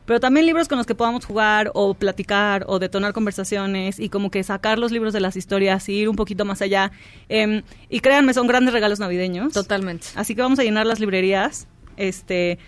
pero 0.07 0.20
también 0.20 0.47
libros 0.47 0.69
con 0.69 0.78
los 0.78 0.87
que 0.87 0.95
podamos 0.95 1.24
jugar 1.24 1.70
o 1.74 1.95
platicar 1.95 2.65
o 2.69 2.78
detonar 2.78 3.12
conversaciones 3.12 3.99
y 3.99 4.09
como 4.09 4.31
que 4.31 4.43
sacar 4.43 4.78
los 4.78 4.93
libros 4.93 5.12
de 5.12 5.20
las 5.20 5.37
historias 5.37 5.89
y 5.89 5.95
ir 5.95 6.09
un 6.09 6.16
poquito 6.16 6.45
más 6.45 6.62
allá. 6.62 6.93
Em, 7.28 7.62
y 7.91 8.01
créanme, 8.01 8.33
son 8.33 8.47
grandes 8.47 8.73
regalos 8.73 8.99
navideños. 9.01 9.53
Totalmente. 9.53 10.07
Así 10.15 10.35
que 10.35 10.43
vamos 10.43 10.59
a 10.59 10.62
llenar 10.62 10.87
las 10.87 11.01
librerías 11.01 11.66
este, 11.97 12.59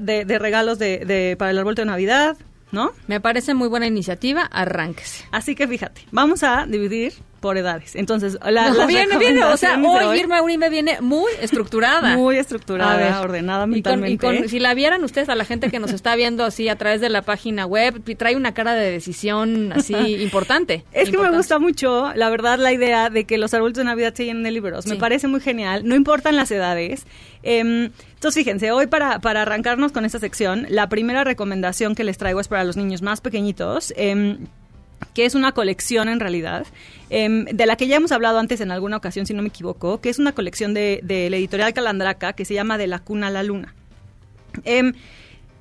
de, 0.00 0.24
de 0.24 0.38
regalos 0.38 0.78
de, 0.78 1.04
de- 1.04 1.36
para 1.38 1.50
el 1.50 1.58
árbol 1.58 1.74
de 1.74 1.84
Navidad, 1.84 2.36
¿no? 2.72 2.92
Me 3.08 3.20
parece 3.20 3.54
muy 3.54 3.68
buena 3.68 3.86
iniciativa, 3.86 4.42
arránquese. 4.42 5.24
Así 5.32 5.54
que 5.54 5.66
fíjate, 5.66 6.02
vamos 6.12 6.42
a 6.42 6.66
dividir 6.66 7.14
por 7.40 7.56
edades. 7.56 7.96
Entonces, 7.96 8.38
la, 8.48 8.70
No, 8.70 8.86
viene, 8.86 9.16
viene, 9.18 9.42
o 9.44 9.56
sea, 9.56 9.78
hoy 9.82 10.20
Irma 10.20 10.42
Uribe 10.42 10.68
viene 10.68 11.00
muy 11.00 11.30
estructurada. 11.40 12.16
Muy 12.16 12.36
estructurada, 12.36 12.96
ver. 12.96 13.12
ordenada 13.14 13.64
Y 13.64 13.82
con- 13.82 14.00
mentalmente. 14.00 14.12
y 14.12 14.18
con- 14.18 14.48
si 14.48 14.58
la 14.58 14.74
vieran 14.74 15.02
ustedes 15.04 15.28
a 15.30 15.34
la 15.34 15.44
gente 15.44 15.70
que 15.70 15.78
nos 15.78 15.92
está 15.92 16.14
viendo 16.16 16.44
así 16.44 16.68
a 16.68 16.76
través 16.76 17.00
de 17.00 17.08
la 17.08 17.22
página 17.22 17.64
web, 17.66 18.02
trae 18.16 18.36
una 18.36 18.52
cara 18.54 18.74
de 18.74 18.90
decisión 18.90 19.72
así 19.72 19.94
importante. 20.22 20.84
Es 20.92 21.10
que 21.10 21.18
me 21.18 21.30
gusta 21.30 21.58
mucho, 21.58 22.12
la 22.14 22.28
verdad, 22.30 22.58
la 22.58 22.72
idea 22.72 23.08
de 23.10 23.24
que 23.24 23.38
los 23.38 23.54
árboles 23.54 23.76
de 23.76 23.84
Navidad 23.84 24.12
se 24.14 24.26
llenen 24.26 24.42
de 24.42 24.50
libros. 24.50 24.86
Me 24.86 24.96
parece 24.96 25.26
muy 25.26 25.40
genial. 25.40 25.86
No 25.86 25.94
importan 25.96 26.36
las 26.36 26.50
edades. 26.50 27.06
Em, 27.42 27.90
entonces, 28.14 28.34
fíjense, 28.44 28.70
hoy 28.70 28.86
para, 28.86 29.18
para 29.20 29.42
arrancarnos 29.42 29.92
con 29.92 30.04
esta 30.04 30.18
sección, 30.18 30.66
la 30.68 30.90
primera 30.90 31.24
recomendación 31.24 31.94
que 31.94 32.04
les 32.04 32.18
traigo 32.18 32.38
es 32.40 32.48
para 32.48 32.64
los 32.64 32.76
niños 32.76 33.00
más 33.00 33.20
pequeñitos. 33.22 33.94
em, 33.96 34.46
que 35.14 35.24
es 35.24 35.34
una 35.34 35.52
colección 35.52 36.08
en 36.08 36.20
realidad, 36.20 36.66
em, 37.08 37.44
de 37.44 37.66
la 37.66 37.76
que 37.76 37.86
ya 37.86 37.96
hemos 37.96 38.12
hablado 38.12 38.38
antes 38.38 38.60
en 38.60 38.70
alguna 38.70 38.96
ocasión, 38.96 39.26
si 39.26 39.34
no 39.34 39.42
me 39.42 39.48
equivoco, 39.48 40.00
que 40.00 40.10
es 40.10 40.18
una 40.18 40.32
colección 40.32 40.74
de, 40.74 41.00
de 41.02 41.30
la 41.30 41.36
editorial 41.36 41.72
Calandraca 41.72 42.32
que 42.32 42.44
se 42.44 42.54
llama 42.54 42.78
De 42.78 42.86
la 42.86 42.98
Cuna 43.00 43.28
a 43.28 43.30
la 43.30 43.42
Luna. 43.42 43.74
Em, 44.64 44.92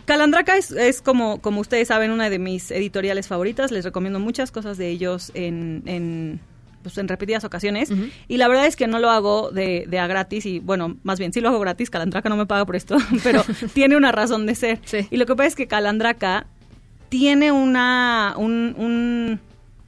Calandraca 0.05 0.57
es, 0.57 0.71
es 0.71 1.03
como, 1.03 1.39
como 1.39 1.61
ustedes 1.61 1.89
saben, 1.89 2.09
una 2.09 2.31
de 2.31 2.39
mis 2.39 2.71
editoriales 2.71 3.27
favoritas. 3.27 3.71
Les 3.71 3.85
recomiendo 3.85 4.19
muchas 4.19 4.51
cosas 4.51 4.77
de 4.79 4.89
ellos 4.89 5.31
en, 5.35 5.83
en, 5.85 6.39
pues, 6.81 6.97
en 6.97 7.07
repetidas 7.07 7.43
ocasiones. 7.43 7.91
Y 8.27 8.37
la 8.37 8.47
verdad 8.47 8.65
es 8.65 8.75
que 8.75 8.87
no 8.87 8.97
lo 8.97 9.11
hago 9.11 9.51
de, 9.51 9.85
de 9.87 9.99
a 9.99 10.07
gratis. 10.07 10.47
Y 10.47 10.59
bueno, 10.59 10.97
más 11.03 11.19
bien 11.19 11.31
sí 11.31 11.41
lo 11.41 11.49
hago 11.49 11.59
gratis. 11.59 11.91
Calandraca 11.91 12.27
no 12.27 12.37
me 12.37 12.47
paga 12.47 12.65
por 12.65 12.75
esto, 12.75 12.97
pero 13.23 13.43
tiene 13.75 13.97
una 13.97 14.11
razón 14.11 14.47
de 14.47 14.55
ser. 14.55 14.79
Y 15.11 15.17
lo 15.17 15.27
que 15.27 15.35
pasa 15.35 15.47
es 15.49 15.55
que 15.55 15.67
Calandraca 15.67 16.47
tiene 17.09 17.51
una. 17.51 18.33
Un, 18.37 18.75
un- 18.77 19.39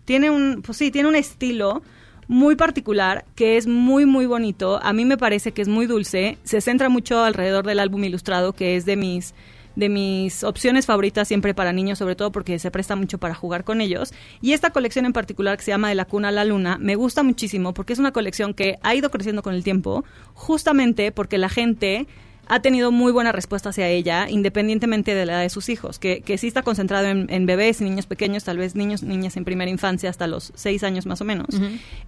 tiene 0.06 0.30
un. 0.30 0.62
Pues 0.66 0.78
sí, 0.78 0.92
tiene 0.92 1.08
un 1.10 1.16
estilo 1.16 1.82
muy 2.28 2.56
particular 2.56 3.26
que 3.36 3.58
es 3.58 3.68
muy 3.68 4.06
muy 4.06 4.26
bonito 4.26 4.80
a 4.82 4.94
mí 4.94 5.04
me 5.04 5.18
parece 5.18 5.52
que 5.52 5.62
es 5.62 5.68
muy 5.68 5.86
dulce 5.86 6.38
se 6.46 6.62
centra 6.62 6.88
mucho 6.88 7.22
alrededor 7.26 7.66
del 7.66 7.78
álbum 7.80 8.02
ilustrado 8.06 8.54
que 8.54 8.78
es 8.78 8.86
de 8.86 8.96
mis 8.96 9.34
de 9.76 9.90
mis 9.90 10.44
opciones 10.46 10.86
favoritas 10.86 11.28
siempre 11.28 11.54
para 11.54 11.74
niños, 11.74 11.98
sobre 11.98 12.16
todo 12.16 12.32
porque 12.32 12.58
se 12.60 12.72
presta 12.72 12.96
mucho 12.96 13.18
para 13.18 13.34
jugar 13.34 13.64
con 13.66 13.80
ellos. 13.82 14.14
Y 14.42 14.52
esta 14.54 14.70
colección 14.70 15.06
en 15.06 15.14
particular 15.14 15.58
que 15.58 15.64
se 15.64 15.72
llama 15.72 15.90
De 15.90 15.96
la 15.96 16.06
cuna 16.06 16.28
a 16.30 16.32
la 16.32 16.46
luna 16.46 16.78
me 16.80 16.96
gusta 16.96 17.22
muchísimo 17.24 17.74
porque 17.74 17.94
es 17.94 18.00
una 18.00 18.12
colección 18.14 18.54
que 18.54 18.78
ha 18.82 18.96
ido 18.96 19.10
creciendo 19.12 19.42
con 19.44 19.54
el 19.54 19.64
tiempo, 19.64 20.06
justamente 20.34 21.12
porque 21.12 21.38
la 21.38 21.50
gente 21.50 22.06
ha 22.52 22.62
tenido 22.62 22.92
muy 22.92 23.14
buena 23.14 23.32
respuesta 23.32 23.70
hacia 23.70 23.88
ella, 23.88 24.30
independientemente 24.30 25.16
de 25.16 25.26
la 25.26 25.32
edad 25.32 25.42
de 25.42 25.50
sus 25.50 25.70
hijos, 25.70 26.00
que, 26.00 26.20
que 26.20 26.38
sí 26.38 26.48
está 26.48 26.64
concentrado 26.64 27.08
en, 27.08 27.28
en 27.30 27.46
bebés 27.46 27.80
y 27.80 27.86
niños 27.86 28.08
pequeños, 28.08 28.44
tal 28.44 28.58
vez 28.58 28.76
niños, 28.76 29.04
niñas 29.04 29.38
en 29.38 29.46
primera 29.46 29.72
infancia 29.72 30.10
hasta 30.10 30.28
los 30.28 30.52
seis 30.54 30.84
años 30.84 31.06
más 31.06 31.22
o 31.22 31.24
menos. 31.24 31.48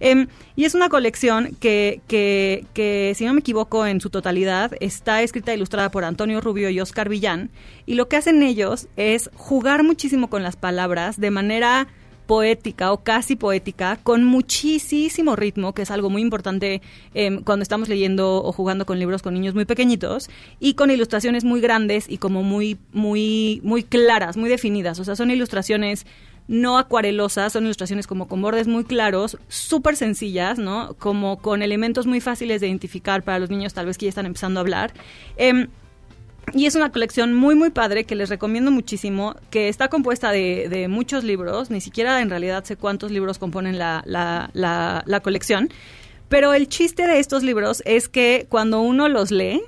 Em, 0.00 0.26
y 0.54 0.66
es 0.66 0.74
una 0.74 0.90
colección 0.90 1.56
que, 1.60 2.02
que, 2.08 2.66
que, 2.74 3.14
si 3.16 3.24
no 3.24 3.32
me 3.32 3.40
equivoco, 3.40 3.86
en 3.86 4.02
su 4.02 4.10
totalidad 4.10 4.72
está 4.80 5.22
escrita 5.22 5.52
e 5.52 5.54
ilustrada 5.54 5.90
por 5.90 6.04
Antonio 6.04 6.42
Rubio 6.42 6.68
y 6.68 6.78
Oscar 6.78 7.08
Villán. 7.08 7.48
Y 7.86 7.94
lo 7.94 8.10
que 8.10 8.16
hacen 8.16 8.42
ellos 8.42 8.88
es 8.96 9.30
jugar 9.36 9.82
muchísimo 9.82 10.28
con 10.28 10.42
las 10.42 10.56
palabras 10.56 11.18
de 11.18 11.30
manera 11.30 11.88
poética 12.26 12.92
o 12.92 13.02
casi 13.02 13.36
poética, 13.36 13.98
con 14.02 14.24
muchísimo 14.24 15.36
ritmo, 15.36 15.74
que 15.74 15.82
es 15.82 15.90
algo 15.90 16.10
muy 16.10 16.22
importante 16.22 16.82
em, 17.14 17.42
cuando 17.42 17.62
estamos 17.62 17.88
leyendo 17.88 18.42
o 18.42 18.52
jugando 18.52 18.86
con 18.86 18.98
libros 18.98 19.22
con 19.22 19.34
niños 19.34 19.54
muy 19.54 19.64
pequeñitos, 19.64 20.28
y 20.60 20.74
con 20.74 20.90
ilustraciones 20.90 21.44
muy 21.44 21.60
grandes 21.60 22.08
y 22.08 22.18
como 22.18 22.42
muy, 22.42 22.78
muy, 22.92 23.60
muy 23.62 23.82
claras, 23.82 24.36
muy 24.36 24.48
definidas. 24.48 24.98
O 24.98 25.04
sea, 25.04 25.16
son 25.16 25.30
ilustraciones 25.30 26.06
no 26.46 26.78
acuarelosas, 26.78 27.52
son 27.52 27.64
ilustraciones 27.64 28.06
como 28.06 28.28
con 28.28 28.42
bordes 28.42 28.66
muy 28.66 28.84
claros, 28.84 29.38
súper 29.48 29.96
sencillas, 29.96 30.58
¿no? 30.58 30.94
Como 30.98 31.38
con 31.38 31.62
elementos 31.62 32.06
muy 32.06 32.20
fáciles 32.20 32.60
de 32.60 32.68
identificar 32.68 33.22
para 33.22 33.38
los 33.38 33.50
niños 33.50 33.72
tal 33.72 33.86
vez 33.86 33.96
que 33.96 34.06
ya 34.06 34.10
están 34.10 34.26
empezando 34.26 34.60
a 34.60 34.62
hablar. 34.62 34.92
Em, 35.36 35.68
y 36.54 36.66
es 36.66 36.74
una 36.74 36.90
colección 36.92 37.34
muy, 37.34 37.54
muy 37.54 37.70
padre 37.70 38.04
que 38.04 38.14
les 38.14 38.28
recomiendo 38.28 38.70
muchísimo, 38.70 39.34
que 39.50 39.68
está 39.68 39.88
compuesta 39.88 40.30
de, 40.30 40.68
de 40.68 40.88
muchos 40.88 41.24
libros, 41.24 41.70
ni 41.70 41.80
siquiera 41.80 42.20
en 42.22 42.30
realidad 42.30 42.64
sé 42.64 42.76
cuántos 42.76 43.10
libros 43.10 43.38
componen 43.38 43.78
la, 43.78 44.02
la, 44.06 44.50
la, 44.52 45.02
la 45.06 45.20
colección, 45.20 45.68
pero 46.28 46.54
el 46.54 46.68
chiste 46.68 47.06
de 47.06 47.18
estos 47.18 47.42
libros 47.42 47.82
es 47.84 48.08
que 48.08 48.46
cuando 48.48 48.80
uno 48.80 49.08
los 49.08 49.30
lee, 49.30 49.62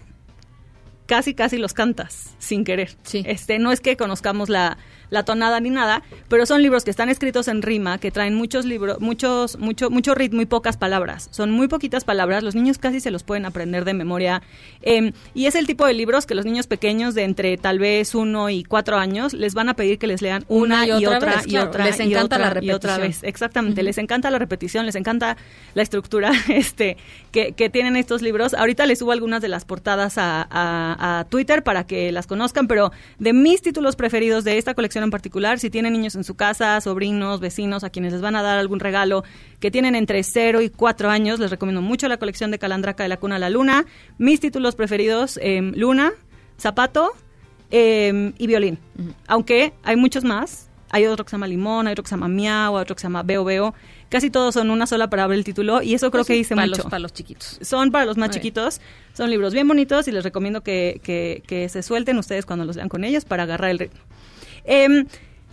casi, 1.07 1.35
casi 1.35 1.59
los 1.59 1.73
cantas 1.73 2.35
sin 2.39 2.65
querer. 2.65 2.97
Este, 3.13 3.59
no 3.59 3.73
es 3.73 3.81
que 3.81 3.97
conozcamos 3.97 4.49
la, 4.49 4.79
la 5.11 5.25
tonada 5.25 5.61
ni 5.61 5.71
nada, 5.71 6.03
pero 6.29 6.47
son 6.47 6.63
libros 6.63 6.85
que 6.85 6.91
están 6.91 7.09
escritos 7.09 7.49
en 7.49 7.63
rima, 7.63 7.99
que 7.99 8.11
traen 8.11 8.35
muchos 8.35 8.65
libros, 8.65 9.01
muchos, 9.01 9.59
mucho, 9.59 9.91
mucho 9.91 10.15
ritmo 10.15 10.41
y 10.43 10.47
pocas 10.47 10.77
palabras. 10.77 11.29
Son 11.33 11.51
muy 11.51 11.69
poquitas 11.69 12.05
palabras, 12.05 12.43
los 12.43 12.55
niños 12.55 12.79
casi 12.79 13.01
se 13.01 13.11
los 13.11 13.23
pueden 13.23 13.47
aprender 13.47 13.85
de 13.85 13.95
memoria. 13.95 14.43
Em, 14.83 15.13
y 15.35 15.47
es 15.47 15.55
el 15.55 15.67
tipo 15.67 15.87
de 15.87 15.95
libros 15.95 16.27
que 16.27 16.35
los 16.35 16.45
niños 16.45 16.67
pequeños 16.67 17.15
de 17.15 17.25
entre 17.25 17.57
tal 17.57 17.79
vez 17.79 18.15
uno 18.15 18.51
y 18.51 18.65
cuatro 18.65 18.97
años 18.97 19.33
les 19.33 19.55
van 19.55 19.69
a 19.69 19.75
pedir 19.75 19.99
que 19.99 20.07
les 20.07 20.23
lean 20.23 20.45
una, 20.49 20.87
y, 20.87 20.91
otra, 21.07 21.43
y 21.47 21.57
otra 21.57 21.85
les 21.85 21.99
y 22.01 22.03
encanta 22.05 22.37
otra, 22.37 22.55
la 22.55 22.65
y 22.65 22.71
otra 22.71 22.97
repetición. 22.97 23.23
vez. 23.23 23.29
Exactamente, 23.29 23.83
les 23.83 23.99
encanta 23.99 24.31
la 24.31 24.39
repetición, 24.39 24.87
les 24.87 24.95
encanta 24.97 25.37
la 25.75 25.83
estructura 25.83 26.31
este 26.49 26.97
que, 27.33 27.53
que 27.53 27.71
tienen 27.71 27.97
estos 27.97 28.23
libros. 28.23 28.55
Ahorita 28.55 28.87
les 28.87 28.99
subo 28.99 29.13
algunas 29.13 29.41
de 29.43 29.49
las 29.49 29.65
portadas 29.65 30.19
a, 30.19 30.47
a- 30.51 31.21
a 31.21 31.25
Twitter 31.25 31.63
para 31.63 31.87
que 31.87 32.11
las 32.13 32.27
conozcan, 32.27 32.67
pero 32.67 32.93
de 33.19 33.33
mis 33.33 33.63
títulos 33.63 33.97
preferidos 33.97 34.45
de 34.45 34.59
esta 34.59 34.75
colección 34.75 34.96
en 35.05 35.11
particular, 35.11 35.59
si 35.59 35.71
tienen 35.71 35.93
niños 35.93 36.15
en 36.15 36.25
su 36.25 36.35
casa, 36.35 36.81
sobrinos, 36.81 37.41
vecinos, 37.41 37.85
a 37.85 37.91
quienes 37.91 38.13
les 38.13 38.23
van 38.23 38.37
a 38.37 38.43
dar 38.43 38.59
algún 38.59 38.81
regalo, 38.81 39.25
que 39.61 39.71
tienen 39.71 39.95
entre 39.95 40.23
0 40.23 40.61
y 40.63 40.71
4 40.71 41.11
años, 41.11 41.39
les 41.41 41.51
recomiendo 41.51 41.83
mucho 41.83 42.09
la 42.09 42.17
colección 42.17 42.51
de 42.51 42.59
Calandraca 42.59 43.03
de 43.03 43.09
la 43.09 43.17
Cuna 43.19 43.37
a 43.37 43.39
la 43.39 43.51
Luna. 43.51 43.85
Mis 44.19 44.41
títulos 44.41 44.75
preferidos, 44.75 45.39
em, 45.43 45.73
Luna, 45.77 46.13
Zapato 46.61 47.13
em, 47.71 48.33
y 48.39 48.47
Violín. 48.47 48.79
Aunque 49.27 49.73
hay 49.83 49.97
muchos 49.97 50.25
más. 50.25 50.69
Hay 50.91 51.05
otro 51.07 51.25
que 51.25 51.31
se 51.31 51.35
llama 51.35 51.49
Limón, 51.49 51.89
hay 51.89 51.93
otro 51.93 52.05
que 52.05 52.09
se 52.09 52.15
llama 52.15 52.29
Miau, 52.29 52.77
hay 52.77 52.83
otro 52.83 52.95
que 52.95 53.01
se 53.01 53.07
llama 53.07 53.25
Veo 53.25 53.45
Veo. 53.45 53.75
Casi 54.09 54.31
todos 54.31 54.55
son 54.55 54.71
una 54.71 54.87
sola 54.87 55.11
palabra 55.11 55.35
el 55.37 55.43
título 55.43 55.83
y 55.83 55.95
eso 55.95 56.13
creo 56.13 56.21
Pues 56.21 56.29
que 56.29 56.35
dice 56.35 56.55
para 56.55 56.69
mucho. 56.69 56.83
los- 56.83 56.91
para 56.91 57.01
los 57.01 57.13
chiquitos. 57.13 57.59
Son 57.61 57.91
para 57.91 58.05
los 58.05 58.17
más 58.17 58.31
chiquitos. 58.31 58.81
Son 59.13 59.29
libros 59.29 59.53
bien 59.53 59.67
bonitos 59.67 60.07
y 60.07 60.13
les 60.13 60.23
recomiendo 60.23 60.61
que, 60.63 61.01
que- 61.03 61.43
que 61.49 61.69
se 61.69 61.83
suelten 61.83 62.19
ustedes 62.19 62.47
cuando 62.47 62.65
los 62.65 62.77
lean 62.77 62.89
con 62.89 63.03
ellos 63.03 63.25
para 63.25 63.43
agarrar 63.43 63.71
el 63.71 63.81
ritmo. 63.81 63.99
Em, 64.67 65.07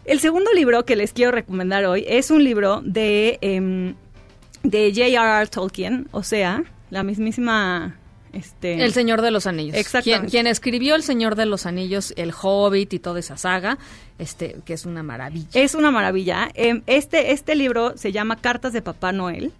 el 0.05 0.19
segundo 0.19 0.51
libro 0.53 0.85
que 0.85 0.95
les 0.95 1.13
quiero 1.13 1.31
recomendar 1.31 1.85
hoy 1.85 2.03
es 2.07 2.31
un 2.31 2.43
libro 2.43 2.81
de, 2.83 3.37
em, 3.41 3.95
de 4.63 4.91
J.R.R. 4.93 5.47
Tolkien, 5.47 6.07
o 6.11 6.23
sea, 6.23 6.63
la 6.89 7.03
mismísima... 7.03 7.97
Este, 8.33 8.83
El 8.83 8.93
Señor 8.93 9.21
de 9.21 9.29
los 9.29 9.45
Anillos. 9.45 9.77
Exactamente. 9.77 10.21
Quien, 10.21 10.31
quien 10.31 10.47
escribió 10.47 10.95
El 10.95 11.03
Señor 11.03 11.35
de 11.35 11.45
los 11.45 11.67
Anillos, 11.67 12.13
El 12.17 12.33
Hobbit 12.33 12.91
y 12.93 12.97
toda 12.99 13.19
esa 13.19 13.37
saga, 13.37 13.77
este, 14.17 14.57
que 14.65 14.73
es 14.73 14.87
una 14.87 15.03
maravilla. 15.03 15.49
Es 15.53 15.75
una 15.75 15.91
maravilla. 15.91 16.49
Em, 16.55 16.81
Este, 16.87 17.31
este 17.31 17.53
libro 17.53 17.95
se 17.95 18.11
llama 18.11 18.37
Cartas 18.37 18.73
de 18.73 18.81
Papá 18.81 19.11
Noel. 19.11 19.51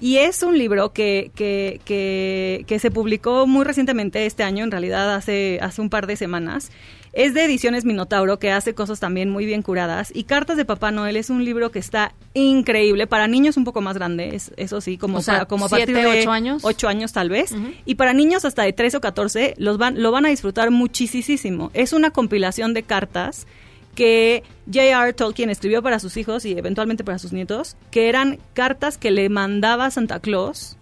Y 0.00 0.16
es 0.16 0.42
un 0.42 0.58
libro 0.58 0.92
que, 0.92 1.30
que, 1.34 1.80
que, 1.84 2.64
que 2.66 2.78
se 2.78 2.90
publicó 2.90 3.46
muy 3.46 3.64
recientemente 3.64 4.26
este 4.26 4.42
año, 4.42 4.64
en 4.64 4.70
realidad 4.70 5.14
hace, 5.14 5.58
hace 5.62 5.80
un 5.80 5.90
par 5.90 6.06
de 6.06 6.16
semanas. 6.16 6.72
Es 7.16 7.32
de 7.32 7.44
Ediciones 7.44 7.84
Minotauro, 7.84 8.38
que 8.40 8.50
hace 8.50 8.74
cosas 8.74 8.98
también 8.98 9.30
muy 9.30 9.46
bien 9.46 9.62
curadas. 9.62 10.10
Y 10.12 10.24
Cartas 10.24 10.56
de 10.56 10.64
Papá 10.64 10.90
Noel 10.90 11.16
es 11.16 11.30
un 11.30 11.44
libro 11.44 11.70
que 11.70 11.78
está 11.78 12.12
increíble. 12.34 13.06
Para 13.06 13.28
niños 13.28 13.56
un 13.56 13.62
poco 13.64 13.80
más 13.80 13.96
grandes, 13.96 14.52
eso 14.56 14.80
sí, 14.80 14.98
como, 14.98 15.18
O 15.18 15.22
sea, 15.22 15.34
para- 15.34 15.46
como 15.46 15.66
a 15.66 15.68
partir 15.68 15.94
de 15.94 16.06
ocho 16.20 16.30
años. 16.32 16.62
8 16.64 16.88
años 16.88 17.12
tal 17.12 17.28
vez. 17.28 17.54
Y 17.84 17.94
para 17.94 18.12
niños 18.14 18.44
hasta 18.44 18.64
de 18.64 18.72
13 18.72 18.96
o 18.96 19.00
14 19.00 19.54
los 19.58 19.78
van, 19.78 20.02
lo 20.02 20.10
van 20.10 20.26
a 20.26 20.28
disfrutar 20.30 20.70
muchísimo. 20.72 21.70
Es 21.72 21.92
una 21.92 22.10
compilación 22.10 22.74
de 22.74 22.82
cartas 22.82 23.46
que 23.94 24.42
J.R. 24.66 25.12
Tolkien 25.12 25.50
escribió 25.50 25.82
para 25.82 26.00
sus 26.00 26.16
hijos 26.16 26.44
y 26.44 26.58
eventualmente 26.58 27.04
para 27.04 27.20
sus 27.20 27.32
nietos, 27.32 27.76
que 27.92 28.08
eran 28.08 28.40
cartas 28.54 28.98
que 28.98 29.12
le 29.12 29.28
mandaba 29.28 29.88
Santa 29.92 30.18
Claus 30.18 30.76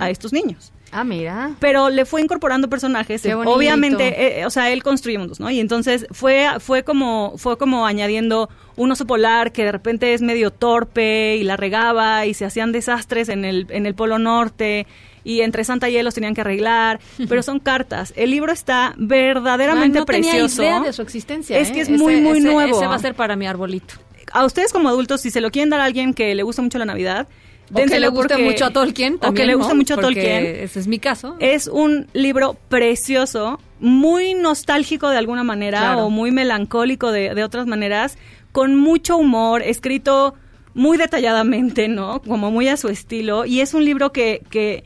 a 0.00 0.10
estos 0.10 0.32
niños. 0.32 0.72
Ah, 0.92 1.04
mira. 1.04 1.50
Pero 1.58 1.90
le 1.90 2.04
fue 2.06 2.20
incorporando 2.22 2.68
personajes. 2.70 3.20
Qué 3.22 3.34
bonito. 3.34 3.54
Obviamente, 3.54 4.40
eh, 4.40 4.46
o 4.46 4.50
sea, 4.50 4.70
él 4.70 4.82
construye 4.82 5.18
mundos, 5.18 5.40
¿no? 5.40 5.50
Y 5.50 5.60
entonces 5.60 6.06
fue, 6.12 6.48
fue 6.60 6.84
como, 6.84 7.34
fue 7.36 7.58
como 7.58 7.86
añadiendo 7.86 8.48
un 8.76 8.92
oso 8.92 9.06
polar 9.06 9.52
que 9.52 9.64
de 9.64 9.72
repente 9.72 10.14
es 10.14 10.22
medio 10.22 10.50
torpe 10.52 11.36
y 11.36 11.42
la 11.44 11.56
regaba 11.56 12.24
y 12.26 12.34
se 12.34 12.44
hacían 12.44 12.72
desastres 12.72 13.28
en 13.28 13.44
el, 13.44 13.66
en 13.70 13.84
el 13.86 13.94
polo 13.94 14.18
norte 14.18 14.86
y 15.24 15.40
entre 15.40 15.64
Santa 15.64 15.88
y 15.88 15.96
él 15.96 16.04
los 16.04 16.14
tenían 16.14 16.34
que 16.34 16.42
arreglar, 16.42 17.00
pero 17.28 17.42
son 17.42 17.58
cartas. 17.58 18.12
El 18.16 18.30
libro 18.30 18.52
está 18.52 18.94
verdaderamente 18.96 19.98
Ay, 19.98 20.00
no 20.02 20.06
tenía 20.06 20.30
precioso. 20.32 20.62
idea 20.62 20.80
de 20.80 20.92
su 20.92 21.02
existencia. 21.02 21.58
Es 21.58 21.70
¿eh? 21.70 21.72
que 21.72 21.80
es 21.80 21.88
Ese- 21.88 21.98
muy, 21.98 22.20
muy 22.20 22.38
ese- 22.38 22.48
nuevo. 22.48 22.76
Ese 22.76 22.86
va 22.86 22.94
a 22.94 22.98
ser 23.00 23.14
para 23.14 23.34
mi 23.36 23.46
arbolito. 23.46 23.94
A 24.32 24.44
ustedes 24.44 24.72
como 24.72 24.88
adultos, 24.88 25.20
si 25.20 25.30
se 25.30 25.40
lo 25.40 25.50
quieren 25.50 25.70
dar 25.70 25.80
a 25.80 25.84
alguien 25.84 26.12
que 26.14 26.34
le 26.34 26.42
gusta 26.42 26.60
mucho 26.62 26.78
la 26.78 26.84
Navidad, 26.84 27.28
O 27.72 27.84
que 27.84 27.98
le 28.00 28.08
guste 28.08 28.36
mucho 28.38 28.64
a 28.66 28.70
Tolkien 28.72 29.14
o 29.14 29.16
que 29.16 29.20
también, 29.26 29.46
le 29.48 29.52
¿no? 29.54 29.58
guste 29.58 29.74
mucho 29.74 29.94
a 29.94 29.96
Porque 29.96 30.14
Tolkien. 30.14 30.46
Ese 30.46 30.78
es 30.80 30.86
mi 30.86 30.98
caso. 30.98 31.36
Es 31.40 31.66
un 31.66 32.06
libro 32.12 32.56
precioso, 32.68 33.58
muy 33.80 34.34
nostálgico 34.34 35.08
de 35.10 35.16
alguna 35.18 35.42
manera 35.44 35.78
Claro. 35.80 36.06
o 36.06 36.10
muy 36.10 36.30
melancólico 36.30 37.10
de, 37.12 37.34
de 37.34 37.44
otras 37.44 37.66
maneras, 37.66 38.16
con 38.52 38.76
mucho 38.76 39.16
humor, 39.16 39.62
escrito 39.62 40.34
muy 40.74 40.96
detalladamente, 40.98 41.88
¿no? 41.88 42.20
Como 42.22 42.50
muy 42.50 42.68
a 42.68 42.76
su 42.76 42.88
estilo. 42.88 43.44
Y 43.46 43.60
es 43.60 43.74
un 43.74 43.84
libro 43.84 44.12
que, 44.12 44.42
que 44.50 44.84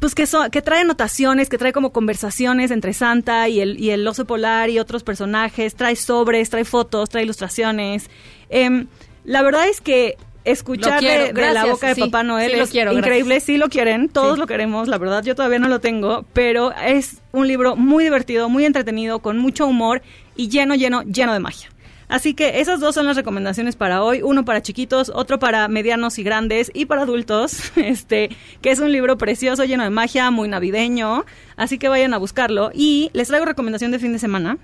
pues 0.00 0.14
que, 0.14 0.26
so- 0.26 0.50
que 0.50 0.60
trae 0.62 0.80
anotaciones, 0.82 1.48
que 1.48 1.56
trae 1.58 1.72
como 1.72 1.90
conversaciones 1.92 2.70
entre 2.70 2.92
Santa 2.92 3.48
y 3.48 3.60
el, 3.60 3.80
y 3.80 3.90
el 3.90 4.06
oso 4.06 4.26
polar 4.26 4.68
y 4.68 4.78
otros 4.78 5.02
personajes, 5.02 5.74
trae 5.74 5.96
sobres, 5.96 6.50
trae 6.50 6.64
fotos, 6.66 7.08
trae 7.08 7.22
ilustraciones. 7.24 8.10
Em, 8.50 8.86
la 9.24 9.42
verdad 9.42 9.66
es 9.68 9.80
que 9.80 10.16
escuchar 10.50 11.00
de, 11.02 11.32
de 11.32 11.52
la 11.52 11.66
boca 11.66 11.88
de 11.88 11.94
sí, 11.94 12.00
Papá 12.00 12.22
Noel 12.22 12.50
sí 12.52 12.56
lo 12.56 12.64
es 12.64 12.70
quiero, 12.70 12.92
increíble, 12.92 13.34
gracias. 13.34 13.44
sí 13.44 13.56
lo 13.58 13.68
quieren, 13.68 14.08
todos 14.08 14.34
Sí. 14.34 14.40
lo 14.40 14.46
queremos, 14.46 14.88
la 14.88 14.98
verdad 14.98 15.22
yo 15.24 15.34
todavía 15.34 15.58
no 15.58 15.68
lo 15.68 15.80
tengo, 15.80 16.24
pero 16.32 16.72
es 16.72 17.22
un 17.32 17.46
libro 17.48 17.76
muy 17.76 18.04
divertido, 18.04 18.48
muy 18.48 18.64
entretenido, 18.64 19.20
con 19.20 19.38
mucho 19.38 19.66
humor 19.66 20.02
y 20.36 20.48
lleno, 20.48 20.74
lleno, 20.74 21.02
lleno 21.02 21.32
de 21.32 21.40
magia. 21.40 21.68
Así 22.08 22.34
que 22.34 22.60
esas 22.60 22.78
dos 22.78 22.94
son 22.94 23.06
las 23.06 23.16
recomendaciones 23.16 23.74
para 23.74 24.00
hoy, 24.04 24.22
uno 24.22 24.44
para 24.44 24.62
chiquitos, 24.62 25.10
otro 25.12 25.40
para 25.40 25.66
medianos 25.66 26.18
y 26.20 26.22
grandes 26.22 26.70
y 26.72 26.86
para 26.86 27.02
adultos, 27.02 27.72
este, 27.76 28.30
que 28.62 28.70
es 28.70 28.78
un 28.78 28.92
libro 28.92 29.18
precioso, 29.18 29.64
lleno 29.64 29.82
de 29.82 29.90
magia, 29.90 30.30
muy 30.30 30.48
navideño, 30.48 31.24
así 31.56 31.78
que 31.78 31.88
vayan 31.88 32.14
a 32.14 32.18
buscarlo. 32.18 32.70
Y 32.72 33.10
les 33.12 33.26
traigo 33.26 33.44
recomendación 33.44 33.90
de 33.90 33.98
fin 33.98 34.12
de 34.12 34.20
semana, 34.20 34.58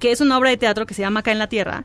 que 0.00 0.10
es 0.10 0.20
una 0.20 0.36
obra 0.36 0.50
de 0.50 0.56
teatro 0.56 0.84
que 0.84 0.94
se 0.94 1.02
llama 1.02 1.20
Acá 1.20 1.30
en 1.30 1.38
la 1.38 1.48
Tierra, 1.48 1.84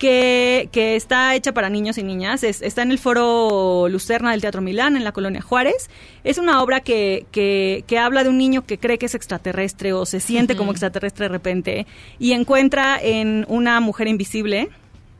que, 0.00 0.70
que 0.72 0.96
está 0.96 1.34
hecha 1.34 1.52
para 1.52 1.68
niños 1.68 1.98
y 1.98 2.02
niñas. 2.02 2.42
Es- 2.42 2.62
está 2.62 2.80
en 2.82 2.90
el 2.90 2.98
foro 2.98 3.86
Lucerna 3.90 4.30
del 4.32 4.40
Teatro 4.40 4.62
Milán, 4.62 4.96
en 4.96 5.04
la 5.04 5.12
colonia 5.12 5.42
Juárez. 5.42 5.90
Es 6.24 6.38
una 6.38 6.62
obra 6.62 6.80
que, 6.80 7.26
que, 7.30 7.84
que 7.86 7.98
habla 7.98 8.24
de 8.24 8.30
un 8.30 8.38
niño 8.38 8.62
que 8.66 8.78
cree 8.78 8.96
que 8.98 9.06
es 9.06 9.14
extraterrestre 9.14 9.92
o 9.92 10.06
se 10.06 10.18
siente 10.18 10.56
como 10.56 10.72
extraterrestre 10.72 11.26
de 11.26 11.28
repente 11.28 11.86
y 12.18 12.32
encuentra 12.32 12.98
en 13.00 13.44
una 13.48 13.78
mujer 13.80 14.08
invisible 14.08 14.70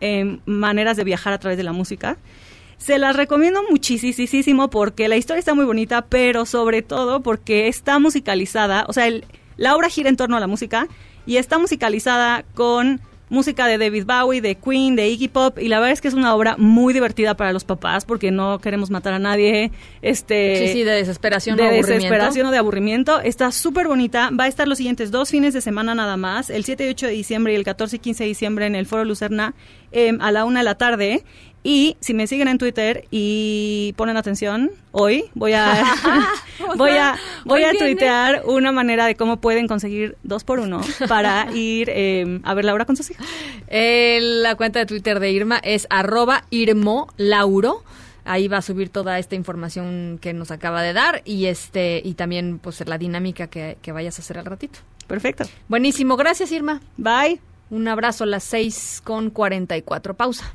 em, 0.01 0.41
maneras 0.47 0.97
de 0.97 1.05
viajar 1.05 1.35
a 1.35 1.39
través 1.39 1.59
de 1.59 1.65
la 1.65 1.73
música. 1.73 2.17
Se 2.79 2.99
las 2.99 3.15
recomiendo 3.15 3.61
muchísimo 3.71 4.71
porque 4.71 5.09
la 5.09 5.19
historia 5.19 5.41
está 5.41 5.53
muy 5.53 5.67
bonita, 5.67 6.07
pero 6.09 6.47
sobre 6.47 6.81
todo 6.81 7.21
porque 7.21 7.69
está 7.69 7.99
musicalizada, 7.99 8.87
o 8.89 8.95
sea, 8.95 9.07
el- 9.07 9.27
la 9.59 9.77
obra 9.77 9.91
gira 9.91 10.09
en 10.09 10.17
torno 10.17 10.39
a 10.39 10.41
la 10.41 10.47
música 10.47 10.89
y 11.27 11.37
está 11.37 11.59
musicalizada 11.59 12.45
con 12.55 13.03
música 13.31 13.67
de 13.67 13.79
David 13.79 14.05
Bowie, 14.05 14.41
de 14.43 14.57
Queen, 14.57 14.97
de 14.97 15.09
Iggy 15.09 15.29
Pop 15.29 15.59
y 15.59 15.69
la 15.69 15.79
verdad 15.79 15.93
es 15.93 16.01
que 16.01 16.09
es 16.09 16.15
una 16.15 16.35
obra 16.35 16.57
muy 16.59 16.93
divertida 16.93 17.35
para 17.35 17.53
los 17.53 17.65
papás 17.65 18.05
porque 18.05 18.31
no 18.31 18.59
queremos 18.59 18.91
matar 18.91 19.15
a 19.15 19.19
nadie, 19.19 19.71
este 20.03 20.67
Sí, 20.67 20.73
sí, 20.73 20.83
de 20.83 20.93
desesperación 20.93 21.57
de 21.57 21.63
o 21.63 21.67
aburrimiento. 21.67 21.95
desesperación 21.95 22.47
o 22.49 22.51
de 22.51 22.59
aburrimiento. 22.59 23.21
Está 23.21 23.53
súper 23.53 23.89
bonita. 23.89 24.31
Va 24.39 24.45
a 24.45 24.49
estar 24.49 24.69
los 24.69 24.79
siguientes 24.79 25.11
dos 25.11 25.31
fines 25.31 25.55
de 25.55 25.61
semana 25.61 25.95
nada 25.95 26.17
más, 26.17 26.51
el 26.51 26.65
7 26.65 26.87
y 26.87 26.91
8 26.91 27.07
de 27.07 27.13
diciembre 27.13 27.53
y 27.53 27.57
el 27.57 27.65
14 27.65 27.97
y 27.97 27.99
15 28.01 28.25
de 28.25 28.29
diciembre 28.29 28.67
en 28.67 28.75
el 28.75 28.85
Foro 28.87 29.05
Lucerna 29.05 29.55
em, 29.93 30.21
a 30.21 30.31
la 30.33 30.45
una 30.45 30.61
de 30.61 30.65
la 30.65 30.77
tarde. 30.77 31.25
Y 31.63 31.99
si 32.01 32.15
me 32.15 32.27
siguen 32.27 32.49
en 32.49 32.57
Twitter 32.57 33.05
y 33.11 33.93
ponen 33.99 34.17
atención, 34.17 34.71
hoy 34.93 35.25
voy 35.35 35.53
a 35.53 35.85
voy 36.77 36.93
a 36.93 37.17
voy 37.45 37.65
a 37.65 37.73
viene. 37.73 37.87
tuitear 37.87 38.43
una 38.47 38.73
manera 38.73 39.05
de 39.05 39.15
cómo 39.15 39.43
pueden 39.43 39.69
conseguir 39.69 40.17
dos 40.23 40.43
por 40.43 40.59
uno 40.59 40.81
para 41.07 41.49
ir 41.55 41.91
em, 41.91 42.41
a 42.45 42.55
ver 42.55 42.65
la 42.65 42.73
obra 42.73 42.87
con 42.87 42.97
sus 42.97 43.11
hijos. 43.11 43.27
Eh, 43.69 44.21
la 44.23 44.55
cuenta 44.55 44.79
de 44.79 44.87
Twitter 44.87 45.21
de 45.21 45.33
Irma 45.33 45.59
es 45.63 45.87
arroba 45.91 46.45
Irmo 46.49 47.09
Lauro. 47.19 47.85
Ahí 48.25 48.49
va 48.49 48.59
a 48.59 48.63
subir 48.63 48.89
toda 48.89 49.19
esta 49.19 49.35
información 49.35 50.19
que 50.21 50.33
nos 50.33 50.51
acaba 50.51 50.83
de 50.83 50.93
dar 50.93 51.21
y 51.25 51.47
este 51.47 52.01
y 52.03 52.15
también 52.15 52.59
pues 52.59 52.87
la 52.87 52.97
dinámica 52.97 53.49
que, 53.49 53.77
que 53.83 53.93
vayas 53.93 54.19
a 54.19 54.23
hacer 54.23 54.39
al 54.39 54.47
ratito. 54.47 54.79
Perfecto. 55.07 55.45
Buenísimo, 55.69 56.17
gracias 56.17 56.53
Irma. 56.53 56.81
Bye. 56.97 57.50
Un 57.71 57.87
abrazo 57.87 58.25
a 58.25 58.27
las 58.27 58.45
6 58.45 59.01
con 59.05 59.31
44. 59.31 60.15
Pausa. 60.15 60.55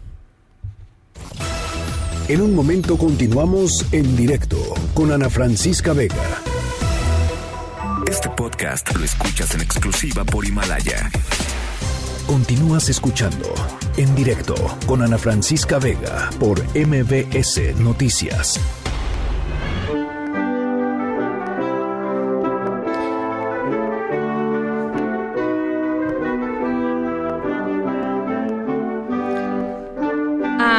En 2.28 2.42
un 2.42 2.56
momento 2.56 2.98
continuamos 2.98 3.86
en 3.94 4.16
directo 4.16 4.58
con 4.94 5.12
Ana 5.12 5.30
Francisca 5.30 5.94
Vega. 5.94 6.42
Este 8.08 8.30
podcast 8.30 8.96
lo 8.96 9.06
escuchas 9.06 9.54
en 9.56 9.62
exclusiva 9.62 10.24
por 10.24 10.46
Himalaya. 10.46 11.10
Continúas 12.28 12.90
escuchando 12.90 13.54
en 13.98 14.14
directo 14.16 14.56
con 14.88 15.04
Ana 15.04 15.18
Francisca 15.18 15.78
Vega 15.78 16.32
por 16.40 16.60
MBS 16.76 17.76
Noticias. 17.80 18.60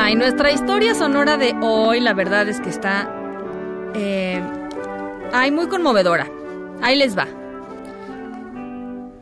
Y 0.08 0.14
nuestra 0.14 0.52
historia 0.52 0.94
sonora 0.94 1.36
de 1.36 1.56
hoy, 1.60 1.98
la 1.98 2.14
verdad 2.14 2.48
es 2.48 2.60
que 2.60 2.70
está... 2.70 3.10
Eh, 3.94 4.40
ay, 5.32 5.50
muy 5.50 5.66
conmovedora. 5.66 6.28
Ahí 6.80 6.96
les 6.96 7.18
va. 7.18 7.26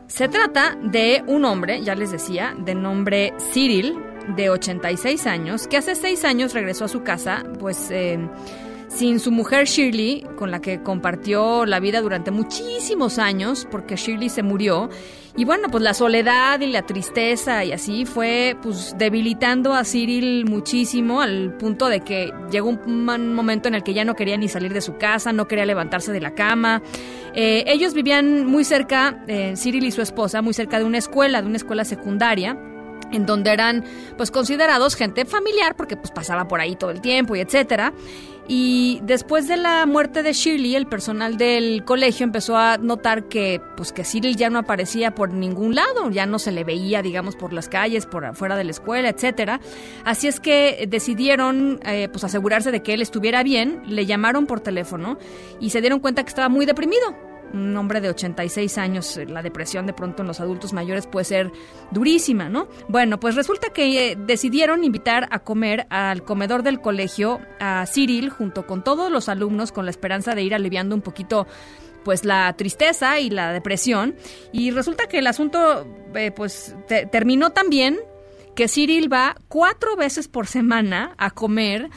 Se 0.05 0.27
trata 0.27 0.77
de 0.83 1.23
un 1.25 1.43
hombre, 1.43 1.81
ya 1.81 1.95
les 1.95 2.11
decía, 2.11 2.55
de 2.59 2.75
nombre 2.75 3.33
Cyril, 3.51 3.97
de 4.35 4.51
86 4.51 5.25
años, 5.25 5.67
que 5.67 5.77
hace 5.77 5.95
seis 5.95 6.23
años 6.23 6.53
regresó 6.53 6.85
a 6.85 6.89
su 6.89 7.01
casa, 7.01 7.43
pues... 7.59 7.89
Eh, 7.89 8.19
sin 8.95 9.19
su 9.19 9.31
mujer 9.31 9.67
Shirley, 9.67 10.25
con 10.37 10.51
la 10.51 10.61
que 10.61 10.81
compartió 10.81 11.65
la 11.65 11.79
vida 11.79 12.01
durante 12.01 12.31
muchísimos 12.31 13.19
años, 13.19 13.67
porque 13.69 13.97
Shirley 13.97 14.29
se 14.29 14.41
murió. 14.41 14.89
Y 15.37 15.43
bueno, 15.43 15.67
pues 15.69 15.83
la 15.83 15.93
soledad 15.93 16.61
y 16.61 16.67
la 16.67 16.83
tristeza 16.83 17.65
y 17.65 17.73
así 17.73 18.05
fue 18.05 18.55
pues 18.61 18.95
debilitando 18.97 19.73
a 19.73 19.83
Cyril 19.83 20.45
muchísimo 20.45 21.19
al 21.19 21.57
punto 21.57 21.89
de 21.89 21.99
que 21.99 22.31
llegó 22.49 22.69
un 22.69 23.33
momento 23.33 23.67
en 23.67 23.75
el 23.75 23.83
que 23.83 23.93
ya 23.93 24.05
no 24.05 24.15
quería 24.15 24.37
ni 24.37 24.47
salir 24.47 24.73
de 24.73 24.79
su 24.79 24.95
casa, 24.95 25.33
no 25.33 25.45
quería 25.45 25.65
levantarse 25.65 26.13
de 26.13 26.21
la 26.21 26.33
cama. 26.33 26.81
Eh, 27.33 27.65
ellos 27.67 27.93
vivían 27.93 28.45
muy 28.45 28.63
cerca, 28.63 29.25
eh, 29.27 29.55
Cyril 29.57 29.83
y 29.83 29.91
su 29.91 30.01
esposa, 30.01 30.41
muy 30.41 30.53
cerca 30.53 30.79
de 30.79 30.85
una 30.85 30.99
escuela, 30.99 31.41
de 31.41 31.47
una 31.47 31.57
escuela 31.57 31.83
secundaria 31.83 32.57
en 33.11 33.25
donde 33.25 33.51
eran 33.51 33.83
pues 34.17 34.31
considerados 34.31 34.95
gente 34.95 35.25
familiar 35.25 35.75
porque 35.75 35.97
pues 35.97 36.11
pasaba 36.11 36.47
por 36.47 36.59
ahí 36.59 36.75
todo 36.75 36.91
el 36.91 37.01
tiempo 37.01 37.35
y 37.35 37.41
etcétera. 37.41 37.93
Y 38.47 38.99
después 39.03 39.47
de 39.47 39.57
la 39.57 39.85
muerte 39.87 40.21
de 40.21 40.33
Shirley, 40.33 40.75
el 40.75 40.85
personal 40.85 41.37
del 41.37 41.83
colegio 41.83 42.23
empezó 42.23 42.55
a 42.57 42.77
notar 42.77 43.27
que 43.27 43.59
pues 43.75 43.91
que 43.91 44.03
Cyril 44.03 44.35
ya 44.35 44.51
no 44.51 44.59
aparecía 44.59 45.15
por 45.15 45.33
ningún 45.33 45.73
lado, 45.73 46.11
ya 46.11 46.27
no 46.27 46.37
se 46.37 46.51
le 46.51 46.63
veía, 46.63 47.01
digamos, 47.01 47.35
por 47.35 47.53
las 47.53 47.69
calles, 47.69 48.05
por 48.05 48.23
afuera 48.23 48.55
de 48.55 48.63
la 48.63 48.71
escuela, 48.71 49.09
etcétera. 49.09 49.59
Así 50.03 50.27
es 50.27 50.39
que 50.39 50.85
decidieron 50.87 51.79
eh, 51.85 52.07
pues 52.11 52.23
asegurarse 52.23 52.71
de 52.71 52.83
que 52.83 52.93
él 52.93 53.01
estuviera 53.01 53.41
bien, 53.41 53.81
le 53.87 54.05
llamaron 54.05 54.45
por 54.45 54.59
teléfono 54.59 55.17
y 55.59 55.71
se 55.71 55.81
dieron 55.81 55.99
cuenta 55.99 56.23
que 56.23 56.29
estaba 56.29 56.49
muy 56.49 56.67
deprimido 56.67 57.24
un 57.53 57.75
hombre 57.77 58.01
de 58.01 58.09
86 58.09 58.77
años, 58.77 59.17
eh, 59.17 59.25
la 59.25 59.41
depresión 59.41 59.85
de 59.85 59.93
pronto 59.93 60.21
en 60.21 60.27
los 60.27 60.39
adultos 60.39 60.73
mayores 60.73 61.07
puede 61.07 61.25
ser 61.25 61.51
durísima, 61.91 62.49
¿no? 62.49 62.67
Bueno, 62.87 63.19
pues 63.19 63.35
resulta 63.35 63.69
que 63.69 64.11
eh, 64.11 64.17
decidieron 64.17 64.83
invitar 64.83 65.27
a 65.31 65.39
comer 65.39 65.87
al 65.89 66.23
comedor 66.23 66.63
del 66.63 66.81
colegio 66.81 67.39
a 67.59 67.85
Cyril 67.85 68.29
junto 68.29 68.65
con 68.65 68.83
todos 68.83 69.11
los 69.11 69.29
alumnos 69.29 69.71
con 69.71 69.85
la 69.85 69.91
esperanza 69.91 70.35
de 70.35 70.43
ir 70.43 70.53
aliviando 70.55 70.95
un 70.95 71.01
poquito 71.01 71.47
pues 72.03 72.23
la 72.23 72.53
tristeza 72.55 73.19
y 73.19 73.31
la 73.31 73.51
depresión 73.51 74.15
y 74.51 74.69
resulta 74.69 75.07
que 75.07 75.19
el 75.19 75.27
asunto 75.27 75.87
eh, 76.13 76.31
pues 76.31 76.75
terminó 77.11 77.49
también 77.49 77.97
que 78.55 78.67
Cyril 78.67 79.11
va 79.11 79.35
cuatro 79.49 79.95
veces 79.95 80.27
por 80.27 80.47
semana 80.47 81.13
a 81.17 81.31
comer 81.31 81.89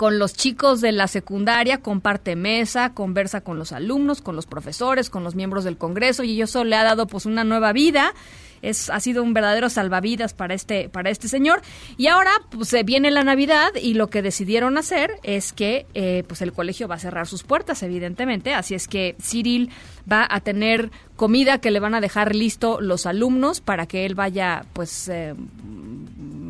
con 0.00 0.18
los 0.18 0.32
chicos 0.32 0.80
de 0.80 0.92
la 0.92 1.08
secundaria, 1.08 1.82
comparte 1.82 2.34
mesa, 2.34 2.94
conversa 2.94 3.42
con 3.42 3.58
los 3.58 3.70
alumnos, 3.70 4.22
con 4.22 4.34
los 4.34 4.46
profesores, 4.46 5.10
con 5.10 5.24
los 5.24 5.34
miembros 5.34 5.62
del 5.62 5.76
Congreso 5.76 6.24
y 6.24 6.40
eso 6.40 6.64
le 6.64 6.74
ha 6.76 6.84
dado 6.84 7.06
pues 7.06 7.26
una 7.26 7.44
nueva 7.44 7.74
vida. 7.74 8.14
Es, 8.62 8.88
ha 8.88 8.98
sido 9.00 9.22
un 9.22 9.34
verdadero 9.34 9.68
salvavidas 9.68 10.32
para 10.32 10.54
este, 10.54 10.88
para 10.88 11.10
este 11.10 11.28
señor. 11.28 11.60
Y 11.98 12.06
ahora 12.06 12.30
pues, 12.48 12.74
viene 12.86 13.10
la 13.10 13.24
Navidad 13.24 13.72
y 13.74 13.92
lo 13.92 14.08
que 14.08 14.22
decidieron 14.22 14.78
hacer 14.78 15.18
es 15.22 15.52
que 15.52 15.84
eh, 15.92 16.24
pues 16.26 16.40
el 16.40 16.54
colegio 16.54 16.88
va 16.88 16.94
a 16.94 16.98
cerrar 16.98 17.26
sus 17.26 17.42
puertas, 17.42 17.82
evidentemente. 17.82 18.54
Así 18.54 18.74
es 18.74 18.88
que 18.88 19.16
Cyril 19.20 19.68
va 20.10 20.26
a 20.30 20.40
tener 20.40 20.90
comida 21.16 21.60
que 21.60 21.70
le 21.70 21.78
van 21.78 21.94
a 21.94 22.00
dejar 22.00 22.34
listo 22.34 22.80
los 22.80 23.04
alumnos 23.04 23.60
para 23.60 23.84
que 23.84 24.06
él 24.06 24.14
vaya 24.14 24.64
pues 24.72 25.10
eh, 25.10 25.34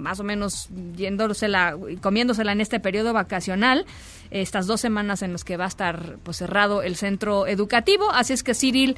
más 0.01 0.21
o 0.21 0.25
menos 0.25 0.69
yéndosela, 0.97 1.77
comiéndosela 2.01 2.53
en 2.53 2.61
este 2.61 2.81
periodo 2.81 3.13
vacacional, 3.13 3.87
estas 4.31 4.67
dos 4.67 4.81
semanas 4.81 5.23
en 5.23 5.33
las 5.33 5.45
que 5.45 5.57
va 5.57 5.65
a 5.65 5.69
estar 5.69 6.17
pues 6.23 6.39
cerrado 6.39 6.83
el 6.83 6.97
centro 6.97 7.47
educativo. 7.47 8.11
Así 8.11 8.33
es 8.33 8.43
que 8.43 8.55
Cyril 8.55 8.97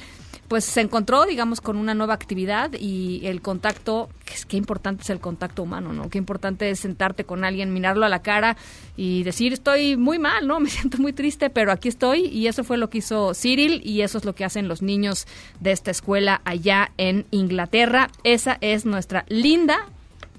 pues 0.49 0.65
se 0.67 0.83
encontró, 0.83 1.25
digamos, 1.25 1.63
con 1.63 1.79
una 1.79 1.95
nueva 1.95 2.13
actividad 2.13 2.73
y 2.79 3.23
el 3.25 3.41
contacto, 3.41 4.11
qué 4.49 4.59
importante 4.59 5.03
es 5.03 5.09
el 5.09 5.19
contacto 5.19 5.63
humano, 5.63 5.95
¿no? 5.95 6.11
Qué 6.11 6.19
importante 6.19 6.69
es 6.69 6.81
sentarte 6.81 7.25
con 7.25 7.45
alguien, 7.45 7.73
mirarlo 7.73 8.05
a 8.05 8.11
la 8.11 8.21
cara 8.21 8.59
y 8.95 9.23
decir, 9.23 9.55
estoy 9.55 9.97
muy 9.97 10.19
mal, 10.19 10.47
¿no? 10.47 10.61
Me 10.61 10.69
siento 10.69 10.99
muy 10.99 11.15
triste, 11.15 11.49
pero 11.49 11.73
aquí 11.73 11.89
estoy 11.89 12.27
y 12.27 12.49
eso 12.49 12.65
fue 12.65 12.77
lo 12.77 12.91
que 12.91 12.99
hizo 12.99 13.33
Cyril 13.35 13.81
y 13.83 14.03
eso 14.03 14.19
es 14.19 14.27
lo 14.27 14.35
que 14.35 14.45
hacen 14.45 14.69
los 14.69 14.83
niños 14.83 15.27
de 15.61 15.73
esta 15.73 15.91
escuela 15.91 16.43
allá 16.45 16.93
en 16.99 17.25
Inglaterra. 17.31 18.11
Esa 18.23 18.59
es 18.61 18.85
nuestra 18.85 19.25
linda 19.29 19.92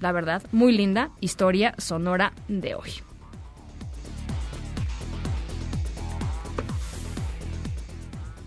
la 0.04 0.12
verdad, 0.12 0.42
muy 0.52 0.76
linda 0.76 1.10
historia 1.20 1.74
sonora 1.78 2.34
de 2.46 2.74
hoy. 2.74 2.90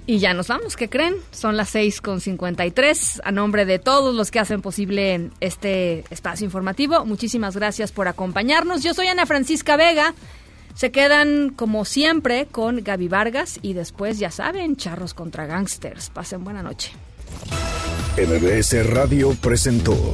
Y 0.06 0.20
ya 0.20 0.36
nos 0.36 0.50
vamos, 0.50 0.78
¿qué 0.78 0.88
creen? 0.88 1.16
Son 1.32 1.58
las 1.58 1.74
6.53. 1.74 3.22
A 3.24 3.32
nombre 3.32 3.66
de 3.66 3.80
todos 3.80 4.14
los 4.14 4.30
que 4.30 4.40
hacen 4.40 4.62
posible 4.62 5.32
este 5.40 6.06
espacio 6.12 6.46
informativo, 6.46 7.04
muchísimas 7.06 7.58
gracias 7.58 7.92
por 7.92 8.08
acompañarnos. 8.08 8.84
Yo 8.84 8.94
soy 8.94 9.08
Ana 9.08 9.26
Francisca 9.26 9.76
Vega. 9.78 10.14
Se 10.76 10.92
quedan, 10.92 11.50
como 11.50 11.86
siempre, 11.86 12.46
con 12.46 12.84
Gaby 12.84 13.08
Vargas 13.08 13.58
y 13.64 13.74
después, 13.74 14.20
ya 14.20 14.30
saben, 14.30 14.76
charros 14.76 15.16
contra 15.16 15.48
gangsters. 15.48 16.12
Pasen 16.12 16.44
buena 16.44 16.62
noche. 16.62 16.92
MBS 18.16 18.88
Radio 18.88 19.36
presentó 19.42 20.14